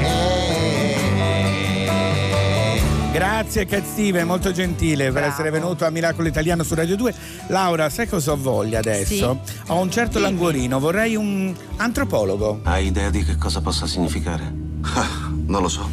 Grazie 3.14 3.68
Cat 3.68 3.84
Steve, 3.84 4.23
molto 4.23 4.52
gentile 4.52 5.11
per 5.11 5.22
essere 5.22 5.52
venuto 5.52 5.85
a 5.85 5.91
Miracolo 5.91 6.27
Italiano 6.27 6.64
su 6.64 6.73
Radio 6.73 6.95
2. 6.95 7.14
Laura, 7.49 7.88
sai 7.90 8.07
cosa 8.07 8.31
ho 8.31 8.38
voglia 8.38 8.80
adesso? 8.80 9.40
Ho 9.68 9.80
un 9.80 9.91
certo 9.91 10.18
languorino, 10.18 10.80
vorrei 10.80 11.15
un 11.15 11.53
antropologo. 11.76 12.61
Hai 12.64 12.88
idea 12.88 13.11
di 13.11 13.23
che 13.23 13.38
cosa 13.38 13.61
possa 13.61 13.85
significare? 13.85 14.52
Ah, 14.95 15.30
non 15.45 15.61
lo 15.61 15.68
so. 15.68 15.88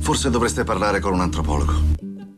Forse 0.00 0.28
dovreste 0.28 0.64
parlare 0.64 0.98
con 0.98 1.12
un 1.12 1.20
antropologo. 1.20 1.72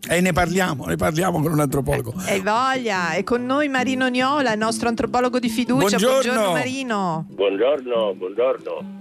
E 0.06 0.20
ne 0.20 0.32
parliamo, 0.32 0.84
ne 0.84 0.96
parliamo 0.96 1.40
con 1.40 1.50
un 1.50 1.60
antropologo. 1.60 2.12
E 2.26 2.42
voglia, 2.42 3.12
è 3.12 3.24
con 3.24 3.46
noi 3.46 3.68
Marino 3.68 4.09
Niola, 4.09 4.52
il 4.52 4.59
nostro 4.59 4.90
antropologo 4.90 5.38
di 5.38 5.48
fiducia. 5.48 5.96
Buongiorno. 5.96 6.52
Marino. 6.52 7.26
Buongiorno, 7.30 8.14
buongiorno. 8.14 8.97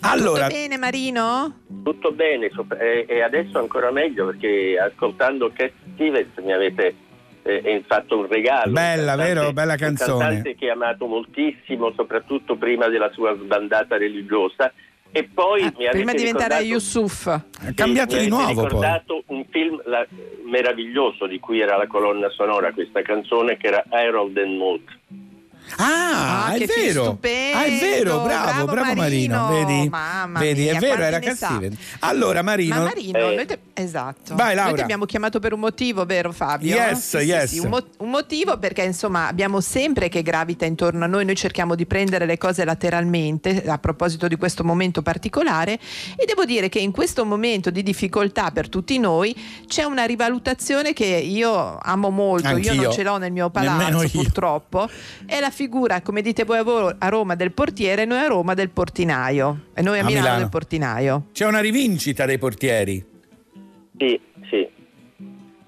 Allora, 0.00 0.44
Tutto 0.46 0.54
bene 0.60 0.76
Marino? 0.78 1.58
Tutto 1.82 2.12
bene 2.12 2.50
e, 2.78 3.04
e 3.08 3.22
adesso 3.22 3.58
ancora 3.58 3.90
meglio 3.90 4.26
perché 4.26 4.78
ascoltando 4.78 5.50
Cat 5.54 5.72
Stevens 5.94 6.36
mi 6.42 6.52
avete 6.52 6.94
eh, 7.42 7.60
eh, 7.64 7.84
fatto 7.86 8.18
un 8.18 8.26
regalo. 8.28 8.72
Bella, 8.72 9.12
Un 9.12 9.18
cantante- 9.18 9.34
vero? 9.34 9.52
Bella 9.52 9.72
Un 9.72 9.78
canzone. 9.78 10.24
cantante 10.24 10.54
che 10.54 10.70
ho 10.70 10.72
amato 10.74 11.06
moltissimo, 11.06 11.92
soprattutto 11.94 12.56
prima 12.56 12.88
della 12.88 13.10
sua 13.12 13.34
sbandata 13.36 13.96
religiosa. 13.96 14.72
E 15.10 15.24
poi 15.24 15.62
mi 15.78 15.86
Ah, 15.86 15.90
Prima 15.92 16.12
di 16.12 16.18
diventare 16.18 16.60
Yusuf. 16.64 17.26
È 17.64 17.72
cambiato 17.72 18.16
mi 18.16 18.22
di 18.22 18.28
nuovo 18.28 18.52
poi. 18.52 18.64
ricordato 18.64 19.22
un 19.28 19.44
film 19.50 19.80
la- 19.86 20.06
meraviglioso 20.44 21.26
di 21.26 21.38
cui 21.40 21.60
era 21.60 21.78
la 21.78 21.86
colonna 21.86 22.28
sonora 22.28 22.72
questa 22.72 23.00
canzone 23.00 23.56
che 23.56 23.68
era 23.68 23.82
Harold 23.88 24.36
and 24.36 24.56
Maude. 24.58 24.84
Ah, 25.76 26.46
Ah, 26.46 26.54
è 26.54 26.66
vero. 26.66 27.04
stupendo. 27.04 27.58
Ah, 27.58 27.64
è 27.64 27.78
vero, 27.78 28.20
bravo, 28.22 28.44
Bravo 28.46 28.72
bravo, 28.72 28.94
Marino. 28.94 29.46
Marino. 29.48 29.66
Vedi? 29.66 29.88
Mamma 29.88 30.38
Vedi, 30.38 30.62
mia, 30.62 30.72
è 30.76 30.78
vero, 30.78 31.02
era 31.02 31.18
ne 31.18 31.24
Cat 31.26 31.36
sa. 31.36 31.46
Steven. 31.48 31.76
Allora, 32.00 32.42
Marino. 32.42 32.74
Ma 32.76 32.82
Marino, 32.84 33.18
noi 33.18 33.46
te- 33.46 33.58
esatto. 33.74 34.34
Vai, 34.34 34.54
Laura. 34.54 34.64
Noi 34.68 34.74
ti 34.76 34.80
abbiamo 34.82 35.04
chiamato 35.04 35.38
per 35.40 35.52
un 35.52 35.60
motivo, 35.60 36.04
vero 36.04 36.32
Fabio? 36.32 36.74
Yes, 36.74 36.98
Sì, 36.98 37.18
sì, 37.18 37.24
yes. 37.24 37.50
sì, 37.52 37.58
un, 37.60 37.68
mo- 37.68 37.86
un 37.98 38.10
motivo 38.10 38.58
perché 38.58 38.82
insomma 38.82 39.26
abbiamo 39.28 39.60
sempre 39.60 40.08
che 40.08 40.22
gravita 40.22 40.64
intorno 40.64 41.04
a 41.04 41.06
noi, 41.06 41.24
noi 41.24 41.36
cerchiamo 41.36 41.74
di 41.74 41.86
prendere 41.86 42.26
le 42.26 42.38
cose 42.38 42.64
lateralmente 42.64 43.64
a 43.66 43.78
proposito 43.78 44.26
di 44.28 44.36
questo 44.36 44.64
momento 44.64 45.02
particolare 45.02 45.78
e 46.16 46.24
devo 46.26 46.44
dire 46.44 46.68
che 46.68 46.78
in 46.78 46.90
questo 46.92 47.24
momento 47.24 47.70
di 47.70 47.82
difficoltà 47.82 48.50
per 48.50 48.68
tutti 48.68 48.98
noi 48.98 49.34
c'è 49.66 49.84
una 49.84 50.04
rivalutazione 50.04 50.92
che 50.92 51.04
io 51.06 51.78
amo 51.80 52.10
molto, 52.10 52.48
io 52.48 52.54
Anch'io. 52.56 52.82
non 52.82 52.92
ce 52.92 53.02
l'ho 53.02 53.16
nel 53.18 53.32
mio 53.32 53.50
palazzo 53.50 54.02
io. 54.02 54.08
purtroppo, 54.10 54.88
è 55.26 55.40
la 55.40 55.50
figura, 55.58 56.00
come 56.02 56.22
dite 56.22 56.44
voi 56.44 56.58
a 56.98 57.08
Roma, 57.08 57.34
del 57.34 57.50
portiere, 57.50 58.04
noi 58.04 58.18
a 58.18 58.28
Roma 58.28 58.54
del 58.54 58.70
portinaio 58.70 59.64
e 59.74 59.82
noi 59.82 59.98
a, 59.98 60.02
A 60.02 60.04
Milano, 60.04 60.22
Milano. 60.22 60.38
del 60.38 60.48
portinaio. 60.50 61.24
C'è 61.32 61.46
una 61.46 61.58
rivincita 61.58 62.24
dei 62.26 62.38
portieri. 62.38 63.04
Sì, 63.96 64.20
sì. 64.48 64.68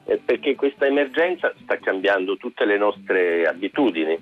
Eh, 0.04 0.20
Perché 0.24 0.54
questa 0.54 0.86
emergenza 0.86 1.52
sta 1.64 1.76
cambiando 1.78 2.36
tutte 2.36 2.64
le 2.66 2.78
nostre 2.78 3.44
abitudini 3.46 4.16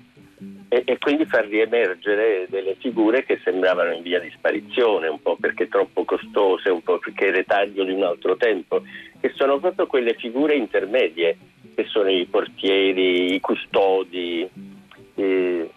e, 0.69 0.81
e 0.85 0.97
quindi 0.97 1.25
fa 1.25 1.41
riemergere 1.41 2.47
delle 2.49 2.75
figure 2.79 3.23
che 3.23 3.39
sembravano 3.43 3.91
in 3.93 4.01
via 4.01 4.19
di 4.19 4.31
sparizione, 4.35 5.07
un 5.07 5.21
po' 5.21 5.37
perché 5.39 5.67
troppo 5.67 6.03
costose, 6.03 6.71
un 6.71 6.81
po' 6.81 6.97
perché 6.97 7.29
retaggio 7.29 7.83
di 7.83 7.91
un 7.91 8.01
altro 8.01 8.35
tempo, 8.37 8.81
che 9.19 9.31
sono 9.35 9.59
proprio 9.59 9.85
quelle 9.85 10.15
figure 10.15 10.55
intermedie 10.55 11.37
che 11.75 11.85
sono 11.85 12.09
i 12.09 12.25
portieri, 12.25 13.35
i 13.35 13.39
custodi. 13.39 14.77
Eh, 15.21 15.69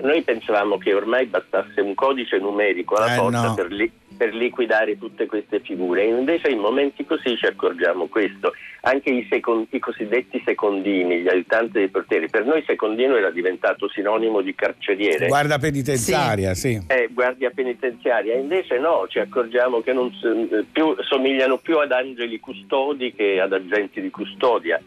noi 0.00 0.22
pensavamo 0.22 0.78
che 0.78 0.94
ormai 0.94 1.26
bastasse 1.26 1.80
un 1.80 1.94
codice 1.94 2.38
numerico 2.38 2.94
alla 2.94 3.14
Eh, 3.14 3.18
porta 3.18 3.48
no. 3.48 3.54
per, 3.54 3.70
li- 3.72 3.90
per 4.16 4.34
liquidare 4.34 4.98
tutte 4.98 5.26
queste 5.26 5.60
figure. 5.60 6.02
E 6.02 6.08
invece 6.08 6.48
in 6.50 6.58
momenti 6.58 7.04
così 7.04 7.36
ci 7.36 7.46
accorgiamo 7.46 8.06
questo. 8.06 8.52
Anche 8.82 9.10
i, 9.10 9.26
second- 9.28 9.66
i 9.70 9.78
cosiddetti 9.78 10.40
secondini, 10.44 11.20
gli 11.20 11.28
aiutanti 11.28 11.72
dei 11.72 11.88
portieri, 11.88 12.28
per 12.28 12.44
noi 12.44 12.62
secondino 12.64 13.16
era 13.16 13.30
diventato 13.30 13.88
sinonimo 13.88 14.40
di 14.40 14.54
carceriere. 14.54 15.26
Guarda 15.26 15.58
penitenziaria, 15.58 16.54
sì. 16.54 16.80
Eh, 16.86 17.08
guardia 17.12 17.50
penitenziaria, 17.50 18.34
invece 18.34 18.78
no, 18.78 19.06
ci 19.08 19.18
accorgiamo 19.18 19.80
che 19.80 19.92
non 19.92 20.12
più, 20.70 20.94
somigliano 21.00 21.58
più 21.58 21.78
ad 21.78 21.90
angeli 21.92 22.38
custodi 22.38 23.12
che 23.12 23.40
ad 23.40 23.52
agenti 23.52 24.00
di 24.00 24.10
custodia, 24.10 24.80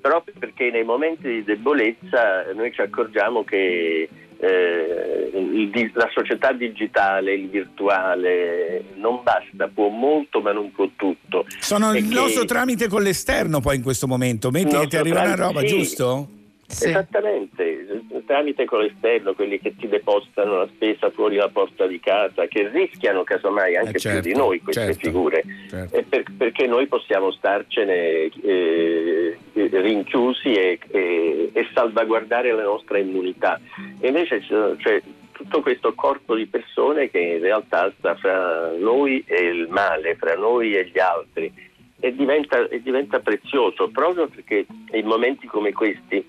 proprio 0.00 0.34
perché 0.38 0.70
nei 0.70 0.84
momenti 0.84 1.28
di 1.28 1.44
debolezza 1.44 2.44
noi 2.54 2.72
ci 2.72 2.80
accorgiamo 2.80 3.44
che 3.44 4.08
eh, 4.42 5.30
il 5.34 5.90
la 5.94 6.08
società 6.12 6.52
digitale, 6.52 7.34
il 7.34 7.48
virtuale 7.48 8.84
non 8.94 9.20
basta, 9.22 9.68
può 9.72 9.88
molto 9.88 10.40
ma 10.40 10.52
non 10.52 10.72
può 10.72 10.88
tutto. 10.96 11.44
Sono 11.60 11.94
il 11.94 12.06
nostro 12.06 12.44
tramite 12.44 12.88
con 12.88 13.02
l'esterno 13.02 13.60
poi 13.60 13.76
in 13.76 13.82
questo 13.82 14.06
momento. 14.06 14.50
Che 14.50 14.86
ti 14.88 14.96
arriva 14.96 15.22
una 15.22 15.34
roba, 15.34 15.60
sì. 15.60 15.66
giusto? 15.66 16.28
Esattamente, 16.70 18.02
tramite 18.26 18.64
con 18.64 18.80
l'esterno, 18.80 19.34
quelli 19.34 19.58
che 19.58 19.74
ti 19.76 19.88
depositano 19.88 20.58
la 20.58 20.68
spesa 20.72 21.10
fuori 21.10 21.36
la 21.36 21.48
porta 21.48 21.86
di 21.86 21.98
casa, 22.00 22.46
che 22.46 22.68
rischiano 22.68 23.24
casomai 23.24 23.76
anche 23.76 23.96
Eh, 23.96 24.00
certo, 24.00 24.20
più 24.20 24.30
di 24.32 24.36
noi 24.36 24.60
queste 24.60 24.84
certo, 24.86 25.00
figure, 25.00 25.44
certo. 25.68 25.96
E 25.96 26.02
per- 26.04 26.24
perché 26.36 26.66
noi 26.66 26.86
possiamo 26.86 27.32
starcene 27.32 28.30
eh, 28.42 29.36
rinchiusi 29.52 30.52
e, 30.54 30.78
e- 30.90 31.50
e 31.52 31.68
salvaguardare 31.74 32.52
la 32.52 32.62
nostra 32.62 32.98
immunità. 32.98 33.60
E 34.00 34.08
invece 34.08 34.40
c'è, 34.40 34.76
c'è 34.76 35.02
tutto 35.32 35.60
questo 35.62 35.94
corpo 35.94 36.34
di 36.34 36.46
persone 36.46 37.10
che 37.10 37.18
in 37.18 37.40
realtà 37.40 37.92
sta 37.98 38.14
fra 38.14 38.70
noi 38.78 39.24
e 39.26 39.42
il 39.42 39.66
male, 39.68 40.14
fra 40.16 40.34
noi 40.34 40.76
e 40.76 40.88
gli 40.92 40.98
altri. 40.98 41.68
E 42.02 42.14
diventa, 42.14 42.66
e 42.68 42.80
diventa 42.80 43.18
prezioso 43.20 43.88
proprio 43.88 44.26
perché 44.26 44.64
in 44.92 45.04
momenti 45.04 45.46
come 45.46 45.70
questi 45.74 46.24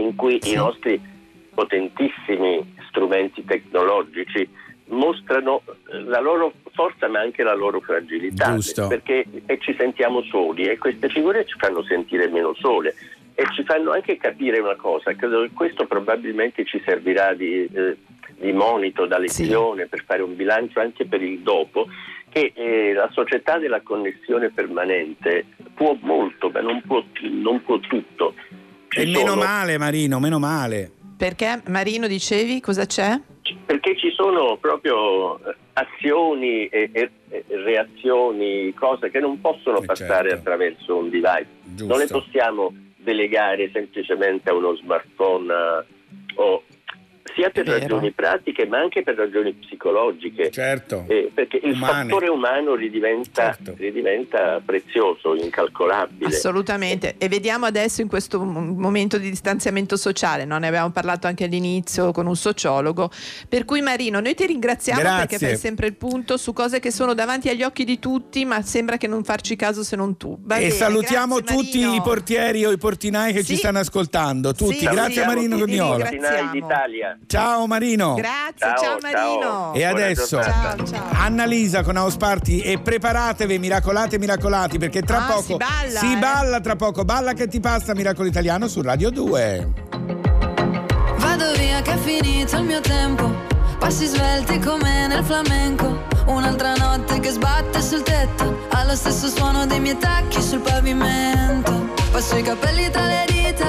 in 0.00 0.14
cui 0.16 0.38
i 0.44 0.54
nostri 0.54 1.00
potentissimi 1.54 2.74
strumenti 2.88 3.44
tecnologici 3.44 4.48
mostrano 4.86 5.62
la 6.06 6.20
loro 6.20 6.52
forza 6.72 7.08
ma 7.08 7.20
anche 7.20 7.42
la 7.42 7.54
loro 7.54 7.80
fragilità 7.80 8.54
Giusto. 8.54 8.88
perché 8.88 9.24
e 9.46 9.58
ci 9.60 9.74
sentiamo 9.78 10.22
soli 10.22 10.64
e 10.64 10.78
queste 10.78 11.08
figure 11.08 11.44
ci 11.44 11.54
fanno 11.58 11.82
sentire 11.84 12.28
meno 12.28 12.54
sole 12.54 12.94
e 13.34 13.44
ci 13.54 13.62
fanno 13.64 13.92
anche 13.92 14.16
capire 14.16 14.58
una 14.58 14.76
cosa 14.76 15.14
credo 15.14 15.42
che 15.42 15.50
questo 15.54 15.86
probabilmente 15.86 16.64
ci 16.64 16.82
servirà 16.84 17.34
di, 17.34 17.64
eh, 17.72 17.96
di 18.36 18.52
monito 18.52 19.06
da 19.06 19.18
lezione 19.18 19.86
per 19.86 20.04
fare 20.04 20.22
un 20.22 20.34
bilancio 20.34 20.80
anche 20.80 21.06
per 21.06 21.22
il 21.22 21.38
dopo 21.40 21.86
che 22.28 22.52
eh, 22.54 22.92
la 22.92 23.08
società 23.12 23.58
della 23.58 23.80
connessione 23.80 24.50
permanente 24.50 25.46
può 25.74 25.96
molto 26.00 26.50
ma 26.50 26.60
non 26.60 26.82
può, 26.82 27.02
non 27.22 27.62
può 27.62 27.78
tutto 27.78 28.34
Ci 28.90 28.98
E 29.00 29.06
meno 29.06 29.28
sono- 29.30 29.42
male, 29.42 29.78
Marino, 29.78 30.18
meno 30.18 30.38
male. 30.38 30.90
Perché 31.16 31.62
Marino 31.68 32.06
dicevi 32.06 32.60
cosa 32.60 32.84
c'è? 32.86 33.18
perché 33.66 33.96
ci 33.96 34.10
sono 34.12 34.58
proprio 34.60 35.36
eh, 35.38 35.56
azioni 35.72 36.66
e, 36.66 36.88
e- 36.92 37.10
e 37.30 37.44
reazioni, 37.64 38.72
cose 38.74 39.10
che 39.10 39.18
non 39.18 39.40
possono 39.40 39.80
passare 39.80 40.28
certo. 40.30 40.34
attraverso 40.50 40.96
un 40.96 41.08
device. 41.10 41.46
Non 41.78 41.98
le 41.98 42.06
possiamo 42.06 42.72
delegare 42.96 43.70
semplicemente 43.72 44.50
a 44.50 44.54
uno 44.54 44.74
smartphone 44.76 45.52
eh, 45.52 45.84
o 46.36 46.62
sia 47.34 47.50
per 47.50 47.66
ragioni 47.66 48.10
pratiche 48.12 48.66
ma 48.66 48.78
anche 48.78 49.02
per 49.02 49.14
ragioni 49.14 49.52
psicologiche. 49.52 50.50
Certo. 50.50 51.04
Eh, 51.08 51.30
perché 51.32 51.58
il 51.62 51.72
Umane. 51.74 52.08
fattore 52.10 52.28
umano 52.28 52.74
ridiventa, 52.74 53.56
ridiventa 53.76 54.60
prezioso, 54.64 55.34
incalcolabile. 55.34 56.26
Assolutamente. 56.26 57.14
E 57.18 57.28
vediamo 57.28 57.66
adesso 57.66 58.00
in 58.00 58.08
questo 58.08 58.42
momento 58.42 59.18
di 59.18 59.28
distanziamento 59.30 59.96
sociale, 59.96 60.44
no? 60.44 60.58
ne 60.58 60.66
abbiamo 60.68 60.90
parlato 60.90 61.26
anche 61.26 61.44
all'inizio 61.44 62.12
con 62.12 62.26
un 62.26 62.36
sociologo. 62.36 63.10
Per 63.48 63.64
cui 63.64 63.80
Marino, 63.80 64.20
noi 64.20 64.34
ti 64.34 64.46
ringraziamo 64.46 65.00
Grazie. 65.00 65.26
perché 65.26 65.46
fai 65.46 65.56
sempre 65.56 65.86
il 65.86 65.94
punto 65.94 66.36
su 66.36 66.52
cose 66.52 66.80
che 66.80 66.90
sono 66.90 67.14
davanti 67.14 67.48
agli 67.48 67.62
occhi 67.62 67.84
di 67.84 67.98
tutti, 67.98 68.44
ma 68.44 68.62
sembra 68.62 68.96
che 68.96 69.06
non 69.06 69.22
farci 69.24 69.56
caso 69.56 69.82
se 69.84 69.96
non 69.96 70.16
tu. 70.16 70.36
Va 70.40 70.56
e 70.56 70.60
bene, 70.60 70.70
salutiamo 70.70 71.36
grazie, 71.36 71.56
tutti 71.56 71.80
Marino. 71.80 71.96
i 71.96 72.02
portieri 72.02 72.64
o 72.64 72.72
i 72.72 72.78
portinai 72.78 73.32
che 73.32 73.40
ci 73.40 73.52
Sì. 73.54 73.56
stanno 73.56 73.78
ascoltando. 73.78 74.52
Tutti. 74.52 74.74
Sì, 74.78 74.86
Grazie 74.86 75.22
sì, 75.22 75.26
Marino 75.26 75.54
ti 75.56 75.60
Cognola. 75.62 76.04
Portinai 76.04 76.50
d'Italia. 76.50 77.09
Ciao 77.26 77.66
Marino. 77.66 78.14
Grazie, 78.14 78.74
ciao, 78.80 78.98
Marino. 79.00 79.72
E 79.74 79.84
adesso 79.84 80.40
Annalisa 81.12 81.82
con 81.82 81.96
House 81.96 82.16
Party 82.16 82.58
e 82.60 82.78
preparatevi 82.80 83.58
miracolate 83.58 84.18
miracolati 84.18 84.78
perché 84.78 85.02
tra 85.02 85.24
Ah, 85.24 85.26
poco 85.26 85.42
si 85.42 85.56
balla, 85.56 85.98
si 85.98 86.12
eh. 86.12 86.16
balla 86.16 86.60
tra 86.60 86.76
poco 86.76 87.04
balla 87.04 87.32
che 87.34 87.46
ti 87.48 87.60
passa 87.60 87.94
Miracolo 87.94 88.28
Italiano 88.28 88.68
su 88.68 88.80
Radio 88.82 89.10
2. 89.10 89.68
Vado 91.16 91.52
via 91.56 91.82
che 91.82 91.92
è 91.92 91.96
finito 91.98 92.56
il 92.56 92.64
mio 92.64 92.80
tempo 92.80 93.30
Passi 93.78 94.06
svelti 94.06 94.58
come 94.58 95.06
nel 95.06 95.24
flamenco 95.24 96.02
Un'altra 96.26 96.74
notte 96.74 97.18
che 97.20 97.30
sbatte 97.30 97.80
sul 97.82 98.02
tetto 98.02 98.66
Allo 98.70 98.94
stesso 98.94 99.28
suono 99.28 99.66
dei 99.66 99.80
miei 99.80 99.96
tacchi 99.98 100.40
sul 100.40 100.60
pavimento 100.60 101.98
Passo 102.10 102.36
i 102.36 102.42
capelli 102.42 102.90
tra 102.90 103.06
le 103.06 103.24
dita 103.28 103.66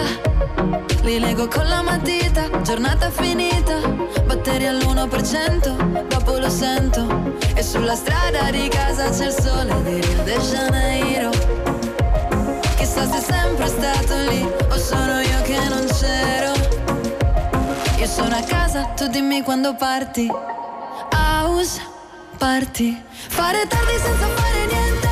Li 1.04 1.20
leggo 1.20 1.48
con 1.48 1.68
la 1.68 1.82
matita 1.82 2.50
Giornata 2.62 3.10
finita 3.10 3.78
Batteri 4.26 4.68
all'1% 4.68 6.08
Dopo 6.08 6.38
lo 6.38 6.50
sento 6.50 7.36
E 7.54 7.64
sulla 7.64 7.96
strada 7.96 8.50
di 8.50 8.68
casa 8.68 9.10
c'è 9.10 9.28
il 9.28 9.34
sole 9.34 9.84
di 9.84 10.02
Rio 10.02 10.24
de 10.24 10.38
Janeiro 10.38 11.30
Chissà 12.78 13.06
se 13.10 13.18
è 13.18 13.22
sempre 13.22 13.68
stato 13.68 14.16
lì 14.30 14.42
O 14.70 14.78
sono 14.78 15.20
io 15.20 15.42
che 15.44 15.60
non 15.70 15.86
c'ero 15.88 16.72
io 18.02 18.08
sono 18.08 18.36
a 18.36 18.42
casa, 18.42 18.86
tu 18.96 19.06
dimmi 19.10 19.44
quando 19.44 19.76
parti. 19.76 20.28
House 21.12 21.80
party. 22.40 23.00
Fare 23.28 23.68
tardi 23.68 23.98
senza 24.00 24.26
fare 24.26 24.66
niente. 24.66 25.11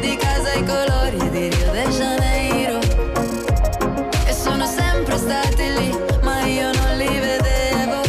Di 0.00 0.16
casa 0.16 0.52
i 0.52 0.64
colori 0.64 1.30
di 1.30 1.48
Rio 1.48 1.70
de 1.70 1.88
Janeiro. 1.88 2.78
E 4.26 4.32
sono 4.32 4.66
sempre 4.66 5.16
stati 5.16 5.72
lì, 5.72 5.98
ma 6.22 6.44
io 6.44 6.70
non 6.72 6.96
li 6.96 7.18
vedevo. 7.18 8.00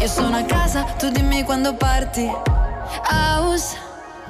Io 0.00 0.08
sono 0.08 0.36
a 0.36 0.42
casa, 0.44 0.82
tu 0.98 1.10
dimmi 1.10 1.42
quando 1.42 1.74
parti. 1.74 2.30
House 3.10 3.76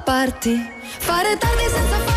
party. 0.03 0.55
Fare 0.99 1.37
tardi 1.37 1.67
senza 1.69 1.97
fare 1.97 2.16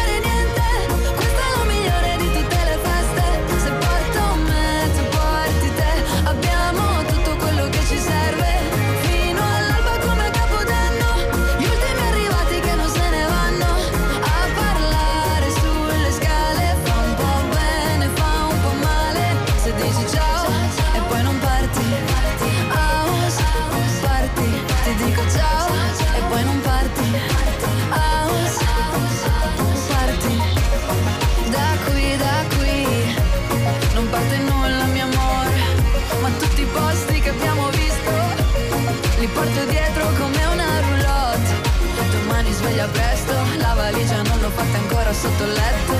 sotto 45.20 45.44
il 45.44 45.52
letto. 45.52 45.92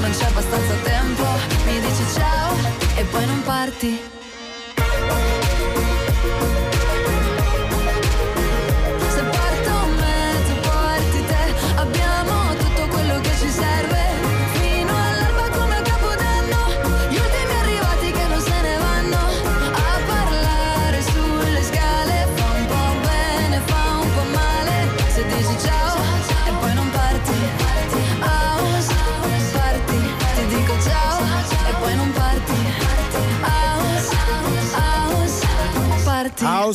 Non 0.00 0.10
c'è 0.12 0.26
abbastanza 0.26 0.74
tempo, 0.84 1.24
mi 1.66 1.80
dici 1.80 2.04
ciao 2.14 2.54
e 2.94 3.04
poi 3.04 3.26
non 3.26 3.42
parti. 3.42 4.13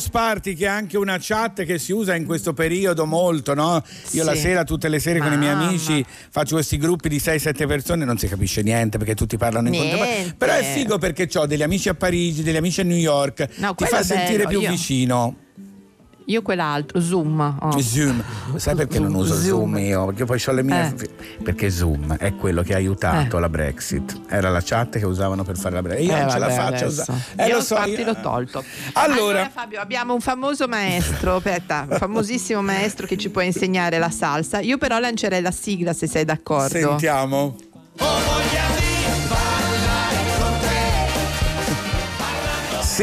House 0.00 0.08
Party 0.10 0.54
che 0.54 0.64
è 0.64 0.68
anche 0.68 0.96
una 0.96 1.18
chat 1.20 1.64
che 1.64 1.78
si 1.78 1.92
usa 1.92 2.14
in 2.14 2.24
questo 2.24 2.52
periodo 2.54 3.04
molto, 3.04 3.54
no? 3.54 3.82
Io 4.12 4.24
la 4.24 4.34
Sì. 4.34 4.40
sera, 4.40 4.64
tutte 4.64 4.88
le 4.88 4.98
sere 4.98 5.18
con 5.18 5.32
i 5.32 5.36
miei 5.36 5.54
Mamma. 5.54 5.68
amici 5.68 6.04
faccio 6.30 6.54
questi 6.54 6.78
gruppi 6.78 7.08
di 7.08 7.18
6-7 7.18 7.66
persone, 7.66 8.04
non 8.04 8.16
si 8.16 8.28
capisce 8.28 8.62
niente 8.62 8.96
perché 8.98 9.14
tutti 9.14 9.36
parlano 9.36 9.68
in 9.68 9.74
contemporanea. 9.74 10.34
Però 10.38 10.52
è 10.54 10.62
figo 10.62 10.98
perché 10.98 11.28
ho 11.34 11.46
degli 11.46 11.62
amici 11.62 11.88
a 11.88 11.94
Parigi, 11.94 12.42
degli 12.42 12.56
amici 12.56 12.80
a 12.80 12.84
New 12.84 12.96
York, 12.96 13.48
No, 13.56 13.74
ti 13.74 13.84
fa 13.84 14.02
sentire 14.02 14.44
bello, 14.44 14.48
più 14.48 14.60
io- 14.60 14.70
vicino. 14.70 15.36
Io 16.30 16.42
quell'altro, 16.42 17.00
Zoom. 17.00 17.56
oh. 17.60 17.80
Zoom, 17.80 18.22
sai 18.56 18.76
perché 18.76 19.00
non 19.00 19.12
uso 19.14 19.34
Zoom, 19.34 19.42
Zoom. 19.74 19.78
io? 19.78 20.04
Perché 20.06 20.24
poi 20.24 20.42
ho 20.46 20.52
le 20.52 20.62
mie. 20.62 20.94
Perché 21.42 21.70
Zoom 21.70 22.16
è 22.16 22.34
quello 22.36 22.62
che 22.62 22.72
ha 22.74 22.76
aiutato 22.76 23.36
Eh. 23.36 23.40
la 23.40 23.48
Brexit. 23.48 24.20
Era 24.28 24.48
la 24.50 24.62
chat 24.64 24.98
che 24.98 25.04
usavano 25.06 25.42
per 25.42 25.58
fare 25.58 25.74
la 25.74 25.82
Brexit. 25.82 26.08
Io 26.08 26.16
Eh, 26.16 26.20
non 26.20 26.30
ce 26.30 26.38
la 26.38 26.46
vabbè, 26.46 26.60
faccio 26.70 26.86
usare. 26.86 27.18
Eh, 27.36 27.46
Io 27.48 27.54
lo 27.56 27.60
so. 27.62 27.74
infatti 27.74 27.90
io- 28.00 28.04
l'ho 28.04 28.20
tolto. 28.20 28.64
Allora, 28.92 29.50
Fabio, 29.52 29.80
abbiamo 29.80 30.14
un 30.14 30.20
famoso 30.20 30.68
maestro, 30.68 31.36
aspetta, 31.36 31.86
un 31.90 31.96
famosissimo 31.98 32.62
maestro 32.62 33.06
che 33.08 33.16
ci 33.16 33.28
può 33.30 33.40
insegnare 33.40 33.98
la 33.98 34.10
salsa. 34.10 34.60
Io 34.60 34.78
però 34.78 35.00
lancerei 35.00 35.42
la 35.42 35.50
sigla 35.50 35.92
se 35.92 36.06
sei 36.06 36.24
d'accordo. 36.24 36.68
sentiamo. 36.78 37.56
Sì, 37.58 38.79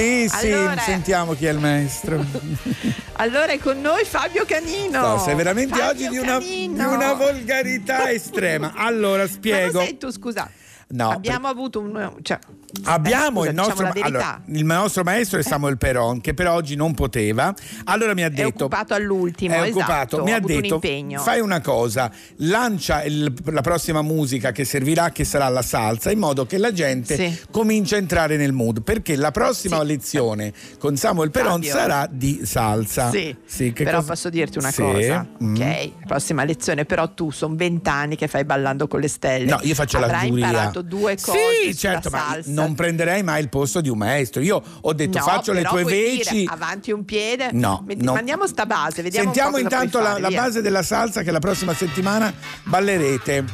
sì, 0.02 0.52
Allora- 0.52 0.82
sentiamo 0.82 1.34
chi 1.34 1.46
è 1.46 1.52
il 1.52 1.60
maestro. 1.60 2.24
Allora 3.20 3.48
è 3.48 3.58
con 3.58 3.82
noi 3.82 4.06
Fabio 4.06 4.46
Canino. 4.46 5.02
No, 5.02 5.18
sei 5.20 5.34
veramente 5.36 5.76
Fabio 5.76 5.90
oggi 5.90 6.08
di 6.10 6.18
una, 6.18 6.38
di 6.38 6.70
una 6.76 7.14
volgarità 7.14 8.12
estrema. 8.12 8.74
Allora, 8.76 9.24
Ma 9.24 9.28
spiego. 9.30 9.80
lo 9.80 9.86
sei 9.86 9.98
tu, 9.98 10.12
scusa. 10.12 10.50
No, 10.90 11.10
Abbiamo 11.10 11.48
avuto 11.50 11.82
un. 11.82 12.14
Cioè, 12.22 12.40
Abbiamo 12.84 13.44
eh, 13.44 13.48
scusa, 13.48 13.50
il, 13.50 13.56
nostro, 13.56 13.74
diciamo 13.76 13.88
la 13.88 13.94
verità. 13.94 14.08
allora, 14.08 14.42
il 14.60 14.66
nostro 14.66 15.04
maestro 15.04 15.40
è 15.40 15.44
Samuel 15.44 15.78
Peron 15.78 16.22
che 16.22 16.34
per 16.34 16.48
oggi 16.48 16.76
non 16.76 16.94
poteva. 16.94 17.54
Allora 17.86 18.14
mi 18.14 18.24
ha 18.24 18.28
è 18.28 18.30
detto 18.30 18.66
occupato 18.66 18.94
all'ultimo. 18.94 19.54
è 19.56 19.62
esatto, 19.64 19.80
occupato, 19.80 20.24
mi 20.24 20.32
ha 20.32 20.40
detto 20.40 20.80
un 20.82 21.18
fai 21.20 21.42
una 21.42 21.60
cosa, 21.60 22.10
lancia 22.38 23.04
il- 23.04 23.34
la 23.46 23.60
prossima 23.62 24.02
musica 24.02 24.52
che 24.54 24.64
servirà 24.64 25.10
che 25.10 25.26
sarà 25.26 25.50
la 25.50 25.62
salsa 25.62 26.10
in 26.12 26.20
modo 26.20 26.46
che 26.46 26.58
la 26.58 26.72
gente 26.72 27.16
Sì. 27.16 27.40
cominci 27.52 27.96
a 27.96 27.98
entrare 27.98 28.38
nel 28.38 28.54
mood 28.54 28.82
perché 28.82 29.18
la 29.18 29.32
prossima 29.32 29.82
lezione 29.84 30.54
con 30.80 30.96
Samuel 30.96 31.32
Peron 31.32 31.62
Fabio. 31.62 31.70
sarà 31.72 32.08
di 32.10 32.42
salsa. 32.46 33.10
Sì, 33.10 33.36
che 33.74 33.84
però 33.84 33.98
cosa- 33.98 34.12
posso 34.12 34.30
dirti 34.30 34.58
una 34.58 34.72
Sì, 34.72 34.82
cosa, 34.82 35.28
mm. 35.44 35.56
ok? 35.56 35.90
Prossima 36.06 36.44
lezione, 36.46 36.86
però 36.86 37.10
tu 37.14 37.30
sono 37.32 37.56
vent'anni 37.56 38.16
che 38.16 38.28
fai 38.30 38.46
ballando 38.46 38.88
con 38.88 39.02
le 39.02 39.08
stelle. 39.10 39.50
No, 39.52 39.60
io 39.64 39.76
faccio 39.76 39.98
Avrai 39.98 40.22
la 40.22 40.28
giuria. 40.28 40.72
Imparato 40.78 40.82
due 40.82 41.18
cose 41.20 41.38
Sì, 41.66 41.76
certo, 41.78 42.10
ma 42.10 42.20
salsa. 42.32 42.52
non 42.52 42.76
prenderei 42.76 43.24
mai 43.24 43.42
il 43.42 43.50
posto 43.50 43.82
di 43.82 43.90
un 43.90 43.98
maestro. 43.98 44.42
Io 44.42 44.62
ho 44.82 44.94
detto 44.94 45.18
No, 45.18 45.24
faccio 45.24 45.52
le 45.54 45.64
tue 45.64 45.84
veci. 45.84 46.36
dire, 46.40 46.52
avanti 46.52 46.92
un 46.92 47.06
piede. 47.06 47.50
No, 47.52 47.84
Metti- 47.86 48.04
no. 48.04 48.14
Mandiamo 48.14 48.48
sta 48.48 48.66
base, 48.66 49.02
vediamo 49.02 49.26
Sentiamo 49.26 49.58
un 49.58 49.64
po' 49.64 49.70
cosa 49.70 49.76
intanto 49.84 50.00
la, 50.00 50.10
fare, 50.16 50.22
la 50.22 50.30
base 50.42 50.62
della 50.62 50.84
salsa 50.84 51.22
che 51.24 51.32
la 51.32 51.40
prossima 51.40 51.74
settimana 51.74 52.34
ballerete. 52.64 53.46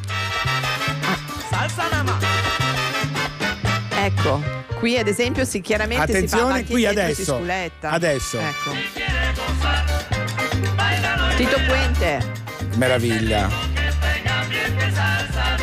Salsa 1.49 1.87
nama. 1.91 2.17
Ecco, 3.95 4.41
qui 4.79 4.97
ad 4.97 5.07
esempio 5.07 5.45
si 5.45 5.61
chiaramente 5.61 6.05
si 6.07 6.11
fa 6.11 6.17
Attenzione, 6.17 6.59
e 6.59 6.65
qui 6.65 6.85
adesso. 6.85 7.41
si. 7.43 7.71
Adesso. 7.85 8.39
Ecco. 8.39 8.71
Tito 11.37 11.57
Puente, 11.67 12.31
Meraviglia. 12.75 13.72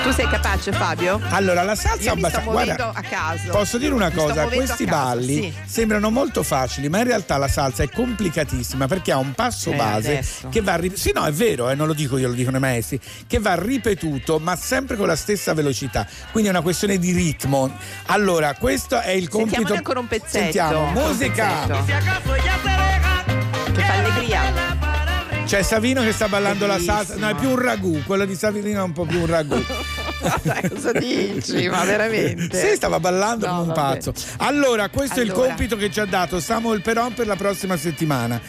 Tu 0.02 0.10
sei 0.12 0.26
capace 0.28 0.72
Fabio? 0.72 1.20
Allora, 1.30 1.62
la 1.62 1.74
salsa 1.74 2.14
muovendo 2.14 2.50
guarda, 2.50 2.92
a 2.94 3.02
caso. 3.02 3.50
Posso 3.50 3.78
dire 3.78 3.92
una 3.92 4.10
cosa? 4.10 4.44
Questi 4.46 4.84
caso, 4.84 4.98
balli 5.16 5.34
sì. 5.42 5.54
sembrano 5.66 6.10
molto 6.10 6.42
facili, 6.42 6.88
ma 6.88 6.98
in 6.98 7.04
realtà 7.04 7.36
la 7.36 7.48
salsa 7.48 7.82
è 7.82 7.88
complicatissima 7.90 8.86
perché 8.86 9.12
ha 9.12 9.18
un 9.18 9.32
passo 9.32 9.70
Eh, 9.72 9.76
base 9.76 10.10
adesso. 10.12 10.48
che 10.48 10.60
va 10.62 10.76
ri- 10.76 10.96
Sì, 10.96 11.12
no, 11.14 11.24
è 11.24 11.32
vero, 11.32 11.68
eh, 11.70 11.74
non 11.74 11.86
lo 11.86 11.92
dico 11.92 12.16
io, 12.18 12.28
lo 12.28 12.34
dicono 12.34 12.56
i 12.56 12.60
maestri, 12.60 13.00
che 13.26 13.38
va 13.38 13.54
ripetuto, 13.54 14.38
ma 14.38 14.56
sempre 14.56 14.96
con 14.96 15.06
la 15.06 15.16
stessa 15.16 15.52
velocità. 15.54 16.06
Quindi 16.30 16.48
è 16.48 16.52
una 16.52 16.62
questione 16.62 16.98
di 16.98 17.12
ritmo. 17.12 17.70
Allora, 18.06 18.54
questo 18.54 19.00
è 19.00 19.10
il 19.10 19.28
compito. 19.28 19.50
Sentiamone 19.56 19.76
ancora 19.78 20.00
un 20.00 20.08
pezzetto. 20.08 20.28
Sentiamo, 20.30 20.82
Un 20.84 20.92
musica. 20.92 21.66
pezzetto. 21.66 21.84
Che 23.72 23.82
fa 23.82 23.92
allegria. 23.92 24.69
C'è 25.50 25.62
Savino 25.62 26.00
che 26.04 26.12
sta 26.12 26.28
ballando 26.28 26.64
la 26.64 26.74
Bellissimo. 26.74 26.96
salsa. 26.98 27.16
No, 27.16 27.28
è 27.28 27.34
più 27.34 27.50
un 27.50 27.58
ragù, 27.60 28.00
quello 28.04 28.24
di 28.24 28.36
Savino 28.36 28.68
è 28.68 28.82
un 28.82 28.92
po' 28.92 29.04
più 29.04 29.18
un 29.18 29.26
ragù. 29.26 29.60
Cosa 30.68 30.92
dici? 30.92 31.66
Ma 31.68 31.82
veramente? 31.84 32.56
Sì, 32.68 32.76
stava 32.76 33.00
ballando 33.00 33.46
No, 33.46 33.52
come 33.56 33.68
un 33.68 33.74
vabbè. 33.74 33.94
pazzo. 33.96 34.12
Allora, 34.36 34.88
questo 34.90 35.18
è 35.18 35.22
il 35.24 35.30
Allora. 35.30 35.48
compito 35.48 35.74
che 35.76 35.90
ci 35.90 35.98
ha 35.98 36.04
dato 36.06 36.38
Samuel 36.38 36.82
Peron 36.82 37.14
per 37.14 37.26
la 37.26 37.34
prossima 37.34 37.76
settimana. 37.76 38.40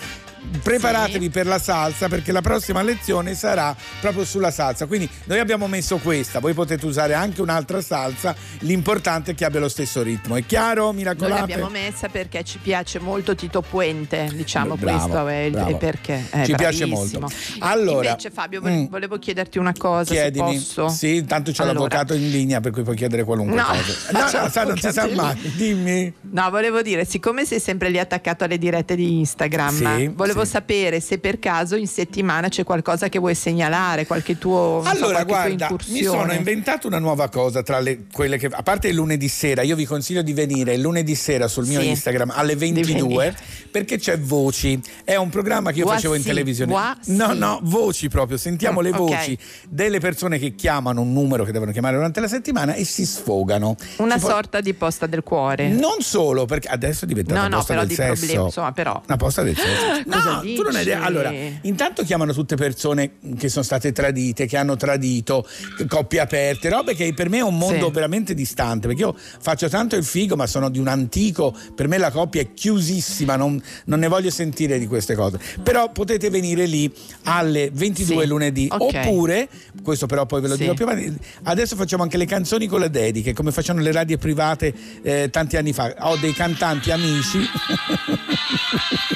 Preparatevi 0.61 1.30
per 1.30 1.45
la 1.45 1.59
salsa 1.59 2.07
perché 2.07 2.31
la 2.31 2.41
prossima 2.41 2.81
lezione 2.81 3.35
sarà 3.35 3.76
proprio 3.99 4.26
sulla 4.26 4.51
salsa. 4.51 4.85
Quindi 4.85 5.09
noi 5.26 5.39
abbiamo 5.39 5.68
messo 5.68 5.97
questa, 5.97 6.39
voi 6.39 6.53
potete 6.53 6.85
usare 6.85 7.13
anche 7.13 7.41
un'altra 7.41 7.81
salsa, 7.81 8.35
l'importante 8.59 9.31
è 9.31 9.35
che 9.35 9.45
abbia 9.45 9.59
lo 9.59 9.69
stesso 9.69 10.01
ritmo. 10.01 10.35
È 10.35 10.45
chiaro, 10.45 10.85
Noi 10.85 10.95
Miracolate? 10.95 11.39
l'abbiamo 11.39 11.69
messa 11.69 12.09
perché 12.09 12.43
ci 12.43 12.57
piace 12.57 12.99
molto 12.99 13.35
Tito 13.35 13.61
Puente, 13.61 14.30
diciamo 14.34 14.76
Bravo, 14.76 14.97
questo 14.99 15.27
è 15.27 15.35
il, 15.41 15.51
bravo. 15.51 15.77
perché. 15.77 16.26
È 16.30 16.45
Ci 16.45 16.55
piace 16.55 16.85
bravissimo. 16.88 17.19
molto. 17.22 17.35
Allora, 17.59 18.09
Invece 18.09 18.31
Fabio, 18.31 18.61
vole- 18.61 18.73
mm. 18.73 18.85
volevo 18.88 19.18
chiederti 19.19 19.57
una 19.57 19.73
cosa, 19.77 20.13
Chiedimi. 20.13 20.55
posso. 20.55 20.89
Sì, 20.89 21.15
intanto 21.18 21.51
c'è 21.51 21.63
Allora. 21.63 21.80
l'avvocato 21.80 22.13
in 22.13 22.30
linea 22.30 22.59
per 22.59 22.72
cui 22.72 22.84
puoi 22.84 22.95
chiedere 22.95 23.23
qualunque 23.23 23.55
No, 23.55 23.65
cosa. 23.65 24.09
No, 24.11 24.41
no, 24.43 24.49
sa, 24.49 24.63
non 24.65 24.77
si 24.77 24.91
sa 24.91 25.07
mai. 25.13 25.35
Dimmi. 25.55 26.13
No, 26.31 26.49
volevo 26.49 26.81
dire, 26.81 27.05
siccome 27.05 27.45
sei 27.45 27.59
sempre 27.59 27.89
lì 27.89 27.99
attaccato 27.99 28.43
alle 28.43 28.57
dirette 28.57 28.95
di 28.95 29.19
Instagram, 29.19 29.69
Sì, 29.97 30.07
volevo 30.07 30.30
sì. 30.45 30.49
sapere 30.51 30.99
se 30.99 31.17
per 31.19 31.37
caso 31.39 31.75
in 31.75 31.87
settimana 31.87 32.47
c'è 32.49 32.63
qualcosa 32.63 33.09
che 33.09 33.19
vuoi 33.19 33.35
segnalare, 33.35 34.05
qualche 34.07 34.37
tuo 34.37 34.81
non 34.83 34.85
so, 34.85 34.89
Allora, 34.89 35.25
qualche 35.25 35.25
tua 35.25 35.35
guarda, 35.35 35.65
mi 35.67 35.71
incursione. 35.71 36.19
sono 36.19 36.33
inventato 36.33 36.87
una 36.87 36.99
nuova 36.99 37.29
cosa 37.29 37.61
tra 37.63 37.79
le, 37.79 38.05
quelle 38.11 38.37
che. 38.37 38.47
A 38.51 38.63
parte 38.63 38.87
il 38.87 38.95
lunedì 38.95 39.27
sera, 39.27 39.61
io 39.61 39.75
vi 39.75 39.85
consiglio 39.85 40.21
di 40.21 40.33
venire 40.33 40.73
il 40.73 40.81
lunedì 40.81 41.15
sera 41.15 41.47
sul 41.47 41.65
mio 41.67 41.81
Sì. 41.81 41.89
Instagram 41.89 42.31
alle 42.35 42.53
Di 42.55 42.59
22 42.71 42.93
venire. 43.07 43.35
perché 43.69 43.97
c'è 43.97 44.17
Voci. 44.19 44.79
È 45.03 45.15
un 45.15 45.29
programma 45.29 45.71
che 45.71 45.79
io 45.79 45.83
Voici, 45.85 45.97
facevo 46.01 46.15
in 46.15 46.23
televisione. 46.23 46.71
voici. 46.71 47.15
No, 47.15 47.33
no, 47.33 47.59
voci 47.63 48.07
proprio. 48.07 48.37
Sentiamo 48.37 48.79
Mm, 48.81 48.83
le 48.83 48.91
voci 48.91 49.37
delle 49.67 49.99
persone 49.99 50.37
che 50.39 50.55
chiamano 50.55 51.01
un 51.01 51.11
numero 51.13 51.43
che 51.43 51.51
devono 51.51 51.71
chiamare 51.71 51.95
durante 51.95 52.19
la 52.19 52.27
settimana 52.27 52.73
e 52.73 52.83
si 52.85 53.05
sfogano. 53.05 53.75
Una 53.97 54.15
Si 54.15 54.19
può- 54.21 54.29
sorta 54.29 54.61
di 54.61 54.73
posta 54.73 55.05
del 55.07 55.23
cuore. 55.23 55.69
Non 55.69 56.01
solo, 56.01 56.45
perché 56.45 56.67
adesso 56.67 57.05
è 57.05 57.07
diventata 57.07 57.39
No, 57.39 57.45
una 57.47 57.55
no, 57.55 57.57
posta 57.57 57.73
però 57.73 57.85
del 57.85 57.95
di 57.95 58.01
sesso. 58.01 58.13
problemi, 58.25 58.43
insomma, 58.45 58.71
però. 58.71 59.01
Una 59.05 59.17
posta 59.17 59.41
del 59.43 59.55
sesso. 59.55 60.01
Cosa 60.23 60.31
no, 60.35 60.41
tu 60.41 60.61
non 60.64 60.76
hai 60.76 60.81
idea. 60.81 60.95
dici? 60.98 61.07
Allora, 61.07 61.34
intanto 61.61 62.03
chiamano 62.03 62.34
tutte 62.34 62.56
persone 62.56 63.11
che 63.38 63.49
sono 63.49 63.64
state 63.64 63.91
tradite, 63.91 64.45
che 64.45 64.57
hanno 64.57 64.76
tradito, 64.76 65.48
coppie 65.88 66.19
aperte, 66.19 66.69
robe 66.69 66.95
che 66.95 67.14
per 67.14 67.30
me 67.30 67.38
è 67.39 67.41
un 67.43 67.57
mondo 67.57 67.88
Sì. 67.88 67.91
veramente 67.91 68.34
distante, 68.34 68.88
perché 68.88 69.02
io 69.03 69.15
faccio 69.18 69.68
tanto 69.69 69.95
il 69.95 70.03
figo, 70.03 70.35
ma 70.35 70.48
sono 70.48 70.69
di 70.69 70.80
un 70.80 70.88
antico, 70.88 71.56
per 71.76 71.88
me 71.88 71.98
la 71.98 72.11
coppia 72.11 72.41
è 72.41 72.53
chiusissima, 72.53 73.35
non, 73.35 73.61
non 73.85 73.99
ne 73.99 74.07
voglio 74.07 74.30
sentire 74.30 74.77
di 74.80 74.88
queste 74.88 75.15
cose. 75.15 75.39
Però 75.64 75.91
potete 75.91 76.30
venire 76.30 76.65
lì 76.65 76.91
alle 77.23 77.69
22 77.73 78.22
Sì. 78.23 78.27
lunedì, 78.27 78.68
Ok. 78.72 78.81
oppure, 78.95 79.48
questo 79.84 80.06
però 80.06 80.26
poi 80.26 80.41
ve 80.41 80.48
lo 80.49 80.53
Sì. 80.56 80.61
dirò 80.61 80.73
più 80.73 80.85
avanti, 80.85 81.18
adesso 81.43 81.76
facciamo 81.76 82.03
anche 82.03 82.18
le 82.18 82.26
canzoni 82.26 82.68
con 82.68 82.80
le 82.80 82.89
dediche, 82.89 83.34
come 83.34 83.52
facevano 83.52 83.84
le 83.84 83.91
radio 83.91 84.18
private 84.18 84.73
eh, 85.02 85.30
tanti 85.31 85.57
anni 85.57 85.73
fa. 85.73 85.93
Ho 85.99 86.18
dei 86.18 86.34
cantanti 86.34 86.91
amici. 86.91 87.39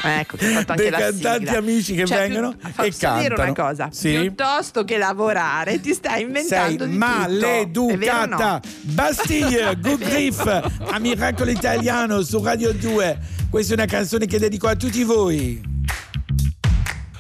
Ecco, 0.03 0.38
che 0.38 0.45
hai 0.48 0.53
fatto 0.53 0.72
anche 0.73 0.84
cantanti 0.97 1.45
sigla. 1.45 1.57
amici 1.57 1.95
che 1.95 2.05
cioè, 2.05 2.17
vengono 2.27 2.53
e 2.61 2.73
cantano. 2.73 3.19
dire 3.19 3.34
una 3.35 3.53
cosa, 3.53 3.89
sì. 3.91 4.17
piuttosto 4.19 4.84
che 4.84 4.97
lavorare 4.97 5.80
ti 5.80 5.93
stai 5.93 6.23
inventando 6.23 6.84
Sei 6.84 6.91
di 6.91 6.97
maleducata. 6.97 8.59
Tutto. 8.59 8.67
No? 8.67 8.93
Bastille, 8.93 9.77
Good 9.81 9.99
Griff, 9.99 10.45
a 10.45 10.99
Miracolo 10.99 11.51
Italiano 11.51 12.22
su 12.22 12.41
Radio 12.43 12.73
2. 12.73 13.19
Questa 13.49 13.73
è 13.73 13.77
una 13.77 13.85
canzone 13.85 14.26
che 14.26 14.39
dedico 14.39 14.67
a 14.67 14.76
tutti 14.76 15.03
voi. 15.03 15.61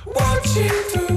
Watching 0.05 0.71
through 0.91 1.14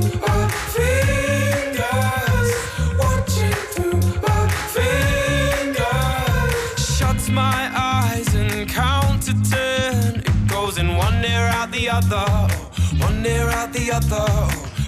out 11.68 11.74
the 11.74 11.88
other, 11.90 12.54
one 12.98 13.26
ear 13.26 13.48
out 13.48 13.72
the 13.72 13.90
other. 13.92 14.28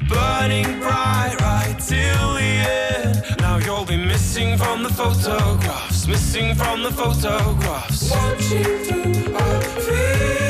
Burning 0.09 0.81
bright 0.81 1.37
right 1.41 1.77
till 1.79 2.35
the 2.35 2.41
end. 2.41 3.23
Now 3.39 3.59
you'll 3.59 3.85
be 3.85 3.97
missing 3.97 4.57
from 4.57 4.83
the 4.83 4.89
photographs, 4.89 6.07
missing 6.07 6.55
from 6.55 6.83
the 6.83 6.91
photographs. 6.91 8.11
Watching 8.11 8.65
through 8.85 9.35
our 9.35 9.61
fingers, 9.61 10.50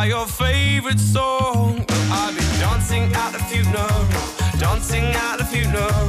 by 0.00 0.06
your 0.06 0.26
favorite 0.26 0.98
song. 0.98 1.84
I've 2.10 2.34
been 2.34 2.52
dancing 2.58 3.12
at 3.12 3.32
the 3.32 3.42
funeral, 3.50 4.00
dancing 4.58 5.04
at 5.28 5.36
the 5.36 5.44
funeral, 5.44 6.06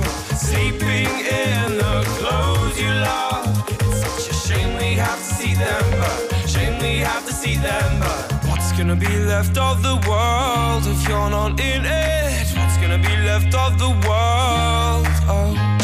sleeping 0.48 1.12
in 1.44 1.78
the 1.84 1.98
clothes 2.16 2.80
you 2.80 2.88
love. 2.88 3.52
It's 3.68 4.00
such 4.06 4.30
a 4.30 4.38
shame 4.48 4.78
we 4.78 4.94
have 4.94 5.18
to 5.18 5.34
see 5.40 5.56
them, 5.56 5.84
but 6.00 6.48
shame 6.48 6.80
we 6.82 7.00
have 7.00 7.26
to 7.28 7.34
see 7.34 7.58
them, 7.58 8.00
but 8.00 8.32
what's 8.50 8.72
gonna 8.78 8.96
be 8.96 9.14
left 9.34 9.58
of 9.58 9.84
the 9.84 9.98
world 10.08 10.84
if 10.88 11.10
you're 11.10 11.30
not 11.30 11.60
in 11.60 11.84
it? 11.84 12.48
What's 12.56 12.78
gonna 12.78 13.04
be 13.10 13.16
left 13.30 13.54
of 13.54 13.78
the 13.78 13.92
world? 14.08 15.06
Oh. 15.28 15.81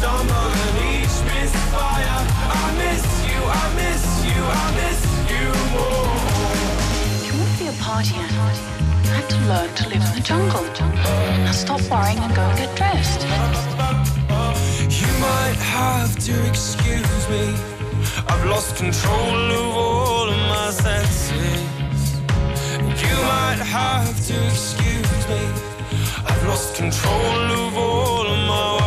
Stumble 0.00 0.52
and 0.64 0.76
each 0.96 1.16
misfire, 1.28 2.20
I 2.56 2.68
miss 2.80 3.04
you, 3.28 3.38
I 3.62 3.64
miss 3.80 4.04
you, 4.28 4.40
I 4.62 4.66
miss 4.80 5.00
you 5.32 5.46
more. 5.74 6.16
You 7.26 7.32
won't 7.38 7.56
be 7.60 7.66
a 7.68 7.76
party. 7.84 8.16
I 8.16 9.12
have 9.18 9.28
to 9.28 9.38
learn 9.50 9.68
to 9.80 9.84
live 9.92 10.02
in 10.08 10.12
the 10.18 10.24
jungle. 10.30 10.64
Now 11.44 11.52
stop 11.52 11.82
worrying 11.92 12.18
and 12.18 12.34
go 12.34 12.40
and 12.40 12.56
get 12.62 12.72
dressed. 12.80 13.20
You 15.00 15.10
might 15.28 15.60
have 15.78 16.12
to 16.26 16.34
excuse 16.48 17.22
me. 17.28 17.44
I've 18.30 18.44
lost 18.46 18.76
control 18.76 19.36
of 19.60 19.76
all 19.84 20.28
of 20.34 20.40
my 20.54 20.70
senses. 20.70 21.60
You 23.04 23.16
might 23.32 23.60
have 23.78 24.16
to 24.28 24.34
excuse 24.46 25.22
me. 25.32 25.42
I've 26.28 26.42
lost 26.48 26.74
control 26.76 27.42
of 27.60 27.76
all 27.76 28.26
of 28.34 28.38
my 28.48 28.79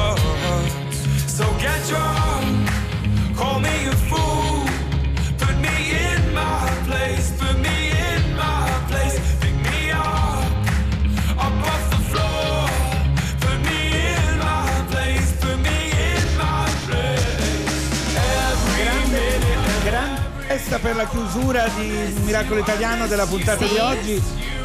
per 20.79 20.95
la 20.95 21.07
chiusura 21.07 21.67
di 21.75 22.13
Miracolo 22.23 22.59
Italiano 22.59 23.07
della 23.07 23.25
puntata 23.25 23.65
Sì. 23.65 23.71
di 23.73 23.77
oggi 23.79 24.21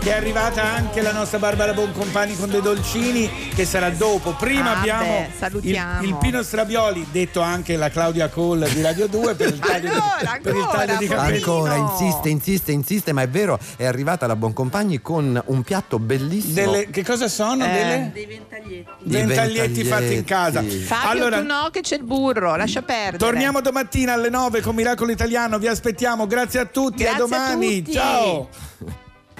che 0.08 0.14
è 0.14 0.16
arrivata 0.16 0.62
anche 0.62 1.02
la 1.02 1.12
nostra 1.12 1.38
Barbara 1.38 1.74
Boncompagni 1.74 2.34
con 2.34 2.48
dei 2.48 2.62
dolcini 2.62 3.30
che 3.54 3.66
sarà 3.66 3.90
dopo. 3.90 4.32
Prima 4.32 4.70
Ah, 4.72 4.78
abbiamo 4.78 5.26
beh, 5.38 5.58
il, 5.68 5.98
il 6.02 6.16
Pino 6.18 6.42
Strabioli, 6.42 7.06
detto 7.10 7.42
anche 7.42 7.76
la 7.76 7.90
Claudia 7.90 8.28
Cole 8.30 8.70
di 8.72 8.80
Radio 8.80 9.06
2 9.06 9.34
per 9.34 9.48
il 9.48 9.58
taglio, 9.58 9.90
di, 9.92 10.40
per 10.40 10.56
il 10.56 10.66
taglio 10.72 10.96
di 10.96 11.06
capelli. 11.08 11.36
Ancora, 11.36 11.74
insiste, 11.74 12.28
insiste, 12.30 12.72
insiste, 12.72 13.12
ma 13.12 13.20
è 13.20 13.28
vero, 13.28 13.58
è 13.76 13.84
arrivata 13.84 14.26
la 14.26 14.34
Boncompagni 14.34 15.02
con 15.02 15.38
un 15.44 15.62
piatto 15.62 15.98
bellissimo. 15.98 16.54
Delle- 16.54 16.88
che 16.88 17.04
cosa 17.04 17.28
sono? 17.28 17.66
Eh. 17.66 17.68
Delle? 17.70 18.10
Dei 18.14 18.24
ventaglietti. 18.26 18.90
Dei 19.02 19.24
ventaglietti 19.26 19.84
fatti 19.84 20.14
in 20.14 20.24
casa. 20.24 20.62
Fabio, 20.62 21.10
Allora, 21.10 21.38
tu 21.40 21.44
no 21.46 21.68
che 21.70 21.82
c'è 21.82 21.96
il 21.96 22.04
burro, 22.04 22.56
lascia 22.56 22.80
perdere. 22.80 23.18
torniamo 23.18 23.60
domattina 23.60 24.14
alle 24.14 24.30
9 24.30 24.62
con 24.62 24.74
Miracolo 24.74 25.10
Italiano. 25.12 25.58
Vi 25.58 25.66
aspettiamo. 25.66 26.26
Grazie 26.26 26.60
a 26.60 26.64
tutti. 26.64 27.02
Grazie 27.02 27.10
a 27.10 27.24
a 27.24 27.28
domani. 27.28 27.82
tutti. 27.82 27.92
Ciao. 27.92 28.48